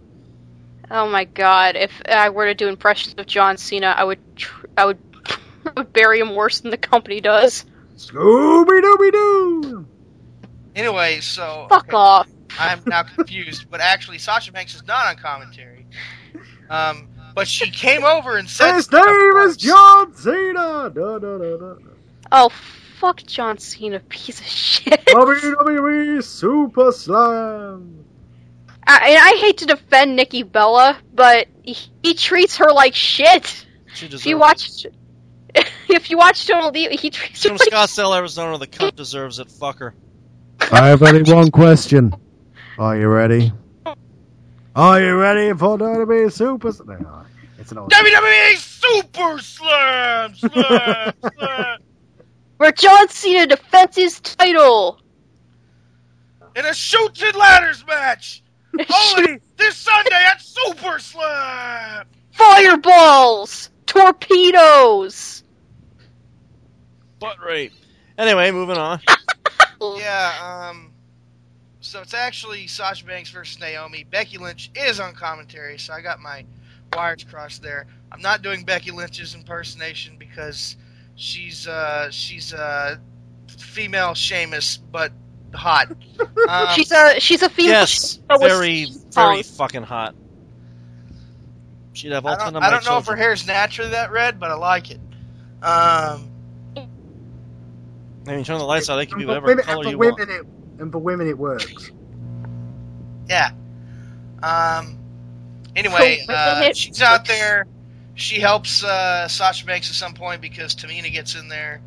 Oh 0.90 1.08
my 1.08 1.24
god! 1.24 1.76
If 1.76 1.92
I 2.08 2.30
were 2.30 2.46
to 2.46 2.54
do 2.54 2.68
impressions 2.68 3.14
of 3.18 3.26
John 3.26 3.56
Cena, 3.58 3.94
I 3.96 4.04
would, 4.04 4.18
tr- 4.36 4.66
I 4.76 4.86
would, 4.86 4.98
I 5.66 5.70
would 5.76 5.92
bury 5.92 6.18
him 6.20 6.34
worse 6.34 6.60
than 6.60 6.70
the 6.70 6.78
company 6.78 7.20
does. 7.20 7.64
Scooby 7.96 8.80
Dooby 8.80 9.12
Doo! 9.12 9.86
Anyway, 10.74 11.20
so 11.20 11.66
Fuck 11.68 11.88
okay, 11.88 11.96
off. 11.96 12.28
I'm 12.58 12.82
now 12.86 13.02
confused. 13.02 13.66
But 13.70 13.80
actually, 13.80 14.18
Sasha 14.18 14.50
Banks 14.50 14.74
is 14.74 14.84
not 14.86 15.06
on 15.06 15.16
commentary. 15.16 15.86
Um. 16.70 17.08
But 17.38 17.46
she 17.46 17.70
came 17.70 18.02
over 18.02 18.36
and 18.36 18.50
said, 18.50 18.74
His 18.74 18.90
name 18.90 19.36
is 19.46 19.56
John 19.56 20.12
Cena! 20.12 20.90
Da, 20.92 21.18
da, 21.20 21.38
da, 21.38 21.56
da. 21.56 21.74
Oh 22.32 22.48
fuck 22.98 23.18
John 23.22 23.58
Cena, 23.58 24.00
piece 24.00 24.40
of 24.40 24.46
shit. 24.46 25.04
WWE 25.06 26.20
Super 26.24 26.90
Slam! 26.90 28.04
I, 28.84 29.16
I 29.16 29.38
hate 29.40 29.58
to 29.58 29.66
defend 29.66 30.16
Nikki 30.16 30.42
Bella, 30.42 30.98
but 31.14 31.46
he, 31.62 31.76
he 32.02 32.14
treats 32.14 32.56
her 32.56 32.72
like 32.72 32.96
shit. 32.96 33.64
She 33.94 34.06
If 34.06 34.10
deserves 34.10 34.26
you 34.26 34.34
it. 34.34 34.40
watch, 34.40 34.86
if 35.88 36.10
you 36.10 36.18
watch 36.18 36.44
Total 36.44 36.72
Divas, 36.72 36.98
he 36.98 37.10
treats 37.10 37.40
She's 37.40 37.44
her 37.52 37.56
from 37.56 37.58
like 37.58 37.88
Scottsdale, 37.88 38.16
Arizona. 38.16 38.58
The 38.58 38.66
cunt 38.66 38.96
deserves 38.96 39.38
it. 39.38 39.48
Fuck 39.48 39.78
her. 39.78 39.94
I 40.72 40.88
have 40.88 41.04
only 41.04 41.22
one 41.32 41.52
question. 41.52 42.14
Are 42.80 42.98
you 42.98 43.06
ready? 43.06 43.52
Are 44.74 45.00
you 45.00 45.16
ready 45.16 45.56
for 45.56 45.78
WWE 45.78 46.32
Super 46.32 46.72
Slam? 46.72 47.26
No, 47.72 47.84
it's 47.86 47.92
an 47.92 48.02
old. 48.02 48.06
WWE 48.06 48.56
Super 48.56 49.38
Slam, 49.40 50.34
Slam, 50.34 51.12
Slam, 51.38 51.78
where 52.56 52.72
John 52.72 53.08
Cena 53.08 53.46
defends 53.46 53.96
his 53.96 54.20
title. 54.20 55.00
in 56.56 56.64
a 56.64 56.74
shoots 56.74 57.22
and 57.22 57.34
ladders 57.34 57.84
match. 57.86 58.42
Only 58.78 59.40
this 59.56 59.76
Sunday 59.76 60.14
at 60.14 60.40
Super 60.40 60.98
Slam. 60.98 62.06
Fireballs, 62.32 63.70
torpedoes. 63.86 65.42
Butt 67.18 67.36
rape. 67.44 67.72
Anyway, 68.16 68.50
moving 68.50 68.76
on. 68.78 69.00
Yeah, 69.80 70.70
um, 70.70 70.90
so 71.80 72.00
it's 72.00 72.12
actually 72.12 72.66
Sasha 72.66 73.06
Banks 73.06 73.30
versus 73.30 73.60
Naomi. 73.60 74.02
Becky 74.02 74.36
Lynch 74.36 74.72
is 74.74 74.98
on 74.98 75.14
commentary, 75.14 75.78
so 75.78 75.92
I 75.92 76.00
got 76.00 76.18
my 76.18 76.44
wires 76.94 77.24
crossed 77.24 77.62
there. 77.62 77.86
I'm 78.12 78.20
not 78.22 78.42
doing 78.42 78.64
Becky 78.64 78.90
Lynch's 78.90 79.34
impersonation 79.34 80.16
because 80.18 80.76
she's 81.14 81.66
uh 81.66 82.10
she's 82.10 82.52
uh 82.54 82.96
female 83.48 84.14
Sheamus 84.14 84.78
but 84.78 85.12
hot. 85.54 85.88
Um, 86.48 86.68
she's 86.74 86.90
a 86.92 87.20
she's 87.20 87.42
a 87.42 87.48
female. 87.50 87.72
yes, 87.72 88.16
but 88.26 88.40
with 88.40 88.50
very, 88.50 88.86
songs. 88.86 89.14
very 89.14 89.42
fucking 89.42 89.82
hot. 89.82 90.14
She'd 91.92 92.12
have 92.12 92.24
all 92.24 92.32
I 92.32 92.36
ten 92.36 92.54
don't, 92.54 92.62
of 92.62 92.62
I 92.62 92.70
don't 92.70 92.84
know 92.86 92.96
if 92.98 93.04
her 93.04 93.12
children. 93.12 93.18
hair's 93.18 93.46
naturally 93.46 93.90
that 93.90 94.10
red, 94.12 94.40
but 94.40 94.50
I 94.50 94.54
like 94.54 94.90
it. 94.90 95.00
Um, 95.62 96.30
I 98.26 98.36
mean, 98.36 98.44
turn 98.44 98.58
the 98.58 98.64
lights 98.64 98.88
out. 98.88 98.96
They 98.96 99.06
can 99.06 99.18
be 99.18 99.26
whatever 99.26 99.46
women, 99.46 99.64
color 99.64 99.84
you 99.90 99.98
women 99.98 100.28
want. 100.28 100.30
it, 100.30 100.46
and 100.80 100.90
for 100.92 100.98
women 100.98 101.26
it 101.28 101.36
works. 101.36 101.90
yeah. 103.28 103.50
Um. 104.42 104.98
Anyway, 105.78 106.24
uh, 106.28 106.72
she's 106.72 107.00
out 107.00 107.26
there. 107.26 107.66
She 108.14 108.40
helps 108.40 108.82
uh, 108.82 109.28
Sasha 109.28 109.64
Banks 109.64 109.88
at 109.88 109.94
some 109.94 110.14
point 110.14 110.40
because 110.40 110.74
Tamina 110.74 111.12
gets 111.12 111.36
in 111.36 111.46
there 111.46 111.80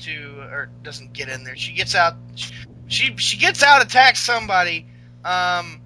to, 0.00 0.40
or 0.40 0.70
doesn't 0.82 1.12
get 1.12 1.28
in 1.28 1.44
there. 1.44 1.54
She 1.54 1.72
gets 1.72 1.94
out. 1.94 2.14
She 2.88 3.16
she 3.16 3.36
gets 3.36 3.62
out, 3.62 3.80
attacks 3.80 4.20
somebody. 4.20 4.86
Um. 5.24 5.80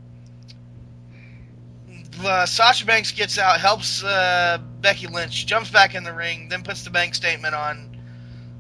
Uh, 2.25 2.47
Sasha 2.47 2.87
Banks 2.87 3.11
gets 3.13 3.39
out, 3.39 3.59
helps 3.59 4.03
uh, 4.05 4.59
Becky 4.81 5.07
Lynch, 5.09 5.47
jumps 5.47 5.71
back 5.71 5.95
in 5.95 6.05
the 6.05 6.13
ring, 6.13 6.49
then 6.49 6.63
puts 6.63 6.85
the 6.85 6.91
bank 6.91 7.15
statement 7.15 7.55
on 7.55 7.97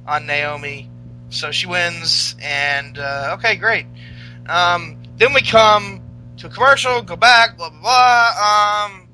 on 0.06 0.26
Naomi. 0.26 0.90
So 1.30 1.50
she 1.50 1.66
wins, 1.66 2.36
and 2.42 2.98
uh, 2.98 3.36
okay, 3.38 3.56
great. 3.56 3.86
Um, 4.46 4.98
then 5.16 5.32
we 5.32 5.40
come 5.40 6.01
to 6.38 6.46
a 6.46 6.50
commercial, 6.50 7.02
go 7.02 7.16
back, 7.16 7.56
blah 7.56 7.70
blah 7.70 7.80
blah. 7.80 8.86
Um, 8.88 9.08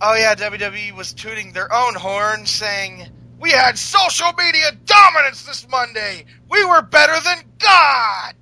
oh 0.00 0.14
yeah, 0.14 0.34
WWE 0.34 0.94
was 0.96 1.12
tooting 1.12 1.52
their 1.52 1.72
own 1.72 1.94
horn, 1.94 2.46
saying 2.46 3.08
we 3.40 3.50
had 3.50 3.78
social 3.78 4.32
media 4.38 4.72
dominance 4.84 5.44
this 5.44 5.66
Monday. 5.68 6.24
We 6.48 6.64
were 6.64 6.82
better 6.82 7.18
than 7.24 7.38
God. 7.58 8.34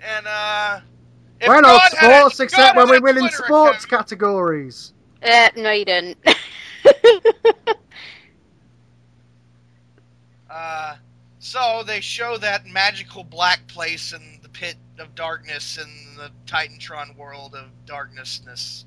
And 0.00 0.26
uh, 0.26 0.80
if 1.40 1.48
We're 1.48 1.60
not 1.60 1.92
God 1.92 1.98
had 1.98 2.18
sports 2.20 2.40
except 2.40 2.76
when 2.76 2.90
we 2.90 2.96
a 2.96 3.00
win 3.00 3.18
in 3.18 3.28
sports 3.30 3.84
account- 3.84 4.08
categories. 4.08 4.92
Uh, 5.22 5.48
no, 5.56 5.70
you 5.70 5.84
didn't. 5.84 6.18
Uh, 10.52 10.96
so 11.38 11.82
they 11.86 12.00
show 12.00 12.36
that 12.36 12.66
magical 12.66 13.24
black 13.24 13.66
place 13.68 14.12
in 14.12 14.38
the 14.41 14.41
pit 14.52 14.76
of 14.98 15.14
darkness 15.14 15.78
in 15.78 16.16
the 16.16 16.30
Titantron 16.46 17.16
world 17.16 17.54
of 17.54 17.66
darknessness, 17.86 18.84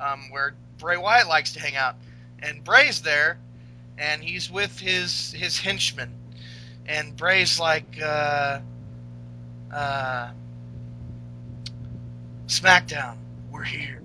um, 0.00 0.30
where 0.30 0.54
Bray 0.78 0.96
Wyatt 0.96 1.28
likes 1.28 1.52
to 1.54 1.60
hang 1.60 1.76
out, 1.76 1.96
and 2.40 2.62
Bray's 2.64 3.02
there, 3.02 3.38
and 3.98 4.22
he's 4.22 4.50
with 4.50 4.78
his 4.78 5.32
his 5.32 5.58
henchmen, 5.58 6.12
and 6.86 7.16
Bray's 7.16 7.58
like, 7.58 7.98
uh, 8.02 8.60
uh, 9.72 10.30
SmackDown, 12.46 13.16
we're 13.50 13.64
here, 13.64 14.02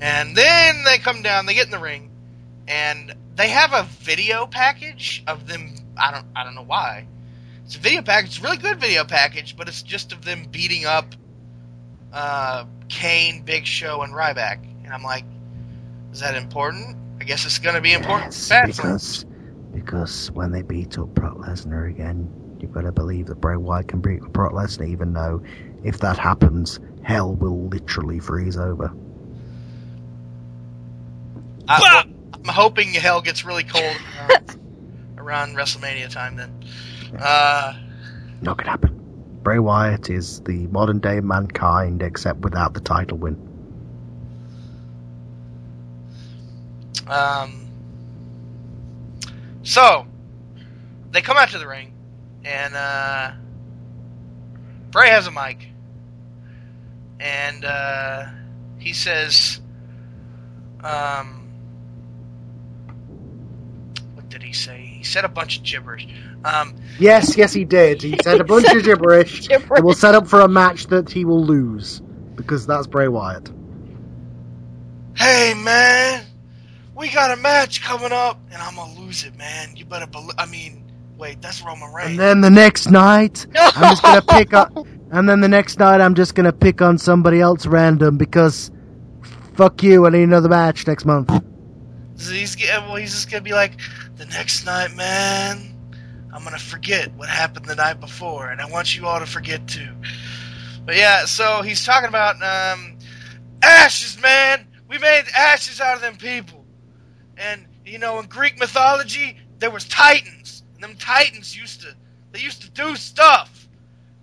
and 0.00 0.36
then 0.36 0.84
they 0.84 0.98
come 0.98 1.22
down, 1.22 1.46
they 1.46 1.54
get 1.54 1.66
in 1.66 1.70
the 1.72 1.78
ring, 1.78 2.10
and 2.66 3.14
they 3.36 3.48
have 3.48 3.72
a 3.72 3.84
video 4.00 4.46
package 4.46 5.22
of 5.26 5.46
them. 5.46 5.74
I 5.96 6.12
don't 6.12 6.26
I 6.36 6.44
don't 6.44 6.54
know 6.54 6.64
why. 6.64 7.06
It's 7.68 7.76
a 7.76 7.80
video 7.80 8.00
package. 8.00 8.30
It's 8.30 8.38
a 8.38 8.42
really 8.44 8.56
good 8.56 8.80
video 8.80 9.04
package, 9.04 9.54
but 9.54 9.68
it's 9.68 9.82
just 9.82 10.12
of 10.12 10.24
them 10.24 10.46
beating 10.50 10.86
up 10.86 11.14
uh, 12.14 12.64
Kane, 12.88 13.42
Big 13.42 13.66
Show, 13.66 14.00
and 14.00 14.14
Ryback. 14.14 14.64
And 14.84 14.90
I'm 14.90 15.02
like, 15.02 15.26
is 16.10 16.20
that 16.20 16.34
important? 16.34 16.96
I 17.20 17.24
guess 17.24 17.44
it's 17.44 17.58
going 17.58 17.74
to 17.74 17.82
be 17.82 17.92
important. 17.92 18.34
Yes, 18.50 18.74
because 18.74 19.26
because 19.74 20.30
when 20.30 20.50
they 20.50 20.62
beat 20.62 20.98
up 20.98 21.08
Brock 21.08 21.36
Lesnar 21.36 21.90
again, 21.90 22.56
you've 22.58 22.72
got 22.72 22.84
to 22.84 22.92
believe 22.92 23.26
that 23.26 23.38
Bray 23.38 23.58
Wyatt 23.58 23.88
can 23.88 24.00
beat 24.00 24.20
Brock 24.20 24.54
Lesnar, 24.54 24.88
even 24.88 25.12
though 25.12 25.42
if 25.84 25.98
that 25.98 26.16
happens, 26.16 26.80
hell 27.02 27.34
will 27.34 27.68
literally 27.68 28.18
freeze 28.18 28.56
over. 28.56 28.90
I, 31.68 32.06
I'm 32.32 32.44
hoping 32.46 32.94
hell 32.94 33.20
gets 33.20 33.44
really 33.44 33.64
cold 33.64 33.94
around, 34.26 34.58
around 35.18 35.54
WrestleMania 35.54 36.08
time. 36.08 36.36
Then, 36.36 36.64
uh, 37.18 37.74
Not 38.42 38.58
gonna 38.58 38.70
happen. 38.70 38.94
Bray 39.42 39.58
Wyatt 39.58 40.10
is 40.10 40.40
the 40.40 40.66
modern 40.66 40.98
day 40.98 41.20
mankind, 41.20 42.02
except 42.02 42.40
without 42.40 42.74
the 42.74 42.80
title 42.80 43.18
win. 43.18 43.36
Um, 47.06 47.68
so 49.62 50.06
they 51.10 51.22
come 51.22 51.36
out 51.36 51.48
to 51.50 51.58
the 51.58 51.66
ring, 51.66 51.92
and 52.44 52.74
uh, 52.74 53.32
Bray 54.90 55.08
has 55.08 55.26
a 55.26 55.30
mic, 55.30 55.68
and 57.20 57.64
uh, 57.64 58.26
he 58.78 58.92
says, 58.92 59.60
um, 60.84 61.37
"What 64.28 64.40
did 64.40 64.42
he 64.42 64.52
say?" 64.52 64.96
He 64.98 65.04
said 65.04 65.24
a 65.24 65.28
bunch 65.28 65.56
of 65.58 65.62
gibberish. 65.64 66.06
Um, 66.44 66.74
Yes, 66.98 67.34
yes, 67.36 67.52
he 67.54 67.64
did. 67.64 68.02
He 68.02 68.14
said 68.22 68.40
a 68.40 68.44
bunch 68.44 68.66
of 68.72 68.84
gibberish. 68.84 69.48
Gibberish. 69.48 69.82
will 69.82 69.94
set 69.94 70.14
up 70.14 70.26
for 70.28 70.40
a 70.40 70.48
match 70.48 70.88
that 70.88 71.10
he 71.10 71.24
will 71.24 71.42
lose 71.42 72.02
because 72.34 72.66
that's 72.66 72.86
Bray 72.86 73.08
Wyatt. 73.08 73.50
hey 75.16 75.54
man, 75.54 76.24
we 76.94 77.08
got 77.10 77.36
a 77.36 77.40
match 77.40 77.82
coming 77.82 78.12
up, 78.12 78.38
and 78.52 78.60
I'm 78.62 78.76
gonna 78.76 79.00
lose 79.00 79.24
it, 79.24 79.34
man. 79.36 79.74
You 79.76 79.86
better 79.86 80.06
believe. 80.06 80.34
I 80.38 80.44
mean, 80.44 80.84
wait, 81.16 81.40
that's 81.40 81.62
Roman 81.62 81.90
Reigns. 81.94 82.10
And 82.10 82.18
then 82.18 82.40
the 82.42 82.50
next 82.50 82.90
night, 82.90 83.46
I'm 83.56 83.90
just 83.90 84.02
gonna 84.02 84.22
pick 84.22 84.52
up. 84.52 84.76
And 85.10 85.26
then 85.26 85.40
the 85.40 85.48
next 85.48 85.78
night, 85.78 86.02
I'm 86.02 86.14
just 86.14 86.34
gonna 86.34 86.52
pick 86.52 86.82
on 86.82 86.98
somebody 86.98 87.40
else 87.40 87.64
random 87.66 88.18
because, 88.18 88.70
fuck 89.54 89.82
you. 89.82 90.06
I 90.06 90.10
need 90.10 90.24
another 90.24 90.50
match 90.50 90.86
next 90.86 91.06
month. 91.06 91.30
He's 92.18 92.56
well, 92.60 92.96
he's 92.96 93.12
just 93.12 93.30
gonna 93.30 93.42
be 93.42 93.52
like, 93.52 93.80
the 94.16 94.26
next 94.26 94.66
night, 94.66 94.94
man, 94.94 95.74
I'm 96.32 96.42
gonna 96.44 96.58
forget 96.58 97.14
what 97.14 97.28
happened 97.28 97.66
the 97.66 97.76
night 97.76 98.00
before, 98.00 98.50
and 98.50 98.60
I 98.60 98.66
want 98.66 98.96
you 98.96 99.06
all 99.06 99.20
to 99.20 99.26
forget 99.26 99.66
too. 99.68 99.94
But 100.84 100.96
yeah, 100.96 101.26
so 101.26 101.62
he's 101.62 101.84
talking 101.84 102.08
about 102.08 102.36
um, 102.42 102.98
ashes, 103.62 104.20
man. 104.20 104.66
We 104.88 104.98
made 104.98 105.24
ashes 105.36 105.80
out 105.80 105.96
of 105.96 106.00
them 106.00 106.16
people, 106.16 106.64
and 107.36 107.66
you 107.84 107.98
know, 107.98 108.18
in 108.18 108.26
Greek 108.26 108.58
mythology, 108.58 109.38
there 109.58 109.70
was 109.70 109.84
titans, 109.84 110.64
and 110.74 110.82
them 110.82 110.96
titans 110.98 111.56
used 111.56 111.82
to 111.82 111.94
they 112.32 112.40
used 112.40 112.62
to 112.62 112.70
do 112.70 112.96
stuff, 112.96 113.68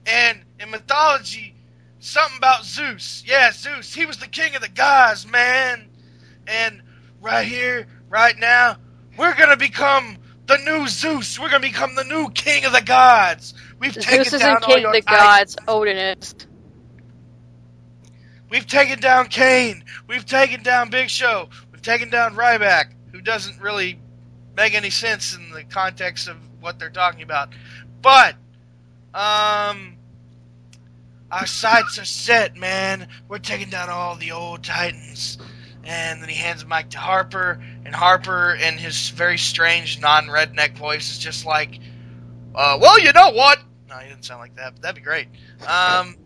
and 0.05 0.39
in 0.59 0.69
mythology, 0.69 1.55
something 1.99 2.38
about 2.38 2.65
Zeus. 2.65 3.23
Yeah, 3.26 3.51
Zeus. 3.51 3.93
He 3.93 4.05
was 4.05 4.17
the 4.17 4.27
king 4.27 4.55
of 4.55 4.61
the 4.61 4.69
gods, 4.69 5.27
man, 5.27 5.89
and 6.45 6.81
right 7.26 7.47
here, 7.47 7.88
right 8.10 8.38
now, 8.38 8.77
we're 9.18 9.34
gonna 9.35 9.57
become 9.57 10.18
the 10.45 10.57
new 10.57 10.88
Zeus. 10.88 11.39
We're 11.39 11.49
gonna 11.49 11.60
become 11.60 11.95
the 11.95 12.03
new 12.03 12.30
king 12.30 12.65
of 12.65 12.72
the 12.72 12.81
gods. 12.81 13.56
We've 13.80 13.97
taken 13.97 14.26
Zeus 14.26 14.39
down 14.39 14.57
isn't 14.57 14.64
all 14.64 14.69
king 14.69 14.81
your 14.81 14.89
of 14.89 14.93
the 14.93 15.02
gods. 15.02 15.57
Odin 15.68 15.97
is. 15.97 16.35
We've 18.49 18.68
taken 18.68 18.99
down 18.99 19.27
Kane. 19.27 19.84
We've 20.07 20.26
taken 20.26 20.61
down 20.61 20.91
Big 20.91 21.10
Show. 21.10 21.49
We've 21.72 21.81
taken 21.81 22.10
down 22.10 22.35
Ryback, 22.35 22.93
who 23.11 23.22
doesn't 23.22 23.60
really 23.60 23.99
make 24.56 24.76
any 24.76 24.91
sense 24.91 25.35
in 25.35 25.49
the 25.49 25.64
context 25.64 26.27
of 26.27 26.38
what 26.61 26.77
they're 26.77 26.91
talking 26.91 27.23
about. 27.23 27.49
But, 28.02 28.35
um, 29.15 29.97
our 31.31 31.47
sights 31.47 31.97
are 31.97 32.06
set, 32.06 32.56
man. 32.56 33.07
We're 33.27 33.39
taking 33.39 33.72
down 33.72 33.89
all 33.89 34.15
the 34.15 34.31
old 34.31 34.64
Titans. 34.64 35.39
And 35.85 36.21
then 36.21 36.29
he 36.29 36.35
hands 36.35 36.63
the 36.63 36.67
mic 36.67 36.89
to 36.91 36.97
Harper, 36.97 37.63
and 37.85 37.93
Harper, 37.93 38.55
in 38.55 38.77
his 38.77 39.09
very 39.09 39.37
strange 39.37 40.01
non-redneck 40.01 40.75
voice, 40.77 41.11
is 41.11 41.19
just 41.19 41.45
like, 41.45 41.79
uh, 42.55 42.79
"Well, 42.81 42.99
you 42.99 43.13
know 43.13 43.29
what?" 43.29 43.59
No, 43.87 43.97
he 43.97 44.09
didn't 44.09 44.25
sound 44.25 44.39
like 44.39 44.55
that. 44.55 44.73
But 44.73 44.81
that'd 44.81 44.95
be 44.95 45.01
great. 45.01 45.27
Um, 45.67 46.17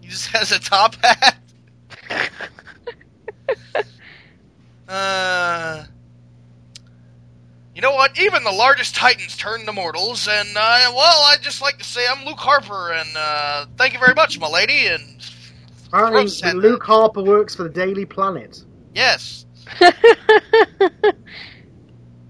he 0.00 0.08
just 0.08 0.26
has 0.32 0.52
a 0.52 0.60
top 0.60 0.94
hat. 0.96 1.38
Uh, 4.88 5.84
you 7.74 7.80
know 7.80 7.92
what? 7.92 8.18
Even 8.20 8.44
the 8.44 8.52
largest 8.52 8.94
titans 8.94 9.38
turn 9.38 9.64
to 9.64 9.72
mortals, 9.72 10.28
and 10.28 10.48
uh, 10.50 10.92
well, 10.94 11.22
I'd 11.32 11.40
just 11.40 11.62
like 11.62 11.78
to 11.78 11.84
say 11.84 12.06
I'm 12.06 12.26
Luke 12.26 12.38
Harper, 12.38 12.92
and 12.92 13.08
uh, 13.16 13.66
thank 13.78 13.94
you 13.94 13.98
very 13.98 14.14
much, 14.14 14.38
my 14.38 14.48
lady. 14.48 14.88
And 14.88 15.02
Apparently, 15.88 16.52
Luke 16.52 16.82
Harper 16.82 17.22
works 17.22 17.54
for 17.54 17.62
the 17.62 17.70
Daily 17.70 18.04
Planet. 18.04 18.62
Yes, 18.94 19.46
oh, 19.80 19.92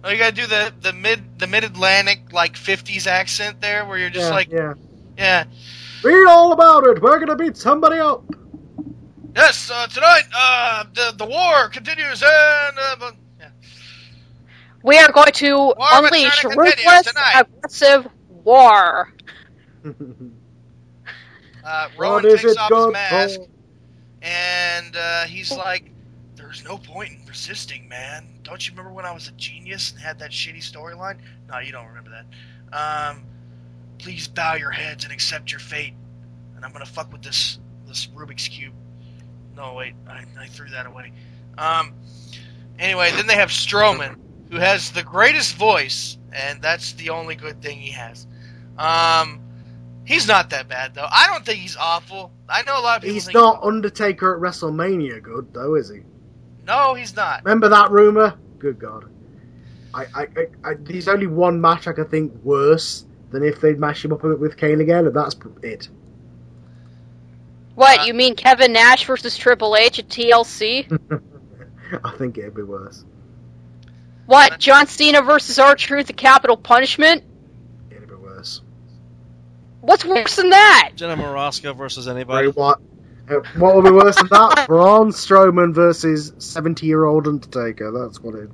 you 0.08 0.18
gotta 0.18 0.32
do 0.34 0.46
the 0.46 0.72
the 0.80 0.92
mid 0.92 1.38
the 1.38 1.46
mid 1.46 1.64
Atlantic 1.64 2.32
like 2.32 2.54
'50s 2.54 3.06
accent 3.06 3.60
there, 3.60 3.84
where 3.86 3.98
you're 3.98 4.10
just 4.10 4.28
yeah, 4.28 4.34
like, 4.34 4.50
yeah. 4.50 4.74
yeah, 5.16 5.44
Read 6.02 6.26
all 6.28 6.52
about 6.52 6.86
it. 6.86 7.00
We're 7.02 7.18
gonna 7.18 7.36
beat 7.36 7.56
somebody 7.56 7.98
up. 7.98 8.24
yes, 9.36 9.70
uh, 9.72 9.86
tonight 9.86 10.24
uh, 10.34 10.84
the 10.94 11.14
the 11.16 11.26
war 11.26 11.68
continues, 11.68 12.22
and 12.22 12.78
uh, 12.78 13.12
yeah. 13.40 13.48
we 14.82 14.98
are 14.98 15.10
going 15.12 15.32
to 15.32 15.56
War 15.56 15.74
unleash 15.78 16.44
ruthless, 16.44 17.02
tonight. 17.06 17.46
aggressive 17.46 18.08
war. 18.28 19.12
Uh, 21.64 21.88
Rowan 21.96 22.24
takes 22.24 22.56
off 22.56 22.72
his 22.74 22.92
mask. 22.92 23.40
for? 23.40 23.46
And 24.22 24.96
uh, 24.96 25.24
he's 25.26 25.52
like, 25.52 25.91
"There's 26.52 26.64
no 26.66 26.76
point 26.76 27.12
in 27.12 27.20
persisting, 27.24 27.88
man. 27.88 28.26
Don't 28.42 28.66
you 28.66 28.72
remember 28.72 28.92
when 28.92 29.06
I 29.06 29.12
was 29.12 29.26
a 29.26 29.32
genius 29.32 29.90
and 29.92 29.98
had 29.98 30.18
that 30.18 30.32
shitty 30.32 30.58
storyline? 30.58 31.16
No, 31.48 31.58
you 31.60 31.72
don't 31.72 31.86
remember 31.86 32.10
that. 32.10 33.08
Um, 33.10 33.24
please 33.96 34.28
bow 34.28 34.56
your 34.56 34.70
heads 34.70 35.04
and 35.04 35.14
accept 35.14 35.50
your 35.50 35.60
fate. 35.60 35.94
And 36.54 36.62
I'm 36.62 36.70
gonna 36.72 36.84
fuck 36.84 37.10
with 37.10 37.22
this 37.22 37.58
this 37.86 38.06
Rubik's 38.08 38.48
cube. 38.48 38.74
No, 39.56 39.72
wait, 39.72 39.94
I, 40.06 40.26
I 40.38 40.46
threw 40.46 40.68
that 40.68 40.84
away. 40.84 41.12
Um, 41.56 41.94
anyway, 42.78 43.12
then 43.12 43.26
they 43.26 43.36
have 43.36 43.48
Strowman, 43.48 44.18
who 44.50 44.58
has 44.58 44.90
the 44.90 45.02
greatest 45.02 45.54
voice, 45.54 46.18
and 46.34 46.60
that's 46.60 46.92
the 46.92 47.08
only 47.08 47.34
good 47.34 47.62
thing 47.62 47.78
he 47.78 47.92
has. 47.92 48.26
Um, 48.76 49.40
he's 50.04 50.28
not 50.28 50.50
that 50.50 50.68
bad 50.68 50.94
though. 50.94 51.08
I 51.10 51.28
don't 51.28 51.46
think 51.46 51.60
he's 51.60 51.78
awful. 51.78 52.30
I 52.46 52.62
know 52.64 52.78
a 52.78 52.82
lot 52.82 52.98
of 52.98 53.02
people. 53.04 53.14
He's 53.14 53.32
not 53.32 53.64
Undertaker 53.64 54.34
at 54.34 54.42
WrestleMania 54.42 55.22
good, 55.22 55.54
though, 55.54 55.76
is 55.76 55.88
he? 55.88 56.02
No, 56.66 56.94
he's 56.94 57.14
not. 57.16 57.44
Remember 57.44 57.68
that 57.70 57.90
rumor? 57.90 58.34
Good 58.58 58.78
God. 58.78 59.10
I, 59.94 60.04
I, 60.14 60.22
I, 60.22 60.46
I, 60.70 60.74
there's 60.78 61.08
only 61.08 61.26
one 61.26 61.60
match 61.60 61.86
I 61.86 61.92
could 61.92 62.10
think 62.10 62.32
worse 62.42 63.04
than 63.30 63.42
if 63.42 63.60
they'd 63.60 63.78
mash 63.78 64.04
him 64.04 64.12
up 64.12 64.22
with 64.22 64.56
Kane 64.56 64.80
again, 64.80 65.06
and 65.06 65.14
that's 65.14 65.36
it. 65.62 65.88
What, 67.74 68.00
Uh, 68.00 68.04
you 68.04 68.14
mean 68.14 68.36
Kevin 68.36 68.72
Nash 68.72 69.04
versus 69.06 69.36
Triple 69.36 69.76
H 69.76 69.98
at 69.98 70.08
TLC? 70.08 70.86
I 72.04 72.10
think 72.16 72.38
it'd 72.38 72.54
be 72.54 72.62
worse. 72.62 73.04
What, 74.26 74.58
John 74.58 74.86
Cena 74.86 75.20
versus 75.22 75.58
R 75.58 75.74
Truth 75.74 76.10
at 76.10 76.16
Capital 76.16 76.56
Punishment? 76.56 77.24
It'd 77.90 78.08
be 78.08 78.14
worse. 78.14 78.62
What's 79.80 80.04
worse 80.04 80.36
than 80.36 80.50
that? 80.50 80.92
Jenna 80.94 81.16
Maraska 81.16 81.76
versus 81.76 82.04
Bray 82.06 82.14
anybody. 82.14 82.48
Wyatt. 82.48 82.78
Uh, 82.78 82.80
what 83.56 83.76
would 83.76 83.84
be 83.84 83.90
worse 83.90 84.16
than 84.16 84.28
that? 84.30 84.64
Braun 84.68 85.10
Strowman 85.10 85.74
versus 85.74 86.32
70 86.38 86.86
year 86.86 87.04
old 87.04 87.26
Undertaker. 87.26 87.90
That's 87.90 88.20
what 88.20 88.34
it. 88.34 88.50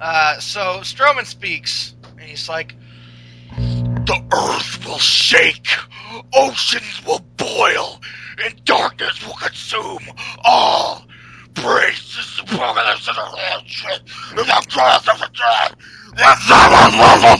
Uh, 0.00 0.38
so 0.40 0.80
Strowman 0.82 1.26
speaks, 1.26 1.94
and 2.18 2.20
he's 2.22 2.48
like, 2.48 2.74
"The 3.56 4.20
earth 4.32 4.84
will 4.84 4.98
shake, 4.98 5.68
oceans 6.34 7.06
will 7.06 7.24
boil, 7.36 8.00
and 8.44 8.64
darkness 8.64 9.24
will 9.24 9.34
consume 9.34 10.00
all. 10.44 11.06
Praise 11.54 12.16
is 12.18 12.36
the 12.36 12.42
apocalypse 12.54 13.08
of 13.08 13.14
the 13.14 13.22
land, 13.22 13.66
and 14.30 14.38
the 14.38 14.66
cross 14.70 15.06
of 15.08 15.18
the 15.18 15.30
dead, 15.34 15.76
and 16.16 16.38
the 17.28 17.38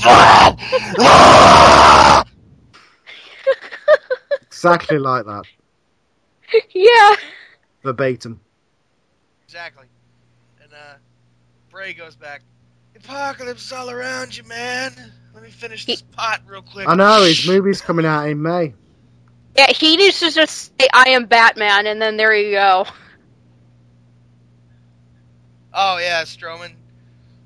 dead. 0.99 2.27
Exactly 4.65 4.99
like 4.99 5.25
that. 5.27 5.43
yeah. 6.73 7.17
Verbatim. 7.83 8.41
Exactly. 9.45 9.87
And 10.63 10.73
uh, 10.73 10.95
Bray 11.69 11.95
goes 11.95 12.15
back. 12.15 12.43
Apocalypse 12.95 13.67
is 13.67 13.73
all 13.73 13.91
around 13.91 14.37
you, 14.37 14.45
man. 14.45 14.93
Let 15.35 15.43
me 15.43 15.51
finish 15.51 15.85
this 15.85 16.03
pot 16.03 16.43
real 16.47 16.63
quick. 16.63 16.87
I 16.87 16.95
know, 16.95 17.25
his 17.25 17.49
movie's 17.49 17.81
coming 17.81 18.07
out 18.07 18.29
in 18.29 18.41
May. 18.41 18.75
Yeah, 19.57 19.73
he 19.73 19.97
needs 19.97 20.21
to 20.21 20.31
just 20.31 20.73
say, 20.81 20.89
I 20.93 21.11
am 21.11 21.27
Batman, 21.27 21.89
and 21.89 22.01
then 22.01 22.17
there 22.17 22.33
you 22.33 22.53
go. 22.53 22.87
Oh 25.75 25.99
yeah, 25.99 26.23
Strowman. 26.23 26.75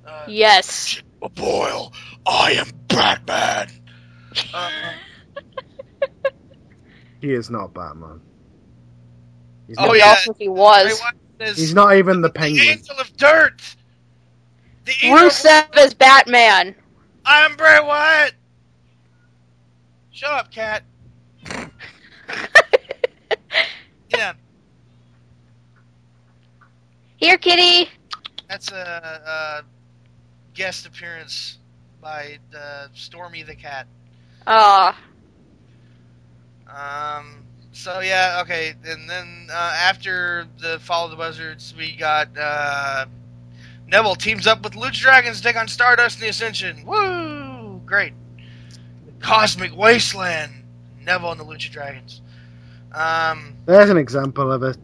Uh, 0.06 0.24
Yes. 0.28 1.00
a 1.22 1.30
boil. 1.30 1.94
I 2.26 2.52
am 2.52 2.68
Batman. 2.88 3.70
Uh, 4.52 4.92
He 7.26 7.32
is 7.34 7.50
not 7.50 7.74
Batman. 7.74 8.20
He's, 9.66 9.76
Oh, 9.80 9.86
not, 9.86 9.90
we 9.92 9.98
yeah. 9.98 10.10
all 10.10 10.14
think 10.16 10.36
he 10.38 10.46
was. 10.48 11.02
He's 11.40 11.74
not 11.74 11.96
even 11.96 12.20
the 12.20 12.28
the 12.28 12.32
penguin. 12.32 12.68
angel 12.68 12.94
of 13.00 13.16
dirt. 13.16 13.60
The 14.84 14.92
eater 15.02 15.16
of- 15.16 15.32
Rusev 15.32 15.76
is 15.76 15.92
Batman. 15.92 16.76
I'm 17.24 17.56
Bray 17.56 17.80
Wyatt. 17.82 18.32
Shut 20.12 20.30
up, 20.30 20.52
cat. 20.52 20.84
Yeah, 24.08 24.34
Here, 27.16 27.36
kitty. 27.38 27.90
that's 28.48 28.70
a, 28.70 29.62
a 29.66 30.54
guest 30.54 30.86
appearance 30.86 31.58
by 32.00 32.38
uh, 32.56 32.86
Stormy 32.94 33.42
the 33.42 33.56
cat. 33.56 33.88
Ah, 34.46 34.96
Um, 36.68 37.44
so 37.72 38.00
yeah, 38.00 38.40
okay, 38.42 38.74
and 38.84 39.08
then 39.08 39.48
uh, 39.50 39.76
after 39.78 40.46
the 40.58 40.78
fall 40.80 41.04
of 41.04 41.10
the 41.10 41.16
Buzzards, 41.16 41.74
we 41.76 41.96
got 41.96 42.28
uh, 42.38 43.06
Neville 43.86 44.16
teams 44.16 44.46
up 44.46 44.62
with 44.62 44.72
Lucha 44.72 45.00
Dragons 45.00 45.38
to 45.38 45.42
take 45.42 45.56
on 45.56 45.68
Stardust 45.68 46.16
and 46.16 46.24
the 46.24 46.28
Ascension. 46.28 46.84
Woo! 46.84 47.80
Great. 47.84 48.12
Cosmic 49.20 49.76
Wasteland. 49.76 50.52
Neville 51.02 51.32
and 51.32 51.40
the 51.40 51.44
Lucha 51.44 51.70
Dragons. 51.70 52.20
Um, 52.92 53.54
There's 53.66 53.90
an 53.90 53.96
example 53.96 54.50
of 54.50 54.62
a 54.62 54.74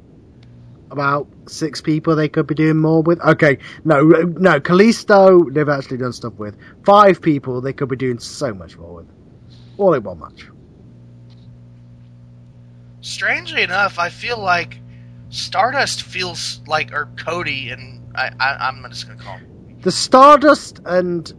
about 0.91 1.27
six 1.47 1.81
people 1.81 2.15
they 2.15 2.29
could 2.29 2.47
be 2.47 2.55
doing 2.55 2.77
more 2.77 3.03
with. 3.03 3.21
Okay, 3.23 3.59
no, 3.85 4.03
no, 4.03 4.61
Kalisto 4.61 5.53
they've 5.53 5.69
actually 5.69 5.97
done 5.97 6.13
stuff 6.13 6.35
with. 6.35 6.57
Five 6.85 7.21
people 7.21 7.61
they 7.61 7.73
could 7.73 7.89
be 7.89 7.97
doing 7.97 8.19
so 8.19 8.53
much 8.53 8.77
more 8.77 8.97
with. 8.97 9.07
All 9.79 9.95
in 9.95 10.03
one 10.03 10.21
match. 10.21 10.47
Strangely 13.03 13.63
enough, 13.63 13.99
I 13.99 14.09
feel 14.09 14.39
like 14.39 14.81
Stardust 15.29 16.03
feels 16.03 16.61
like, 16.67 16.93
or 16.93 17.11
Cody, 17.17 17.71
and 17.71 18.03
I, 18.15 18.31
I, 18.41 18.69
I'm 18.69 18.85
just 18.91 19.07
gonna 19.07 19.23
call 19.23 19.37
him. 19.37 19.81
The 19.83 19.93
Stardust 19.93 20.81
and 20.87 21.33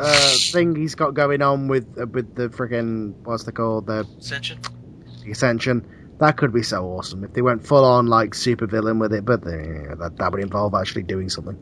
uh, 0.00 0.34
thing 0.50 0.74
he's 0.74 0.94
got 0.94 1.14
going 1.14 1.42
on 1.42 1.68
with 1.68 1.86
uh, 2.00 2.06
with 2.06 2.34
the 2.34 2.48
friggin' 2.48 3.14
what's 3.24 3.44
they 3.44 3.52
called 3.52 3.86
the 3.86 4.06
Ascension. 4.18 4.60
The 5.24 5.30
Ascension. 5.30 5.86
That 6.18 6.36
could 6.36 6.52
be 6.52 6.62
so 6.62 6.84
awesome 6.86 7.24
if 7.24 7.32
they 7.32 7.42
went 7.42 7.66
full 7.66 7.84
on 7.84 8.06
like 8.06 8.34
super 8.34 8.66
villain 8.66 8.98
with 8.98 9.12
it, 9.12 9.24
but 9.24 9.42
uh, 9.42 9.96
that 9.96 10.14
that 10.16 10.32
would 10.32 10.42
involve 10.42 10.74
actually 10.74 11.02
doing 11.02 11.28
something. 11.28 11.58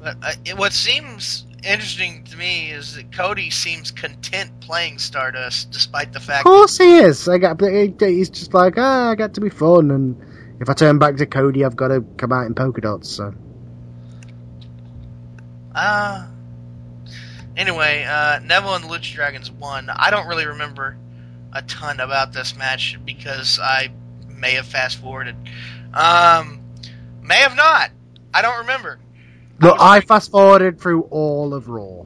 But 0.00 0.16
uh, 0.22 0.32
it, 0.44 0.58
what 0.58 0.72
seems 0.72 1.46
interesting 1.64 2.24
to 2.24 2.36
me 2.36 2.70
is 2.70 2.94
that 2.96 3.12
Cody 3.12 3.50
seems 3.50 3.90
content 3.90 4.60
playing 4.60 4.98
Stardust, 4.98 5.70
despite 5.70 6.12
the 6.12 6.20
fact. 6.20 6.40
Of 6.40 6.52
course 6.52 6.78
he 6.78 6.98
is. 6.98 7.28
I 7.28 7.38
got. 7.38 7.60
He's 7.60 8.30
just 8.30 8.54
like, 8.54 8.74
ah, 8.76 9.10
I 9.10 9.14
got 9.14 9.34
to 9.34 9.40
be 9.40 9.50
fun, 9.50 9.90
and 9.90 10.16
if 10.60 10.68
I 10.68 10.74
turn 10.74 10.98
back 10.98 11.16
to 11.16 11.26
Cody, 11.26 11.64
I've 11.64 11.76
got 11.76 11.88
to 11.88 12.02
come 12.16 12.32
out 12.32 12.46
in 12.46 12.54
polka 12.54 12.80
dots. 12.80 13.08
So 13.10 13.34
Uh, 15.74 16.26
anyway, 17.56 18.04
uh, 18.08 18.38
Neville 18.44 18.74
and 18.74 18.84
the 18.84 18.88
Lucha 18.88 19.14
Dragons 19.14 19.50
won. 19.50 19.90
I 19.90 20.10
don't 20.10 20.28
really 20.28 20.46
remember 20.46 20.96
a 21.52 21.62
ton 21.62 22.00
about 22.00 22.32
this 22.32 22.56
match 22.56 22.98
because 23.04 23.58
I 23.58 23.90
may 24.28 24.52
have 24.52 24.66
fast 24.66 24.98
forwarded. 25.00 25.36
Um, 25.92 26.60
may 27.22 27.36
have 27.36 27.56
not. 27.56 27.90
I 28.32 28.42
don't 28.42 28.58
remember. 28.58 28.98
Look, 29.60 29.76
I 29.80 30.00
fast 30.00 30.30
forwarded 30.30 30.80
through 30.80 31.02
all 31.10 31.54
of 31.54 31.68
Raw, 31.68 32.04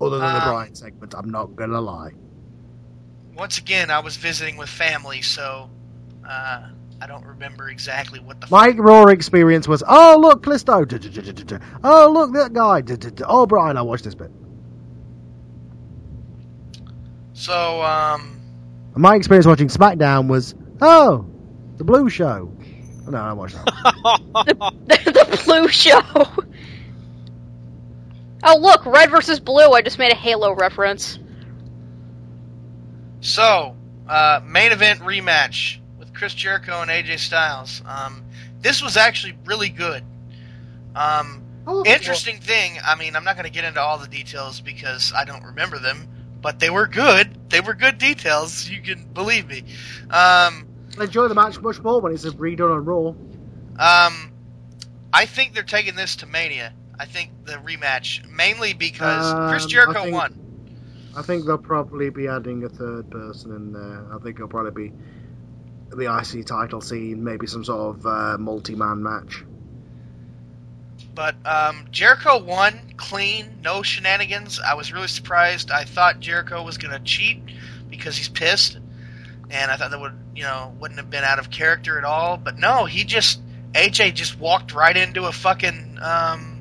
other 0.00 0.18
than 0.18 0.32
the 0.34 0.42
Um, 0.42 0.48
Bryan 0.52 0.74
segment. 0.74 1.14
I'm 1.16 1.30
not 1.30 1.56
gonna 1.56 1.80
lie. 1.80 2.10
Once 3.36 3.58
again, 3.58 3.90
I 3.90 4.00
was 4.00 4.16
visiting 4.16 4.56
with 4.56 4.68
family, 4.68 5.22
so 5.22 5.68
uh, 6.28 6.62
I 7.00 7.06
don't 7.06 7.24
remember 7.26 7.68
exactly 7.68 8.20
what 8.20 8.40
the. 8.40 8.46
My 8.50 8.68
Raw 8.70 9.06
experience 9.06 9.66
was, 9.66 9.82
oh 9.86 10.18
look, 10.20 10.44
Kalisto. 10.44 10.86
duh, 10.86 10.98
duh, 10.98 11.08
duh, 11.08 11.20
duh, 11.22 11.32
duh, 11.32 11.58
duh. 11.58 11.64
Oh 11.82 12.10
look, 12.12 12.32
that 12.34 12.52
guy. 12.52 12.80
duh, 12.80 12.96
duh, 12.96 13.10
duh. 13.10 13.24
Oh 13.28 13.46
Bryan, 13.46 13.76
I 13.76 13.82
watched 13.82 14.04
this 14.04 14.14
bit. 14.14 14.30
So, 17.34 17.82
um, 17.82 18.40
my 18.94 19.16
experience 19.16 19.46
watching 19.46 19.68
SmackDown 19.68 20.28
was, 20.28 20.54
oh, 20.80 21.26
the 21.76 21.84
Blue 21.84 22.08
Show. 22.08 22.52
No, 23.08 23.18
I 23.18 23.32
watched 23.32 23.56
that. 23.56 23.64
the 24.86 25.42
blue 25.44 25.66
show. 25.68 26.00
Oh 28.42 28.56
look, 28.58 28.84
red 28.86 29.10
versus 29.10 29.40
blue. 29.40 29.70
I 29.72 29.82
just 29.82 29.98
made 29.98 30.12
a 30.12 30.16
Halo 30.16 30.54
reference. 30.54 31.18
So, 33.20 33.76
uh, 34.08 34.40
main 34.44 34.72
event 34.72 35.00
rematch 35.00 35.78
with 35.98 36.12
Chris 36.12 36.34
Jericho 36.34 36.82
and 36.82 36.90
AJ 36.90 37.18
Styles. 37.20 37.82
Um, 37.86 38.24
this 38.60 38.82
was 38.82 38.96
actually 38.96 39.38
really 39.44 39.68
good. 39.68 40.02
Um, 40.96 41.42
interesting 41.86 42.38
thing, 42.38 42.78
I 42.84 42.96
mean, 42.96 43.14
I'm 43.14 43.24
not 43.24 43.36
going 43.36 43.46
to 43.46 43.52
get 43.52 43.64
into 43.64 43.80
all 43.80 43.98
the 43.98 44.08
details 44.08 44.60
because 44.60 45.12
I 45.16 45.24
don't 45.24 45.44
remember 45.44 45.78
them, 45.78 46.08
but 46.40 46.58
they 46.58 46.70
were 46.70 46.88
good. 46.88 47.48
They 47.48 47.60
were 47.60 47.74
good 47.74 47.98
details. 47.98 48.68
You 48.68 48.82
can 48.82 49.04
believe 49.04 49.48
me. 49.48 49.60
Um, 50.10 50.66
I 50.98 51.04
enjoy 51.04 51.28
the 51.28 51.34
match 51.34 51.60
much 51.60 51.80
more 51.80 52.00
when 52.00 52.12
it's 52.12 52.24
a 52.24 52.30
redone 52.32 52.74
on 52.74 52.84
Raw. 52.84 53.08
um, 53.78 54.32
I 55.12 55.26
think 55.26 55.54
they're 55.54 55.62
taking 55.62 55.94
this 55.94 56.16
to 56.16 56.26
Mania. 56.26 56.72
I 56.98 57.04
think 57.06 57.30
the 57.44 57.54
rematch 57.54 58.28
mainly 58.30 58.72
because 58.74 59.32
Chris 59.50 59.64
Um, 59.64 59.68
Jericho 59.68 60.00
I 60.00 60.02
think- 60.04 60.14
won. 60.14 60.38
I 61.14 61.20
think 61.22 61.44
they'll 61.44 61.58
probably 61.58 62.08
be 62.10 62.26
adding 62.28 62.64
a 62.64 62.70
third 62.70 63.10
person 63.10 63.54
in 63.54 63.72
there. 63.72 64.06
I 64.14 64.18
think 64.18 64.36
it'll 64.36 64.48
probably 64.48 64.88
be 64.88 64.92
the 65.94 66.06
IC 66.06 66.42
title 66.46 66.80
scene, 66.80 67.22
maybe 67.22 67.46
some 67.46 67.64
sort 67.64 67.96
of 67.96 68.06
uh, 68.06 68.38
multi-man 68.38 69.02
match. 69.02 69.44
But 71.14 71.34
um, 71.44 71.86
Jericho 71.90 72.42
won 72.42 72.80
clean, 72.96 73.58
no 73.62 73.82
shenanigans. 73.82 74.58
I 74.60 74.74
was 74.74 74.92
really 74.92 75.08
surprised. 75.08 75.70
I 75.70 75.84
thought 75.84 76.20
Jericho 76.20 76.62
was 76.62 76.78
going 76.78 76.92
to 76.94 77.00
cheat 77.00 77.42
because 77.90 78.16
he's 78.16 78.30
pissed, 78.30 78.78
and 79.50 79.70
I 79.70 79.76
thought 79.76 79.90
that 79.90 80.00
would, 80.00 80.14
you 80.34 80.44
know, 80.44 80.74
wouldn't 80.80 80.98
have 80.98 81.10
been 81.10 81.24
out 81.24 81.38
of 81.38 81.50
character 81.50 81.98
at 81.98 82.04
all. 82.04 82.38
But 82.38 82.56
no, 82.58 82.86
he 82.86 83.04
just 83.04 83.40
AJ 83.74 84.14
just 84.14 84.38
walked 84.38 84.72
right 84.74 84.96
into 84.96 85.24
a 85.24 85.32
fucking 85.32 85.98
um, 86.00 86.51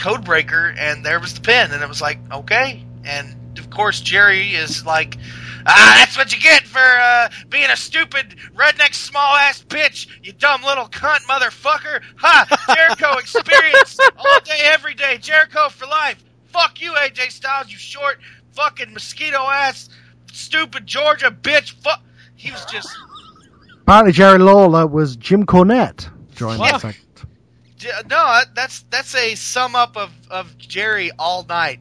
code 0.00 0.24
breaker, 0.24 0.74
and 0.76 1.04
there 1.04 1.20
was 1.20 1.34
the 1.34 1.40
pin, 1.40 1.70
and 1.70 1.82
it 1.82 1.88
was 1.88 2.00
like 2.00 2.18
okay. 2.32 2.84
And 3.04 3.58
of 3.58 3.70
course, 3.70 4.00
Jerry 4.00 4.48
is 4.54 4.84
like, 4.84 5.16
ah, 5.66 5.96
that's 5.98 6.16
what 6.16 6.34
you 6.34 6.40
get 6.40 6.62
for 6.66 6.78
uh, 6.78 7.28
being 7.48 7.70
a 7.70 7.76
stupid 7.76 8.36
redneck 8.54 8.94
small 8.94 9.36
ass 9.36 9.62
bitch, 9.68 10.08
you 10.22 10.32
dumb 10.32 10.62
little 10.62 10.86
cunt 10.86 11.20
motherfucker. 11.28 12.02
Ha! 12.16 12.74
Jericho 12.74 13.12
experience 13.18 13.98
all 14.18 14.40
day, 14.44 14.58
every 14.64 14.94
day. 14.94 15.18
Jericho 15.18 15.68
for 15.68 15.86
life. 15.86 16.22
Fuck 16.48 16.80
you, 16.80 16.92
AJ 16.92 17.30
Styles, 17.30 17.70
you 17.70 17.78
short 17.78 18.18
fucking 18.52 18.92
mosquito 18.92 19.38
ass 19.38 19.88
stupid 20.32 20.86
Georgia 20.86 21.30
bitch. 21.30 21.72
Fuck. 21.82 22.02
He 22.36 22.50
was 22.50 22.64
just. 22.66 22.88
Apparently, 23.82 24.12
Jerry 24.12 24.38
Lawler 24.38 24.86
was 24.86 25.16
Jim 25.16 25.44
Cornette 25.46 26.08
during 26.36 26.58
that 26.58 26.80
Fuck. 26.80 26.94
segment. 26.94 26.96
J- 26.96 27.09
No, 28.08 28.40
that's 28.54 28.82
that's 28.90 29.14
a 29.14 29.34
sum 29.34 29.74
up 29.74 29.96
of, 29.96 30.12
of 30.30 30.56
Jerry 30.58 31.10
all 31.18 31.44
night, 31.48 31.80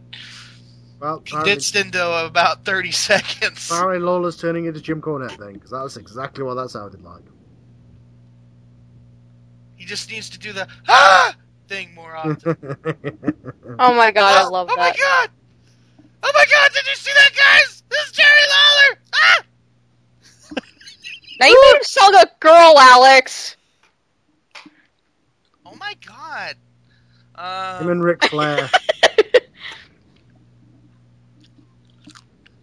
Well, 0.99 1.15
apparently, 1.15 1.31
condensed 1.51 1.76
into 1.76 2.26
about 2.26 2.63
thirty 2.65 2.91
seconds. 3.07 3.69
apparently 3.69 3.99
Lawler's 3.99 4.38
turning 4.38 4.65
into 4.65 4.80
Jim 4.81 5.01
Cornette 5.01 5.38
then, 5.38 5.53
because 5.53 5.71
that's 5.71 5.97
exactly 5.97 6.43
what 6.43 6.55
that 6.55 6.69
sounded 6.69 7.01
like. 7.03 7.23
He 9.76 9.85
just 9.85 10.09
needs 10.11 10.30
to 10.31 10.39
do 10.39 10.53
the 10.53 10.67
ah 10.88 11.35
thing 11.67 11.93
more 11.93 12.15
often. 12.15 12.57
Oh 13.81 13.93
my 13.93 14.11
god, 14.11 14.45
I 14.45 14.47
love 14.47 14.67
that. 14.67 14.73
oh 14.73 14.77
my 14.77 14.91
god! 14.97 15.30
Oh 16.23 16.31
my 16.34 16.45
god! 16.49 16.71
Did 16.73 16.85
you 16.88 16.95
see 16.95 17.11
that, 17.13 17.31
guys? 17.35 17.84
This 17.89 18.05
is 18.07 18.11
Jerry 18.11 18.27
Lawler. 18.49 18.99
Ah! 19.13 19.43
Now 21.39 21.45
you 21.47 21.61
made 21.71 21.77
him 21.77 21.84
sound 21.84 22.15
a 22.15 22.27
girl, 22.39 22.73
Alex. 22.77 23.55
My 26.30 26.53
god! 27.35 27.81
Him 27.81 27.88
Um, 27.88 27.91
and 27.91 28.03
Ric 28.03 28.23
Flair. 28.26 28.69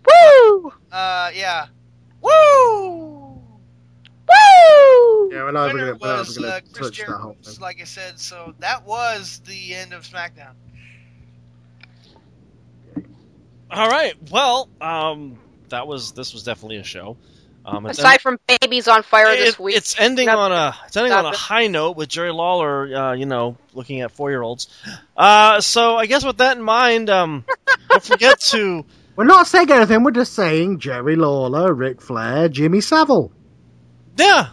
Woo! 0.07 0.73
uh, 0.93 1.31
yeah. 1.35 1.67
Woo! 2.21 2.31
Woo! 4.29 5.31
yeah, 5.31 5.43
we're 5.43 5.51
not 5.51 5.73
Winner 5.73 5.95
going 5.95 5.99
to 5.99 6.07
was 6.07 6.39
uh, 6.39 6.61
Chris 6.73 6.91
touch 6.91 6.99
that 7.07 7.17
whole 7.17 7.37
thing. 7.43 7.61
like 7.61 7.81
I 7.81 7.85
said. 7.85 8.21
So 8.21 8.55
that 8.61 8.85
was 8.87 9.41
the 9.47 9.75
end 9.75 9.93
of 9.93 10.03
SmackDown. 10.03 10.55
All 13.71 13.89
right. 13.89 14.15
Well, 14.31 14.69
um, 14.81 15.39
that 15.71 15.89
was 15.89 16.13
this 16.13 16.33
was 16.33 16.45
definitely 16.45 16.77
a 16.77 16.85
show. 16.85 17.17
Um, 17.69 17.85
it's 17.87 17.99
Aside 17.99 18.21
from 18.21 18.39
babies 18.47 18.87
on 18.87 19.03
fire 19.03 19.35
this 19.37 19.59
week. 19.59 19.77
It's 19.77 19.99
ending 19.99 20.27
Nothing. 20.27 20.41
on 20.41 20.53
a 20.53 20.77
it's 20.87 20.97
ending 20.97 21.13
on 21.13 21.27
a 21.27 21.37
high 21.37 21.67
note 21.67 21.97
with 21.97 22.09
Jerry 22.09 22.31
Lawler, 22.31 22.95
uh, 22.95 23.13
you 23.15 23.27
know, 23.27 23.57
looking 23.75 24.03
at 24.03 24.13
four 24.13 24.31
year 24.31 24.41
olds. 24.41 24.69
Uh, 25.17 25.61
so 25.61 25.97
I 25.97 26.07
guess 26.07 26.25
with 26.25 26.39
that 26.39 26.57
in 26.57 26.63
mind, 26.63 27.11
um, 27.11 27.45
don't 27.89 28.03
forget 28.03 28.39
to 28.53 28.85
We're 29.17 29.25
not 29.25 29.47
saying 29.47 29.71
anything, 29.71 30.05
we're 30.05 30.11
just 30.11 30.35
saying 30.35 30.79
Jerry 30.79 31.17
Lawler, 31.17 31.73
Ric 31.73 32.03
Flair, 32.03 32.51
Jimmy 32.51 32.83
Savile. 32.83 33.33
yeah, 34.19 34.51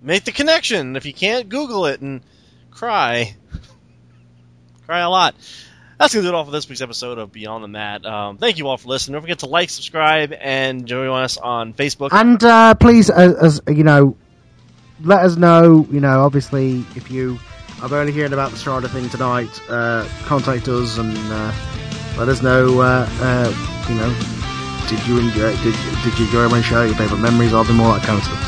make 0.00 0.24
the 0.24 0.32
connection. 0.32 0.96
If 0.96 1.04
you 1.04 1.12
can't, 1.12 1.50
Google 1.50 1.84
it 1.84 2.00
and 2.00 2.22
cry, 2.70 3.36
cry 4.86 5.00
a 5.00 5.10
lot. 5.10 5.34
That's 6.00 6.14
gonna 6.14 6.22
do 6.22 6.28
it 6.30 6.34
all 6.34 6.46
for 6.46 6.50
this 6.50 6.66
week's 6.66 6.80
episode 6.80 7.18
of 7.18 7.30
Beyond 7.30 7.62
the 7.62 7.68
Mat. 7.68 8.06
Um, 8.06 8.38
thank 8.38 8.56
you 8.56 8.66
all 8.68 8.78
for 8.78 8.88
listening. 8.88 9.12
Don't 9.12 9.20
forget 9.20 9.40
to 9.40 9.46
like, 9.46 9.68
subscribe, 9.68 10.32
and 10.32 10.86
join 10.86 11.10
us 11.10 11.36
on 11.36 11.74
Facebook. 11.74 12.08
And 12.12 12.42
uh, 12.42 12.72
please, 12.74 13.10
as, 13.10 13.34
as 13.34 13.60
you 13.68 13.84
know, 13.84 14.16
let 15.02 15.20
us 15.26 15.36
know. 15.36 15.86
You 15.90 16.00
know, 16.00 16.24
obviously, 16.24 16.86
if 16.96 17.10
you 17.10 17.38
are 17.82 17.94
only 17.94 18.12
hearing 18.12 18.32
about 18.32 18.50
the 18.50 18.56
Strada 18.56 18.88
thing 18.88 19.10
tonight, 19.10 19.50
uh, 19.68 20.08
contact 20.24 20.68
us 20.68 20.96
and 20.96 21.14
uh, 21.14 21.52
let 22.16 22.30
us 22.30 22.40
know. 22.40 22.80
Uh, 22.80 23.06
uh, 23.20 23.86
you 23.90 23.94
know, 23.96 24.08
Did 24.88 25.06
you 25.06 25.18
enjoy? 25.18 25.54
Did, 25.62 25.76
did 26.02 26.18
you 26.18 26.24
enjoy 26.24 26.48
my 26.48 26.62
show? 26.62 26.82
Your 26.82 26.94
favorite 26.94 27.20
memories 27.20 27.52
of 27.52 27.66
them, 27.68 27.78
all 27.78 27.92
that 27.92 28.04
kind 28.04 28.16
of 28.16 28.24
stuff. 28.24 28.40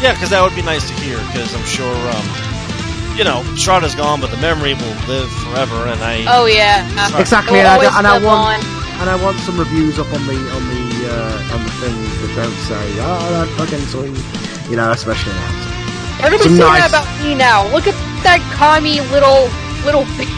Yeah, 0.00 0.12
because 0.14 0.30
that 0.30 0.40
would 0.40 0.54
be 0.54 0.62
nice 0.62 0.86
to 0.86 0.94
hear. 0.94 1.18
Because 1.18 1.52
I'm 1.52 1.64
sure, 1.64 1.92
um, 1.92 2.59
you 3.20 3.24
know, 3.28 3.44
Strada's 3.52 3.94
gone, 3.94 4.18
but 4.18 4.30
the 4.32 4.40
memory 4.40 4.72
will 4.72 4.96
live 5.04 5.28
forever. 5.44 5.84
And 5.92 6.00
I, 6.00 6.24
Oh 6.24 6.48
yeah. 6.48 6.80
Exactly, 7.20 7.60
It'll 7.60 7.76
and 7.76 7.84
I, 7.84 7.98
and 7.98 8.06
I 8.08 8.16
want 8.16 8.64
on. 8.64 9.00
and 9.04 9.10
I 9.12 9.16
want 9.20 9.36
some 9.44 9.60
reviews 9.60 9.98
up 10.00 10.08
on 10.08 10.24
the 10.24 10.40
on 10.56 10.64
the 10.72 10.84
uh, 11.04 11.52
on 11.52 11.60
the 11.60 11.74
thing 11.84 11.92
that 12.00 12.32
don't 12.32 12.60
say, 12.64 12.80
"Oh, 13.04 13.20
that 13.36 13.48
fucking 13.60 13.84
sweet," 13.92 14.16
you 14.72 14.76
know, 14.80 14.90
especially 14.90 15.36
now. 15.36 16.24
Everybody 16.24 16.48
Some 16.48 16.56
say 16.56 16.64
nice- 16.64 16.88
that 16.88 16.96
about 16.96 17.08
me 17.20 17.36
now. 17.36 17.68
Look 17.76 17.84
at 17.84 17.96
that 18.24 18.40
commie 18.56 19.04
little 19.12 19.52
little. 19.84 20.08
Thing. 20.16 20.28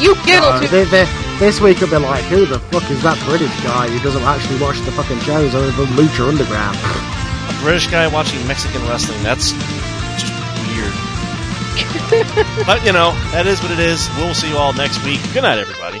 You 0.00 0.14
giggle 0.24 0.48
Uh, 0.48 0.60
they, 0.72 0.84
they, 0.84 1.04
this 1.38 1.60
week 1.60 1.80
will 1.80 1.90
be 1.90 1.96
like, 1.98 2.24
who 2.24 2.46
the 2.46 2.58
fuck 2.70 2.88
is 2.90 3.02
that 3.02 3.18
British 3.26 3.52
guy 3.62 3.88
who 3.88 3.98
doesn't 4.00 4.22
actually 4.22 4.60
watch 4.60 4.78
the 4.80 4.92
fucking 4.92 5.20
shows 5.20 5.54
other 5.54 5.70
than 5.72 5.86
Lucha 5.98 6.28
Underground? 6.28 6.78
a 7.48 7.60
British 7.60 7.86
guy 7.88 8.06
watching 8.08 8.46
Mexican 8.46 8.82
wrestling, 8.82 9.22
that's 9.22 9.52
just 10.18 10.32
weird. 10.68 10.92
but, 12.66 12.84
you 12.84 12.92
know, 12.92 13.12
that 13.32 13.46
is 13.46 13.62
what 13.62 13.70
it 13.70 13.78
is. 13.78 14.08
We'll 14.16 14.34
see 14.34 14.48
you 14.48 14.56
all 14.56 14.72
next 14.72 15.04
week. 15.04 15.20
Good 15.32 15.42
night, 15.42 15.58
everybody. 15.58 16.00